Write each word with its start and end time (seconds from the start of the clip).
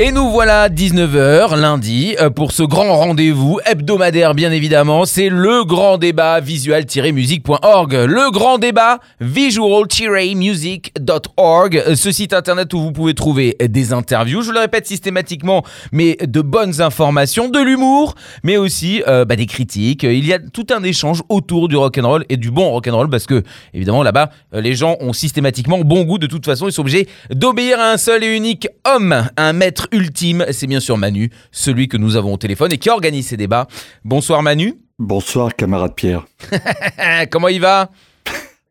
Et 0.00 0.12
nous 0.12 0.30
voilà 0.30 0.68
19h 0.68 1.58
lundi 1.58 2.14
euh, 2.20 2.30
pour 2.30 2.52
ce 2.52 2.62
grand 2.62 2.98
rendez-vous 2.98 3.58
hebdomadaire 3.66 4.36
bien 4.36 4.52
évidemment, 4.52 5.04
c'est 5.04 5.28
le 5.28 5.64
grand 5.64 5.98
débat 5.98 6.38
visual-music.org. 6.38 7.94
Le 7.94 8.30
grand 8.30 8.58
débat 8.58 9.00
visual-music.org, 9.20 11.94
ce 11.96 12.12
site 12.12 12.32
internet 12.32 12.72
où 12.74 12.78
vous 12.78 12.92
pouvez 12.92 13.14
trouver 13.14 13.56
des 13.60 13.92
interviews, 13.92 14.42
je 14.42 14.52
le 14.52 14.60
répète 14.60 14.86
systématiquement, 14.86 15.64
mais 15.90 16.16
de 16.22 16.42
bonnes 16.42 16.80
informations, 16.80 17.48
de 17.48 17.58
l'humour, 17.58 18.14
mais 18.44 18.56
aussi 18.56 19.02
euh, 19.08 19.24
bah, 19.24 19.34
des 19.34 19.46
critiques. 19.46 20.04
Il 20.04 20.24
y 20.24 20.32
a 20.32 20.38
tout 20.38 20.68
un 20.70 20.84
échange 20.84 21.24
autour 21.28 21.66
du 21.66 21.76
rock'n'roll 21.76 22.24
et 22.28 22.36
du 22.36 22.52
bon 22.52 22.70
rock'n'roll 22.70 23.10
parce 23.10 23.26
que 23.26 23.42
évidemment 23.74 24.04
là-bas 24.04 24.30
euh, 24.54 24.60
les 24.60 24.76
gens 24.76 24.96
ont 25.00 25.12
systématiquement 25.12 25.80
bon 25.80 26.04
goût 26.04 26.18
de 26.18 26.28
toute 26.28 26.44
façon, 26.44 26.68
ils 26.68 26.72
sont 26.72 26.82
obligés 26.82 27.08
d'obéir 27.30 27.80
à 27.80 27.90
un 27.90 27.96
seul 27.96 28.22
et 28.22 28.36
unique 28.36 28.68
homme, 28.84 29.26
un 29.36 29.52
maître 29.52 29.87
ultime, 29.92 30.44
c'est 30.50 30.66
bien 30.66 30.80
sûr 30.80 30.96
Manu, 30.98 31.30
celui 31.52 31.88
que 31.88 31.96
nous 31.96 32.16
avons 32.16 32.34
au 32.34 32.36
téléphone 32.36 32.72
et 32.72 32.78
qui 32.78 32.90
organise 32.90 33.28
ces 33.28 33.36
débats. 33.36 33.66
Bonsoir 34.04 34.42
Manu. 34.42 34.74
Bonsoir, 34.98 35.54
camarade 35.54 35.94
Pierre. 35.94 36.26
Comment 37.30 37.48
il 37.48 37.60
va? 37.60 37.90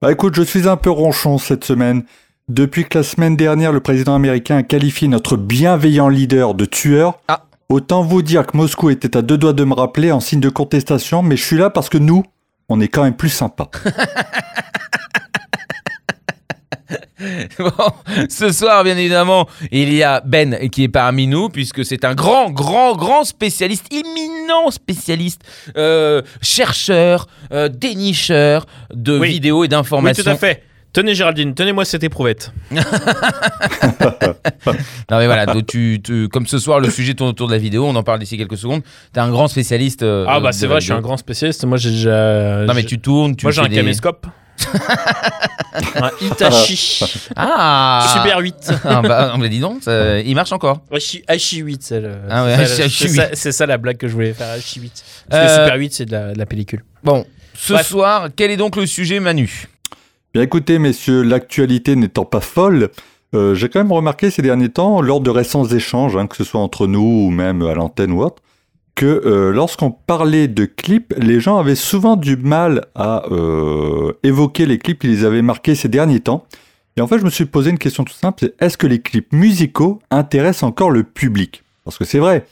Bah 0.01 0.11
écoute, 0.11 0.35
je 0.35 0.41
suis 0.43 0.67
un 0.67 0.77
peu 0.77 0.89
ronchon 0.91 1.37
cette 1.37 1.63
semaine. 1.63 2.03
Depuis 2.49 2.85
que 2.85 2.97
la 2.99 3.03
semaine 3.03 3.35
dernière, 3.35 3.71
le 3.71 3.79
président 3.79 4.15
américain 4.15 4.57
a 4.57 4.63
qualifié 4.63 5.07
notre 5.07 5.35
bienveillant 5.37 6.07
leader 6.09 6.53
de 6.53 6.65
tueur, 6.65 7.19
Ah. 7.27 7.43
autant 7.69 8.03
vous 8.03 8.21
dire 8.21 8.45
que 8.45 8.55
Moscou 8.55 8.89
était 8.89 9.17
à 9.17 9.21
deux 9.21 9.37
doigts 9.37 9.53
de 9.53 9.63
me 9.63 9.73
rappeler 9.73 10.11
en 10.11 10.19
signe 10.19 10.39
de 10.39 10.49
contestation, 10.49 11.23
mais 11.23 11.35
je 11.35 11.43
suis 11.43 11.57
là 11.57 11.69
parce 11.69 11.89
que 11.89 11.97
nous, 11.97 12.23
on 12.69 12.79
est 12.79 12.87
quand 12.87 13.03
même 13.03 13.15
plus 13.15 13.29
sympa. 13.29 13.69
Bon, 17.59 17.71
ce 18.29 18.51
soir, 18.51 18.83
bien 18.83 18.97
évidemment, 18.97 19.47
il 19.71 19.93
y 19.93 20.03
a 20.03 20.21
Ben 20.25 20.69
qui 20.69 20.83
est 20.83 20.87
parmi 20.89 21.27
nous, 21.27 21.49
puisque 21.49 21.83
c'est 21.85 22.05
un 22.05 22.13
grand, 22.15 22.49
grand, 22.51 22.95
grand 22.95 23.23
spécialiste, 23.23 23.87
imminent 23.91 24.71
spécialiste, 24.71 25.41
euh, 25.77 26.21
chercheur, 26.41 27.27
euh, 27.51 27.69
dénicheur 27.69 28.65
de 28.93 29.17
Oui. 29.19 29.29
vidéos 29.29 29.57
et 29.57 29.61
Oui, 29.61 29.69
d'informations. 29.69 30.23
tout 30.23 30.29
à 30.29 30.35
fait. 30.35 30.63
Tenez 30.93 31.13
Géraldine, 31.15 31.53
tenez-moi 31.53 31.85
cette 31.85 32.03
éprouvette. 32.03 32.51
Non 35.09 35.17
mais 35.19 35.25
voilà, 35.25 35.45
donc 35.45 35.65
tu, 35.67 35.99
tu- 36.03 36.27
comme 36.27 36.47
ce 36.47 36.59
soir 36.59 36.79
le 36.79 36.89
sujet 36.89 37.13
tourne 37.13 37.29
autour 37.29 37.47
de 37.47 37.53
la 37.53 37.57
vidéo, 37.57 37.85
on 37.85 37.95
en 37.95 38.03
parle 38.03 38.19
d'ici 38.19 38.37
quelques 38.37 38.57
secondes. 38.57 38.81
T'es 39.13 39.19
un 39.19 39.29
grand 39.29 39.47
spécialiste. 39.47 40.03
euh, 40.03 40.25
Ah 40.27 40.39
bah 40.39 40.51
c'est 40.51 40.67
vrai, 40.67 40.79
je 40.79 40.85
suis 40.85 40.93
un 40.93 41.01
grand 41.01 41.17
spécialiste. 41.17 41.63
Moi 41.65 41.77
j'ai 41.77 41.91
déjà... 41.91 42.65
Non 42.65 42.73
mais 42.73 42.83
tu 42.83 42.99
tournes, 42.99 43.35
tu 43.35 43.45
Moi 43.45 43.51
j'ai 43.51 43.61
un 43.61 43.67
des- 43.69 43.75
caméscope. 43.75 44.27
Un 45.95 46.09
Hitachi 46.21 46.99
Ah 47.35 48.13
Super 48.15 48.39
8. 48.39 48.55
Ah 48.83 49.01
bah, 49.01 49.33
bah, 49.37 49.47
dis 49.47 49.59
donc, 49.59 49.83
ça- 49.83 50.19
il 50.19 50.35
marche 50.35 50.51
encore. 50.51 50.81
Hachi, 50.91 51.23
Hachi 51.27 51.57
8, 51.57 51.83
c'est 51.83 51.99
le- 52.01 52.15
Ah 52.29 52.45
ouais, 52.45 52.65
c'est 52.65 52.83
Hachi 52.83 53.03
c'est 53.07 53.09
8. 53.09 53.15
ça, 53.15 53.27
c'est 53.33 53.51
ça 53.51 53.65
la 53.65 53.77
blague 53.77 53.97
que 53.97 54.07
je 54.07 54.13
voulais 54.13 54.33
faire, 54.33 54.49
Hachi 54.49 54.79
8. 54.81 55.03
Parce 55.29 55.45
que 55.45 55.49
Euh, 55.51 55.63
Super 55.65 55.77
8 55.79 55.93
c'est 55.93 56.05
de 56.05 56.11
la, 56.11 56.33
de 56.33 56.37
la 56.39 56.45
pellicule. 56.45 56.83
Bon, 57.03 57.25
ce 57.53 57.73
Bref. 57.73 57.87
soir, 57.87 58.29
quel 58.35 58.51
est 58.51 58.57
donc 58.57 58.75
le 58.75 58.85
sujet 58.85 59.19
Manu? 59.19 59.67
Bien 60.33 60.43
écoutez, 60.43 60.77
messieurs, 60.79 61.21
l'actualité 61.23 61.95
n'étant 61.95 62.25
pas 62.25 62.41
folle, 62.41 62.89
euh, 63.33 63.55
j'ai 63.55 63.69
quand 63.69 63.79
même 63.79 63.91
remarqué 63.91 64.29
ces 64.29 64.41
derniers 64.41 64.69
temps, 64.69 65.01
lors 65.01 65.21
de 65.21 65.29
récents 65.29 65.65
échanges, 65.65 66.15
hein, 66.15 66.27
que 66.27 66.35
ce 66.35 66.43
soit 66.43 66.59
entre 66.61 66.85
nous 66.87 67.25
ou 67.27 67.29
même 67.29 67.61
à 67.63 67.73
l'antenne 67.73 68.11
ou 68.11 68.21
autre, 68.23 68.41
que 68.97 69.05
euh, 69.05 69.53
lorsqu'on 69.53 69.91
parlait 69.91 70.47
de 70.47 70.65
clips, 70.65 71.13
les 71.17 71.39
gens 71.39 71.59
avaient 71.59 71.75
souvent 71.75 72.15
du 72.15 72.35
mal 72.35 72.87
à 72.95 73.25
euh, 73.31 74.11
évoquer 74.23 74.65
les 74.65 74.79
clips 74.79 74.99
qu'ils 74.99 75.23
avaient 75.23 75.43
marqués 75.43 75.75
ces 75.75 75.87
derniers 75.87 76.19
temps. 76.19 76.45
Et 76.97 77.01
en 77.01 77.07
fait, 77.07 77.19
je 77.19 77.23
me 77.23 77.29
suis 77.29 77.45
posé 77.45 77.69
une 77.69 77.77
question 77.77 78.03
tout 78.03 78.13
simple, 78.13 78.39
c'est 78.41 78.55
est-ce 78.59 78.75
que 78.75 78.87
les 78.87 78.99
clips 78.99 79.31
musicaux 79.31 79.99
intéressent 80.09 80.63
encore 80.63 80.89
le 80.89 81.03
public? 81.03 81.63
Parce 81.85 81.99
que 81.99 82.05
c'est 82.05 82.17
vrai, 82.17 82.47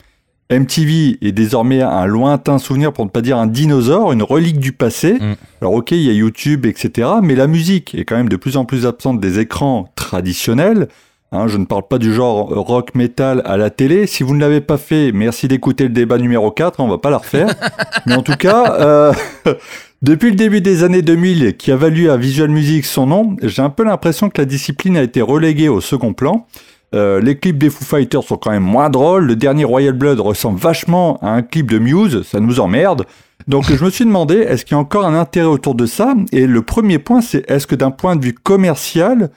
MTV 0.52 1.18
est 1.20 1.32
désormais 1.32 1.82
un 1.82 2.06
lointain 2.06 2.60
souvenir, 2.60 2.94
pour 2.94 3.06
ne 3.06 3.10
pas 3.10 3.22
dire 3.22 3.40
un 3.40 3.48
dinosaure, 3.48 4.12
une 4.12 4.22
relique 4.22 4.60
du 4.60 4.72
passé. 4.72 5.14
Mm. 5.14 5.34
Alors 5.62 5.74
ok, 5.74 5.92
il 5.92 6.04
y 6.04 6.10
a 6.12 6.14
YouTube, 6.14 6.68
etc. 6.68 7.10
Mais 7.24 7.34
la 7.34 7.48
musique 7.48 7.96
est 7.96 8.06
quand 8.06 8.18
même 8.18 8.30
de 8.30 8.38
plus 8.38 8.56
en 8.56 8.66
plus 8.66 8.86
absente 8.86 9.20
des 9.20 9.40
écrans 9.40 9.92
traditionnels. 9.96 10.90
Hein, 11.36 11.48
je 11.48 11.58
ne 11.58 11.66
parle 11.66 11.84
pas 11.88 11.98
du 11.98 12.14
genre 12.14 12.48
rock 12.48 12.96
metal 12.96 13.42
à 13.46 13.58
la 13.58 13.70
télé. 13.70 14.08
Si 14.08 14.24
vous 14.24 14.34
ne 14.34 14.40
l'avez 14.40 14.62
pas 14.62 14.78
fait, 14.78 15.12
merci 15.12 15.48
d'écouter 15.50 15.84
le 15.84 15.90
débat 15.90 16.18
numéro 16.18 16.50
4, 16.50 16.80
on 16.80 16.88
va 16.88 16.98
pas 16.98 17.10
la 17.10 17.18
refaire. 17.18 17.54
Mais 18.06 18.16
en 18.16 18.22
tout 18.22 18.38
cas, 18.38 18.76
euh, 18.80 19.14
depuis 20.02 20.30
le 20.30 20.38
début 20.38 20.62
des 20.62 20.84
années 20.84 21.02
2000, 21.02 21.58
qui 21.58 21.74
a 21.74 21.76
valu 21.76 22.10
à 22.10 22.16
Visual 22.16 22.50
Music 22.50 22.86
son 22.86 23.08
nom, 23.08 23.36
j'ai 23.42 23.62
un 23.62 23.70
peu 23.70 23.84
l'impression 23.84 24.30
que 24.30 24.40
la 24.40 24.46
discipline 24.46 24.96
a 24.96 25.04
été 25.04 25.22
reléguée 25.22 25.68
au 25.68 25.82
second 25.82 26.14
plan. 26.14 26.48
Euh, 26.94 27.20
les 27.20 27.38
clips 27.38 27.58
des 27.58 27.70
Foo 27.70 27.84
Fighters 27.84 28.24
sont 28.24 28.38
quand 28.38 28.52
même 28.52 28.64
moins 28.64 28.90
drôles. 28.90 29.26
Le 29.26 29.36
dernier 29.36 29.66
Royal 29.66 29.94
Blood 29.94 30.22
ressemble 30.22 30.58
vachement 30.58 31.20
à 31.22 31.32
un 31.32 31.42
clip 31.42 31.70
de 31.70 31.80
Muse, 31.80 32.22
ça 32.24 32.40
nous 32.40 32.62
emmerde. 32.62 33.06
Donc 33.50 33.66
je 33.70 33.84
me 33.84 33.90
suis 33.90 34.06
demandé, 34.06 34.36
est-ce 34.36 34.64
qu'il 34.64 34.76
y 34.76 34.78
a 34.78 34.82
encore 34.82 35.06
un 35.06 35.16
intérêt 35.16 35.48
autour 35.48 35.76
de 35.76 35.86
ça? 35.86 36.14
Et 36.32 36.48
le 36.48 36.62
premier 36.62 36.98
point, 36.98 37.20
c'est 37.20 37.50
est-ce 37.52 37.68
que 37.68 37.76
d'un 37.76 37.92
point 37.92 38.16
de 38.16 38.24
vue 38.24 38.34
commercial, 38.34 39.30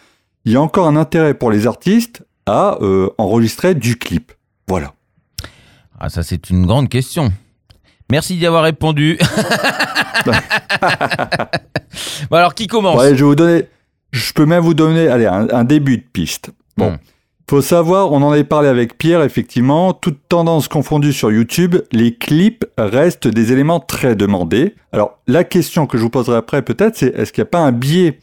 il 0.44 0.52
y 0.52 0.56
a 0.56 0.60
encore 0.60 0.86
un 0.86 0.96
intérêt 0.96 1.34
pour 1.34 1.50
les 1.50 1.66
artistes 1.66 2.24
à 2.46 2.78
euh, 2.80 3.10
enregistrer 3.18 3.74
du 3.74 3.96
clip 3.96 4.32
Voilà. 4.66 4.94
Ah 6.00 6.08
ça 6.08 6.22
c'est 6.22 6.50
une 6.50 6.66
grande 6.66 6.88
question. 6.88 7.32
Merci 8.10 8.36
d'y 8.36 8.46
avoir 8.46 8.62
répondu. 8.62 9.18
bon 12.30 12.36
alors 12.36 12.54
qui 12.54 12.66
commence? 12.66 12.98
Ouais, 12.98 13.10
je 13.10 13.16
vais 13.16 13.22
vous 13.22 13.34
donner, 13.34 13.64
je 14.12 14.32
peux 14.32 14.46
même 14.46 14.62
vous 14.62 14.74
donner, 14.74 15.08
allez, 15.08 15.26
un, 15.26 15.48
un 15.50 15.64
début 15.64 15.98
de 15.98 16.04
piste. 16.04 16.50
Bon. 16.76 16.92
Hmm. 16.92 16.98
Faut 17.48 17.62
savoir, 17.62 18.12
on 18.12 18.20
en 18.20 18.30
avait 18.30 18.44
parlé 18.44 18.68
avec 18.68 18.98
Pierre, 18.98 19.22
effectivement, 19.22 19.94
toute 19.94 20.18
tendance 20.28 20.68
confondue 20.68 21.14
sur 21.14 21.32
YouTube, 21.32 21.76
les 21.92 22.14
clips 22.14 22.66
restent 22.76 23.26
des 23.26 23.52
éléments 23.52 23.80
très 23.80 24.14
demandés. 24.14 24.74
Alors, 24.92 25.18
la 25.26 25.44
question 25.44 25.86
que 25.86 25.96
je 25.96 26.02
vous 26.02 26.10
poserai 26.10 26.36
après, 26.36 26.60
peut-être, 26.60 26.96
c'est 26.96 27.06
est-ce 27.16 27.32
qu'il 27.32 27.40
n'y 27.40 27.48
a 27.48 27.50
pas 27.50 27.60
un 27.60 27.72
biais 27.72 28.18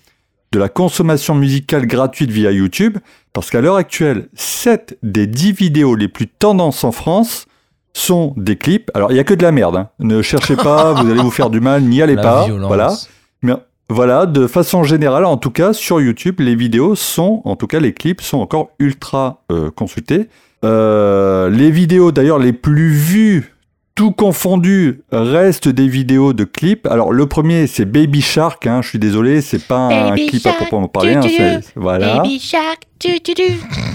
de 0.55 0.59
la 0.59 0.69
consommation 0.69 1.35
musicale 1.35 1.85
gratuite 1.85 2.31
via 2.31 2.49
YouTube 2.49 2.97
Parce 3.33 3.49
qu'à 3.49 3.59
l'heure 3.59 3.75
actuelle, 3.75 4.29
7 4.35 4.97
des 5.03 5.27
10 5.27 5.51
vidéos 5.51 5.95
les 5.95 6.07
plus 6.07 6.27
tendances 6.27 6.85
en 6.85 6.93
France 6.93 7.45
sont 7.91 8.33
des 8.37 8.55
clips. 8.55 8.89
Alors, 8.93 9.11
il 9.11 9.15
n'y 9.15 9.19
a 9.19 9.25
que 9.25 9.33
de 9.33 9.43
la 9.43 9.51
merde. 9.51 9.75
hein. 9.75 9.89
Ne 9.99 10.21
cherchez 10.21 10.55
pas, 10.55 10.93
vous 11.01 11.09
allez 11.11 11.21
vous 11.21 11.29
faire 11.31 11.49
du 11.49 11.59
mal, 11.59 11.83
n'y 11.83 12.01
allez 12.01 12.15
La 12.15 12.21
pas. 12.21 12.45
violence. 12.45 12.67
Voilà. 12.67 12.93
Mais 13.41 13.53
voilà, 13.89 14.25
de 14.25 14.47
façon 14.47 14.85
générale, 14.85 15.25
en 15.25 15.35
tout 15.35 15.51
cas, 15.51 15.73
sur 15.73 15.99
YouTube, 15.99 16.39
les 16.39 16.55
vidéos 16.55 16.95
sont, 16.95 17.41
en 17.43 17.57
tout 17.57 17.67
cas, 17.67 17.79
les 17.81 17.91
clips 17.93 18.21
sont 18.21 18.37
encore 18.39 18.69
ultra 18.79 19.43
euh, 19.51 19.69
consultés. 19.71 20.29
Euh, 20.63 21.49
les 21.49 21.69
vidéos, 21.69 22.13
d'ailleurs, 22.13 22.39
les 22.39 22.53
plus 22.53 22.91
vues, 22.91 23.54
tout 23.95 24.11
confondu, 24.11 25.01
restent 25.11 25.69
des 25.69 25.87
vidéos 25.87 26.33
de 26.33 26.43
clips. 26.43 26.85
Alors, 26.87 27.13
le 27.13 27.25
premier, 27.27 27.65
c'est 27.65 27.85
Baby 27.85 28.21
Shark. 28.21 28.67
Hein, 28.67 28.81
je 28.81 28.89
suis 28.89 28.99
désolé, 28.99 29.41
c'est 29.41 29.65
pas 29.65 29.77
un 29.87 30.09
Baby 30.09 30.27
clip 30.27 30.45
à 30.45 30.49
Shark, 30.49 30.57
proprement 30.57 30.87
parler. 30.89 31.13
hein, 31.15 31.21
tu, 31.21 31.29
tu, 31.29 31.35
c'est- 31.37 31.61
voilà. 31.75 32.17
Baby 32.17 32.39
Shark, 32.39 32.83
tu 32.99 33.19
tu 33.21 33.33
tu, 33.33 33.43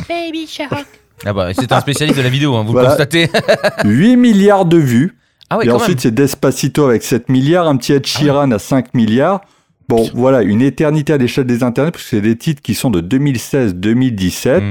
Baby 0.08 0.46
Shark. 0.46 0.86
Ah 1.26 1.34
bah 1.34 1.48
c'est 1.52 1.70
un 1.70 1.80
spécialiste 1.80 2.16
de 2.16 2.22
la 2.22 2.30
vidéo, 2.30 2.56
hein, 2.56 2.64
vous 2.64 2.72
Voilà. 2.72 2.88
le 2.88 2.94
constatez. 2.94 3.28
8 3.84 4.16
milliards 4.16 4.64
de 4.64 4.78
vues. 4.78 5.16
ah 5.50 5.58
ouais 5.58 5.66
et 5.66 5.70
ensuite, 5.70 6.00
c'est 6.00 6.14
Despacito 6.14 6.86
avec 6.86 7.02
7 7.02 7.28
milliards, 7.28 7.68
un 7.68 7.76
petit 7.76 7.92
Ed 7.92 8.06
Sheeran 8.06 8.50
à 8.52 8.58
5 8.58 8.94
milliards. 8.94 9.42
Bon, 9.86 10.08
voilà, 10.14 10.40
une 10.42 10.62
éternité 10.62 11.12
à 11.12 11.18
l'échelle 11.18 11.44
des 11.44 11.62
internets, 11.62 11.90
parce 11.92 12.04
que 12.04 12.10
c'est 12.10 12.20
des 12.22 12.36
titres 12.36 12.62
qui 12.62 12.74
sont 12.74 12.88
de 12.90 13.00
2016-2017. 13.02 14.60
Mm. 14.60 14.70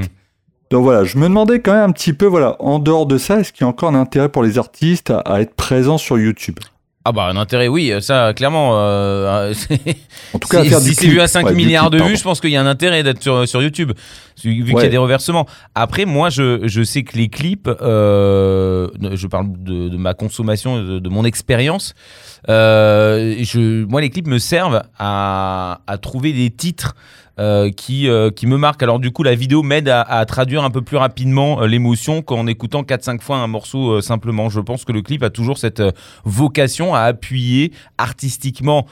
Donc 0.70 0.84
voilà, 0.84 1.02
je 1.04 1.18
me 1.18 1.24
demandais 1.24 1.60
quand 1.60 1.72
même 1.72 1.90
un 1.90 1.92
petit 1.92 2.12
peu, 2.12 2.26
voilà, 2.26 2.54
en 2.60 2.78
dehors 2.78 3.06
de 3.06 3.18
ça, 3.18 3.40
est-ce 3.40 3.52
qu'il 3.52 3.62
y 3.62 3.64
a 3.64 3.68
encore 3.68 3.88
un 3.88 3.94
intérêt 3.96 4.28
pour 4.28 4.42
les 4.44 4.56
artistes 4.56 5.10
à, 5.10 5.18
à 5.18 5.40
être 5.40 5.54
présents 5.54 5.98
sur 5.98 6.16
YouTube? 6.18 6.58
Ah 7.02 7.12
bah 7.12 7.24
un 7.24 7.36
intérêt 7.38 7.66
oui, 7.66 7.90
ça 8.02 8.34
clairement. 8.36 8.72
euh, 8.74 9.52
c'est- 9.54 9.80
En 10.34 10.38
tout 10.38 10.48
cas, 10.48 10.62
si 10.62 10.94
c'est 10.94 11.06
vu 11.08 11.18
à 11.20 11.26
5 11.28 11.46
Ouais, 11.46 11.50
du 11.52 11.56
milliards 11.56 11.88
de 11.90 11.96
vues, 11.96 12.02
pardon. 12.02 12.14
je 12.16 12.22
pense 12.22 12.40
qu'il 12.42 12.50
y 12.50 12.56
a 12.56 12.60
un 12.60 12.66
intérêt 12.66 13.02
d'être 13.02 13.22
sur, 13.22 13.48
sur 13.48 13.62
YouTube, 13.62 13.92
vu 14.44 14.62
qu'il 14.64 14.74
y 14.74 14.78
a 14.84 14.88
des 14.88 14.98
reversements. 14.98 15.46
Après, 15.74 16.04
moi, 16.04 16.28
je, 16.28 16.60
je 16.68 16.82
sais 16.82 17.02
que 17.02 17.16
les 17.16 17.28
clips, 17.28 17.68
euh, 17.80 18.88
je 19.14 19.26
parle 19.26 19.46
de, 19.60 19.88
de 19.88 19.96
ma 19.96 20.12
consommation, 20.12 20.76
de, 20.84 20.98
de 20.98 21.08
mon 21.08 21.24
expérience, 21.24 21.94
euh, 22.50 23.34
je, 23.40 23.84
moi, 23.86 24.02
les 24.02 24.10
clips 24.10 24.26
me 24.28 24.38
servent 24.38 24.82
à, 24.98 25.80
à 25.86 25.98
trouver 25.98 26.34
des 26.34 26.50
titres 26.50 26.94
euh, 27.40 27.70
qui, 27.70 28.06
euh, 28.06 28.30
qui 28.30 28.46
me 28.46 28.58
marquent. 28.58 28.82
Alors 28.82 28.98
du 28.98 29.12
coup, 29.12 29.22
la 29.22 29.34
vidéo 29.34 29.62
m'aide 29.62 29.88
à, 29.88 30.24
traduire 30.26 30.62
un 30.62 30.68
peu 30.68 30.82
plus 30.82 30.98
rapidement 30.98 31.62
euh, 31.62 31.66
l'émotion 31.66 32.20
qu'en 32.20 32.46
écoutant 32.46 32.82
4-5 32.82 33.22
fois 33.22 33.38
un 33.38 33.46
morceau 33.46 34.02
simplement. 34.02 34.50
Je 34.50 34.60
pense 34.60 34.84
que 34.84 34.92
le 34.92 35.00
clip 35.00 35.22
a 35.22 35.30
toujours 35.30 35.56
cette 35.56 35.82
vocation 36.24 36.94
à 36.94 37.00
appuyer 37.00 37.72
artistiquement 37.96 38.86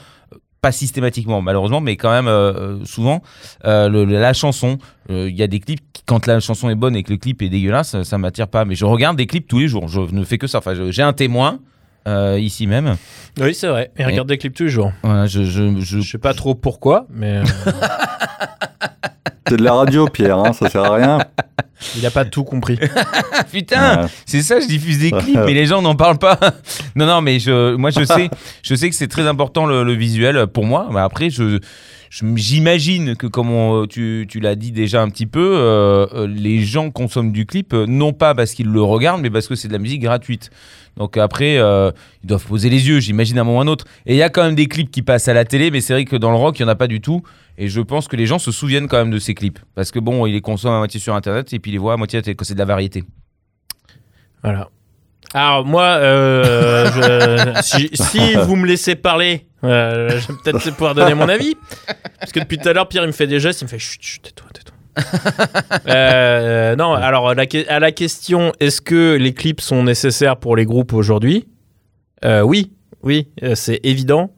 pas 0.61 0.71
systématiquement 0.71 1.43
malheureusement, 1.43 1.79
mais 1.79 1.95
quand 1.95 2.09
même 2.09 2.85
souvent 2.85 3.21
la 3.63 4.33
chanson. 4.33 4.79
Il 5.09 5.37
y 5.37 5.43
a 5.43 5.47
des 5.47 5.59
clips 5.59 5.81
qui, 5.93 6.01
quand 6.07 6.25
la 6.25 6.39
chanson 6.39 6.71
est 6.71 6.75
bonne 6.75 6.95
et 6.95 7.03
que 7.03 7.11
le 7.11 7.17
clip 7.17 7.43
est 7.43 7.49
dégueulasse, 7.49 7.89
ça, 7.89 8.03
ça 8.03 8.17
m'attire 8.17 8.47
pas. 8.47 8.65
Mais 8.65 8.73
je 8.73 8.85
regarde 8.85 9.15
des 9.15 9.27
clips 9.27 9.47
tous 9.47 9.59
les 9.59 9.67
jours. 9.67 9.87
Je 9.89 10.01
ne 10.01 10.23
fais 10.23 10.39
que 10.39 10.47
ça. 10.47 10.57
Enfin, 10.57 10.73
j'ai 10.89 11.03
un 11.03 11.13
témoin 11.13 11.59
euh, 12.07 12.37
ici 12.39 12.67
même. 12.67 12.95
Oui, 13.39 13.53
c'est 13.53 13.67
vrai. 13.67 13.91
Et 13.97 14.05
regarde 14.05 14.27
des 14.27 14.37
clips 14.37 14.53
tous 14.55 14.63
les 14.63 14.69
jours. 14.69 14.91
Voilà, 15.03 15.25
je, 15.27 15.43
je, 15.43 15.79
je- 15.79 15.99
Je 16.01 16.09
sais 16.11 16.17
pas 16.17 16.33
trop 16.33 16.55
pourquoi, 16.55 17.05
mais 17.09 17.37
euh, 17.37 17.43
C'est 19.47 19.57
de 19.57 19.63
la 19.63 19.73
radio, 19.73 20.05
Pierre, 20.07 20.37
hein, 20.37 20.53
ça 20.53 20.69
sert 20.69 20.83
à 20.83 20.95
rien. 20.95 21.17
il 21.97 22.05
a 22.05 22.11
pas 22.11 22.23
tout 22.25 22.43
compris. 22.43 22.77
Putain, 23.51 24.03
Ouais. 24.03 24.07
c'est 24.27 24.43
ça. 24.43 24.59
Je 24.59 24.67
diffuse 24.67 24.99
des 24.99 25.09
clips, 25.11 25.39
mais 25.43 25.53
les 25.55 25.65
gens 25.65 25.81
n'en 25.81 25.95
parlent 25.95 26.19
pas. 26.19 26.37
non, 26.95 27.07
non, 27.07 27.21
mais 27.21 27.39
je, 27.39 27.75
moi 27.75 27.89
je 27.89 28.03
sais, 28.03 28.29
je 28.61 28.75
sais 28.75 28.89
que 28.89 28.95
c'est 28.95 29.07
très 29.07 29.25
important 29.27 29.65
le, 29.65 29.83
le 29.83 29.93
visuel 29.93 30.45
pour 30.47 30.65
moi. 30.65 30.87
Mais 30.91 30.99
après, 30.99 31.31
je- 31.31 31.59
J'imagine 32.09 33.15
que, 33.15 33.27
comme 33.27 33.51
on- 33.51 33.85
tu, 33.85 34.25
tu 34.27 34.39
l'as 34.39 34.55
dit 34.55 34.71
déjà 34.71 35.01
un 35.01 35.09
petit 35.09 35.27
peu, 35.27 35.39
euh, 35.57 36.07
euh, 36.13 36.27
les 36.27 36.61
gens 36.63 36.89
consomment 36.89 37.31
du 37.31 37.45
clip 37.45 37.73
euh, 37.73 37.85
non 37.87 38.13
pas 38.13 38.33
parce 38.33 38.53
qu'ils 38.53 38.67
le 38.67 38.81
regardent, 38.81 39.21
mais 39.21 39.29
parce 39.29 39.47
que 39.47 39.53
c'est 39.55 39.67
de 39.67 39.73
la 39.73 39.79
musique 39.79 40.01
gratuite. 40.01 40.49
Donc 40.97 41.17
après, 41.17 41.57
euh, 41.59 41.91
ils 42.23 42.27
doivent 42.27 42.45
poser 42.45 42.69
les 42.69 42.87
yeux, 42.89 42.99
j'imagine, 42.99 43.37
à 43.37 43.41
un 43.41 43.43
moment 43.43 43.59
ou 43.59 43.61
à 43.61 43.63
un 43.63 43.67
autre. 43.67 43.85
Et 44.07 44.15
il 44.15 44.17
y 44.17 44.23
a 44.23 44.29
quand 44.29 44.43
même 44.43 44.55
des 44.55 44.65
clips 44.67 44.89
qui 44.89 45.01
passent 45.03 45.27
à 45.27 45.33
la 45.33 45.45
télé, 45.45 45.69
mais 45.71 45.81
c'est 45.81 45.93
vrai 45.93 46.03
que 46.05 46.15
dans 46.15 46.31
le 46.31 46.37
rock, 46.37 46.59
il 46.59 46.63
n'y 46.63 46.69
en 46.69 46.71
a 46.71 46.75
pas 46.75 46.87
du 46.87 46.99
tout. 46.99 47.21
Et 47.57 47.67
je 47.69 47.79
pense 47.81 48.07
que 48.07 48.15
les 48.15 48.25
gens 48.25 48.39
se 48.39 48.51
souviennent 48.51 48.87
quand 48.87 48.97
même 48.97 49.11
de 49.11 49.19
ces 49.19 49.33
clips. 49.35 49.59
Parce 49.75 49.91
que 49.91 49.99
bon, 49.99 50.25
ils 50.25 50.33
les 50.33 50.41
consomment 50.41 50.73
à 50.73 50.77
moitié 50.79 50.99
sur 50.99 51.13
Internet 51.13 51.53
et 51.53 51.59
puis 51.59 51.71
ils 51.71 51.73
les 51.73 51.77
voient 51.77 51.93
à 51.93 51.97
moitié 51.97 52.17
à 52.17 52.19
la 52.21 52.23
télé, 52.23 52.37
c'est 52.41 52.53
de 52.55 52.59
la 52.59 52.65
variété. 52.65 53.03
Voilà. 54.43 54.69
Alors 55.33 55.65
moi, 55.65 55.83
euh, 55.83 56.85
je- 56.91 57.61
si, 57.61 57.89
si 57.93 58.33
vous 58.35 58.55
me 58.55 58.65
laissez 58.65 58.95
parler, 58.95 59.45
euh, 59.63 60.09
je 60.09 60.27
vais 60.27 60.33
peut-être 60.43 60.71
pouvoir 60.75 60.95
donner 60.95 61.13
mon 61.13 61.29
avis. 61.29 61.55
Parce 62.19 62.31
que 62.31 62.39
depuis 62.39 62.57
tout 62.57 62.67
à 62.67 62.73
l'heure, 62.73 62.87
Pierre, 62.87 63.03
il 63.03 63.07
me 63.07 63.11
fait 63.11 63.27
des 63.27 63.39
gestes, 63.39 63.61
il 63.61 63.65
me 63.65 63.69
fait 63.69 63.79
chut, 63.79 64.01
chut, 64.01 64.21
tais-toi, 64.21 64.47
tais-toi. 64.53 64.75
Euh, 65.87 66.75
non, 66.75 66.93
alors 66.93 67.33
la 67.33 67.45
à 67.69 67.79
la 67.79 67.91
question, 67.91 68.51
est-ce 68.59 68.81
que 68.81 69.15
les 69.15 69.33
clips 69.33 69.61
sont 69.61 69.83
nécessaires 69.83 70.37
pour 70.37 70.55
les 70.55 70.65
groupes 70.65 70.93
aujourd'hui? 70.93 71.47
Oui, 72.25 72.71
oui, 73.03 73.27
c'est 73.55 73.79
évident. 73.83 74.31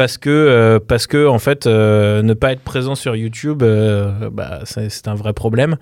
Parce 0.00 0.16
que, 0.16 0.30
euh, 0.30 0.78
parce 0.80 1.06
que 1.06 1.26
en 1.26 1.38
fait, 1.38 1.66
euh, 1.66 2.22
ne 2.22 2.32
pas 2.32 2.52
être 2.52 2.62
présent 2.62 2.94
sur 2.94 3.16
YouTube, 3.16 3.62
euh, 3.62 4.30
bah, 4.32 4.60
c'est 4.64 5.08
un 5.08 5.14
vrai 5.14 5.34
problème. 5.34 5.76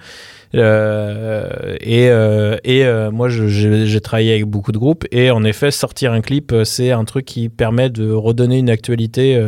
Et 0.53 0.59
et 2.65 3.11
moi, 3.13 3.29
j'ai 3.29 4.01
travaillé 4.01 4.33
avec 4.33 4.47
beaucoup 4.47 4.73
de 4.73 4.79
groupes 4.79 5.05
et 5.13 5.31
en 5.31 5.45
effet, 5.45 5.71
sortir 5.71 6.13
un 6.13 6.21
clip, 6.21 6.53
c'est 6.65 6.91
un 6.91 7.05
truc 7.05 7.27
qui 7.27 7.49
permet 7.49 7.91
de 7.91 8.11
redonner 8.11 8.59
une 8.59 8.71
actualité 8.71 9.41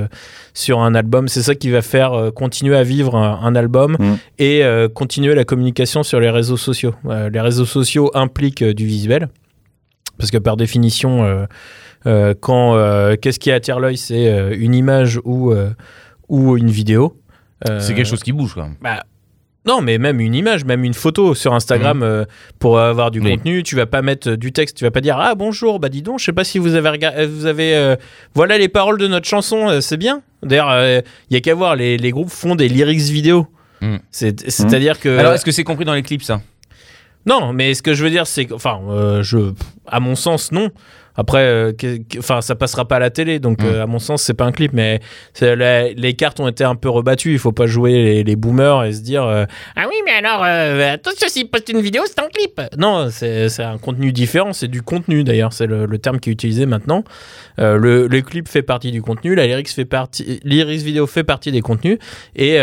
sur 0.55 0.79
un 0.79 0.95
album. 0.95 1.27
C'est 1.27 1.43
ça 1.43 1.57
qui 1.57 1.71
va 1.71 1.83
faire 1.83 2.31
continuer 2.37 2.77
à 2.77 2.85
vivre 2.85 3.17
un, 3.17 3.41
un 3.43 3.57
album 3.57 3.97
Mm. 3.99 4.15
et 4.39 4.63
continuer 4.95 5.35
la 5.35 5.45
communication 5.45 6.05
sur 6.05 6.21
les 6.21 6.31
réseaux 6.31 6.57
sociaux. 6.57 6.95
Les 7.05 7.41
réseaux 7.41 7.65
sociaux 7.65 8.13
impliquent 8.15 8.63
du 8.63 8.87
visuel 8.87 9.31
parce 10.21 10.31
que 10.31 10.39
par 10.39 10.57
définition, 10.57 11.25
euh, 11.25 11.47
quand 12.05 12.77
euh, 12.77 13.17
qu'est-ce 13.21 13.39
qui 13.39 13.51
attire 13.51 13.81
l'œil, 13.81 13.97
c'est 13.97 14.29
euh, 14.29 14.55
une 14.59 14.75
image 14.75 15.21
ou 15.25 15.53
euh, 15.53 15.71
ou 16.29 16.57
une 16.57 16.71
vidéo. 16.71 17.17
Euh, 17.69 17.79
C'est 17.81 17.95
quelque 17.95 18.07
chose 18.09 18.23
qui 18.23 18.33
bouge 18.33 18.55
quand 18.55 18.63
même. 18.63 18.77
bah, 18.81 19.03
non, 19.67 19.83
mais 19.83 19.99
même 19.99 20.21
une 20.21 20.35
image, 20.35 20.65
même 20.65 20.85
une 20.85 20.95
photo 20.95 21.35
sur 21.35 21.53
Instagram 21.53 22.03
euh, 22.03 22.25
pour 22.59 22.79
avoir 22.81 23.11
du 23.11 23.21
Oui. 23.21 23.33
contenu. 23.37 23.63
Tu 23.63 23.77
vas 23.77 23.85
pas 23.85 24.01
mettre 24.01 24.31
euh, 24.31 24.37
du 24.39 24.53
texte, 24.53 24.79
tu 24.79 24.85
vas 24.85 24.91
pas 24.91 25.03
dire 25.03 25.19
ah 25.21 25.35
bonjour, 25.35 25.79
bah 25.79 25.91
dis 25.91 26.01
donc, 26.01 26.19
je 26.19 26.25
sais 26.25 26.33
pas 26.33 26.45
si 26.45 26.59
vous 26.59 26.75
avez 26.77 26.89
regardé, 26.89 27.27
vous 27.27 27.45
avez 27.45 27.75
euh, 27.77 27.97
voilà 28.35 28.57
les 28.57 28.69
paroles 28.69 28.97
de 28.97 29.07
notre 29.07 29.29
chanson, 29.29 29.69
euh, 29.69 29.81
c'est 29.83 29.99
bien. 29.99 30.23
D'ailleurs, 30.43 31.03
il 31.29 31.35
y 31.35 31.37
a 31.37 31.41
qu'à 31.43 31.55
voir, 31.55 31.77
les, 31.77 31.99
les 31.99 32.11
groupes 32.11 32.31
font 32.31 32.55
des 32.55 32.69
lyrics 32.69 33.01
vidéo. 33.01 33.47
Mm. 33.83 33.97
C'est- 34.11 34.49
C'est-à-dire 34.49 34.99
que 34.99 35.19
Alors, 35.19 35.35
est-ce 35.35 35.45
que 35.45 35.53
c'est 35.53 35.65
compris 35.65 35.85
dans 35.85 35.93
les 35.93 36.03
clips 36.03 36.23
ça? 36.23 36.41
Non, 37.27 37.53
mais 37.53 37.75
ce 37.75 37.83
que 37.83 37.93
je 37.93 38.03
veux 38.03 38.09
dire, 38.11 38.27
c'est 38.27 38.47
que, 38.47 38.55
enfin, 38.55 38.81
euh, 38.89 39.23
je, 39.23 39.53
à 39.87 40.01
mon 40.01 40.15
sens, 40.15 40.53
non. 40.53 40.71
Après, 41.21 41.43
euh, 41.45 41.73
enfin, 42.19 42.41
ça 42.41 42.55
passera 42.55 42.89
pas 42.89 42.97
à 42.97 42.99
la 42.99 43.11
télé, 43.11 43.39
donc 43.39 43.63
Mm. 43.63 43.67
euh, 43.67 43.83
à 43.83 43.87
mon 43.87 43.99
sens, 43.99 44.23
c'est 44.23 44.35
pas 44.35 44.45
un 44.47 44.53
clip. 44.53 44.73
Mais 44.73 45.01
les 45.41 46.15
cartes 46.15 46.41
ont 46.41 46.49
été 46.49 46.65
un 46.65 46.75
peu 46.75 46.89
rebattues. 46.89 47.33
Il 47.33 47.39
faut 47.39 47.53
pas 47.53 47.67
jouer 47.67 47.93
les, 47.93 48.25
les 48.25 48.37
boomers 48.37 48.85
et 48.85 48.93
se 48.93 49.01
dire 49.03 49.25
euh, 49.25 49.45
ah 49.77 49.85
oui, 49.89 49.95
mais 50.07 50.13
alors 50.13 50.43
attention, 50.43 51.29
s'ils 51.29 51.49
postent 51.49 51.69
une 51.69 51.81
vidéo, 51.81 52.03
c'est 52.07 52.21
un 52.21 52.29
clip. 52.29 52.61
Non, 52.79 53.09
c'est 53.11 53.63
un 53.63 53.79
contenu 53.79 54.13
différent. 54.13 54.53
C'est 54.53 54.69
du 54.69 54.83
contenu 54.83 55.23
d'ailleurs. 55.25 55.53
C'est 55.53 55.67
le, 55.67 55.87
le 55.87 55.99
terme 55.99 56.21
qui 56.21 56.31
est 56.31 56.33
utilisé 56.33 56.67
maintenant. 56.67 57.05
Le, 57.59 58.07
le 58.07 58.21
clip 58.23 58.49
fait 58.49 58.63
partie 58.63 58.91
du 58.91 59.03
contenu. 59.03 59.35
La 59.35 59.47
lyrics 59.47 59.69
fait 59.69 59.85
partie, 59.85 60.41
lyrics 60.45 60.81
vidéo 60.81 61.07
fait 61.07 61.25
partie 61.25 61.53
des 61.53 61.61
contenus. 61.61 61.99
Et, 62.35 62.55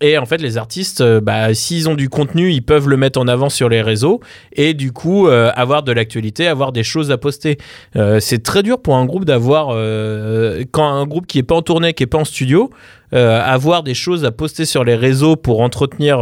et 0.00 0.18
en 0.18 0.26
fait, 0.26 0.38
les 0.38 0.58
artistes, 0.58 1.02
bah, 1.20 1.54
s'ils 1.54 1.88
ont 1.88 1.94
du 1.94 2.08
contenu, 2.08 2.50
ils 2.50 2.62
peuvent 2.62 2.88
le 2.88 2.96
mettre 2.96 3.20
en 3.20 3.28
avant 3.28 3.48
sur 3.48 3.68
les 3.68 3.82
réseaux 3.82 4.20
et 4.52 4.74
du 4.74 4.92
coup 4.92 5.28
euh, 5.28 5.50
avoir 5.54 5.82
de 5.82 5.92
l'actualité, 5.92 6.48
avoir 6.48 6.72
des 6.72 6.82
choses 6.82 7.10
à 7.10 7.18
poster. 7.18 7.58
Euh, 7.96 8.20
c'est 8.20 8.42
très 8.42 8.62
dur 8.62 8.80
pour 8.80 8.96
un 8.96 9.04
groupe 9.04 9.24
d'avoir, 9.24 9.68
euh, 9.72 10.64
quand 10.70 10.88
un 10.88 11.06
groupe 11.06 11.26
qui 11.26 11.38
est 11.38 11.42
pas 11.42 11.54
en 11.54 11.62
tournée, 11.62 11.94
qui 11.94 12.02
est 12.02 12.06
pas 12.06 12.18
en 12.18 12.24
studio, 12.24 12.70
euh, 13.14 13.40
avoir 13.42 13.82
des 13.82 13.94
choses 13.94 14.24
à 14.24 14.32
poster 14.32 14.64
sur 14.64 14.84
les 14.84 14.94
réseaux 14.94 15.36
pour 15.36 15.60
entretenir. 15.60 16.18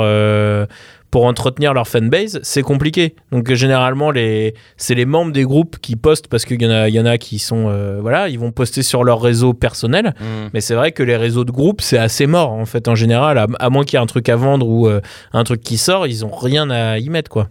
pour 1.11 1.27
entretenir 1.27 1.75
leur 1.75 1.87
fanbase, 1.87 2.41
c'est 2.43 2.63
compliqué. 2.63 3.15
Donc 3.31 3.53
généralement, 3.53 4.11
les, 4.11 4.53
c'est 4.77 4.97
les 4.97 5.07
membres 5.07 5.31
des 5.31 5.45
groupes 5.45 5.79
qui 5.81 5.95
postent 5.95 6.27
parce 6.27 6.45
qu'il 6.45 6.61
y 6.61 6.67
en 6.67 6.71
a, 6.73 6.89
y 6.89 6.99
en 6.99 7.07
a 7.07 7.19
qui 7.19 7.39
sont, 7.39 7.73
voilà, 8.01 8.29
ils 8.29 8.39
vont 8.41 8.51
poster 8.51 8.83
sur 8.83 9.05
leur 9.05 9.23
réseau 9.23 9.55
personnel. 9.55 10.13
Mais 10.53 10.61
c'est 10.61 10.75
vrai 10.75 10.91
que 10.91 11.05
les 11.05 11.17
réseaux 11.17 11.45
de 11.45 11.53
groupe, 11.53 11.83
c'est 11.83 11.99
assez 11.99 12.27
mort 12.27 12.51
en 12.51 12.67
fait 12.67 12.89
en 12.89 12.97
général, 12.97 13.39
à, 13.39 13.47
à 13.61 13.71
moins 13.71 13.85
qu'il 13.85 13.97
y 13.97 14.01
ait 14.01 14.03
un 14.03 14.07
truc 14.07 14.29
à 14.29 14.35
vendre 14.35 14.67
ou 14.67 14.89
un 15.33 15.45
truc 15.45 15.61
qui 15.61 15.79
sort, 15.79 16.09
ils 16.09 16.25
ont 16.25 16.35
rien 16.35 16.69
à 16.71 16.99
y 16.99 17.09
mettre 17.11 17.31
quoi. 17.31 17.49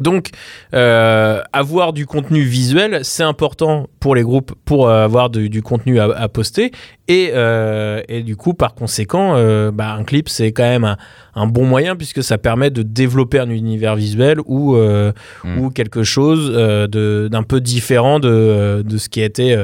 Donc, 0.00 0.30
euh, 0.74 1.42
avoir 1.52 1.92
du 1.92 2.06
contenu 2.06 2.40
visuel, 2.40 3.00
c'est 3.02 3.22
important 3.22 3.88
pour 4.00 4.14
les 4.14 4.22
groupes 4.22 4.52
pour 4.64 4.88
euh, 4.88 5.04
avoir 5.04 5.28
du, 5.28 5.50
du 5.50 5.62
contenu 5.62 6.00
à, 6.00 6.04
à 6.04 6.28
poster. 6.28 6.72
Et, 7.08 7.30
euh, 7.34 8.00
et 8.08 8.22
du 8.22 8.34
coup, 8.34 8.54
par 8.54 8.74
conséquent, 8.74 9.34
euh, 9.36 9.70
bah, 9.70 9.92
un 9.92 10.02
clip, 10.04 10.28
c'est 10.30 10.50
quand 10.52 10.62
même 10.64 10.84
un, 10.84 10.96
un 11.34 11.46
bon 11.46 11.66
moyen 11.66 11.94
puisque 11.94 12.22
ça 12.22 12.38
permet 12.38 12.70
de 12.70 12.82
développer 12.82 13.38
un 13.38 13.50
univers 13.50 13.94
visuel 13.94 14.38
ou, 14.46 14.76
euh, 14.76 15.12
Mm. 15.44 15.58
ou 15.58 15.70
quelque 15.70 16.02
chose 16.04 16.50
euh, 16.54 17.28
d'un 17.28 17.42
peu 17.42 17.60
différent 17.60 18.18
de, 18.18 18.82
de 18.84 18.96
ce 18.96 19.08
qui 19.08 19.20
a 19.20 19.24
été 19.26 19.62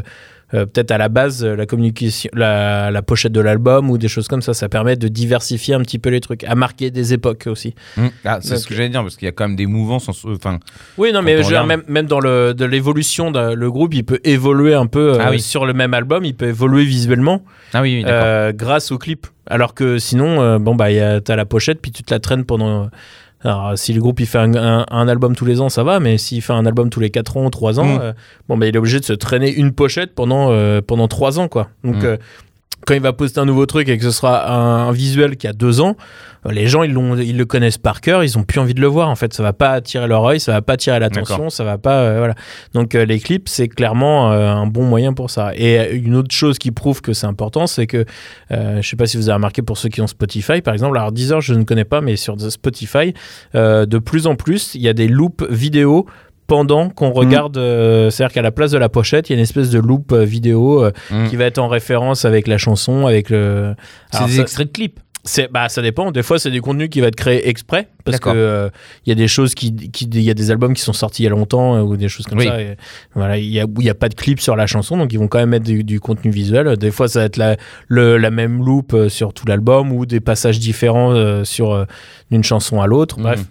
euh, 0.55 0.65
peut-être 0.67 0.91
à 0.91 0.99
la 0.99 1.09
base 1.09 1.45
euh, 1.45 1.55
la 1.57 1.67
communication, 1.67 2.31
la, 2.33 2.91
la 2.91 3.03
pochette 3.03 3.33
de 3.33 3.41
l'album 3.41 3.91
ou 3.91 3.99
des 3.99 4.09
choses 4.09 4.29
comme 4.29 4.41
ça. 4.43 4.55
Ça 4.55 4.69
permet 4.69 4.97
de 4.97 5.09
diversifier 5.09 5.75
un 5.75 5.81
petit 5.81 5.99
peu 5.99 6.09
les 6.11 6.21
trucs, 6.21 6.45
à 6.45 6.55
marquer 6.55 6.91
des 6.91 7.13
époques 7.13 7.45
aussi. 7.47 7.75
Mm. 7.97 8.07
Ah, 8.25 8.39
c'est 8.41 8.57
ce 8.57 8.67
que 8.67 8.75
j'allais 8.75 8.89
dire 8.89 9.03
parce 9.03 9.17
qu'il 9.17 9.27
y 9.27 9.29
a 9.29 9.33
quand 9.33 9.47
même 9.47 9.57
des 9.57 9.67
mouvances. 9.67 10.09
Enfin, 10.09 10.59
Oui, 10.97 11.13
non, 11.13 11.23
mais 11.23 11.35
on 11.35 11.39
je 11.39 11.43
veux 11.43 11.49
dire, 11.53 11.63
regarde. 11.63 11.69
même, 11.69 11.83
même 11.89 12.07
dans 12.07 12.21
le, 12.21 12.55
de 12.55 12.65
l'évolution, 12.65 13.31
de- 13.31 13.53
le 13.55 13.71
groupe, 13.71 13.93
il 13.95 14.05
peut 14.05 14.21
évoluer 14.25 14.75
un 14.75 14.87
peu 14.87 15.15
euh, 15.15 15.19
Ah 15.21 15.31
oui. 15.31 15.41
sur 15.41 15.67
le 15.67 15.73
même 15.75 15.93
album, 15.95 16.25
il 16.25 16.35
peut 16.35 16.47
évoluer 16.49 16.85
visuellement 16.85 17.45
ah 17.75 17.83
oui, 17.83 18.03
euh, 18.07 18.53
grâce 18.55 18.91
au 18.91 18.99
clip. 18.99 19.27
Alors 19.47 19.75
que 19.75 19.99
sinon, 19.99 20.59
bon, 20.61 20.75
bah, 20.75 21.21
t'as 21.21 21.37
la 21.37 21.45
pochette, 21.47 21.81
puis 21.83 21.91
tu 21.91 22.03
te 22.03 22.13
la 22.13 22.21
traînes 22.21 22.45
pendant. 22.45 22.89
Alors, 23.45 23.79
si 23.79 23.93
le 23.93 24.01
groupe 24.01 24.19
il 24.21 24.27
fait 24.27 24.39
un, 24.39 24.55
un- 24.57 24.85
un 24.91 25.09
album 25.09 25.37
tous 25.37 25.45
les 25.45 25.61
ans, 25.61 25.69
ça 25.69 25.85
va, 25.85 26.01
mais 26.01 26.19
s'il 26.19 26.43
fait 26.43 26.53
un 26.53 26.67
album 26.67 26.91
tous 26.91 26.99
les 27.01 27.11
4 27.11 27.37
ans 27.37 27.45
ou 27.47 27.51
3 27.51 27.79
ans, 27.79 27.85
Mm. 27.85 27.99
euh, 28.03 28.13
bon, 28.49 28.57
bah, 28.59 28.67
il 28.67 28.75
est 28.75 28.79
obligé 28.79 28.99
de 28.99 29.05
se 29.05 29.13
traîner 29.13 29.53
une 29.55 29.73
pochette 29.73 30.15
pendant, 30.15 30.51
euh, 30.51 30.81
pendant 30.81 31.07
3 31.07 31.39
ans, 31.39 31.47
quoi. 31.49 31.69
Donc, 31.85 32.03
Mm. 32.03 32.07
euh, 32.07 32.17
quand 32.87 32.95
il 32.95 33.01
va 33.01 33.13
poster 33.13 33.41
un 33.41 33.45
nouveau 33.45 33.67
truc 33.67 33.89
et 33.89 33.99
que 33.99 34.05
ce 34.05 34.11
sera 34.11 34.51
un, 34.51 34.89
un 34.89 34.93
visuel 34.93 35.37
qui 35.37 35.47
a 35.47 35.53
2 35.53 35.81
ans, 35.81 35.97
euh, 36.47 36.53
les 36.53 36.67
gens 36.69 36.83
ils, 36.85 36.93
l'ont- 36.93 37.17
ils 37.17 37.37
le 37.37 37.45
connaissent 37.45 37.77
par 37.79 38.01
cœur, 38.01 38.25
ils 38.25 38.39
ont 38.39 38.45
plus 38.45 38.61
envie 38.61 38.73
de 38.75 38.81
le 38.81 38.87
voir 38.87 39.09
en 39.11 39.15
fait. 39.17 39.35
Ça 39.35 39.43
va 39.43 39.53
pas 39.53 39.71
attirer 39.73 40.07
leur 40.07 40.25
œil, 40.25 40.41
ça 40.41 40.53
va 40.53 40.63
pas 40.63 40.75
attirer 40.75 40.97
l'attention, 41.01 41.37
ça 41.51 41.65
va 41.65 41.77
pas. 41.77 41.97
euh, 42.03 42.19
voilà. 42.19 42.35
Donc 42.75 42.95
euh, 42.95 43.05
les 43.05 43.19
clips 43.21 43.49
c'est 43.49 43.69
clairement 43.69 44.33
euh, 44.33 44.49
un 44.49 44.67
bon 44.67 44.85
moyen 44.85 45.13
pour 45.13 45.31
ça. 45.31 45.53
Et 45.55 45.93
une 45.95 46.15
autre 46.15 46.35
chose 46.35 46.59
qui 46.59 46.71
prouve 46.71 47.03
que 47.03 47.13
c'est 47.13 47.27
important, 47.27 47.67
c'est 47.67 47.87
que 47.87 48.05
je 48.51 48.81
sais 48.83 48.97
pas 48.97 49.07
si 49.07 49.17
vous 49.17 49.29
avez 49.29 49.35
remarqué 49.35 49.61
pour 49.63 49.77
ceux 49.77 49.89
qui 49.91 50.01
ont 50.01 50.07
Spotify 50.07 50.63
par 50.63 50.73
exemple. 50.73 50.97
Alors 50.97 51.13
Deezer 51.13 51.41
je 51.41 51.55
ne 51.55 51.65
connais 51.65 51.85
pas, 51.85 52.01
mais 52.01 52.17
sur 52.17 52.41
Spotify 52.41 53.13
de 53.55 53.99
plus 53.99 54.27
en 54.27 54.35
plus 54.37 54.75
il 54.75 54.81
y 54.83 54.89
a 54.89 54.93
des 54.95 55.09
loops 55.09 55.45
vidéo 55.51 56.07
pendant 56.49 56.89
qu'on 56.91 57.11
regarde, 57.13 57.57
euh, 57.59 58.11
c'est-à-dire 58.11 58.35
qu'à 58.35 58.43
la 58.43 58.51
place 58.51 58.73
de 58.73 58.79
la 58.79 58.89
pochette, 58.89 59.29
il 59.29 59.33
y 59.33 59.37
a 59.37 59.39
une 59.39 59.43
espèce 59.45 59.71
de 59.71 59.79
loop 59.79 60.11
euh, 60.13 60.25
vidéo 60.25 60.83
euh, 60.83 60.91
Mm. 61.13 61.29
qui 61.29 61.37
va 61.37 61.45
être 61.45 61.59
en 61.59 61.69
référence 61.69 62.25
avec 62.25 62.49
la 62.49 62.59
chanson, 62.59 63.07
avec 63.07 63.31
le. 63.31 63.75
C'est 64.13 64.25
des 64.27 64.33
ça- 64.33 64.43
extraits 64.43 64.67
de 64.69 64.73
clips. 64.73 64.99
c'est 65.25 65.53
bah 65.53 65.69
ça 65.69 65.83
dépend. 65.83 66.11
Des 66.11 66.23
fois 66.23 66.39
c'est 66.39 66.51
du 66.51 66.63
contenu 66.63 66.89
qui 66.89 67.01
va 67.03 67.09
être 67.09 67.17
créé 67.17 67.47
exprès 67.51 67.89
parce 68.05 68.19
que 68.19 68.25
D'accord. 68.31 68.33
euh, 68.37 68.71
il 69.05 69.11
y 69.11 69.13
a 69.13 69.15
des 69.15 69.29
choses 69.29 69.55
qui 69.55 69.75
qui 69.91 70.07
il 70.07 70.23
y 70.23 70.31
a 70.31 70.35
des 70.35 70.51
albums 70.51 70.73
qui 70.73 70.81
sont 70.81 70.95
sortis 70.95 71.23
il 71.23 71.25
y 71.25 71.29
a 71.29 71.31
longtemps 71.31 71.77
euh, 71.77 71.83
ou 71.83 71.97
des 71.99 72.09
choses 72.09 72.25
comme 72.27 72.39
Oui. 72.39 72.47
ça. 72.47 72.59
Et, 72.63 72.77
voilà, 73.15 73.37
il 73.37 73.45
y 73.53 73.61
a 73.61 73.67
où 73.67 73.75
il 73.81 73.85
y 73.85 73.91
a 73.91 73.95
pas 73.95 74.09
de 74.09 74.15
clip 74.15 74.41
sur 74.41 74.57
la 74.57 74.67
chanson 74.67 74.97
donc 74.97 75.13
ils 75.13 75.19
vont 75.19 75.29
quand 75.29 75.39
même 75.41 75.51
mettre 75.51 75.67
du, 75.67 75.85
du 75.85 76.01
contenu 76.01 76.31
visuel. 76.31 76.77
Des 76.79 76.91
fois 76.91 77.09
ça 77.09 77.19
va 77.21 77.25
être 77.27 77.37
la 77.37 77.57
le, 77.89 78.17
la 78.17 78.31
même 78.31 78.65
loop 78.65 78.97
sur 79.09 79.35
tout 79.35 79.45
l'album 79.47 79.93
ou 79.93 80.07
des 80.07 80.21
passages 80.21 80.59
différents 80.61 81.13
euh, 81.13 81.45
sur 81.45 81.85
d'une 82.31 82.45
chanson 82.45 82.81
à 82.81 82.87
l'autre. 82.87 83.19
Bref. 83.19 83.41
Mm. 83.41 83.45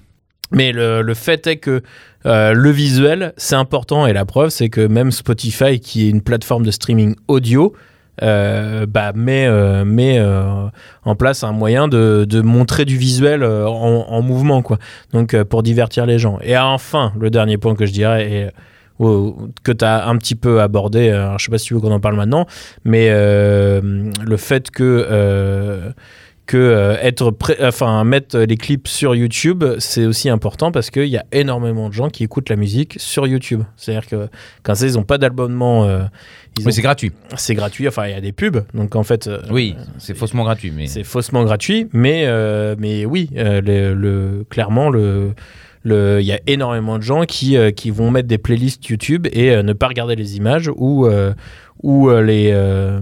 Mais 0.52 0.72
le, 0.72 1.02
le 1.02 1.14
fait 1.14 1.46
est 1.48 1.58
que 1.58 1.82
euh, 2.26 2.54
le 2.54 2.72
visuel, 2.72 3.34
c'est 3.38 3.56
important 3.56 4.06
et 4.06 4.14
la 4.14 4.26
preuve, 4.26 4.50
c'est 4.50 4.70
que 4.70 4.86
même 4.86 5.12
Spotify, 5.12 5.80
qui 5.80 6.08
est 6.08 6.10
une 6.10 6.22
plateforme 6.22 6.66
de 6.66 6.72
streaming 6.72 7.16
audio, 7.28 7.74
euh, 8.24 8.86
bah, 8.88 9.14
met, 9.14 9.46
euh, 9.46 9.86
met 9.86 10.20
en 11.06 11.16
place 11.16 11.44
un 11.44 11.52
moyen 11.52 11.88
de, 11.88 12.26
de 12.28 12.42
montrer 12.42 12.86
du 12.86 12.98
visuel 12.98 13.44
en, 13.44 14.06
en 14.10 14.22
mouvement, 14.22 14.62
quoi. 14.62 14.78
Donc, 15.14 15.42
pour 15.44 15.64
divertir 15.64 16.06
les 16.06 16.20
gens. 16.20 16.40
Et 16.42 16.58
enfin, 16.58 17.14
le 17.20 17.30
dernier 17.30 17.58
point 17.58 17.76
que 17.76 17.86
je 17.86 17.92
dirais, 17.92 18.52
que 19.00 19.72
tu 19.72 19.86
as 19.86 20.08
un 20.08 20.18
petit 20.18 20.36
peu 20.36 20.62
abordé, 20.62 21.10
alors, 21.12 21.38
je 21.38 21.46
sais 21.46 21.52
pas 21.52 21.60
si 21.60 21.68
tu 21.68 21.76
veux 21.76 21.80
qu'on 21.80 21.92
en 21.92 22.00
parle 22.00 22.16
maintenant, 22.16 22.48
mais 22.84 23.10
le 23.10 24.38
fait 24.38 24.72
que. 24.72 25.94
Euh, 26.48 26.52
que 26.52 26.58
euh, 26.58 26.98
être 27.02 27.34
enfin 27.62 28.04
mettre 28.04 28.40
les 28.40 28.58
clips 28.58 28.88
sur 28.88 29.16
YouTube, 29.16 29.64
c'est 29.80 30.06
aussi 30.06 30.30
important 30.30 30.72
parce 30.72 30.90
qu'il 30.90 31.08
y 31.08 31.18
a 31.18 31.26
énormément 31.32 31.90
de 31.90 31.94
gens 31.94 32.10
qui 32.10 32.24
écoutent 32.24 32.50
la 32.50 32.56
musique 32.56 32.96
sur 32.98 33.28
YouTube. 33.28 33.64
C'est-à-dire 33.76 34.08
que 34.08 34.28
quand 34.64 34.76
ça, 34.76 34.88
ils 34.88 34.94
n'ont 34.94 35.04
pas 35.04 35.18
d'abonnement, 35.18 35.86
euh, 35.86 36.04
ils 36.58 36.64
Mais 36.64 36.70
ont- 36.70 36.72
c'est 36.72 36.82
gratuit. 36.82 37.12
c'est 37.36 37.56
gratuit. 37.56 37.88
Enfin, 37.88 38.08
il 38.08 38.12
y 38.12 38.16
a 38.16 38.22
des 38.22 38.32
pubs, 38.32 38.64
donc 38.74 38.96
en 38.96 39.04
fait, 39.04 39.28
euh, 39.28 39.40
Oui, 39.52 39.76
c'est 39.98 40.16
faussement 40.16 40.44
gratuit. 40.44 40.72
Mais... 40.76 40.88
c'est 40.88 41.04
faussement 41.04 41.44
gratuit, 41.44 41.88
mais 41.94 42.24
euh, 42.26 42.76
mais 42.80 43.06
oui, 43.06 43.30
euh, 43.36 43.62
le, 43.62 43.94
le- 43.94 44.46
clairement 44.50 44.90
le 44.90 45.34
il 45.90 46.26
y 46.26 46.34
a 46.34 46.40
énormément 46.48 46.98
de 46.98 47.04
gens 47.04 47.24
qui, 47.24 47.56
euh, 47.56 47.72
qui 47.72 47.92
vont 47.92 48.12
mettre 48.12 48.28
des 48.28 48.38
playlists 48.38 48.86
YouTube 48.90 49.26
et 49.32 49.52
euh, 49.52 49.64
ne 49.64 49.72
pas 49.72 49.88
regarder 49.88 50.18
les 50.18 50.36
images 50.36 50.70
ou, 50.76 51.06
euh, 51.06 51.34
ou 51.82 52.10
euh, 52.10 52.22
les 52.22 52.50
euh, 52.52 53.00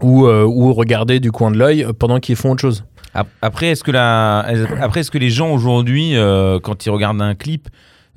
ou, 0.00 0.26
euh, 0.26 0.44
ou 0.44 0.72
regarder 0.74 1.20
du 1.20 1.30
coin 1.32 1.50
de 1.50 1.58
l'œil 1.58 1.86
pendant 1.98 2.20
qu'ils 2.20 2.36
font 2.36 2.52
autre 2.52 2.60
chose. 2.60 2.84
Ap- 3.14 3.28
Après, 3.42 3.68
est-ce 3.68 3.84
que, 3.84 3.90
la... 3.90 4.40
Après, 4.80 5.00
est-ce 5.00 5.10
que 5.10 5.18
les 5.18 5.30
gens 5.30 5.50
aujourd'hui, 5.52 6.16
euh, 6.16 6.58
quand 6.60 6.84
ils 6.86 6.90
regardent 6.90 7.22
un 7.22 7.34
clip, 7.34 7.68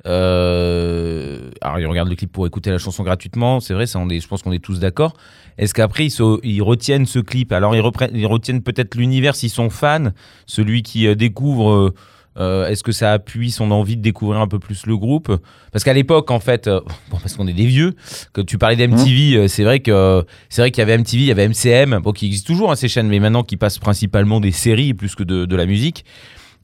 euh, 0.06 1.50
alors 1.60 1.78
ils 1.78 1.86
regardent 1.86 2.08
le 2.08 2.16
clip 2.16 2.32
pour 2.32 2.46
écouter 2.46 2.70
la 2.70 2.78
chanson 2.78 3.02
gratuitement, 3.02 3.60
c'est 3.60 3.74
vrai, 3.74 3.86
ça, 3.86 3.98
on 3.98 4.08
est, 4.08 4.20
je 4.20 4.28
pense 4.28 4.42
qu'on 4.42 4.52
est 4.52 4.62
tous 4.62 4.80
d'accord. 4.80 5.14
Est-ce 5.56 5.74
qu'après 5.74 6.06
ils, 6.06 6.62
retiennent 6.62 7.06
ce 7.06 7.18
clip? 7.18 7.52
Alors 7.52 7.74
ils, 7.76 7.82
ils 8.14 8.26
retiennent 8.26 8.62
peut-être 8.62 8.94
l'univers 8.94 9.34
s'ils 9.34 9.50
sont 9.50 9.70
fans, 9.70 10.08
celui 10.46 10.82
qui 10.82 11.06
euh, 11.06 11.14
découvre. 11.14 11.92
Euh, 12.38 12.68
Est-ce 12.68 12.82
que 12.82 12.92
ça 12.92 13.12
appuie 13.12 13.50
son 13.50 13.70
envie 13.70 13.96
de 13.96 14.02
découvrir 14.02 14.40
un 14.40 14.48
peu 14.48 14.58
plus 14.58 14.86
le 14.86 14.96
groupe? 14.96 15.34
Parce 15.72 15.84
qu'à 15.84 15.92
l'époque, 15.92 16.30
en 16.30 16.40
fait, 16.40 16.66
euh, 16.66 16.80
bon, 17.10 17.18
parce 17.18 17.36
qu'on 17.36 17.46
est 17.46 17.52
des 17.52 17.66
vieux, 17.66 17.94
que 18.32 18.40
tu 18.40 18.58
parlais 18.58 18.76
d'MTV, 18.76 19.36
euh, 19.36 19.48
c'est 19.48 19.64
vrai 19.64 19.80
que 19.80 20.24
c'est 20.48 20.62
vrai 20.62 20.70
qu'il 20.70 20.80
y 20.80 20.82
avait 20.82 20.98
MTV, 20.98 21.22
il 21.22 21.26
y 21.26 21.30
avait 21.30 21.48
MCM, 21.48 21.98
bon, 21.98 22.12
qui 22.12 22.26
existe 22.26 22.46
toujours 22.46 22.70
hein, 22.70 22.76
ces 22.76 22.88
chaînes, 22.88 23.08
mais 23.08 23.20
maintenant 23.20 23.42
qui 23.42 23.56
passent 23.56 23.78
principalement 23.78 24.40
des 24.40 24.52
séries 24.52 24.94
plus 24.94 25.14
que 25.14 25.22
de, 25.22 25.44
de 25.44 25.56
la 25.56 25.66
musique. 25.66 26.04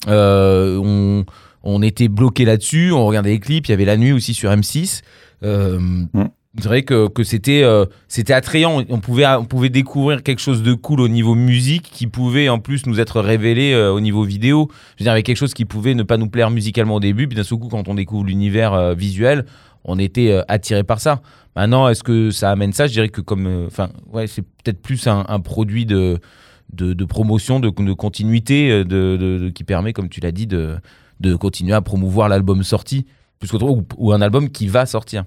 Euh, 0.08 0.78
on, 0.82 1.24
on 1.62 1.82
était 1.82 2.08
bloqué 2.08 2.44
là-dessus, 2.44 2.92
on 2.92 3.06
regardait 3.06 3.30
les 3.30 3.40
clips, 3.40 3.66
il 3.68 3.70
y 3.70 3.74
avait 3.74 3.84
la 3.84 3.96
nuit 3.96 4.12
aussi 4.12 4.34
sur 4.34 4.50
M6. 4.50 5.02
Euh, 5.42 5.80
C'est 6.58 6.68
vrai 6.68 6.82
que, 6.82 7.08
que 7.08 7.24
c'était 7.24 7.64
euh, 7.64 7.84
c'était 8.06 8.32
attrayant, 8.32 8.84
on 8.88 9.00
pouvait, 9.00 9.26
on 9.26 9.44
pouvait 9.44 9.70
découvrir 9.70 10.22
quelque 10.22 10.38
chose 10.38 10.62
de 10.62 10.72
cool 10.74 11.00
au 11.00 11.08
niveau 11.08 11.34
musique 11.34 11.82
qui 11.82 12.06
pouvait 12.06 12.48
en 12.48 12.60
plus 12.60 12.86
nous 12.86 13.00
être 13.00 13.20
révélé 13.20 13.72
euh, 13.72 13.90
au 13.92 14.00
niveau 14.00 14.22
vidéo. 14.22 14.68
Je 14.96 15.02
veux 15.02 15.04
dire, 15.06 15.12
avec 15.12 15.26
quelque 15.26 15.36
chose 15.36 15.52
qui 15.52 15.64
pouvait 15.64 15.94
ne 15.94 16.04
pas 16.04 16.16
nous 16.16 16.28
plaire 16.28 16.52
musicalement 16.52 16.94
au 16.94 17.00
début, 17.00 17.26
puis 17.26 17.36
d'un 17.36 17.42
seul 17.42 17.58
coup, 17.58 17.68
quand 17.68 17.88
on 17.88 17.94
découvre 17.94 18.24
l'univers 18.24 18.72
euh, 18.72 18.94
visuel, 18.94 19.46
on 19.84 19.98
était 19.98 20.40
attiré 20.46 20.84
par 20.84 21.00
ça. 21.00 21.20
Maintenant, 21.56 21.88
est-ce 21.88 22.02
que 22.04 22.30
ça 22.30 22.50
amène 22.50 22.72
ça? 22.72 22.86
Je 22.86 22.92
dirais 22.92 23.08
que 23.08 23.20
comme, 23.20 23.66
enfin, 23.66 23.90
ouais, 24.12 24.28
c'est 24.28 24.42
peut-être 24.42 24.80
plus 24.80 25.06
un, 25.08 25.40
produit 25.40 25.84
de, 25.84 26.20
de, 26.72 27.04
promotion, 27.04 27.60
de, 27.60 27.68
de 27.68 27.92
continuité, 27.92 28.82
de, 28.84 29.50
qui 29.54 29.62
permet, 29.62 29.92
comme 29.92 30.08
tu 30.08 30.20
l'as 30.20 30.32
dit, 30.32 30.46
de, 30.46 30.76
de 31.20 31.36
continuer 31.36 31.74
à 31.74 31.82
promouvoir 31.82 32.30
l'album 32.30 32.62
sorti, 32.62 33.04
plus 33.40 33.52
ou, 33.52 33.84
ou 33.98 34.12
un 34.12 34.22
album 34.22 34.48
qui 34.48 34.68
va 34.68 34.86
sortir. 34.86 35.24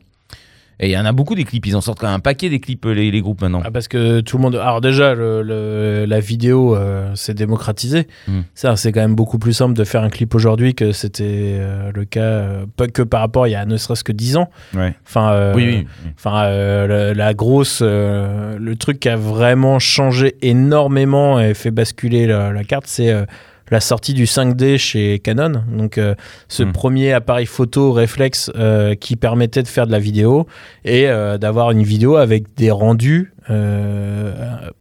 Et 0.79 0.89
il 0.89 0.91
y 0.91 0.97
en 0.97 1.05
a 1.05 1.11
beaucoup 1.11 1.33
des 1.33 1.43
clips, 1.43 1.65
ils 1.65 1.75
en 1.75 1.81
sortent 1.81 1.99
quand 1.99 2.05
même 2.05 2.17
un 2.17 2.19
paquet 2.19 2.49
des 2.49 2.59
clips, 2.59 2.85
les, 2.85 3.09
les 3.09 3.21
groupes 3.21 3.41
maintenant. 3.41 3.61
Ah, 3.65 3.71
parce 3.71 3.87
que 3.87 4.19
tout 4.21 4.37
le 4.37 4.43
monde. 4.43 4.55
Alors 4.55 4.79
déjà, 4.79 5.15
le, 5.15 5.41
le- 5.41 6.05
la 6.07 6.19
vidéo, 6.19 6.75
euh, 6.75 7.11
c'est 7.15 7.33
démocratisé. 7.33 8.07
Mm. 8.27 8.41
Ça, 8.53 8.75
c'est 8.75 8.91
quand 8.91 8.99
même 9.01 9.15
beaucoup 9.15 9.39
plus 9.39 9.53
simple 9.53 9.73
de 9.73 9.83
faire 9.83 10.03
un 10.03 10.09
clip 10.09 10.35
aujourd'hui 10.35 10.75
que 10.75 10.91
c'était 10.91 11.55
euh, 11.59 11.91
le 11.95 12.05
cas, 12.05 12.21
euh, 12.21 12.65
que 12.93 13.01
par 13.01 13.21
rapport 13.21 13.47
il 13.47 13.51
y 13.51 13.55
a 13.55 13.65
ne 13.65 13.75
serait-ce 13.77 14.03
que 14.03 14.11
10 14.11 14.37
ans. 14.37 14.49
Ouais. 14.75 14.93
Enfin, 15.07 15.31
euh, 15.31 15.53
oui, 15.55 15.65
oui. 15.65 15.87
Enfin, 16.15 16.43
euh, 16.45 16.85
la, 16.87 17.13
la 17.15 17.33
grosse, 17.33 17.79
euh, 17.81 18.57
le 18.59 18.75
truc 18.75 18.99
qui 18.99 19.09
a 19.09 19.15
vraiment 19.17 19.79
changé 19.79 20.35
énormément 20.43 21.39
et 21.39 21.55
fait 21.55 21.71
basculer 21.71 22.27
la, 22.27 22.51
la 22.51 22.63
carte, 22.63 22.85
c'est 22.87 23.09
euh, 23.09 23.25
la 23.69 23.79
sortie 23.79 24.13
du 24.13 24.25
5D 24.25 24.77
chez 24.77 25.19
Canon. 25.19 25.63
Donc, 25.71 25.97
euh, 25.97 26.15
ce 26.47 26.63
Mm. 26.63 26.71
premier 26.71 27.13
appareil 27.13 27.45
photo 27.45 27.91
réflexe 27.91 28.51
euh, 28.57 28.95
qui 28.95 29.15
permettait 29.15 29.63
de 29.63 29.67
faire 29.67 29.87
de 29.87 29.91
la 29.91 29.99
vidéo 29.99 30.47
et 30.85 31.07
euh, 31.07 31.37
d'avoir 31.37 31.71
une 31.71 31.83
vidéo 31.83 32.15
avec 32.17 32.55
des 32.55 32.71
rendus 32.71 33.33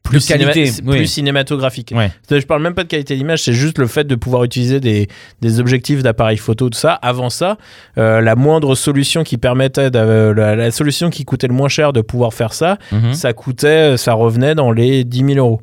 plus, 0.03 0.27
De 0.27 0.29
qualité, 0.29 0.65
cinéma- 0.67 0.91
oui. 0.91 0.97
plus 0.99 1.07
cinématographiques. 1.07 1.93
Ouais. 1.95 2.11
Je 2.31 2.45
parle 2.47 2.63
même 2.63 2.75
pas 2.75 2.83
de 2.85 2.89
qualité 2.89 3.17
d'image, 3.17 3.43
c'est 3.43 3.53
juste 3.53 3.79
le 3.79 3.87
fait 3.87 4.05
de 4.05 4.15
pouvoir 4.15 4.45
utiliser 4.45 4.81
des, 4.81 5.09
des 5.41 5.61
objectifs 5.61 6.03
d'appareil 6.03 6.37
photo, 6.37 6.69
tout 6.71 6.79
ça. 6.79 6.93
Avant 6.95 7.31
ça, 7.31 7.59
la 7.97 8.35
moindre 8.37 8.75
solution 8.75 9.23
qui 9.25 9.39
permettait, 9.39 9.91
de- 9.91 10.33
la, 10.37 10.57
la 10.57 10.71
solution 10.71 11.11
qui 11.11 11.25
coûtait 11.25 11.47
le 11.49 11.55
moins 11.55 11.69
cher 11.69 11.93
de 11.93 12.01
pouvoir 12.01 12.35
faire 12.35 12.53
ça, 12.53 12.79
Mhm. 12.93 13.15
ça 13.15 13.33
coûtait, 13.33 13.97
ça 13.97 14.13
revenait 14.15 14.55
dans 14.55 14.73
les 14.73 15.05
10 15.05 15.25
000 15.35 15.39
euros. 15.39 15.61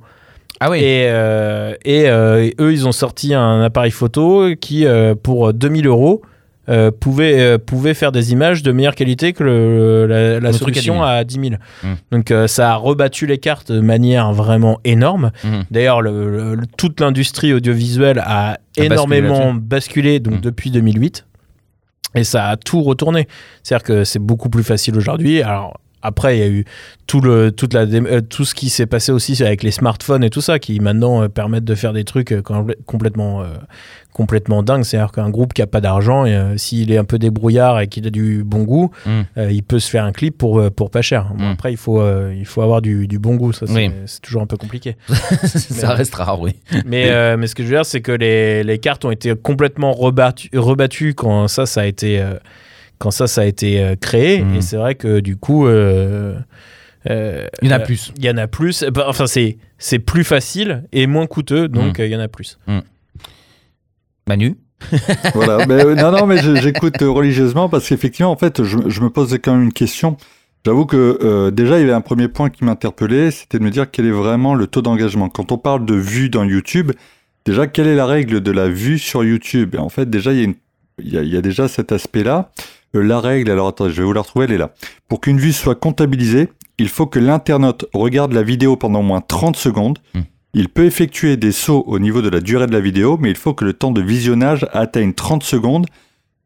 Ah 0.65 0.70
oui. 0.72 0.79
Et, 0.79 1.05
euh, 1.08 1.74
et 1.84 2.08
euh, 2.10 2.50
eux, 2.60 2.72
ils 2.72 2.88
ont 2.88 2.91
sorti 2.93 3.34
un 3.34 3.62
appareil 3.62 3.91
photo 3.91 4.55
qui, 4.60 4.86
euh, 4.86 5.13
pour 5.15 5.53
2000 5.53 5.88
euros, 5.88 6.22
pouvait, 7.01 7.58
pouvait 7.60 7.93
faire 7.93 8.13
des 8.13 8.32
images 8.32 8.63
de 8.63 8.72
meilleure 8.72 8.96
qualité 8.96 9.34
que 9.34 9.43
le- 9.43 10.05
la, 10.08 10.39
la 10.39 10.51
Le 10.51 10.58
truc 10.58 10.77
à 10.77 10.79
10 10.79 10.86
000. 10.86 10.96
solution 10.96 11.03
à 11.03 11.24
10 11.25 11.36
000. 11.36 11.55
Mm. 11.84 11.88
Donc 12.12 12.34
ça 12.48 12.72
a 12.72 12.75
rebattu 12.75 13.25
les 13.25 13.38
cartes 13.38 13.70
de 13.72 13.82
manière 13.82 14.32
vraiment 14.32 14.79
énorme. 14.86 15.32
Mhm. 15.43 15.63
D'ailleurs, 15.72 16.01
le- 16.01 16.29
le- 16.29 16.55
le- 16.55 16.67
toute 16.77 17.01
l'industrie 17.01 17.51
audiovisuelle 17.53 18.24
a 18.25 18.60
énormément 18.77 19.53
basculé 19.53 20.22
donc 20.22 20.36
Mm. 20.36 20.41
depuis 20.41 20.72
2008. 20.72 21.25
Et 22.15 22.24
ça 22.24 22.48
a 22.48 22.55
tout 22.55 22.82
retourné. 22.82 23.27
C'est-à-dire 23.63 23.84
que 23.84 24.03
c'est 24.05 24.20
beaucoup 24.20 24.50
plus 24.50 24.63
facile 24.63 24.96
aujourd'hui. 24.96 25.41
Alors 25.41 25.77
après, 26.03 26.38
il 26.38 26.39
y 26.39 26.43
a 26.43 26.50
eu 26.50 26.65
tout, 27.07 27.22
le, 27.22 27.51
toute 27.51 27.74
la, 27.74 27.81
euh, 27.81 28.22
tout 28.22 28.45
ce 28.45 28.53
qui 28.53 28.69
s'est 28.69 28.86
passé 28.86 29.12
aussi 29.12 29.41
avec 29.43 29.63
les 29.63 29.72
smartphones 29.72 30.24
et 30.24 30.29
tout 30.29 30.41
ça, 30.41 30.60
qui 30.60 30.79
maintenant 30.79 31.24
euh, 31.24 31.27
permettent 31.29 31.63
de 31.65 31.75
faire 31.75 31.93
des 31.93 32.03
trucs 32.03 32.31
euh, 32.31 32.41
complè- 32.41 32.75
complètement, 32.86 33.43
complètement 34.12 34.62
dingues. 34.63 34.83
C'est-à-dire 34.83 35.12
qu'un 35.12 35.29
groupe 35.29 35.53
qui 35.53 35.62
a 35.62 35.67
pas 35.67 35.81
d'argent, 35.81 36.25
et, 36.25 36.57
s'il 36.57 36.91
est 36.91 36.98
un 36.98 37.03
peu 37.03 37.17
débrouillard 37.17 37.79
et 37.79 37.88
qu'il 37.88 38.05
a 38.07 38.10
du 38.10 38.43
bon 38.43 38.63
goût, 38.63 38.91
Mm. 39.05 39.22
il 39.50 39.63
peut 39.63 39.79
se 39.79 39.89
faire 39.89 40.03
un 40.05 40.12
clip 40.12 40.38
pour, 40.38 40.62
pour 40.72 40.91
pas 40.91 41.01
cher. 41.01 41.31
Bon, 41.36 41.45
Mm. 41.45 41.51
Après, 41.53 41.72
il 41.74 41.77
faut, 41.77 42.01
il 42.31 42.45
faut 42.45 42.62
avoir 42.62 42.81
du, 42.81 43.07
du 43.07 43.19
bon 43.19 43.36
goût. 43.36 43.53
Ça, 43.53 43.65
c'est 43.67 43.74
Oui. 43.74 43.91
toujours 44.22 44.41
un 44.41 44.48
peu 44.48 44.57
compliqué. 44.57 44.95
ça 45.43 45.93
reste 45.93 46.15
rare, 46.15 46.39
oui. 46.39 46.55
Mais, 46.86 47.10
euh, 47.10 47.38
mais 47.38 47.48
ce 47.48 47.55
que 47.55 47.63
je 47.63 47.69
veux 47.69 47.75
dire, 47.75 47.86
c'est 47.86 48.01
que 48.01 48.12
les, 48.12 48.63
les 48.63 48.77
cartes 48.79 49.03
ont 49.05 49.12
été 49.12 49.33
complètement 49.36 49.91
rebattues, 49.93 50.50
rebattues 50.53 51.13
quand 51.15 51.48
ça, 51.48 51.65
ça 51.65 51.81
a 51.81 51.86
été, 51.86 52.19
euh, 52.22 52.33
quand 53.03 53.12
ça, 53.12 53.27
ça 53.27 53.41
a 53.41 53.45
été 53.45 53.83
euh, 53.83 53.95
créé. 54.00 54.41
Mhm. 54.43 54.55
Et 54.55 54.62
c'est 54.62 54.77
vrai 54.77 54.95
que 54.95 55.19
du 55.19 55.36
coup, 55.36 55.67
euh, 55.67 56.36
euh, 57.10 57.45
Il 57.62 57.69
y 57.69 57.74
en 57.74 57.75
a 57.75 57.79
plus. 57.79 58.13
Il 58.17 58.24
y 58.24 58.29
en 58.29 58.38
a 58.38 58.48
plus. 58.48 58.83
Bah, 58.86 59.05
Enfin, 59.10 59.27
c'est 59.27 59.57
c'est 59.77 60.00
plus 60.00 60.24
facile 60.24 60.86
et 60.93 61.05
moins 61.05 61.27
coûteux, 61.27 61.67
donc 61.67 61.98
Mhm. 62.00 62.03
euh, 62.03 62.05
il 62.07 62.12
y 62.13 62.15
en 62.15 62.22
a 62.22 62.29
plus. 62.29 62.57
Manu 64.27 64.55
voilà. 65.33 65.65
Mais, 65.65 65.83
euh, 65.86 65.95
non, 65.95 66.12
non, 66.12 66.25
mais 66.25 66.38
j'écoute 66.62 66.95
religieusement 67.01 67.69
parce 67.69 67.88
qu'effectivement, 67.88 68.31
en 68.31 68.36
fait, 68.38 68.63
je, 68.63 68.77
je 68.88 69.01
me 69.01 69.10
pose 69.10 69.38
quand 69.41 69.53
même 69.53 69.63
une 69.63 69.74
question. 69.74 70.17
J'avoue 70.65 70.86
que 70.86 71.19
euh, 71.22 71.51
déjà, 71.51 71.77
il 71.77 71.81
y 71.81 71.83
avait 71.83 71.93
un 71.93 72.01
premier 72.01 72.27
point 72.29 72.50
qui 72.50 72.63
m'interpellait, 72.65 73.31
c'était 73.31 73.60
de 73.60 73.63
me 73.63 73.69
dire 73.72 73.89
quel 73.91 74.05
est 74.05 74.12
vraiment 74.12 74.55
le 74.55 74.67
taux 74.67 74.81
d'engagement. 74.81 75.27
Quand 75.29 75.51
on 75.53 75.57
parle 75.57 75.86
de 75.86 75.95
vues 75.95 76.29
dans 76.29 76.43
YouTube, 76.43 76.91
déjà, 77.45 77.67
quelle 77.67 77.88
est 77.88 77.95
la 77.95 78.05
règle 78.05 78.41
de 78.41 78.51
la 78.51 78.67
vue 78.69 78.98
sur 79.00 79.24
YouTube? 79.24 79.75
Et 79.75 79.77
en 79.77 79.89
fait, 79.89 80.10
déjà, 80.10 80.31
il 80.33 80.38
y 80.38 80.41
a, 80.41 80.45
une- 80.45 80.55
il 81.01 81.13
y 81.13 81.17
a, 81.17 81.22
il 81.22 81.33
y 81.33 81.38
a 81.38 81.41
déjà 81.41 81.67
cet 81.69 81.91
aspect-là. 81.93 82.51
Euh, 82.95 83.01
la 83.01 83.19
règle, 83.19 83.51
alors 83.51 83.67
attends, 83.67 83.89
je 83.89 84.01
vais 84.01 84.03
vous 84.03 84.13
la 84.13 84.21
retrouver, 84.21 84.45
elle 84.45 84.53
est 84.53 84.57
là. 84.57 84.73
Pour 85.07 85.21
qu'une 85.21 85.38
vue 85.38 85.53
soit 85.53 85.75
comptabilisée, 85.75 86.50
il 86.77 86.89
faut 86.89 87.05
que 87.05 87.19
l'internaute 87.19 87.85
regarde 87.93 88.33
la 88.33 88.43
vidéo 88.43 88.75
pendant 88.75 89.00
au 89.00 89.03
moins 89.03 89.21
30 89.21 89.55
secondes. 89.55 90.00
Hmm. 90.13 90.21
Il 90.53 90.69
peut 90.69 90.85
effectuer 90.85 91.38
des 91.38 91.51
sauts 91.51 91.83
au 91.88 91.97
niveau 91.97 92.21
de 92.21 92.29
la 92.29 92.39
durée 92.39 92.67
de 92.67 92.73
la 92.73 92.79
vidéo, 92.79 93.17
mais 93.19 93.29
il 93.29 93.38
faut 93.38 93.53
que 93.53 93.65
le 93.65 93.73
temps 93.73 93.91
de 93.91 94.01
visionnage 94.01 94.67
atteigne 94.71 95.13
30 95.13 95.43
secondes 95.43 95.88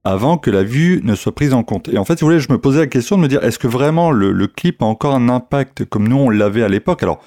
avant 0.05 0.37
que 0.37 0.49
la 0.49 0.63
vue 0.63 1.01
ne 1.03 1.15
soit 1.15 1.35
prise 1.35 1.53
en 1.53 1.63
compte. 1.63 1.89
Et 1.89 1.97
en 1.97 2.05
fait, 2.05 2.17
si 2.17 2.21
vous 2.21 2.27
voulez, 2.27 2.39
je 2.39 2.49
me 2.49 2.57
posais 2.57 2.79
la 2.79 2.87
question 2.87 3.17
de 3.17 3.21
me 3.21 3.27
dire, 3.27 3.43
est-ce 3.43 3.59
que 3.59 3.67
vraiment 3.67 4.11
le, 4.11 4.31
le 4.31 4.47
clip 4.47 4.81
a 4.81 4.85
encore 4.85 5.13
un 5.13 5.27
impact 5.27 5.83
comme 5.83 6.07
nous 6.07 6.15
on 6.15 6.29
l'avait 6.29 6.63
à 6.63 6.69
l'époque? 6.69 7.03
Alors, 7.03 7.19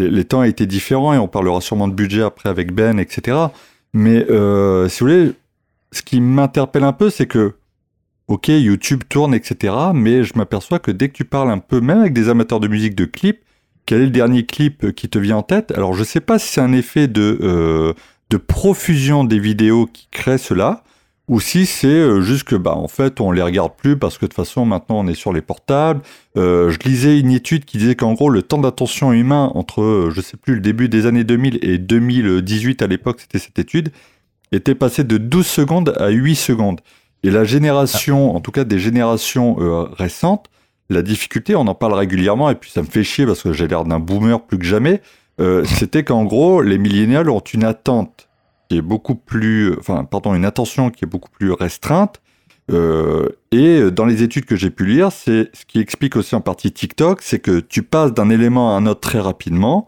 les, 0.00 0.10
les 0.10 0.24
temps 0.24 0.42
étaient 0.42 0.66
différents 0.66 1.14
et 1.14 1.18
on 1.18 1.28
parlera 1.28 1.60
sûrement 1.60 1.86
de 1.86 1.94
budget 1.94 2.22
après 2.22 2.48
avec 2.48 2.72
Ben, 2.72 2.98
etc. 2.98 3.36
Mais 3.92 4.28
euh, 4.28 4.88
si 4.88 5.00
vous 5.00 5.10
voulez, 5.10 5.32
ce 5.92 6.02
qui 6.02 6.20
m'interpelle 6.20 6.82
un 6.82 6.92
peu, 6.92 7.08
c'est 7.08 7.26
que, 7.26 7.54
ok, 8.28 8.48
YouTube 8.48 9.02
tourne, 9.08 9.34
etc. 9.34 9.74
Mais 9.94 10.24
je 10.24 10.32
m'aperçois 10.36 10.78
que 10.78 10.90
dès 10.90 11.08
que 11.08 11.14
tu 11.14 11.24
parles 11.24 11.50
un 11.50 11.58
peu, 11.58 11.80
même 11.80 12.00
avec 12.00 12.12
des 12.12 12.28
amateurs 12.28 12.60
de 12.60 12.68
musique 12.68 12.94
de 12.94 13.04
clips, 13.04 13.42
quel 13.86 14.00
est 14.00 14.06
le 14.06 14.10
dernier 14.10 14.46
clip 14.46 14.92
qui 14.92 15.08
te 15.08 15.18
vient 15.18 15.38
en 15.38 15.42
tête? 15.42 15.72
Alors, 15.72 15.94
je 15.94 16.04
sais 16.04 16.20
pas 16.20 16.38
si 16.38 16.48
c'est 16.48 16.60
un 16.60 16.72
effet 16.72 17.06
de, 17.06 17.38
euh, 17.42 17.92
de 18.30 18.36
profusion 18.36 19.24
des 19.24 19.38
vidéos 19.38 19.86
qui 19.86 20.08
crée 20.10 20.38
cela, 20.38 20.84
ou 21.28 21.40
si 21.40 21.64
c'est 21.66 21.86
euh, 21.86 22.20
juste 22.20 22.44
que 22.44 22.54
bah 22.56 22.74
en 22.74 22.88
fait 22.88 23.20
on 23.20 23.32
les 23.32 23.42
regarde 23.42 23.72
plus 23.76 23.96
parce 23.98 24.18
que 24.18 24.26
de 24.26 24.28
toute 24.28 24.36
façon 24.36 24.66
maintenant 24.66 25.00
on 25.00 25.06
est 25.06 25.14
sur 25.14 25.32
les 25.32 25.40
portables. 25.40 26.02
Euh, 26.36 26.70
je 26.70 26.78
lisais 26.80 27.18
une 27.18 27.30
étude 27.30 27.64
qui 27.64 27.78
disait 27.78 27.94
qu'en 27.94 28.12
gros 28.12 28.28
le 28.28 28.42
temps 28.42 28.58
d'attention 28.58 29.12
humain 29.12 29.50
entre 29.54 29.82
euh, 29.82 30.10
je 30.14 30.20
sais 30.20 30.36
plus 30.36 30.54
le 30.54 30.60
début 30.60 30.88
des 30.88 31.06
années 31.06 31.24
2000 31.24 31.60
et 31.62 31.78
2018 31.78 32.82
à 32.82 32.86
l'époque 32.86 33.20
c'était 33.20 33.38
cette 33.38 33.58
étude 33.58 33.90
était 34.52 34.74
passé 34.74 35.02
de 35.02 35.16
12 35.18 35.46
secondes 35.46 35.94
à 35.98 36.10
8 36.10 36.34
secondes. 36.36 36.80
Et 37.24 37.30
la 37.30 37.44
génération, 37.44 38.36
en 38.36 38.40
tout 38.40 38.50
cas 38.52 38.64
des 38.64 38.78
générations 38.78 39.56
euh, 39.58 39.84
récentes, 39.84 40.50
la 40.90 41.00
difficulté, 41.00 41.56
on 41.56 41.66
en 41.66 41.74
parle 41.74 41.94
régulièrement 41.94 42.50
et 42.50 42.54
puis 42.54 42.70
ça 42.70 42.82
me 42.82 42.86
fait 42.86 43.02
chier 43.02 43.24
parce 43.24 43.42
que 43.42 43.54
j'ai 43.54 43.66
l'air 43.66 43.84
d'un 43.84 43.98
boomer 43.98 44.42
plus 44.42 44.58
que 44.58 44.64
jamais. 44.66 45.00
euh, 45.40 45.64
c'était 45.64 46.04
qu'en 46.04 46.24
gros 46.24 46.60
les 46.60 46.76
millénials 46.76 47.30
ont 47.30 47.40
une 47.40 47.64
attente 47.64 48.28
qui 48.68 48.76
est 48.76 48.82
beaucoup 48.82 49.14
plus, 49.14 49.74
enfin, 49.78 50.04
pardon, 50.04 50.34
une 50.34 50.44
attention 50.44 50.90
qui 50.90 51.06
est 51.06 51.08
beaucoup 51.08 51.30
plus 51.30 51.50
restreinte. 51.50 52.20
Euh, 52.70 53.28
et 53.50 53.90
dans 53.90 54.04
les 54.04 54.22
études 54.22 54.44
que 54.44 54.56
j'ai 54.56 54.70
pu 54.70 54.84
lire, 54.84 55.10
c'est 55.10 55.50
ce 55.54 55.64
qui 55.64 55.80
explique 55.80 56.16
aussi 56.16 56.34
en 56.34 56.42
partie 56.42 56.72
TikTok, 56.72 57.22
c'est 57.22 57.38
que 57.38 57.58
tu 57.60 57.82
passes 57.82 58.12
d'un 58.12 58.28
élément 58.28 58.74
à 58.74 58.78
un 58.78 58.86
autre 58.86 59.00
très 59.00 59.20
rapidement. 59.20 59.86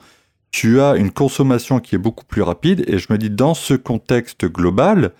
Tu 0.52 0.80
as 0.80 0.96
une 0.96 1.10
consommation 1.10 1.80
qui 1.80 1.96
est 1.96 1.98
beaucoup 1.98 2.24
plus 2.24 2.42
rapide. 2.42 2.82
Et 2.86 2.98
je 2.98 3.12
me 3.12 3.18
dis, 3.18 3.28
dans 3.28 3.52
ce 3.52 3.74
contexte 3.74 4.46
global, 4.46 5.12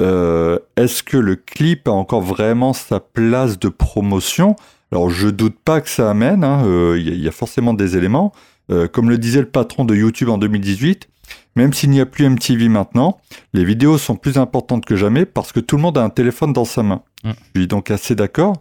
euh, 0.00 0.58
est-ce 0.76 1.02
que 1.02 1.16
le 1.16 1.36
clip 1.36 1.86
a 1.88 1.92
encore 1.92 2.22
vraiment 2.22 2.72
sa 2.72 3.00
place 3.00 3.58
de 3.58 3.68
promotion? 3.68 4.56
Alors, 4.90 5.10
je 5.10 5.28
doute 5.28 5.56
pas 5.64 5.80
que 5.80 5.88
ça 5.88 6.10
amène. 6.10 6.44
hein, 6.44 6.64
euh, 6.66 6.96
Il 6.98 7.08
y, 7.08 7.10
a- 7.10 7.14
il 7.14 7.22
y 7.22 7.28
a 7.28 7.32
forcément 7.32 7.74
des 7.74 7.96
éléments. 7.96 8.32
Euh, 8.70 8.86
comme 8.88 9.10
le 9.10 9.18
disait 9.18 9.40
le 9.40 9.48
patron 9.48 9.84
de 9.84 9.94
YouTube 9.94 10.28
en 10.28 10.38
2018, 10.38 11.08
même 11.56 11.72
s'il 11.72 11.90
n'y 11.90 12.00
a 12.00 12.06
plus 12.06 12.24
MTV 12.26 12.68
maintenant, 12.68 13.18
les 13.54 13.64
vidéos 13.64 13.98
sont 13.98 14.16
plus 14.16 14.38
importantes 14.38 14.84
que 14.84 14.96
jamais 14.96 15.26
parce 15.26 15.52
que 15.52 15.60
tout 15.60 15.76
le 15.76 15.82
monde 15.82 15.98
a 15.98 16.04
un 16.04 16.10
téléphone 16.10 16.52
dans 16.52 16.64
sa 16.64 16.82
main. 16.82 17.02
Mm. 17.24 17.30
Je 17.54 17.60
suis 17.60 17.68
donc 17.68 17.90
assez 17.90 18.14
d'accord. 18.14 18.54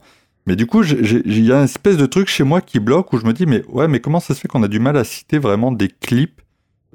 Mais 0.48 0.56
du 0.56 0.66
coup, 0.66 0.84
il 0.84 1.46
y 1.46 1.52
a 1.52 1.58
une 1.60 1.66
espèce 1.66 1.98
de 1.98 2.06
truc 2.08 2.28
chez 2.28 2.44
moi 2.44 2.62
qui 2.62 2.80
bloque 2.80 3.14
où 3.14 3.20
je 3.20 3.26
me 3.26 3.32
dis, 3.34 3.46
mais 3.46 3.64
ouais, 3.70 3.88
mais 3.88 4.00
comment 4.00 4.20
ça 4.20 4.34
se 4.34 4.40
fait 4.40 4.48
qu'on 4.48 4.64
a 4.64 4.68
du 4.68 4.80
mal 4.80 4.98
à 4.98 5.04
citer 5.04 5.38
vraiment 5.38 5.72
des 5.72 5.88
clips 5.88 6.42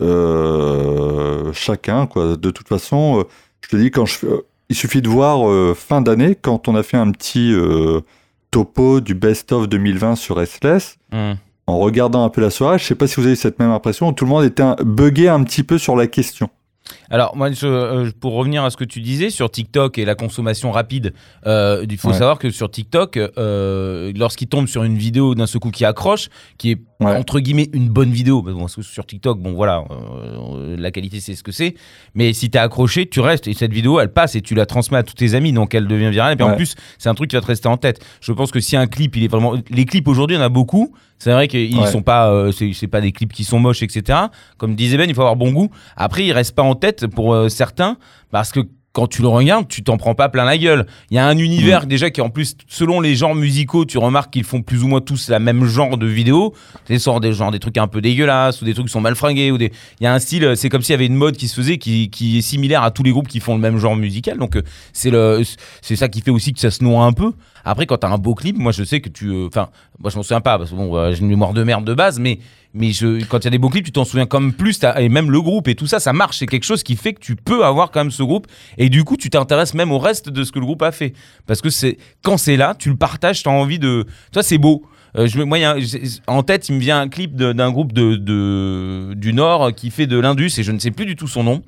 euh, 0.00 1.52
chacun, 1.52 2.06
quoi. 2.06 2.36
De 2.36 2.50
toute 2.50 2.68
façon, 2.68 3.20
euh, 3.20 3.24
je 3.66 3.70
te 3.70 3.76
dis, 3.76 3.90
quand 3.90 4.06
je 4.06 4.24
euh, 4.26 4.46
il 4.68 4.76
suffit 4.76 5.02
de 5.02 5.08
voir 5.08 5.48
euh, 5.48 5.74
fin 5.74 6.00
d'année, 6.00 6.36
quand 6.40 6.68
on 6.68 6.74
a 6.76 6.82
fait 6.82 6.96
un 6.96 7.10
petit 7.12 7.52
euh, 7.52 8.00
topo 8.50 9.00
du 9.00 9.14
best-of 9.14 9.68
2020 9.68 10.16
sur 10.16 10.40
SLS, 10.44 10.96
Hmm. 11.12 11.34
en 11.68 11.78
regardant 11.78 12.24
un 12.24 12.28
peu 12.30 12.40
la 12.40 12.50
soirée, 12.50 12.78
je 12.78 12.84
sais 12.84 12.94
pas 12.94 13.06
si 13.06 13.16
vous 13.20 13.26
avez 13.26 13.36
cette 13.36 13.58
même 13.58 13.70
impression, 13.70 14.08
où 14.08 14.12
tout 14.12 14.24
le 14.24 14.30
monde 14.30 14.44
était 14.44 14.62
un- 14.62 14.76
buggé 14.84 15.28
un 15.28 15.42
petit 15.44 15.62
peu 15.62 15.78
sur 15.78 15.94
la 15.96 16.06
question. 16.06 16.48
Alors, 17.10 17.36
moi, 17.36 17.50
je- 17.52 17.66
euh, 17.66 18.10
pour 18.20 18.34
revenir 18.34 18.64
à 18.64 18.70
ce 18.70 18.76
que 18.76 18.84
tu 18.84 19.00
disais 19.00 19.30
sur 19.30 19.50
TikTok 19.50 19.98
et 19.98 20.04
la 20.04 20.14
consommation 20.14 20.70
rapide, 20.72 21.12
euh, 21.46 21.84
il 21.88 21.96
faut 21.98 22.08
Ouais. 22.08 22.14
savoir 22.14 22.38
que 22.38 22.50
sur 22.50 22.70
TikTok, 22.70 23.16
euh, 23.16 24.12
lorsqu'il 24.16 24.48
tombe 24.48 24.66
sur 24.66 24.82
une 24.84 24.96
vidéo 24.96 25.34
d'un 25.34 25.46
seul 25.46 25.60
coup 25.60 25.70
qui 25.70 25.84
accroche, 25.84 26.28
qui 26.58 26.72
est 26.72 26.78
Ouais. 26.98 27.14
entre 27.14 27.40
guillemets 27.40 27.68
une 27.74 27.88
bonne 27.90 28.10
vidéo, 28.10 28.42
parce 28.42 28.74
que 28.76 28.80
sur 28.82 29.04
TikTok, 29.04 29.38
bon 29.38 29.52
voilà, 29.52 29.84
la 30.78 30.90
qualité 30.90 31.20
c'est 31.20 31.34
ce 31.34 31.42
que 31.42 31.52
c'est, 31.52 31.74
mais 32.14 32.32
si 32.32 32.48
t'es 32.50 32.58
accroché, 32.58 33.06
tu 33.06 33.20
restes 33.20 33.46
et 33.48 33.52
cette 33.54 33.72
vidéo 33.72 34.00
elle 34.00 34.12
passe 34.12 34.34
et 34.34 34.40
tu 34.40 34.54
la 34.54 34.64
transmets 34.66 34.96
à 34.98 35.02
tous 35.02 35.14
tes 35.14 35.34
amis, 35.34 35.52
donc 35.52 35.74
elle 35.74 35.86
devient 35.86 36.10
virale. 36.10 36.32
Et 36.32 36.36
puis 36.36 36.44
en 36.44 36.56
plus, 36.56 36.74
c'est 36.98 37.08
un 37.10 37.14
truc 37.14 37.30
qui 37.30 37.36
va 37.36 37.42
te 37.42 37.46
rester 37.46 37.68
en 37.68 37.76
tête. 37.76 38.00
Je 38.20 38.32
pense 38.32 38.50
que 38.50 38.60
si 38.60 38.76
un 38.76 38.86
clip, 38.86 39.14
il 39.16 39.24
est 39.24 39.28
vraiment, 39.28 39.54
les 39.70 39.84
clips 39.84 40.08
aujourd'hui, 40.08 40.36
il 40.36 40.40
y 40.40 40.42
en 40.42 40.46
a 40.46 40.48
beaucoup. 40.48 40.94
C'est 41.18 41.32
vrai 41.32 41.48
qu'ils 41.48 41.78
Ouais. 41.78 41.90
sont 41.90 42.02
pas, 42.02 42.30
euh, 42.30 42.52
c'est 42.52 42.86
pas 42.88 43.00
des 43.00 43.10
clips 43.12 43.32
qui 43.32 43.44
sont 43.44 43.58
moches, 43.58 43.82
etc. 43.82 44.18
Comme 44.58 44.74
disait 44.74 44.96
Ben, 44.98 45.08
il 45.08 45.14
faut 45.14 45.22
avoir 45.22 45.36
bon 45.36 45.50
goût. 45.52 45.70
Après, 45.96 46.24
il 46.24 46.32
reste 46.32 46.54
pas 46.54 46.62
en 46.62 46.74
tête 46.74 47.06
pour 47.06 47.32
euh, 47.32 47.48
certains 47.48 47.96
parce 48.30 48.52
que 48.52 48.60
quand 48.96 49.08
tu 49.08 49.20
le 49.20 49.28
regardes, 49.28 49.68
tu 49.68 49.82
t'en 49.82 49.98
prends 49.98 50.14
pas 50.14 50.30
plein 50.30 50.46
la 50.46 50.56
gueule. 50.56 50.86
Il 51.10 51.16
y 51.16 51.18
a 51.18 51.26
un 51.26 51.36
univers 51.36 51.84
Mm. 51.84 51.86
déjà 51.86 52.08
qui 52.08 52.22
en 52.22 52.30
plus, 52.30 52.56
selon 52.66 53.02
les 53.02 53.14
genres 53.14 53.34
musicaux, 53.34 53.84
tu 53.84 53.98
remarques 53.98 54.32
qu'ils 54.32 54.42
font 54.42 54.62
plus 54.62 54.82
ou 54.82 54.88
moins 54.88 55.02
tous 55.02 55.28
la 55.28 55.38
même 55.38 55.66
genre 55.66 55.98
de 55.98 56.06
vidéo. 56.06 56.54
C'est 56.86 56.98
genre 57.04 57.20
des 57.20 57.34
genre 57.34 57.50
des 57.50 57.58
trucs 57.58 57.76
un 57.76 57.88
peu 57.88 58.00
dégueulasses 58.00 58.62
ou 58.62 58.64
des 58.64 58.72
trucs 58.72 58.86
qui 58.86 58.92
sont 58.92 59.02
mal 59.02 59.14
fringués 59.14 59.50
ou 59.50 59.58
des. 59.58 59.70
Il 60.00 60.04
y 60.04 60.06
a 60.06 60.14
un 60.14 60.18
style, 60.18 60.54
c'est 60.56 60.70
comme 60.70 60.80
s'il 60.80 60.94
y 60.94 60.94
avait 60.94 61.04
une 61.04 61.14
mode 61.14 61.36
qui 61.36 61.46
se 61.46 61.56
faisait 61.56 61.76
qui, 61.76 62.08
qui 62.08 62.38
est 62.38 62.40
similaire 62.40 62.82
à 62.82 62.90
tous 62.90 63.02
les 63.02 63.10
groupes 63.10 63.28
qui 63.28 63.40
font 63.40 63.54
le 63.54 63.60
même 63.60 63.76
genre 63.76 63.96
musical. 63.96 64.38
Donc 64.38 64.56
euh, 64.56 64.62
c'est 64.94 65.10
le, 65.10 65.42
c'est 65.82 65.96
ça 65.96 66.08
qui 66.08 66.22
fait 66.22 66.30
aussi 66.30 66.54
que 66.54 66.60
ça 66.60 66.70
se 66.70 66.82
noie 66.82 67.04
un 67.04 67.12
peu. 67.12 67.32
Après, 67.66 67.84
quand 67.84 67.98
t'as 67.98 68.08
un 68.08 68.16
beau 68.16 68.34
clip, 68.34 68.56
moi 68.56 68.72
je 68.72 68.82
sais 68.82 69.00
que 69.00 69.10
tu, 69.10 69.28
euh, 69.28 69.48
enfin, 69.48 69.68
moi 69.98 70.08
je 70.08 70.16
m'en 70.16 70.22
souviens 70.22 70.40
pas 70.40 70.56
parce 70.56 70.70
que 70.70 70.76
bon, 70.76 70.96
euh, 70.96 71.12
j'ai 71.12 71.20
une 71.20 71.28
mémoire 71.28 71.52
de 71.52 71.64
merde 71.64 71.84
de 71.84 71.92
base, 71.92 72.18
mais 72.18 72.38
mais 72.76 72.90
quand 73.28 73.38
il 73.40 73.44
y 73.44 73.48
a 73.48 73.50
des 73.50 73.58
beaux 73.58 73.68
clips, 73.70 73.84
tu 73.86 73.92
t'en 73.92 74.04
souviens 74.04 74.26
comme 74.26 74.52
plus, 74.52 74.78
t'as- 74.78 75.00
et 75.00 75.08
même 75.08 75.30
le 75.30 75.40
groupe 75.40 75.66
et 75.68 75.74
tout 75.74 75.86
ça, 75.86 75.98
ça 75.98 76.12
marche. 76.12 76.38
C'est 76.38 76.46
quelque 76.46 76.64
chose 76.64 76.82
qui 76.82 76.94
fait 76.96 77.14
que 77.14 77.20
tu 77.20 77.34
peux 77.36 77.64
avoir 77.64 77.90
quand 77.90 78.00
même 78.00 78.10
ce 78.10 78.22
groupe, 78.22 78.46
et 78.78 78.88
du 78.88 79.02
coup, 79.04 79.16
tu 79.16 79.30
t'intéresses 79.30 79.74
même 79.74 79.90
au 79.92 79.98
reste 79.98 80.28
de 80.28 80.44
ce 80.44 80.52
que 80.52 80.58
le 80.58 80.66
groupe 80.66 80.82
a 80.82 80.92
fait, 80.92 81.12
parce 81.46 81.60
que 81.60 81.70
c'est 81.70 81.96
quand 82.22 82.36
c'est 82.36 82.56
là, 82.56 82.74
tu 82.78 82.88
le 82.90 82.96
partages, 82.96 83.42
t'as 83.42 83.50
envie 83.50 83.78
de, 83.78 84.04
toi 84.32 84.42
c'est 84.42 84.58
beau. 84.58 84.84
Euh, 85.16 85.26
je, 85.26 85.40
moi, 85.40 85.56
en 86.26 86.42
tête, 86.42 86.68
il 86.68 86.74
me 86.74 86.78
vient 86.80 87.00
un 87.00 87.08
clip 87.08 87.36
d'un 87.36 87.70
groupe 87.72 87.94
de, 87.94 89.14
du 89.14 89.32
Nord 89.32 89.74
qui 89.74 89.90
fait 89.90 90.06
de 90.06 90.18
l'Indus, 90.18 90.50
et 90.58 90.62
je 90.62 90.72
ne 90.72 90.78
sais 90.78 90.90
plus 90.90 91.06
du 91.06 91.16
tout 91.16 91.26
son 91.28 91.42
nom, 91.42 91.62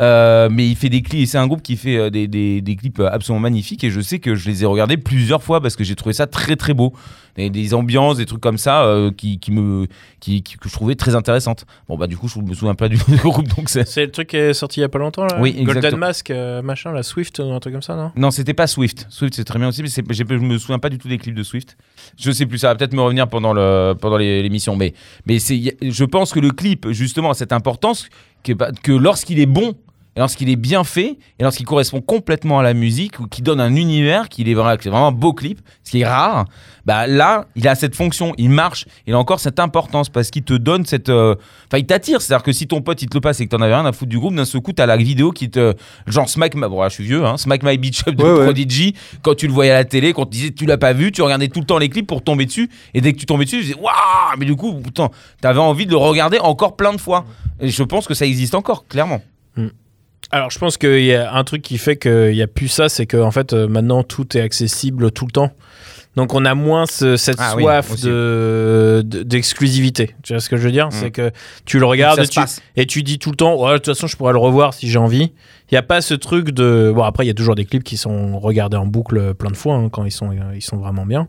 Euh, 0.00 0.48
mais 0.50 0.66
il 0.66 0.76
fait 0.76 0.88
des 0.88 1.02
clips. 1.02 1.26
C'est 1.28 1.38
un 1.38 1.46
groupe 1.46 1.62
qui 1.62 1.76
fait 1.76 1.96
euh, 1.96 2.10
des 2.10 2.76
clips 2.78 3.00
absolument 3.00 3.40
magnifiques, 3.40 3.84
et 3.84 3.90
je 3.90 4.00
sais 4.00 4.18
que 4.18 4.34
je 4.34 4.48
les 4.48 4.62
ai 4.62 4.66
regardés 4.66 4.96
plusieurs 4.96 5.42
fois 5.42 5.60
parce 5.60 5.76
que 5.76 5.84
j'ai 5.84 5.94
trouvé 5.94 6.12
ça 6.14 6.26
très 6.26 6.56
très 6.56 6.72
beau. 6.74 6.94
Des, 7.36 7.50
des 7.50 7.74
ambiances, 7.74 8.16
des 8.16 8.26
trucs 8.26 8.40
comme 8.40 8.58
ça 8.58 8.84
euh, 8.84 9.10
qui, 9.10 9.38
qui 9.38 9.52
me, 9.52 9.86
qui, 10.20 10.42
qui- 10.42 10.56
que 10.56 10.68
je 10.68 10.72
trouvais 10.72 10.94
très 10.94 11.14
intéressantes. 11.14 11.66
Bon 11.88 11.96
bah 11.98 12.06
du 12.06 12.16
coup, 12.16 12.28
je 12.28 12.38
me 12.40 12.54
souviens 12.54 12.74
pas 12.74 12.88
du 12.88 12.96
groupe, 12.96 13.46
donc 13.56 13.68
c'est. 13.68 13.86
C'est 13.86 14.06
le 14.06 14.10
truc 14.10 14.28
qui 14.28 14.36
est 14.36 14.54
sorti 14.54 14.80
il 14.80 14.82
y 14.82 14.84
a 14.84 14.88
pas 14.88 14.98
longtemps 14.98 15.24
là 15.26 15.38
Oui, 15.40 15.52
Golden 15.52 15.76
exactement. 15.76 16.06
Mask, 16.06 16.30
euh, 16.30 16.62
machin, 16.62 16.92
la 16.92 17.02
Swift, 17.02 17.40
un 17.40 17.58
truc 17.60 17.72
comme 17.74 17.82
ça, 17.82 17.94
non? 17.94 18.10
Non, 18.16 18.30
c'était 18.30 18.54
pas 18.54 18.66
Swift. 18.66 19.06
Swift, 19.10 19.34
c'est 19.34 19.44
très 19.44 19.58
bien 19.58 19.68
aussi, 19.68 19.82
mais 19.82 19.88
je 19.88 20.34
me 20.34 20.58
souviens 20.58 20.78
pas 20.78 20.88
du 20.88 20.98
tout 20.98 21.08
des 21.08 21.18
clips 21.18 21.34
de 21.34 21.42
Swift. 21.42 21.76
Je 22.18 22.30
sais 22.30 22.46
plus, 22.46 22.58
ça 22.58 22.68
va 22.68 22.74
peut-être 22.74 22.94
me 22.94 23.02
revenir 23.02 23.28
pendant 23.28 23.52
le 23.52 23.94
pendant 24.00 24.16
l'émission, 24.16 24.76
mais 24.76 24.94
mais 25.26 25.38
je 25.38 26.04
pense 26.04 26.32
que 26.32 26.40
le 26.40 26.50
clip 26.50 26.88
justement 26.90 27.30
a 27.30 27.34
cette 27.34 27.52
importance 27.52 28.08
que 28.42 28.52
bah, 28.52 28.70
que 28.82 28.92
lorsqu'il 28.92 29.38
est 29.40 29.46
bon. 29.46 29.74
Et 30.16 30.18
lorsqu'il 30.18 30.48
est 30.48 30.56
bien 30.56 30.82
fait, 30.82 31.18
et 31.38 31.42
lorsqu'il 31.42 31.66
correspond 31.66 32.00
complètement 32.00 32.58
à 32.58 32.62
la 32.62 32.72
musique, 32.72 33.20
ou 33.20 33.26
qu'il 33.26 33.44
donne 33.44 33.60
un 33.60 33.76
univers, 33.76 34.30
qu'il 34.30 34.48
est 34.48 34.54
vraiment, 34.54 34.76
c'est 34.80 34.88
vraiment 34.88 35.08
un 35.08 35.12
beau 35.12 35.34
clip, 35.34 35.60
ce 35.84 35.90
qui 35.90 36.00
est 36.00 36.06
rare, 36.06 36.46
bah 36.86 37.06
là, 37.06 37.44
il 37.54 37.68
a 37.68 37.74
cette 37.74 37.94
fonction, 37.94 38.32
il 38.38 38.48
marche, 38.48 38.86
il 39.06 39.12
a 39.12 39.18
encore 39.18 39.40
cette 39.40 39.60
importance 39.60 40.08
parce 40.08 40.30
qu'il 40.30 40.42
te 40.42 40.54
donne 40.54 40.86
cette. 40.86 41.10
euh, 41.10 41.34
Enfin, 41.66 41.78
il 41.78 41.84
t'attire. 41.86 42.22
C'est-à-dire 42.22 42.44
que 42.44 42.52
si 42.52 42.66
ton 42.66 42.80
pote 42.80 43.02
il 43.02 43.08
te 43.08 43.16
le 43.16 43.20
passe 43.20 43.40
et 43.40 43.44
que 43.46 43.50
t'en 43.54 43.60
avais 43.60 43.74
rien 43.74 43.84
à 43.84 43.92
foutre 43.92 44.08
du 44.08 44.18
groupe, 44.18 44.34
d'un 44.34 44.44
seul 44.46 44.62
coup, 44.62 44.72
t'as 44.72 44.86
la 44.86 44.96
vidéo 44.96 45.32
qui 45.32 45.50
te. 45.50 45.74
Genre 46.06 46.28
Smack 46.28 46.54
My. 46.54 46.62
Bon, 46.62 46.80
là, 46.80 46.88
je 46.88 46.94
suis 46.94 47.04
vieux, 47.04 47.24
hein. 47.26 47.36
Smack 47.36 47.62
My 47.62 47.76
Beach 47.76 48.02
Up 48.08 48.14
de 48.14 48.22
Ouais, 48.22 48.30
ouais. 48.32 48.44
Prodigy. 48.44 48.94
Quand 49.22 49.34
tu 49.34 49.46
le 49.48 49.52
voyais 49.52 49.72
à 49.72 49.74
la 49.74 49.84
télé, 49.84 50.12
quand 50.14 50.24
tu 50.24 50.30
disais 50.38 50.50
tu 50.52 50.64
l'as 50.64 50.78
pas 50.78 50.92
vu, 50.94 51.12
tu 51.12 51.20
regardais 51.20 51.48
tout 51.48 51.60
le 51.60 51.66
temps 51.66 51.76
les 51.78 51.88
clips 51.90 52.06
pour 52.06 52.22
tomber 52.22 52.46
dessus. 52.46 52.70
Et 52.94 53.00
dès 53.02 53.12
que 53.12 53.18
tu 53.18 53.26
tombais 53.26 53.44
dessus, 53.44 53.58
tu 53.58 53.62
disais 53.64 53.78
waouh 53.78 54.38
Mais 54.38 54.46
du 54.46 54.56
coup, 54.56 54.72
putain, 54.74 55.10
t'avais 55.42 55.60
envie 55.60 55.84
de 55.86 55.90
le 55.90 55.98
regarder 55.98 56.38
encore 56.38 56.74
plein 56.76 56.92
de 56.94 57.00
fois. 57.00 57.26
Et 57.60 57.68
je 57.68 57.82
pense 57.82 58.06
que 58.06 58.14
ça 58.14 58.24
existe 58.24 58.54
encore, 58.54 58.86
clairement. 58.88 59.20
Alors, 60.32 60.50
je 60.50 60.58
pense 60.58 60.76
qu'il 60.76 61.04
y 61.04 61.14
a 61.14 61.32
un 61.32 61.44
truc 61.44 61.62
qui 61.62 61.78
fait 61.78 61.96
qu'il 61.96 62.32
n'y 62.32 62.42
a 62.42 62.46
plus 62.48 62.68
ça, 62.68 62.88
c'est 62.88 63.06
que 63.06 63.16
en 63.16 63.30
fait, 63.30 63.52
euh, 63.52 63.68
maintenant, 63.68 64.02
tout 64.02 64.36
est 64.36 64.40
accessible 64.40 65.10
tout 65.12 65.24
le 65.26 65.30
temps. 65.32 65.52
Donc, 66.16 66.32
on 66.34 66.44
a 66.46 66.54
moins 66.54 66.86
ce- 66.86 67.16
cette 67.18 67.36
Ah 67.38 67.50
soif 67.52 68.00
de- 68.00 69.02
de- 69.04 69.22
d'exclusivité. 69.22 70.14
tu 70.22 70.32
vois 70.32 70.40
ce 70.40 70.48
que 70.48 70.56
je 70.56 70.62
veux 70.62 70.72
dire? 70.72 70.88
C'est 70.90 71.10
que 71.10 71.30
tu 71.66 71.78
le 71.78 71.84
regardes 71.84 72.18
et 72.20 72.26
tu, 72.26 72.40
passe. 72.40 72.60
et 72.74 72.86
tu 72.86 73.02
dis 73.02 73.18
tout 73.18 73.30
le 73.30 73.36
temps, 73.36 73.54
Ouais, 73.62 73.72
de 73.72 73.76
toute 73.76 73.86
façon, 73.94 74.06
je 74.06 74.16
pourrais 74.16 74.32
le 74.32 74.38
revoir 74.38 74.72
si 74.72 74.88
j'ai 74.88 74.98
envie. 74.98 75.32
Il 75.70 75.74
n'y 75.74 75.78
a 75.78 75.82
pas 75.82 76.00
ce 76.00 76.14
truc 76.14 76.50
de. 76.52 76.90
Bon, 76.94 77.02
après, 77.02 77.24
il 77.24 77.28
y 77.28 77.30
a 77.30 77.34
toujours 77.34 77.54
des 77.54 77.66
clips 77.66 77.84
qui 77.84 77.98
sont 77.98 78.38
regardés 78.38 78.78
en 78.78 78.86
boucle 78.86 79.34
plein 79.34 79.50
de 79.50 79.56
fois 79.56 79.74
hein, 79.74 79.88
quand 79.90 80.04
ils 80.06 80.10
sont, 80.10 80.30
euh, 80.30 80.54
ils 80.54 80.62
sont 80.62 80.78
vraiment 80.78 81.04
bien. 81.04 81.28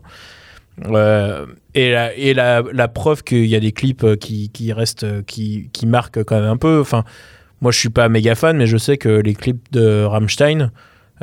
Euh, 0.86 1.44
et 1.74 1.90
la, 1.90 2.14
et 2.14 2.32
la, 2.34 2.62
la 2.72 2.88
preuve 2.88 3.22
qu'il 3.24 3.44
y 3.46 3.56
a 3.56 3.60
des 3.60 3.72
clips 3.72 4.04
euh, 4.04 4.16
qui, 4.16 4.48
qui 4.50 4.72
restent, 4.72 5.04
euh, 5.04 5.22
qui, 5.26 5.68
qui 5.72 5.86
marquent 5.86 6.22
quand 6.24 6.36
même 6.40 6.48
un 6.50 6.56
peu. 6.56 6.80
Enfin, 6.80 7.04
moi, 7.60 7.72
je 7.72 7.78
suis 7.78 7.90
pas 7.90 8.08
méga 8.08 8.34
fan, 8.34 8.56
mais 8.56 8.66
je 8.66 8.76
sais 8.76 8.96
que 8.98 9.08
les 9.08 9.34
clips 9.34 9.70
de 9.72 10.04
Rammstein, 10.04 10.70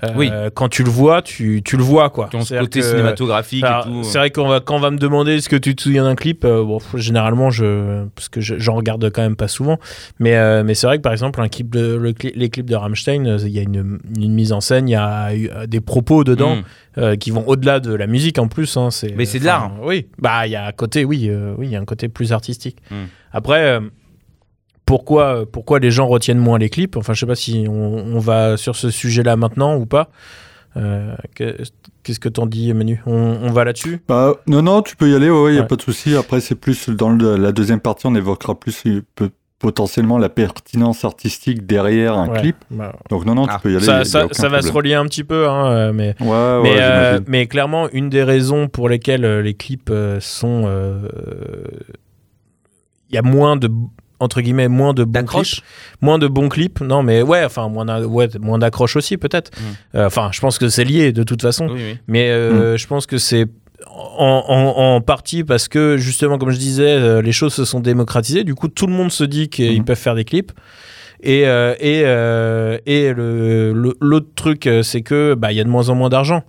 euh, 0.03 0.07
Oui. 0.17 0.29
quand 0.55 0.67
tu 0.67 0.83
le 0.83 0.89
vois, 0.89 1.21
tu, 1.21 1.61
tu 1.63 1.77
le 1.77 1.83
vois 1.83 2.09
quoi. 2.09 2.27
Ont 2.33 2.41
ce 2.41 2.53
côté 2.55 2.81
que- 2.81 2.85
cinématographique 2.85 3.63
et 3.63 3.83
tout. 3.85 4.03
C'est 4.03 4.17
vrai 4.17 4.29
qu'on 4.29 4.45
va 4.49 4.59
quand 4.59 4.75
on 4.75 4.79
va 4.81 4.91
me 4.91 4.97
demander 4.97 5.35
est-ce 5.37 5.47
que 5.47 5.55
tu 5.55 5.73
te 5.73 5.81
souviens 5.83 6.03
d'un 6.03 6.15
clip. 6.15 6.43
euh, 6.43 6.65
bon, 6.65 6.79
généralement, 6.95 7.49
je 7.49 8.03
parce 8.13 8.27
que 8.27 8.41
je- 8.41 8.55
j'en 8.59 8.75
regarde 8.75 9.09
quand 9.09 9.21
même 9.21 9.37
pas 9.37 9.47
souvent. 9.47 9.79
Mais 10.19 10.35
euh, 10.35 10.65
mais 10.65 10.73
c'est 10.75 10.85
vrai 10.87 10.97
que 10.97 11.01
par 11.01 11.13
exemple, 11.13 11.39
un 11.39 11.47
clip 11.47 11.69
de 11.73 11.95
le 11.95 12.13
les 12.35 12.49
clips 12.49 12.69
de 12.69 12.75
Rammstein, 12.75 13.37
il 13.39 13.47
y 13.47 13.59
a 13.59 13.61
une, 13.61 13.99
une 14.19 14.33
mise 14.33 14.51
en 14.51 14.59
scène, 14.59 14.89
il 14.89 14.91
y 14.91 14.95
a 14.95 15.29
des 15.65 15.79
propos 15.79 16.25
dedans 16.25 16.57
Mm. 16.57 16.63
euh, 16.97 17.15
qui 17.15 17.31
vont 17.31 17.47
au-delà 17.47 17.79
de 17.79 17.93
la 17.93 18.07
musique 18.07 18.37
en 18.37 18.49
plus. 18.49 18.75
hein, 18.75 18.89
Mais 19.15 19.23
c'est 19.23 19.39
de 19.39 19.45
l'art. 19.45 19.71
Oui, 19.81 20.07
bah 20.19 20.45
il 20.45 20.51
y 20.51 20.57
a 20.57 20.65
un 20.67 20.71
côté, 20.73 21.05
oui, 21.05 21.31
oui, 21.57 21.67
il 21.67 21.71
y 21.71 21.75
a 21.77 21.79
un 21.79 21.85
côté 21.85 22.09
plus 22.09 22.33
artistique. 22.33 22.79
Mm. 22.91 22.95
Après. 23.31 23.79
Pourquoi, 24.85 25.45
pourquoi 25.51 25.79
les 25.79 25.91
gens 25.91 26.07
retiennent 26.07 26.37
moins 26.39 26.57
les 26.59 26.69
clips 26.69 26.95
Enfin, 26.97 27.13
je 27.13 27.19
sais 27.21 27.25
pas 27.25 27.35
si 27.35 27.65
on, 27.69 27.73
on 28.15 28.19
va 28.19 28.57
sur 28.57 28.75
ce 28.75 28.89
sujet-là 28.89 29.35
maintenant 29.35 29.75
ou 29.77 29.85
pas. 29.85 30.09
Euh, 30.77 31.15
que- 31.35 31.55
Qu'est-ce 32.03 32.19
que 32.19 32.29
t'en 32.29 32.45
dis, 32.45 32.71
Manu? 32.73 33.01
On, 33.07 33.13
on 33.41 33.51
va 33.51 33.63
là-dessus? 33.63 33.99
Bah, 34.07 34.33
non, 34.45 34.61
non, 34.61 34.81
tu 34.83 34.95
peux 34.95 35.09
y 35.09 35.15
aller, 35.15 35.29
ouais, 35.31 35.49
il 35.49 35.53
n'y 35.53 35.57
a 35.57 35.61
Ouais. 35.61 35.67
pas 35.67 35.75
de 35.77 35.81
souci. 35.81 36.15
Après, 36.15 36.39
c'est 36.39 36.53
plus 36.53 36.89
dans 36.89 37.09
le- 37.09 37.35
la 37.37 37.51
deuxième 37.51 37.79
partie, 37.79 38.05
on 38.05 38.13
évoquera 38.13 38.53
plus 38.59 38.83
euh, 38.85 39.01
peu- 39.15 39.31
potentiellement 39.57 40.17
la 40.19 40.29
pertinence 40.29 41.03
artistique 41.05 41.65
derrière 41.65 42.13
un 42.13 42.27
Ouais. 42.29 42.39
clip. 42.41 42.57
Bah, 42.69 42.93
Donc 43.09 43.25
non, 43.25 43.33
non, 43.33 43.47
Ah. 43.49 43.55
tu 43.55 43.61
peux 43.63 43.71
y 43.71 43.75
aller. 43.77 43.83
y 43.83 43.87
ça 43.87 43.97
a 43.99 44.05
ça, 44.05 44.25
aucun 44.25 44.33
ça 44.33 44.49
va 44.49 44.61
se 44.61 44.71
relier 44.71 44.93
un 44.93 45.05
petit 45.05 45.23
peu, 45.23 45.47
hein, 45.47 45.71
euh, 45.71 45.93
mais 45.93 46.13
Ouais, 46.19 46.27
ouais, 46.27 46.61
mais, 47.27 47.41
euh, 47.41 47.45
clairement, 47.47 47.89
une 47.91 48.09
des 48.09 48.21
raisons 48.23 48.67
pour 48.67 48.87
lesquelles 48.89 49.25
les 49.39 49.53
clips 49.55 49.91
sont. 50.19 50.63
euh, 50.67 51.07
Il 53.09 53.15
y 53.15 53.17
a 53.17 53.21
moins 53.21 53.55
de. 53.55 53.69
Entre 54.25 54.41
guillemets, 54.41 54.67
moins 54.67 54.93
de 54.93 55.03
bons 55.03 55.23
clips. 55.25 55.61
Moins 56.01 56.17
de 56.19 56.27
bons 56.27 56.49
clips. 56.49 56.81
Non, 56.81 57.03
mais 57.03 57.21
ouais, 57.21 57.45
enfin, 57.45 57.69
moins 57.69 57.85
d'a- 57.85 58.01
ouais, 58.05 58.27
moins 58.41 58.57
d'accroche 58.59 58.95
aussi, 58.95 59.17
peut-être. 59.17 59.51
Mm. 59.57 59.97
Euh, 59.97 60.05
Enfin, 60.07 60.29
je 60.33 60.39
pense 60.41 60.57
que 60.57 60.67
c'est 60.67 60.83
lié 60.83 61.11
de 61.13 61.23
toute 61.23 61.41
façon. 61.41 61.67
Oui, 61.69 61.79
oui. 61.91 61.97
Mais 62.07 62.29
euh, 62.29 62.75
je 62.77 62.87
pense 62.87 63.05
que 63.05 63.17
c'est 63.17 63.45
en, 63.87 64.43
en- 64.47 64.95
en 64.95 65.01
partie 65.01 65.43
parce 65.43 65.67
que 65.67 65.95
justement, 65.97 66.37
comme 66.37 66.49
je 66.49 66.57
disais, 66.57 66.83
euh, 66.89 67.21
les 67.21 67.31
choses 67.31 67.53
se 67.53 67.65
sont 67.65 67.79
démocratisées. 67.79 68.43
Du 68.43 68.55
coup, 68.55 68.67
tout 68.67 68.87
le 68.87 68.93
monde 68.93 69.11
se 69.11 69.23
dit 69.23 69.47
qu'ils 69.49 69.79
Mhm. 69.79 69.85
peuvent 69.85 69.97
faire 69.97 70.15
des 70.15 70.25
clips. 70.25 70.51
Et, 71.23 71.47
euh, 71.47 71.73
et, 71.79 72.01
euh, 72.05 72.77
et 72.85 73.13
le- 73.13 73.73
le- 73.73 73.95
l'autre 74.01 74.27
truc, 74.35 74.69
c'est 74.83 75.01
que 75.01 75.33
bah, 75.33 75.51
il 75.51 75.57
y 75.57 75.61
a 75.61 75.63
de 75.63 75.69
moins 75.69 75.89
en 75.89 75.95
moins 75.95 76.09
d'argent. 76.09 76.43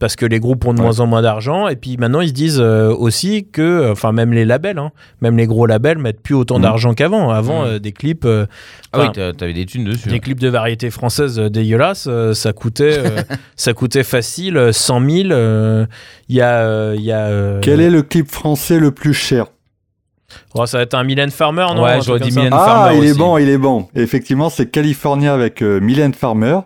Parce 0.00 0.16
que 0.16 0.26
les 0.26 0.40
groupes 0.40 0.66
ont 0.66 0.74
de 0.74 0.78
Ouais. 0.80 0.84
moins 0.84 1.00
en 1.00 1.06
moins 1.06 1.22
d'argent. 1.22 1.68
Et 1.68 1.76
puis 1.76 1.96
maintenant, 1.96 2.20
ils 2.20 2.28
se 2.28 2.32
disent 2.34 2.60
euh, 2.60 2.92
aussi 2.92 3.46
que, 3.50 3.90
enfin, 3.92 4.12
même 4.12 4.32
les 4.32 4.44
labels, 4.44 4.78
hein, 4.78 4.90
même 5.20 5.36
les 5.36 5.46
gros 5.46 5.66
labels 5.66 5.98
mettent 5.98 6.20
plus 6.20 6.34
autant 6.34 6.56
Mhm. 6.56 6.62
d'argent 6.62 6.94
qu'avant. 6.94 7.30
Avant, 7.30 7.62
Mhm. 7.62 7.68
euh, 7.68 7.78
des 7.78 7.92
clips. 7.92 8.24
euh, 8.24 8.46
Ah 8.92 9.00
oui, 9.00 9.32
t'avais 9.36 9.52
des 9.52 9.64
thunes 9.66 9.84
dessus. 9.84 10.08
des 10.08 10.20
clips 10.20 10.40
de 10.40 10.48
variété 10.48 10.90
française 10.90 11.38
euh, 11.38 11.48
dégueulasses, 11.48 12.06
euh, 12.08 12.34
ça 12.34 12.52
coûtait, 12.52 12.98
euh, 12.98 13.22
ça 13.56 13.72
coûtait 13.72 14.02
facile 14.02 14.56
euh, 14.56 14.72
100 14.72 15.00
000. 15.08 15.30
euh, 15.30 15.86
Il 16.28 16.36
y 16.36 16.40
a, 16.40 16.58
euh, 16.58 16.94
il 16.96 17.02
y 17.04 17.12
a 17.12 17.26
euh, 17.26 17.60
Quel 17.62 17.80
est 17.80 17.90
le 17.90 18.02
clip 18.02 18.28
français 18.30 18.78
le 18.80 18.90
plus 18.90 19.14
cher? 19.14 19.46
Oh, 20.54 20.66
ça 20.66 20.78
va 20.78 20.82
être 20.82 20.94
un 20.94 21.04
Mylène 21.04 21.30
Farmer, 21.30 21.66
non? 21.76 21.84
Ouais, 21.84 22.00
j'aurais 22.02 22.18
dit. 22.18 22.32
Mylène 22.36 22.52
Ah, 22.52 22.64
Farmer 22.64 22.98
il 22.98 23.04
est 23.08 23.14
bon, 23.16 23.38
il 23.38 23.48
est 23.48 23.58
bon. 23.58 23.86
Effectivement, 23.94 24.50
c'est 24.50 24.66
California 24.66 25.32
avec 25.32 25.62
euh, 25.62 25.78
Mylène 25.80 26.14
Farmer, 26.14 26.58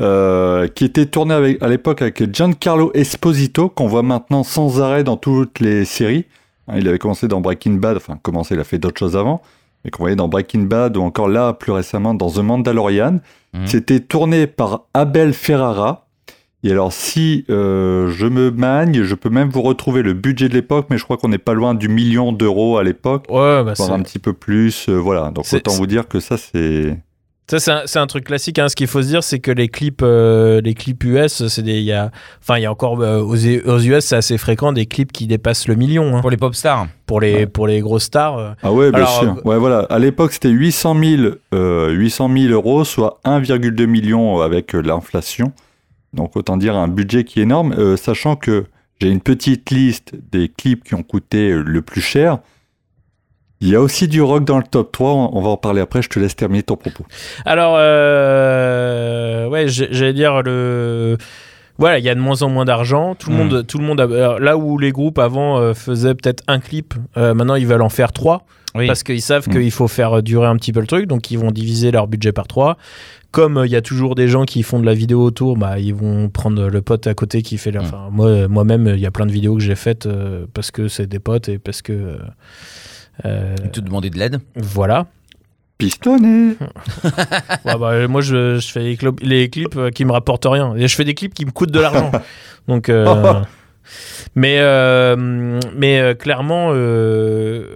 euh, 0.00 0.68
qui 0.68 0.84
était 0.84 1.06
tourné 1.06 1.34
avec, 1.34 1.62
à 1.62 1.68
l'époque 1.68 2.02
avec 2.02 2.32
Giancarlo 2.32 2.90
Esposito, 2.94 3.68
qu'on 3.68 3.86
voit 3.86 4.02
maintenant 4.02 4.42
sans 4.42 4.80
arrêt 4.80 5.04
dans 5.04 5.16
toutes 5.16 5.60
les 5.60 5.84
séries. 5.84 6.24
Hein, 6.68 6.74
il 6.78 6.88
avait 6.88 6.98
commencé 6.98 7.28
dans 7.28 7.40
Breaking 7.40 7.74
Bad, 7.74 7.96
enfin 7.96 8.18
commencé, 8.22 8.54
il 8.54 8.60
a 8.60 8.64
fait 8.64 8.78
d'autres 8.78 8.98
choses 8.98 9.16
avant, 9.16 9.42
mais 9.84 9.90
qu'on 9.90 10.02
voyait 10.04 10.16
dans 10.16 10.28
Breaking 10.28 10.62
Bad 10.62 10.96
ou 10.96 11.02
encore 11.02 11.28
là, 11.28 11.52
plus 11.52 11.72
récemment, 11.72 12.14
dans 12.14 12.30
The 12.30 12.38
Mandalorian. 12.38 13.18
Mhm. 13.52 13.66
C'était 13.66 14.00
tourné 14.00 14.46
par 14.46 14.86
Abel 14.94 15.32
Ferrara. 15.34 16.06
Et 16.64 16.70
alors, 16.70 16.92
si 16.92 17.44
euh, 17.50 18.08
je 18.12 18.24
me 18.26 18.52
magne, 18.52 19.02
je 19.02 19.14
peux 19.16 19.30
même 19.30 19.50
vous 19.50 19.62
retrouver 19.62 20.02
le 20.02 20.12
budget 20.12 20.48
de 20.48 20.54
l'époque, 20.54 20.86
mais 20.90 20.96
je 20.96 21.02
crois 21.02 21.16
qu'on 21.16 21.28
n'est 21.28 21.38
pas 21.38 21.54
loin 21.54 21.74
du 21.74 21.88
million 21.88 22.32
d'euros 22.32 22.78
à 22.78 22.84
l'époque 22.84 23.26
Ouais, 23.28 23.64
bah, 23.64 23.74
un 23.90 24.02
petit 24.02 24.20
peu 24.20 24.32
plus. 24.32 24.88
euh, 24.88 24.94
voilà, 24.94 25.32
donc 25.32 25.44
autant 25.52 25.72
vous 25.72 25.86
dire 25.88 26.06
que 26.06 26.20
ça, 26.20 26.36
c'est. 26.36 26.96
Ça, 27.58 27.82
c'est 27.86 27.98
un, 27.98 28.06
truc 28.06 28.24
classique. 28.24 28.58
hein. 28.58 28.68
Ce 28.68 28.76
qu'il 28.76 28.86
faut 28.86 29.02
se 29.02 29.08
dire, 29.08 29.22
c'est 29.24 29.38
que 29.38 29.50
les 29.50 29.68
clips, 29.68 30.00
euh, 30.02 30.60
les 30.60 30.74
clips 30.74 31.02
US, 31.04 31.46
c'est 31.48 31.62
des, 31.62 31.78
il 31.78 31.84
y 31.84 31.92
a, 31.92 32.10
enfin, 32.40 32.58
il 32.58 32.62
y 32.62 32.66
a 32.66 32.70
encore 32.70 33.00
euh, 33.00 33.20
aux, 33.20 33.34
aux 33.36 33.78
US, 33.80 34.04
c'est 34.04 34.16
assez 34.16 34.38
fréquent 34.38 34.72
des 34.72 34.86
clips 34.86 35.12
qui 35.12 35.26
dépassent 35.26 35.68
le 35.68 35.74
million 35.74 36.16
hein, 36.16 36.20
Pour 36.20 36.30
les 36.30 36.36
pop 36.36 36.54
stars. 36.54 36.86
pour 37.06 37.20
les 37.20 37.34
Ouais. 37.34 37.46
pour 37.46 37.66
les 37.66 37.80
grosses 37.80 38.04
stars. 38.04 38.38
euh. 38.38 38.50
Ah 38.62 38.72
ouais, 38.72 38.90
bien 38.90 39.00
Alors, 39.00 39.18
sûr. 39.20 39.36
Ouais, 39.46 39.58
voilà. 39.58 39.80
À 39.90 39.98
l'époque, 39.98 40.32
c'était 40.32 40.50
800 40.50 40.96
000, 41.02 41.22
euh, 41.54 41.90
800 41.90 42.30
000 42.36 42.52
euros, 42.52 42.84
soit 42.84 43.20
1,2 43.24 43.86
million 43.86 44.40
avec 44.40 44.74
euh, 44.74 44.80
l'inflation. 44.80 45.52
Donc 46.12 46.36
autant 46.36 46.56
dire 46.56 46.76
un 46.76 46.88
budget 46.88 47.24
qui 47.24 47.40
est 47.40 47.44
énorme, 47.44 47.72
euh, 47.78 47.96
sachant 47.96 48.36
que 48.36 48.64
j'ai 49.00 49.08
une 49.08 49.20
petite 49.20 49.70
liste 49.70 50.12
des 50.30 50.48
clips 50.48 50.84
qui 50.84 50.94
ont 50.94 51.02
coûté 51.02 51.52
le 51.52 51.82
plus 51.82 52.02
cher. 52.02 52.38
Il 53.62 53.68
y 53.68 53.74
a 53.76 53.80
aussi 53.80 54.08
du 54.08 54.20
rock 54.20 54.44
dans 54.44 54.58
le 54.58 54.64
top 54.68 54.92
3, 54.92 55.30
on 55.32 55.40
va 55.40 55.48
en 55.50 55.56
parler 55.56 55.80
après, 55.80 56.02
je 56.02 56.08
te 56.10 56.18
laisse 56.18 56.34
terminer 56.36 56.62
ton 56.64 56.76
propos. 56.76 57.06
Alors, 57.46 57.76
euh, 57.78 59.48
ouais, 59.48 59.66
j'allais 59.68 60.12
dire 60.12 60.42
le. 60.42 61.16
Voilà, 61.78 61.98
il 61.98 62.04
y 62.04 62.08
a 62.10 62.14
de 62.14 62.20
moins 62.20 62.42
en 62.42 62.48
moins 62.50 62.64
d'argent. 62.66 63.14
Tout 63.14 63.30
le 63.30 63.36
Mm. 63.36 63.38
monde, 63.38 63.66
tout 63.66 63.78
le 63.78 63.84
monde. 63.84 64.00
a- 64.00 64.04
alors, 64.04 64.38
là 64.40 64.56
où 64.56 64.78
les 64.78 64.92
groupes 64.92 65.18
avant 65.18 65.58
euh, 65.58 65.74
faisaient 65.74 66.14
peut-être 66.14 66.42
un 66.46 66.58
clip, 66.60 66.94
euh, 67.16 67.34
maintenant 67.34 67.54
ils 67.54 67.66
veulent 67.66 67.82
en 67.82 67.88
faire 67.88 68.12
trois 68.12 68.44
Oui. 68.74 68.86
parce 68.86 69.02
qu'ils 69.02 69.22
savent 69.22 69.48
Mm. 69.48 69.52
qu'il 69.52 69.70
faut 69.70 69.88
faire 69.88 70.22
durer 70.22 70.46
un 70.46 70.56
petit 70.56 70.72
peu 70.72 70.80
le 70.80 70.86
truc, 70.86 71.06
donc 71.06 71.30
ils 71.30 71.38
vont 71.38 71.50
diviser 71.50 71.90
leur 71.90 72.06
budget 72.08 72.32
par 72.32 72.46
trois. 72.46 72.76
Comme 73.30 73.56
euh, 73.56 73.66
il 73.66 73.72
y 73.72 73.76
a 73.76 73.80
toujours 73.80 74.14
des 74.14 74.28
gens 74.28 74.44
qui 74.44 74.62
font 74.62 74.78
de 74.80 74.84
la 74.84 74.92
vidéo 74.92 75.22
autour, 75.22 75.56
bah 75.56 75.78
ils 75.78 75.94
vont 75.94 76.28
prendre 76.28 76.68
le 76.68 76.82
pote 76.82 77.06
à 77.06 77.14
côté 77.14 77.40
qui 77.40 77.56
fait. 77.56 77.70
La... 77.70 77.80
Mm. 77.80 77.84
Enfin, 77.84 78.08
moi, 78.12 78.48
moi-même, 78.48 78.86
il 78.94 79.00
y 79.00 79.06
a 79.06 79.10
plein 79.10 79.24
de 79.26 79.32
vidéos 79.32 79.54
que 79.54 79.62
j'ai 79.62 79.74
faites 79.74 80.04
euh, 80.06 80.44
parce 80.52 80.70
que 80.70 80.88
c'est 80.88 81.06
des 81.06 81.20
potes 81.20 81.48
et 81.48 81.58
parce 81.58 81.80
que. 81.80 81.92
euh, 81.92 82.16
euh, 83.24 83.54
Ils 83.64 83.70
te 83.70 83.80
demandaient 83.80 84.10
de 84.10 84.18
l'aide. 84.18 84.40
voilà. 84.56 85.06
Pistonné 85.78 86.54
Ouais, 87.64 87.78
bah, 87.78 87.90
euh, 87.90 88.08
moi, 88.08 88.20
je, 88.20 88.58
je 88.58 88.68
fais 88.70 88.96
les, 89.20 89.48
clips 89.50 89.76
euh, 89.76 89.90
qui 89.90 90.04
me 90.04 90.12
rapportent 90.12 90.46
rien. 90.46 90.74
Et 90.76 90.86
je 90.86 90.94
fais 90.94 91.04
des 91.04 91.14
clips 91.14 91.34
qui 91.34 91.44
me 91.44 91.50
coûtent 91.50 91.72
de 91.72 91.80
l'argent. 91.80 92.12
Donc, 92.68 92.88
euh, 92.88 93.34
mais, 94.34 94.58
euh, 94.60 95.58
mais 95.76 96.00
euh, 96.00 96.14
clairement, 96.14 96.68
euh, 96.70 97.66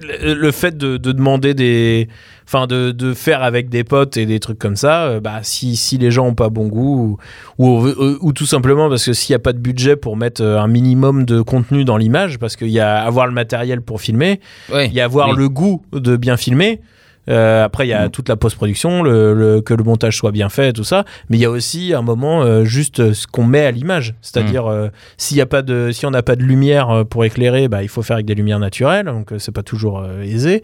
le, 0.00 0.34
le 0.34 0.50
fait 0.52 0.76
de, 0.76 0.96
de 0.96 1.12
demander 1.12 1.54
des. 1.54 2.08
Enfin, 2.52 2.66
de, 2.66 2.90
de 2.90 3.14
faire 3.14 3.44
avec 3.44 3.68
des 3.68 3.84
potes 3.84 4.16
et 4.16 4.26
des 4.26 4.40
trucs 4.40 4.58
comme 4.58 4.74
ça, 4.74 5.04
euh, 5.04 5.20
bah, 5.20 5.38
si, 5.42 5.76
si 5.76 5.98
les 5.98 6.10
gens 6.10 6.26
ont 6.26 6.34
pas 6.34 6.48
bon 6.48 6.66
goût, 6.66 7.16
ou, 7.58 7.64
ou, 7.64 7.86
ou- 7.88 8.18
ou 8.20 8.32
tout 8.32 8.44
simplement 8.44 8.88
parce 8.88 9.04
que 9.04 9.12
s'il 9.12 9.32
n'y 9.32 9.36
a 9.36 9.38
pas 9.38 9.52
de 9.52 9.60
budget 9.60 9.94
pour 9.94 10.16
mettre 10.16 10.42
euh, 10.42 10.58
un 10.60 10.66
minimum 10.66 11.24
de 11.24 11.42
contenu 11.42 11.84
dans 11.84 11.96
l'image, 11.96 12.40
parce 12.40 12.56
qu'il 12.56 12.70
y 12.70 12.80
a 12.80 13.04
avoir 13.04 13.28
le 13.28 13.32
matériel 13.32 13.82
pour 13.82 14.00
filmer, 14.00 14.40
Ouais. 14.72 14.88
il 14.88 14.94
y 14.94 15.00
a 15.00 15.04
avoir 15.04 15.28
Oui. 15.28 15.36
le 15.38 15.48
goût 15.48 15.82
de 15.92 16.16
bien 16.16 16.36
filmer. 16.36 16.80
Euh, 17.28 17.64
après, 17.64 17.86
il 17.86 17.90
y 17.90 17.92
a 17.92 18.06
Mm. 18.06 18.10
toute 18.10 18.28
la 18.28 18.36
post-production, 18.36 19.02
le, 19.02 19.34
le- 19.34 19.60
que 19.60 19.74
le 19.74 19.84
montage 19.84 20.16
soit 20.16 20.32
bien 20.32 20.48
fait, 20.48 20.72
tout 20.72 20.84
ça. 20.84 21.04
Mais 21.28 21.36
il 21.36 21.40
y 21.40 21.44
a 21.44 21.50
aussi 21.50 21.92
un 21.94 22.02
moment 22.02 22.42
euh, 22.42 22.64
juste 22.64 23.12
ce 23.12 23.26
qu'on 23.26 23.44
met 23.44 23.64
à 23.66 23.70
l'image, 23.70 24.14
c'est-à-dire 24.22 24.66
euh, 24.66 24.88
s'il 25.16 25.36
y 25.36 25.40
a 25.40 25.46
pas 25.46 25.62
de, 25.62 25.90
si 25.92 26.06
on 26.06 26.10
n'a 26.10 26.22
pas 26.22 26.34
de 26.36 26.42
lumière 26.42 27.04
pour 27.08 27.24
éclairer, 27.24 27.68
bah, 27.68 27.82
il 27.82 27.88
faut 27.88 28.02
faire 28.02 28.14
avec 28.16 28.26
des 28.26 28.34
lumières 28.34 28.58
naturelles, 28.58 29.06
donc 29.06 29.32
c'est 29.38 29.52
pas 29.52 29.62
toujours 29.62 30.04
aisé. 30.22 30.62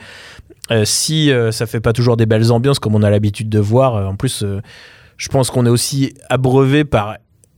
Si 0.85 1.31
ça 1.53 1.67
fait 1.67 1.81
pas 1.81 1.93
toujours 1.93 2.17
des 2.17 2.27
belles 2.27 2.51
ambiances 2.51 2.79
comme 2.81 2.95
on 2.97 3.03
a 3.03 3.11
l'habitude 3.11 3.49
de 3.49 3.59
voir, 3.61 4.09
en 4.09 4.17
plus, 4.17 4.45
je 5.17 5.29
pense 5.29 5.51
qu'on 5.51 5.65
est 5.67 5.71
aussi 5.71 6.15
abreuvé 6.29 6.85
par 6.85 7.17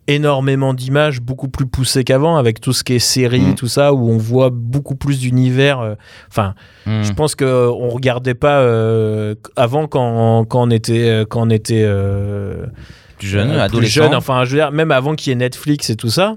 énormément 0.08 0.74
d'images 0.74 1.20
beaucoup 1.20 1.48
plus 1.48 1.66
poussées 1.66 2.02
qu'avant 2.02 2.36
avec 2.36 2.60
tout 2.60 2.72
ce 2.72 2.82
qui 2.82 2.94
est 2.94 2.98
série 2.98 3.40
Mm. 3.40 3.54
tout 3.54 3.68
ça 3.68 3.92
où 3.92 4.08
on 4.10 4.16
voit 4.18 4.50
beaucoup 4.52 4.96
plus 4.96 5.20
d'univers 5.20 5.80
euh, 5.80 5.94
enfin 6.28 6.54
Hmm. 6.86 7.02
je 7.02 7.12
pense 7.12 7.34
que 7.34 7.44
euh, 7.44 7.70
on 7.70 7.90
regardait 7.90 8.34
pas 8.34 8.60
euh, 8.60 9.34
avant 9.56 9.86
quand, 9.86 10.44
quand 10.46 10.62
on 10.66 10.70
était 10.70 11.08
euh, 11.10 11.24
quand 11.28 11.42
on 11.46 11.50
était 11.50 11.82
euh, 11.84 12.64
Plus 13.18 13.28
jeune, 13.28 13.50
plus 13.50 13.58
adolescent. 13.60 13.92
jeune, 14.04 14.14
enfin 14.14 14.44
je 14.44 14.50
veux 14.52 14.56
dire 14.56 14.72
même 14.72 14.90
avant 14.90 15.14
qu'il 15.14 15.30
y 15.30 15.32
ait 15.32 15.36
Netflix 15.36 15.90
et 15.90 15.96
tout 15.96 16.08
ça 16.08 16.36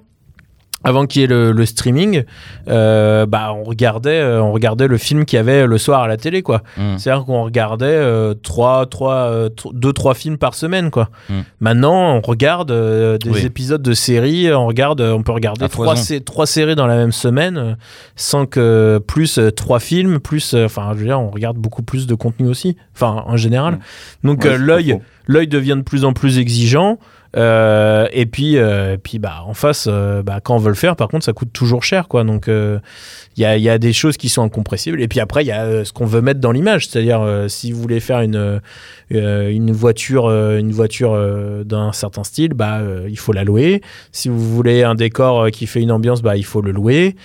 avant 0.83 1.05
qu'il 1.05 1.21
y 1.21 1.25
ait 1.25 1.27
le, 1.27 1.51
le 1.51 1.65
streaming 1.65 2.23
euh, 2.67 3.25
bah 3.25 3.53
on 3.53 3.63
regardait 3.63 4.19
euh, 4.19 4.41
on 4.41 4.51
regardait 4.51 4.87
le 4.87 4.97
film 4.97 5.25
qu'il 5.25 5.37
y 5.37 5.39
avait 5.39 5.67
le 5.67 5.77
soir 5.77 6.01
à 6.03 6.07
la 6.07 6.17
télé 6.17 6.41
quoi 6.41 6.61
Hmm. 6.77 6.97
c'est-à-dire 6.97 7.25
qu'on 7.25 7.43
regardait 7.43 7.85
euh, 7.85 8.33
trois, 8.33 8.85
trois, 8.85 9.13
euh, 9.29 9.49
deux, 9.73 9.91
trois 9.93 10.13
films 10.13 10.37
par 10.37 10.53
semaine, 10.55 10.89
quoi. 10.89 11.09
Mm. 11.29 11.39
Maintenant, 11.59 12.15
on 12.15 12.21
regarde 12.21 12.71
des 12.71 13.29
Oui. 13.29 13.45
épisodes 13.45 13.81
de 13.81 13.93
séries, 13.93 14.51
on 14.53 14.65
regarde, 14.67 15.01
on 15.01 15.21
peut 15.21 15.31
regarder 15.33 15.67
trois, 15.69 15.87
foison. 15.95 16.01
sé- 16.01 16.21
trois 16.21 16.45
séries 16.45 16.75
dans 16.75 16.87
la 16.87 16.95
même 16.95 17.11
semaine, 17.11 17.77
sans 18.15 18.45
que 18.45 18.99
plus 19.05 19.39
trois 19.55 19.79
films, 19.79 20.19
plus, 20.19 20.53
enfin, 20.53 20.91
je 20.93 20.99
veux 20.99 21.05
dire, 21.05 21.19
on 21.19 21.29
regarde 21.29 21.57
beaucoup 21.57 21.83
plus 21.83 22.07
de 22.07 22.15
contenu 22.15 22.47
aussi, 22.47 22.77
enfin, 22.95 23.23
en 23.27 23.37
général. 23.37 23.79
Donc 24.23 24.43
Ouais, 24.43 24.51
euh, 24.51 24.53
c'est 24.53 24.63
l'œil, 24.63 24.99
l'œil 25.27 25.47
devient 25.47 25.75
de 25.77 25.83
plus 25.83 26.05
en 26.05 26.13
plus 26.13 26.39
exigeant. 26.39 26.97
Euh, 27.37 28.07
et 28.11 28.25
puis, 28.25 28.57
euh, 28.57 28.93
et 28.93 28.97
puis 28.97 29.19
bah, 29.19 29.43
en 29.45 29.53
face, 29.53 29.87
euh, 29.89 30.21
bah, 30.21 30.39
quand 30.43 30.55
on 30.55 30.59
veut 30.59 30.69
le 30.69 30.75
faire, 30.75 30.95
par 30.95 31.07
contre, 31.07 31.23
ça 31.25 31.33
coûte 31.33 31.53
toujours 31.53 31.83
cher. 31.83 32.07
Quoi. 32.07 32.23
Donc, 32.23 32.47
il 32.47 32.79
y, 33.37 33.45
a, 33.45 33.55
il 33.57 33.63
y 33.63 33.69
a 33.69 33.77
des 33.77 33.93
choses 33.93 34.17
qui 34.17 34.27
sont 34.29 34.43
incompressibles. 34.43 35.01
Et 35.01 35.07
puis 35.07 35.19
après, 35.19 35.43
il 35.43 35.47
y 35.47 35.51
a 35.51 35.85
ce 35.85 35.93
qu'on 35.93 36.05
veut 36.05 36.21
mettre 36.21 36.39
dans 36.39 36.51
l'image. 36.51 36.87
C'est-à-dire, 36.87 37.45
si 37.47 37.71
vous 37.71 37.81
voulez 37.81 37.99
faire 37.99 38.21
une, 38.21 38.59
une 39.09 39.71
voiture, 39.71 40.29
une 40.29 40.71
voiture 40.71 41.17
d'un 41.65 41.91
certain 41.93 42.23
style, 42.23 42.53
bah, 42.53 42.79
il 43.07 43.17
faut 43.17 43.33
la 43.33 43.43
louer. 43.43 43.81
Si 44.11 44.27
vous 44.29 44.39
voulez 44.39 44.83
un 44.83 44.95
décor 44.95 45.49
qui 45.51 45.67
fait 45.67 45.81
une 45.81 45.91
ambiance, 45.91 46.21
bah, 46.21 46.35
il 46.37 46.45
faut 46.45 46.61
le 46.61 46.71
louer. 46.71 47.15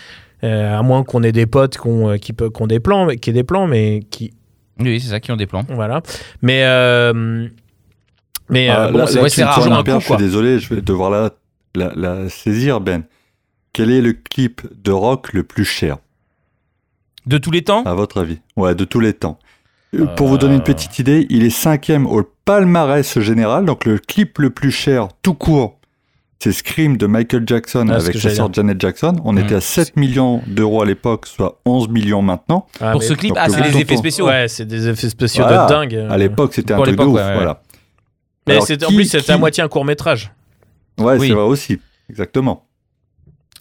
À 0.42 0.82
moins 0.82 1.02
qu'on 1.02 1.22
ait 1.24 1.32
des 1.32 1.46
potes 1.46 1.78
qui 2.20 2.32
peut- 2.32 2.50
qui 2.50 2.62
ont 2.62 2.66
des 2.68 2.78
plans, 2.80 3.06
mais- 3.06 3.16
qui 3.16 3.30
aient 3.30 3.32
des 3.32 3.42
plans, 3.42 3.66
mais 3.66 4.02
qui, 4.10 4.32
Oui, 4.78 5.00
c'est 5.00 5.08
ça 5.08 5.18
qui 5.18 5.32
ont 5.32 5.36
des 5.36 5.46
plans. 5.46 5.64
voilà. 5.70 6.02
Mais, 6.42 6.62
mais 8.50 8.68
Ah, 8.68 8.86
euh, 8.86 8.90
bon, 8.92 8.98
là, 8.98 9.06
c'est 9.06 9.18
toujours 9.54 9.72
un 9.72 9.82
coup, 9.82 9.90
je 10.00 10.04
suis 10.04 10.16
désolé, 10.16 10.58
je 10.58 10.74
vais 10.74 10.80
devoir 10.80 11.10
la, 11.10 11.30
la, 11.74 11.92
la 11.94 12.28
saisir, 12.28 12.80
Ben. 12.80 13.04
Quel 13.72 13.90
est 13.90 14.00
le 14.00 14.14
clip 14.14 14.62
de 14.82 14.90
rock 14.90 15.32
le 15.34 15.42
plus 15.42 15.64
cher, 15.66 15.98
De 17.26 17.38
tous 17.38 17.50
les 17.50 17.62
temps? 17.62 17.82
À 17.84 17.94
votre 17.94 18.20
avis 18.20 18.38
Ouais, 18.56 18.74
de 18.74 18.84
tous 18.84 19.00
les 19.00 19.12
temps. 19.12 19.38
Euh, 19.94 20.06
Pour 20.06 20.28
vous 20.28 20.38
donner 20.38 20.54
une 20.54 20.62
petite 20.62 20.98
idée, 20.98 21.26
il 21.30 21.44
est 21.44 21.50
cinquième 21.50 22.06
au 22.06 22.22
palmarès 22.44 23.18
général, 23.20 23.64
donc 23.66 23.84
le 23.84 23.98
clip 23.98 24.38
le 24.38 24.50
plus 24.50 24.70
cher 24.70 25.08
tout 25.22 25.34
court 25.34 25.74
c'est 26.38 26.52
Scream 26.52 26.98
de 26.98 27.06
Michael 27.06 27.44
Jackson 27.46 27.86
Ah, 27.90 27.94
avec 27.96 28.14
sa 28.18 28.28
sœur 28.28 28.52
Janet 28.52 28.78
Jackson. 28.78 29.16
On 29.24 29.32
Mm. 29.32 29.38
était 29.38 29.54
à 29.54 29.60
7 29.62 29.96
millions 29.96 30.42
d'euros 30.46 30.82
à 30.82 30.84
l'époque, 30.84 31.26
soit 31.26 31.58
11 31.64 31.88
millions 31.88 32.20
maintenant. 32.20 32.66
Ah, 32.78 32.92
Pour 32.92 33.00
mais- 33.00 33.06
ce 33.06 33.14
clip, 33.14 33.32
ah, 33.38 33.48
c'est 33.48 33.56
les 33.62 33.70
bouton- 33.70 33.78
effets 33.80 33.96
spéciaux. 33.96 34.26
Ouais, 34.26 34.46
c'est 34.46 34.66
des 34.66 34.86
effets 34.86 35.08
spéciaux 35.08 35.44
Voilà. 35.44 35.64
de 35.64 35.68
dingue. 35.70 36.06
À 36.10 36.18
l'époque, 36.18 36.52
c'était 36.52 36.74
un 36.74 36.82
truc 36.82 36.94
de 36.94 37.02
ouf. 37.02 37.14
ouais, 37.16 37.22
ouais. 37.22 37.34
Voilà. 37.36 37.62
Mais 38.46 38.54
Alors, 38.54 38.66
c'est- 38.66 38.84
en 38.84 38.88
plus, 38.88 39.04
c'était 39.04 39.30
à 39.32 39.34
qui- 39.34 39.40
moitié 39.40 39.62
un 39.62 39.68
court 39.68 39.84
métrage. 39.84 40.30
Ouais, 40.98 41.16
Oui. 41.18 41.28
c'est 41.28 41.34
vrai 41.34 41.44
aussi. 41.44 41.78
Exactement. 42.08 42.64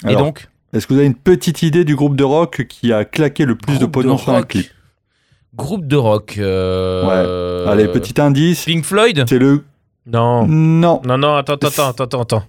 Et 0.06 0.10
Alors, 0.10 0.22
donc 0.24 0.48
Est-ce 0.74 0.88
que 0.88 0.94
vous 0.94 1.00
avez 1.00 1.08
une 1.08 1.16
petite 1.16 1.64
idée 1.64 1.86
du 1.86 1.96
groupe 1.96 2.16
de 2.18 2.24
rock 2.24 2.66
qui 2.68 2.92
a 2.92 3.06
claqué 3.06 3.46
le 3.46 3.56
plus 3.56 3.80
de 3.80 3.86
pognon 3.86 4.18
sur 4.18 4.34
un 4.34 4.44
clip 4.44 4.68
Groupe 5.56 5.88
de 5.88 5.96
rock. 5.96 6.36
euh, 6.38 7.66
Allez, 7.68 7.88
petit 7.88 8.20
indice. 8.20 8.66
Pink 8.66 8.84
Floyd 8.84 9.24
C'est 9.30 9.40
le. 9.40 9.64
Non. 10.06 10.46
Non. 10.48 11.02
Non, 11.06 11.18
non, 11.18 11.36
attends, 11.36 11.54
attends, 11.54 11.68
attends, 11.90 12.04
attends, 12.04 12.22
attends. 12.22 12.44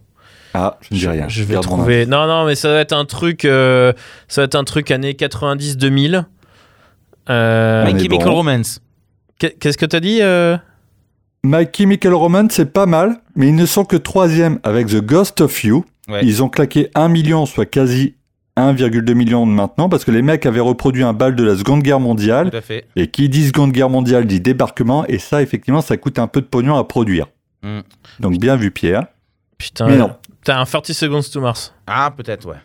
Ah, 0.55 0.77
je 0.81 0.95
ne 0.95 0.99
dis 0.99 1.07
rien. 1.09 1.29
Je 1.29 1.45
vais 1.45 1.55
Garde 1.55 1.65
trouver. 1.67 2.05
Non, 2.07 2.27
non, 2.27 2.47
mais 2.47 2.55
ça 2.57 2.71
va 2.71 2.81
être 2.81 2.93
un 2.95 3.05
truc. 3.05 3.45
euh, 3.45 3.93
Ça 4.29 4.41
va 4.41 4.47
être 4.47 4.57
un 4.57 4.65
truc 4.65 4.91
années 4.91 5.15
90-2000. 5.15 6.25
Euh, 7.31 7.85
My 7.87 7.93
Chemical 8.01 8.29
bon. 8.29 8.35
Romance. 8.35 8.81
qu'est- 9.39 9.57
Qu'est-ce 9.59 9.79
que 9.79 9.87
t'as 9.87 10.01
dit 10.01 10.19
euh? 10.23 10.57
My 11.47 11.65
Chemical 11.73 12.13
Romance, 12.13 12.55
c'est 12.55 12.73
pas 12.73 12.87
mal, 12.87 13.21
mais 13.37 13.47
ils 13.47 13.55
ne 13.55 13.67
sont 13.67 13.85
que 13.85 13.97
troisième 13.97 14.59
avec 14.65 14.89
The 14.89 15.01
Ghost 15.01 15.41
of 15.41 15.63
You. 15.63 15.85
Ouais. 16.09 16.21
Ils 16.25 16.43
ont 16.43 16.49
claqué 16.49 16.91
1 16.97 17.09
million, 17.09 17.47
soit 17.47 17.67
quasi 17.67 18.17
1,2 18.57 19.15
million 19.15 19.47
maintenant, 19.47 19.89
parce 19.89 20.05
que 20.05 20.11
les 20.11 20.23
mecs 20.23 20.45
avaient 20.45 20.59
reproduit 20.59 21.05
un 21.05 21.13
bal 21.13 21.37
de 21.37 21.45
la 21.45 21.55
Seconde 21.55 21.85
Guerre 21.85 22.01
mondiale. 22.01 22.51
Tout 22.51 22.57
à 22.57 22.63
fait. 22.63 22.89
Et 22.97 23.07
qui 23.07 23.29
dit 23.29 23.47
Seconde 23.47 23.71
Guerre 23.71 23.91
mondiale 23.91 24.27
dit 24.27 24.41
débarquement, 24.41 25.07
et 25.07 25.21
ça, 25.21 25.41
effectivement, 25.41 25.83
ça 25.83 25.97
coûte 25.97 26.19
un 26.19 26.27
peu 26.27 26.41
de 26.41 26.47
pognon 26.47 26.75
à 26.75 26.83
produire. 26.83 27.29
Mm. 27.63 27.81
Donc 28.19 28.39
bien 28.39 28.57
vu, 28.57 28.73
Pierre. 28.73 29.07
Putain. 29.57 29.87
Mais 29.87 29.99
non. 29.99 30.17
T'as 30.43 30.59
un 30.59 30.65
30 30.65 30.87
Seconds 30.93 31.23
to 31.33 31.41
Mars. 31.41 31.73
Ah, 31.87 32.13
peut-être, 32.17 32.49
ouais. 32.49 32.57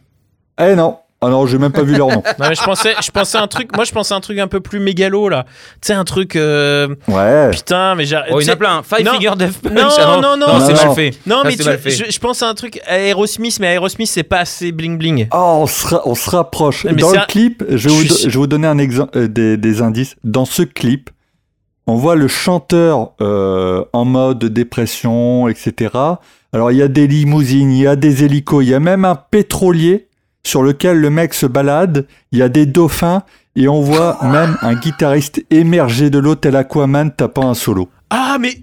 Eh 0.60 0.76
non 0.76 0.98
Alors, 1.24 1.46
j'ai 1.46 1.60
même 1.60 1.72
pas 1.72 1.84
vu 1.84 1.96
leur 1.96 2.08
nom. 2.08 2.24
Non, 2.40 2.48
mais 2.50 2.56
je 2.56 2.64
pensais, 2.64 2.96
je 3.04 3.12
pensais 3.12 3.38
un 3.38 3.46
truc. 3.46 3.76
Moi, 3.76 3.86
je 3.86 3.92
pensais 3.92 4.14
un 4.16 4.22
truc 4.22 4.40
un 4.40 4.48
peu 4.48 4.60
plus 4.60 4.80
mégalo 4.80 5.30
là. 5.30 5.46
Tu 5.74 5.88
sais, 5.88 5.94
un 5.94 6.04
truc. 6.04 6.36
euh, 6.36 6.96
Ouais. 7.08 7.52
Putain, 7.52 7.94
mais 7.94 8.06
j'ai. 8.06 8.20
Oh, 8.32 8.40
il 8.42 8.48
y 8.48 8.50
en 8.50 8.54
a 8.54 8.56
plein. 8.56 8.82
Five 8.82 9.06
Non. 9.06 9.14
Figure 9.14 9.36
Death 9.36 9.62
Punch. 9.62 9.74
Non, 9.74 9.88
ah 10.00 10.20
non, 10.20 10.36
non, 10.36 10.48
c'est 10.66 10.74
non. 10.74 10.78
mal 10.80 10.86
Non. 10.88 10.96
fait. 10.96 11.12
Non, 11.28 11.36
Ça, 11.38 11.42
mais 11.46 11.52
c'est 11.52 11.58
tu- 11.58 11.64
mal 11.70 11.78
fait. 11.78 11.90
je, 11.92 12.06
je 12.12 12.20
pense 12.20 12.42
à 12.42 12.48
un 12.50 12.56
truc 12.56 12.82
Aerosmith, 12.88 13.60
mais 13.60 13.68
Aerosmith, 13.68 14.08
c'est 14.10 14.24
pas 14.24 14.40
assez 14.40 14.72
bling 14.72 14.98
bling. 14.98 15.28
Oh, 15.32 15.60
on 15.62 15.68
se, 15.68 15.88
ra- 15.88 16.02
on 16.06 16.16
se 16.16 16.30
rapproche. 16.32 16.86
Mais 16.86 16.94
Dans 16.96 17.10
c'est 17.10 17.18
le 17.18 17.22
un- 17.22 17.26
clip, 17.26 17.64
je 17.70 17.88
vais, 17.90 17.94
vous, 17.96 18.02
suis- 18.04 18.24
je 18.24 18.30
vais 18.34 18.38
vous 18.40 18.48
donner 18.48 18.68
un 18.68 18.80
exemple, 18.80 19.16
euh, 19.18 19.28
des, 19.28 19.58
des 19.58 19.82
indices. 19.84 20.16
Dans 20.24 20.46
ce 20.46 20.64
clip, 20.64 21.12
on 21.86 21.98
voit 21.98 22.16
le 22.16 22.28
chanteur 22.28 23.12
euh, 23.22 23.84
en 23.94 24.06
mode 24.06 24.44
dépression, 24.46 25.48
etc. 25.48 25.92
Alors, 26.52 26.72
il 26.72 26.80
y 26.80 26.82
a 26.82 26.88
des 26.88 27.06
limousines, 27.06 27.72
il 27.72 27.84
y 27.84 27.88
a 27.88 27.96
des 27.96 28.24
hélicos, 28.24 28.64
il 28.66 28.70
y 28.70 28.74
a 28.74 28.80
même 28.80 29.06
un 29.06 29.16
pétrolier 29.16 30.08
sur 30.44 30.64
lequel 30.64 31.00
le 31.00 31.10
mec 31.10 31.34
se 31.34 31.46
balade. 31.46 32.06
Il 32.32 32.40
y 32.40 32.42
a 32.42 32.50
des 32.50 32.66
dauphins 32.66 33.24
et 33.56 33.68
on 33.68 33.82
voit 33.82 34.18
même 34.24 34.58
un 34.62 34.76
guitariste 34.76 35.44
émerger 35.50 36.10
de 36.10 36.20
l'eau 36.20 36.36
tel 36.36 36.56
Aquaman 36.56 37.12
tapant 37.12 37.50
un 37.50 37.54
solo. 37.54 37.90
Ah, 38.10 38.38
mais. 38.40 38.56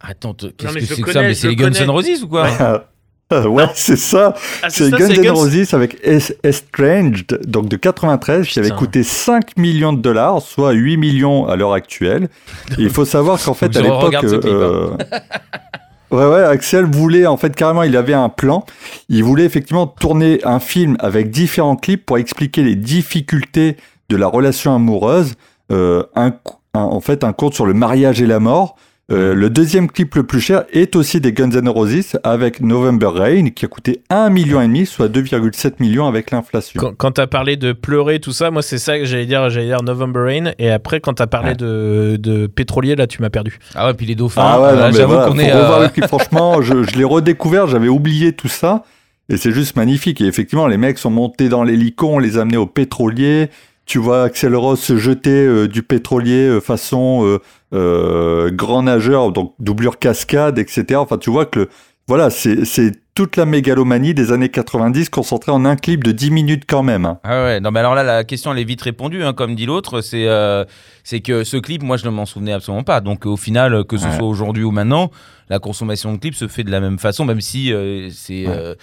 Attends, 0.00 0.34
qu'est-ce 0.34 0.74
que 0.74 0.80
c'est 0.86 1.02
que 1.02 1.12
ça 1.12 1.20
Mais 1.22 1.34
c'est 1.34 1.48
les 1.48 1.56
Guns. 1.56 1.70
N' 1.72 1.90
Roses 1.90 2.22
ou 2.22 2.28
quoi 2.28 2.46
Ah, 3.32 3.48
ouais, 3.48 3.66
c'est 3.74 3.94
ça. 3.96 4.34
Ah, 4.60 4.70
C'est 4.70 4.90
Guns 4.90 5.06
N' 5.08 5.30
Roses 5.30 5.72
avec 5.74 5.98
Es- 6.02 6.36
Estranged, 6.42 7.38
donc 7.46 7.68
de 7.68 7.76
93, 7.76 8.48
qui 8.48 8.58
avait 8.58 8.70
coûté 8.70 9.04
5 9.04 9.56
millions 9.56 9.92
de 9.92 10.00
dollars, 10.02 10.42
soit 10.42 10.72
8 10.72 10.96
millions 10.96 11.46
à 11.46 11.54
l'heure 11.54 11.72
actuelle. 11.72 12.28
Il 12.78 12.90
faut 12.90 13.04
savoir 13.04 13.40
qu'en 13.40 13.54
fait, 13.54 13.76
à 13.76 13.82
l'époque. 13.82 14.16
euh, 16.12 16.16
Ouais, 16.16 16.26
ouais, 16.34 16.42
Axel 16.44 16.84
voulait, 16.86 17.26
en 17.26 17.36
fait, 17.36 17.54
carrément, 17.54 17.82
il 17.82 17.96
avait 17.96 18.14
un 18.14 18.28
plan. 18.28 18.64
Il 19.08 19.24
voulait 19.24 19.44
effectivement 19.44 19.86
tourner 19.86 20.40
un 20.44 20.60
film 20.60 20.96
avec 21.00 21.30
différents 21.30 21.76
clips 21.76 22.04
pour 22.06 22.18
expliquer 22.18 22.62
les 22.62 22.76
difficultés 22.76 23.76
de 24.08 24.16
la 24.16 24.26
relation 24.26 24.74
amoureuse. 24.74 25.34
Euh, 25.72 26.02
un, 26.16 26.32
un- 26.74 26.80
en 26.80 27.00
fait, 27.00 27.24
un 27.24 27.32
conte 27.32 27.54
sur 27.54 27.66
le 27.66 27.74
mariage 27.74 28.20
et 28.20 28.26
la 28.26 28.40
mort. 28.40 28.76
Euh, 29.12 29.34
le 29.34 29.50
deuxième 29.50 29.90
clip 29.90 30.14
le 30.14 30.22
plus 30.22 30.40
cher 30.40 30.62
est 30.72 30.94
aussi 30.94 31.20
des 31.20 31.32
Guns 31.32 31.50
N' 31.50 31.68
Roses 31.68 32.16
avec 32.22 32.60
November 32.60 33.08
Rain 33.12 33.48
qui 33.50 33.64
a 33.64 33.68
coûté 33.68 34.02
1,5 34.08 34.30
million, 34.30 34.84
soit 34.86 35.08
2,7 35.08 35.74
millions 35.80 36.06
avec 36.06 36.30
l'inflation. 36.30 36.78
Quand, 36.80 36.94
quand 36.96 37.10
t'as 37.12 37.26
parlé 37.26 37.56
de 37.56 37.72
pleurer, 37.72 38.20
tout 38.20 38.30
ça, 38.30 38.52
moi, 38.52 38.62
c'est 38.62 38.78
ça 38.78 38.98
que 38.98 39.04
j'allais 39.04 39.26
dire. 39.26 39.50
J'allais 39.50 39.66
dire 39.66 39.82
November 39.82 40.20
Rain. 40.20 40.52
Et 40.60 40.70
après, 40.70 41.00
quand 41.00 41.14
t'as 41.14 41.26
parlé 41.26 41.50
Ouais. 41.50 41.56
de, 41.56 42.16
de 42.20 42.46
pétrolier, 42.46 42.94
là, 42.94 43.06
tu 43.08 43.20
m'as 43.20 43.30
perdu. 43.30 43.58
Ah 43.74 43.86
ouais, 43.88 43.94
puis 43.94 44.06
les 44.06 44.14
dauphins. 44.14 44.42
Ah 44.44 44.60
ouais, 44.60 44.68
euh, 44.68 44.88
mais 44.92 44.96
J'avoue 44.98 45.12
voilà, 45.14 45.28
qu'on 45.28 45.38
est. 45.40 45.50
euh, 45.52 45.82
le 45.82 45.88
clip. 45.88 46.06
Franchement, 46.06 46.62
je, 46.62 46.84
je 46.84 46.96
l'ai 46.96 47.04
redécouvert, 47.04 47.66
j'avais 47.66 47.88
oublié 47.88 48.32
tout 48.32 48.46
ça. 48.48 48.84
Et 49.28 49.36
c'est 49.36 49.52
juste 49.52 49.74
magnifique. 49.76 50.20
Et 50.20 50.26
effectivement, 50.26 50.66
les 50.68 50.76
mecs 50.76 50.98
sont 50.98 51.10
montés 51.10 51.48
dans 51.48 51.64
l'hélico, 51.64 52.08
on 52.08 52.18
les 52.20 52.38
a 52.38 52.42
amenés 52.42 52.56
au 52.58 52.66
pétrolier. 52.66 53.48
Tu 53.86 53.98
vois 53.98 54.24
Axel 54.24 54.54
Rose 54.54 54.78
se 54.78 54.98
jeter 54.98 55.30
euh, 55.46 55.66
du 55.66 55.82
pétrolier 55.82 56.46
euh, 56.46 56.60
façon 56.60 57.24
euh, 57.26 57.38
euh, 57.72 58.50
grand 58.50 58.82
nageur, 58.82 59.32
donc 59.32 59.54
doublure 59.58 59.98
cascade, 59.98 60.58
etc. 60.58 60.84
Enfin, 60.96 61.18
tu 61.18 61.30
vois 61.30 61.46
que 61.46 61.60
le, 61.60 61.68
voilà, 62.08 62.28
c'est 62.30 62.64
toute 63.14 63.36
la 63.36 63.44
mégalomanie 63.44 64.14
des 64.14 64.32
années 64.32 64.48
90 64.48 65.10
concentrée 65.10 65.52
en 65.52 65.64
un 65.64 65.76
clip 65.76 66.02
de 66.02 66.10
10 66.10 66.30
minutes 66.32 66.64
quand 66.66 66.82
même. 66.82 67.04
hein. 67.04 67.18
Ah 67.22 67.44
ouais, 67.44 67.60
non 67.60 67.70
mais 67.70 67.80
alors 67.80 67.94
là 67.94 68.02
la 68.02 68.24
question 68.24 68.52
elle 68.52 68.58
est 68.58 68.64
vite 68.64 68.82
répondue, 68.82 69.22
hein, 69.22 69.32
comme 69.32 69.54
dit 69.54 69.66
l'autre, 69.66 70.00
c'est 70.00 70.26
euh, 70.26 70.64
c'est 71.04 71.20
que 71.20 71.44
ce 71.44 71.56
clip, 71.58 71.82
moi 71.82 71.96
je 71.96 72.06
ne 72.06 72.10
m'en 72.10 72.26
souvenais 72.26 72.52
absolument 72.52 72.82
pas. 72.82 73.00
Donc 73.00 73.26
au 73.26 73.36
final, 73.36 73.84
que 73.84 73.96
ce 73.98 74.06
Ouais. 74.06 74.16
soit 74.18 74.26
aujourd'hui 74.26 74.64
ou 74.64 74.70
maintenant, 74.72 75.10
la 75.50 75.58
consommation 75.60 76.12
de 76.12 76.18
clips 76.18 76.34
se 76.34 76.48
fait 76.48 76.64
de 76.64 76.70
la 76.70 76.80
même 76.80 76.98
façon, 76.98 77.24
même 77.24 77.40
si 77.40 77.72
euh, 77.72 78.08
c'est. 78.10 78.46
Ouais. 78.46 78.54
euh, 78.56 78.74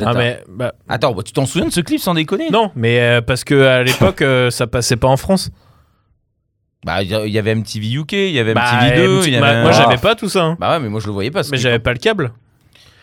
Ah, 0.00 0.10
attends, 0.10 0.18
mais. 0.18 0.40
bah, 0.48 0.74
attends, 0.88 1.12
bah, 1.14 1.22
tu 1.24 1.32
t'en 1.32 1.46
souviens 1.46 1.66
de 1.68 1.72
ce 1.72 1.80
clip 1.80 1.98
sans 2.00 2.14
déconner? 2.14 2.50
Non, 2.50 2.70
mais 2.76 3.00
euh, 3.00 3.20
parce 3.22 3.42
que 3.44 3.62
à 3.62 3.82
l'époque, 3.82 4.20
euh, 4.22 4.50
ça 4.50 4.66
passait 4.66 4.96
pas 4.96 5.08
en 5.08 5.16
France. 5.16 5.50
Bah 6.86 7.02
il 7.02 7.10
y 7.10 7.38
avait 7.38 7.54
MTV 7.56 7.92
UK, 7.94 8.12
il 8.12 8.30
y 8.30 8.38
avait 8.38 8.54
Bah, 8.54 8.62
MTV 8.80 8.96
2, 8.96 9.08
MTV 9.18 9.28
il 9.30 9.34
y 9.34 9.40
bah, 9.40 9.46
avait. 9.48 9.62
moi, 9.62 9.70
Ah. 9.74 9.82
j'avais 9.82 9.96
pas 10.00 10.14
tout 10.14 10.28
ça. 10.28 10.44
hein. 10.44 10.56
Bah 10.60 10.70
ouais, 10.70 10.80
mais 10.80 10.88
moi 10.88 11.00
je 11.00 11.06
le 11.08 11.12
voyais 11.12 11.32
pas. 11.32 11.42
Mais 11.50 11.58
j'avais 11.58 11.74
hein. 11.74 11.80
pas 11.80 11.92
le 11.92 11.98
câble. 11.98 12.30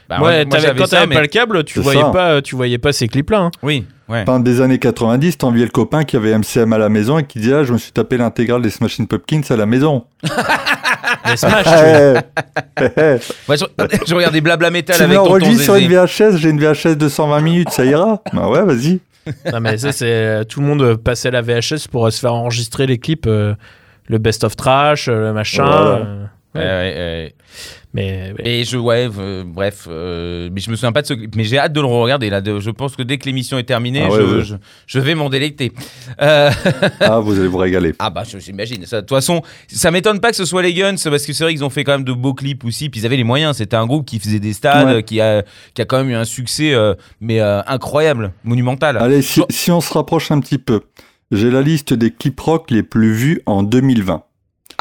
Bah, 0.10 0.18
moi, 0.20 0.32
moi, 0.32 0.46
moi, 0.46 0.60
j'avais 0.60 0.80
quand 0.80 0.88
t'avais 0.88 1.08
mais- 1.08 1.16
pas 1.16 1.22
le 1.22 1.28
câble, 1.28 1.64
tu 1.66 1.80
voyais 1.82 2.00
ça. 2.02 2.10
pas, 2.10 2.42
tu 2.42 2.56
voyais 2.56 2.78
pas 2.78 2.94
ces 2.94 3.08
clips-là. 3.10 3.40
hein. 3.40 3.52
Oui, 3.62 3.86
ouais. 4.10 4.24
Fin 4.26 4.40
des 4.40 4.62
années 4.62 4.80
90, 4.80 5.38
t'enviais 5.38 5.66
le 5.66 5.72
copain 5.72 6.04
qui 6.06 6.16
avait 6.16 6.32
MCM 6.38 6.72
à 6.74 6.78
la 6.78 6.88
maison 6.90 7.20
et 7.20 7.26
qui 7.26 7.40
disait 7.40 7.56
ah, 7.56 7.64
je 7.64 7.74
me 7.74 7.78
suis 7.78 7.92
tapé 7.92 8.18
l'intégrale 8.18 8.62
des 8.62 8.70
Smashing 8.70 9.06
Pumpkins 9.08 9.42
à 9.50 9.56
la 9.58 9.66
maison. 9.66 10.06
Les 11.30 11.38
Smash, 11.38 11.64
tu 11.64 11.70
vois. 11.70 12.22
Moi, 13.48 13.56
je, 13.58 13.66
je 14.08 14.16
regardais 14.16 14.42
Blabla 14.42 14.70
Metal 14.72 14.96
Tu 14.96 15.04
avec 15.04 15.18
relis 15.20 15.58
sur 15.58 15.76
une. 15.76 15.88
VHS, 15.90 16.38
j'ai 16.38 16.50
une 16.50 16.60
VHS 16.60 16.96
de 16.98 17.08
120 17.10 17.42
minutes, 17.42 17.70
ça 17.70 17.86
ira 17.86 18.22
Bah 18.34 18.48
ouais, 18.50 18.64
vas-y. 18.64 19.00
Non, 19.52 19.60
mais 19.62 19.78
ça, 19.78 19.92
c'est. 19.92 20.06
euh, 20.12 20.44
Tout 20.44 20.60
le 20.62 20.68
monde 20.68 20.96
passait 20.98 21.32
la 21.32 21.42
VHS 21.42 21.88
pour 21.92 22.06
euh, 22.06 22.10
se 22.12 22.20
faire 22.20 22.34
enregistrer 22.34 22.86
les 22.88 22.98
clips. 22.98 23.28
euh, 23.28 23.56
le 24.08 24.18
best 24.18 24.44
of 24.44 24.56
trash, 24.58 25.08
euh, 25.08 25.28
le 25.28 25.34
machin. 25.34 25.64
Voilà. 25.66 26.06
Ouais, 26.56 26.62
ouais, 26.62 26.68
ouais. 26.96 27.36
mais. 27.94 28.34
mais- 28.38 28.60
Et 28.60 28.64
je, 28.64 28.78
ouais, 28.78 29.10
euh, 29.18 29.44
bref, 29.46 29.88
euh, 29.90 30.50
mais 30.52 30.62
je 30.62 30.70
me 30.70 30.76
souviens 30.76 30.92
pas 30.92 31.02
de 31.02 31.08
ce. 31.08 31.14
Mais 31.36 31.44
j'ai 31.44 31.58
hâte 31.58 31.74
de 31.74 31.82
le 31.82 31.88
regarder 31.88 32.30
là. 32.30 32.42
de- 32.42 32.60
je 32.60 32.70
pense 32.70 32.96
que 32.96 33.02
dès 33.04 33.18
que 33.18 33.26
l'émission 33.26 33.58
est 33.58 33.64
terminée, 33.64 34.04
Ah 34.06 34.10
je, 34.16 34.22
ouais. 34.22 34.44
je- 34.44 34.56
je 34.86 35.00
vais 35.00 35.16
m'en 35.16 35.30
délecter. 35.30 35.72
Euh, 36.22 36.50
Ah, 37.00 37.20
vous 37.20 37.40
allez 37.40 37.48
vous 37.48 37.58
régaler. 37.58 37.94
ah 38.00 38.10
bah 38.10 38.24
je- 38.28 38.38
j'imagine. 38.38 38.86
Ça, 38.86 38.98
De 38.98 39.02
toute 39.08 39.16
façon, 39.18 39.42
ça 39.68 39.90
m'étonne 39.92 40.20
pas 40.20 40.30
que 40.30 40.36
ce 40.36 40.46
soit 40.46 40.62
les 40.62 40.74
Guns 40.74 40.96
parce 41.04 41.26
que 41.26 41.34
c'est 41.34 41.44
vrai 41.44 41.54
qu'ils 41.54 41.64
ont 41.64 41.70
fait 41.70 41.84
quand 41.84 41.94
même 41.94 42.04
de 42.04 42.14
beaux 42.14 42.34
clips 42.34 42.64
aussi. 42.66 42.90
Puis 42.90 43.02
ils 43.02 43.06
avaient 43.06 43.18
les 43.18 43.24
moyens. 43.24 43.58
C'était 43.58 43.76
un 43.76 43.86
groupe 43.86 44.06
qui 44.06 44.20
faisait 44.20 44.40
des 44.40 44.54
stades, 44.54 44.88
Ouais. 44.98 45.04
qui 45.04 45.20
a 45.22 45.44
qui 45.74 45.82
a 45.82 45.86
quand 45.86 45.98
même 45.98 46.10
eu 46.10 46.16
un 46.16 46.26
succès 46.26 46.74
euh, 46.74 46.94
mais 47.20 47.40
euh, 47.42 47.62
incroyable, 47.68 48.32
monumental. 48.44 48.98
Allez, 48.98 49.22
si, 49.22 49.42
si 49.50 49.72
on 49.72 49.82
se 49.82 49.92
rapproche 49.94 50.30
un 50.32 50.40
petit 50.40 50.58
peu, 50.60 50.82
j'ai 51.32 51.50
la 51.50 51.62
liste 51.62 51.94
des 51.94 52.12
clips 52.12 52.40
rock 52.40 52.70
les 52.70 52.84
plus 52.84 53.12
vus 53.14 53.42
en 53.48 53.64
2020. 53.64 54.24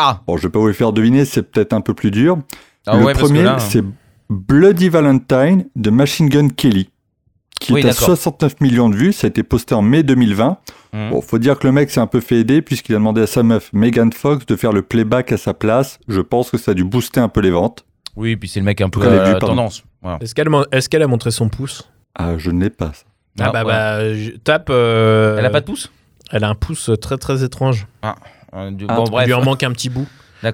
Ah, 0.05 0.21
Bon, 0.27 0.37
je 0.37 0.43
vais 0.43 0.51
pas 0.51 0.59
vous 0.59 0.67
les 0.69 0.73
faire 0.75 0.93
deviner, 0.93 1.25
c'est 1.25 1.43
peut-être 1.43 1.73
un 1.73 1.81
peu 1.81 1.95
plus 1.95 2.11
dur. 2.11 2.38
ah 2.87 2.97
le 2.97 3.05
ouais, 3.05 3.12
premier, 3.15 3.43
là, 3.43 3.59
c'est 3.59 3.85
Bloody 4.29 4.88
Valentine 4.88 5.67
de 5.77 5.91
Machine 5.91 6.29
Gun 6.29 6.49
Kelly, 6.49 6.91
qui 7.61 7.73
Oui, 7.73 7.81
est 7.81 7.85
à 7.85 7.88
d'accord. 7.88 8.07
69 8.07 8.61
millions 8.61 8.88
de 8.88 8.97
vues. 8.97 9.12
Ça 9.12 9.27
a 9.27 9.29
été 9.29 9.43
posté 9.43 9.75
en 9.75 9.83
mai 9.83 10.03
2020. 10.03 10.57
Mhm. 10.93 11.11
Bon, 11.11 11.21
faut 11.21 11.38
dire 11.38 11.59
que 11.59 11.67
le 11.67 11.73
mec 11.73 11.91
s'est 11.91 12.01
un 12.01 12.07
peu 12.07 12.21
fait 12.21 12.37
aider 12.37 12.62
puisqu'il 12.62 12.95
a 12.95 12.99
demandé 12.99 13.21
à 13.23 13.27
sa 13.27 13.43
meuf 13.43 13.71
Megan 13.73 14.12
Fox 14.12 14.45
de 14.47 14.57
faire 14.57 14.73
le 14.73 14.83
playback 14.83 15.33
à 15.33 15.37
sa 15.37 15.55
place. 15.55 15.99
Je 16.09 16.21
pense 16.21 16.51
que 16.51 16.59
ça 16.59 16.73
a 16.73 16.75
dû 16.75 16.85
booster 16.85 17.21
un 17.21 17.29
peu 17.29 17.41
les 17.41 17.51
ventes. 17.51 17.85
Oui, 18.17 18.37
puis 18.37 18.49
c'est 18.49 18.61
le 18.61 18.67
mec 18.67 18.81
un 18.81 18.88
peu 18.91 19.01
euh, 19.03 19.33
pardon. 19.33 19.47
tendance. 19.49 19.85
Voilà. 20.03 20.19
Est-ce 20.21 20.35
qu'elle, 20.35 21.03
a 21.03 21.07
montré 21.07 21.31
son 21.31 21.49
pouce? 21.49 21.88
Ah, 22.15 22.37
je 22.37 22.51
ne 22.51 22.61
l'ai 22.62 22.71
pas. 22.71 22.93
ça. 22.93 23.05
Ah, 23.41 23.45
Ah, 23.47 23.51
bah, 23.53 23.61
ouais. 23.61 23.73
bah, 23.73 24.15
je- 24.15 24.31
tape. 24.33 24.69
euh, 24.71 25.38
Elle 25.38 25.47
a 25.47 25.51
pas 25.51 25.61
de 25.61 25.67
pouce? 25.67 25.91
Elle 26.31 26.45
a 26.45 26.49
un 26.49 26.55
pouce 26.55 26.91
très 27.01 27.17
très 27.17 27.45
étrange. 27.45 27.87
Euh, 28.05 28.11
du- 28.73 28.87
Ah, 28.88 28.97
Bon 28.97 29.05
Il 29.21 29.27
lui 29.27 29.35
en 29.35 29.43
manque 29.45 29.62
un 29.62 29.73
petit 29.73 29.88
bout. 29.91 30.07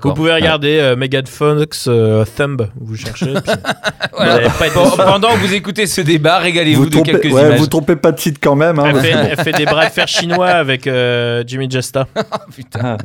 Vous 0.03 0.13
pouvez 0.13 0.35
regarder 0.35 0.79
euh, 0.81 0.97
Megan 0.97 1.25
Fox 1.27 1.87
euh, 1.89 2.23
Thumb, 2.37 2.69
vous 2.79 2.95
cherchez. 2.95 3.33
puis- 3.33 3.53
Voilà. 4.13 4.33
Vous 4.35 4.39
allez 4.41 4.49
pas 4.59 4.67
être 4.67 4.75
Bon, 4.75 4.85
déçus. 4.85 4.97
pendant 4.99 5.31
que 5.31 5.37
vous 5.39 5.55
écoutez 5.55 5.87
ce 5.87 6.03
débat, 6.03 6.39
régalez-vous 6.41 6.83
Vous 6.83 6.87
de 6.91 6.95
trompez, 6.95 7.13
quelques 7.13 7.33
ouais, 7.33 7.47
images. 7.47 7.59
vous 7.61 7.67
trompez 7.69 7.97
pas 7.97 8.13
de 8.13 8.21
site 8.21 8.37
quand 8.43 8.55
même. 8.55 8.79
hein, 8.79 8.85
Elle 8.89 8.97
fait, 9.01 9.13
que 9.13 9.17
bon. 9.17 9.29
elle 9.31 9.37
fait 9.45 9.53
des 9.53 9.65
bras 9.65 9.87
de 9.87 9.91
fer 9.91 10.07
chinois 10.09 10.49
avec 10.51 10.87
euh, 10.87 11.43
Jimmy 11.47 11.71
Jesta. 11.71 12.07
Putain, 12.55 12.99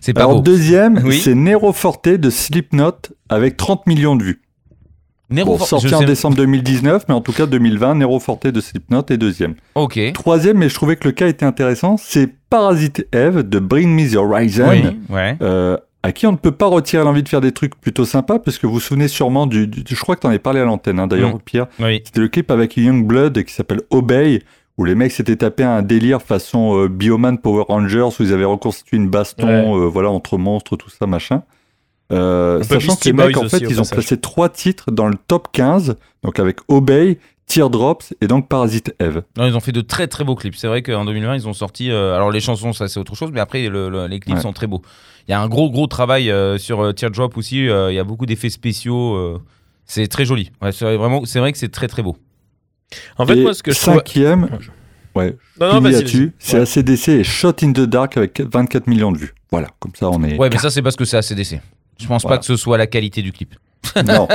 c'est 0.00 0.14
pas 0.14 0.22
Alors 0.22 0.36
beau. 0.36 0.40
deuxième, 0.40 0.98
Oui. 1.04 1.20
c'est 1.22 1.34
Nero 1.34 1.72
Forte 1.74 2.08
de 2.08 2.30
Slipknot 2.30 2.92
avec 3.28 3.58
30 3.58 3.86
millions 3.86 4.16
de 4.16 4.22
vues. 4.24 4.40
Nero 5.34 5.58
Bon, 5.58 5.64
sorti 5.64 5.94
en 5.94 6.00
sais- 6.00 6.04
décembre 6.06 6.36
2019, 6.36 7.04
mais 7.08 7.14
en 7.14 7.20
tout 7.20 7.32
cas 7.32 7.46
2020, 7.46 7.96
Nero 7.96 8.18
Forte 8.20 8.46
de 8.46 8.60
Slipknot 8.60 9.02
est 9.10 9.16
deuxième. 9.16 9.54
Ok. 9.74 9.98
Troisième, 10.14 10.58
mais 10.58 10.68
je 10.68 10.74
trouvais 10.74 10.96
que 10.96 11.06
le 11.08 11.12
cas 11.12 11.26
était 11.28 11.44
intéressant, 11.46 11.96
c'est 11.96 12.28
Parasite 12.50 13.06
Eve 13.12 13.42
de 13.48 13.58
Bring 13.58 13.90
Me 13.90 14.10
the 14.12 14.16
Horizon. 14.16 14.68
Oui, 14.70 14.82
ouais. 15.10 15.36
euh, 15.42 15.76
à 16.02 16.12
qui 16.12 16.26
on 16.26 16.32
ne 16.32 16.36
peut 16.36 16.52
pas 16.52 16.66
retirer 16.66 17.02
l'envie 17.02 17.22
de 17.22 17.28
faire 17.28 17.40
des 17.40 17.52
trucs 17.52 17.80
plutôt 17.80 18.04
sympas, 18.04 18.38
parce 18.38 18.58
que 18.58 18.66
vous 18.66 18.74
vous 18.74 18.80
souvenez 18.80 19.08
sûrement 19.08 19.46
du, 19.46 19.66
du- 19.66 19.82
je 19.88 20.00
crois 20.00 20.16
que 20.16 20.20
tu 20.20 20.26
en 20.26 20.30
as 20.30 20.38
parlé 20.38 20.60
à 20.60 20.64
l'antenne, 20.64 20.98
hein, 21.00 21.06
d'ailleurs, 21.06 21.34
Mm. 21.34 21.40
Pierre. 21.44 21.66
Oui. 21.80 22.02
C'était 22.04 22.20
le 22.20 22.28
clip 22.28 22.50
avec 22.50 22.76
Youngblood 22.76 23.42
qui 23.42 23.52
s'appelle 23.54 23.80
Obey, 23.90 24.42
où 24.76 24.84
les 24.84 24.94
mecs 24.94 25.12
s'étaient 25.12 25.36
tapé 25.36 25.62
un 25.62 25.82
délire 25.82 26.20
façon 26.20 26.76
euh, 26.78 26.88
Bioman 26.88 27.38
Power 27.38 27.64
Rangers, 27.68 28.08
où 28.18 28.22
ils 28.22 28.32
avaient 28.32 28.44
reconstitué 28.44 28.96
une 28.98 29.08
baston, 29.08 29.46
Ouais. 29.46 29.84
euh, 29.84 29.88
voilà, 29.88 30.10
entre 30.10 30.36
monstres, 30.36 30.76
tout 30.76 30.90
ça, 30.90 31.06
machin. 31.06 31.42
Euh, 32.12 32.62
sachant 32.62 32.96
que 32.96 33.04
les 33.06 33.12
mecs, 33.12 33.36
en 33.36 33.48
fait, 33.48 33.58
ils 33.60 33.80
ont 33.80 33.84
placé 33.84 34.18
trois 34.18 34.48
titres 34.48 34.90
dans 34.90 35.06
le 35.08 35.14
top 35.26 35.48
15, 35.52 35.96
donc 36.22 36.38
avec 36.38 36.58
Obey, 36.68 37.18
Teardrops 37.46 38.12
et 38.20 38.26
donc 38.26 38.48
Parasite 38.48 38.94
Eve. 39.00 39.22
Non, 39.36 39.46
ils 39.46 39.56
ont 39.56 39.60
fait 39.60 39.72
de 39.72 39.80
très 39.80 40.06
très 40.06 40.24
beaux 40.24 40.34
clips. 40.34 40.54
C'est 40.56 40.66
vrai 40.66 40.82
qu'en 40.82 41.04
2020, 41.04 41.34
ils 41.36 41.48
ont 41.48 41.52
sorti. 41.52 41.90
euh, 41.90 42.14
alors 42.14 42.30
les 42.30 42.40
chansons, 42.40 42.72
ça 42.72 42.88
c'est 42.88 43.00
autre 43.00 43.14
chose, 43.14 43.30
mais 43.32 43.40
après 43.40 43.68
le- 43.68 43.88
le- 43.88 44.06
les 44.06 44.20
clips 44.20 44.36
Ouais. 44.36 44.42
sont 44.42 44.52
très 44.52 44.66
beaux. 44.66 44.82
Il 45.28 45.30
y 45.30 45.34
a 45.34 45.40
un 45.40 45.48
gros 45.48 45.70
gros 45.70 45.86
travail 45.86 46.30
euh, 46.30 46.58
sur 46.58 46.82
euh, 46.82 46.92
Teardrop 46.92 47.36
aussi. 47.36 47.68
euh, 47.68 47.90
Il 47.92 47.94
y 47.94 47.98
a 47.98 48.04
beaucoup 48.04 48.26
d'effets 48.26 48.50
spéciaux. 48.50 49.14
euh, 49.14 49.40
c'est 49.86 50.06
très 50.08 50.24
joli. 50.24 50.50
Ouais, 50.62 50.72
c'est 50.72 50.96
vraiment, 50.96 51.24
c'est 51.26 51.38
vrai 51.38 51.52
que 51.52 51.58
c'est 51.58 51.70
très 51.70 51.88
très 51.88 52.02
beau. 52.02 52.16
En 53.18 53.26
fait, 53.26 53.36
et 53.36 53.42
moi, 53.42 53.52
ce 53.54 53.62
que 53.62 53.72
je 53.72 53.78
trouve. 53.80 53.94
cinquième, 53.94 54.48
ouais, 55.14 55.36
Non, 55.60 55.80
non, 55.80 55.88
là-dessus, 55.88 56.32
c'est 56.38 56.56
Ouais. 56.56 56.62
ACDC 56.62 57.08
et 57.08 57.24
Shot 57.24 57.54
in 57.62 57.72
the 57.72 57.80
Dark 57.80 58.16
avec 58.16 58.40
24 58.40 58.86
millions 58.86 59.12
de 59.12 59.18
vues. 59.18 59.34
Voilà, 59.50 59.68
comme 59.80 59.92
ça 59.94 60.08
on 60.10 60.22
est... 60.24 60.36
Ouais, 60.38 60.48
mais 60.50 60.58
ça 60.58 60.70
c'est 60.70 60.82
parce 60.82 60.96
que 60.96 61.04
c'est 61.04 61.16
ACDC. 61.16 61.60
Je 62.00 62.06
pense 62.06 62.22
Voilà. 62.22 62.36
pas 62.36 62.40
que 62.40 62.46
ce 62.46 62.56
soit 62.56 62.78
la 62.78 62.86
qualité 62.86 63.22
du 63.22 63.32
clip. 63.32 63.54
Non. 64.06 64.26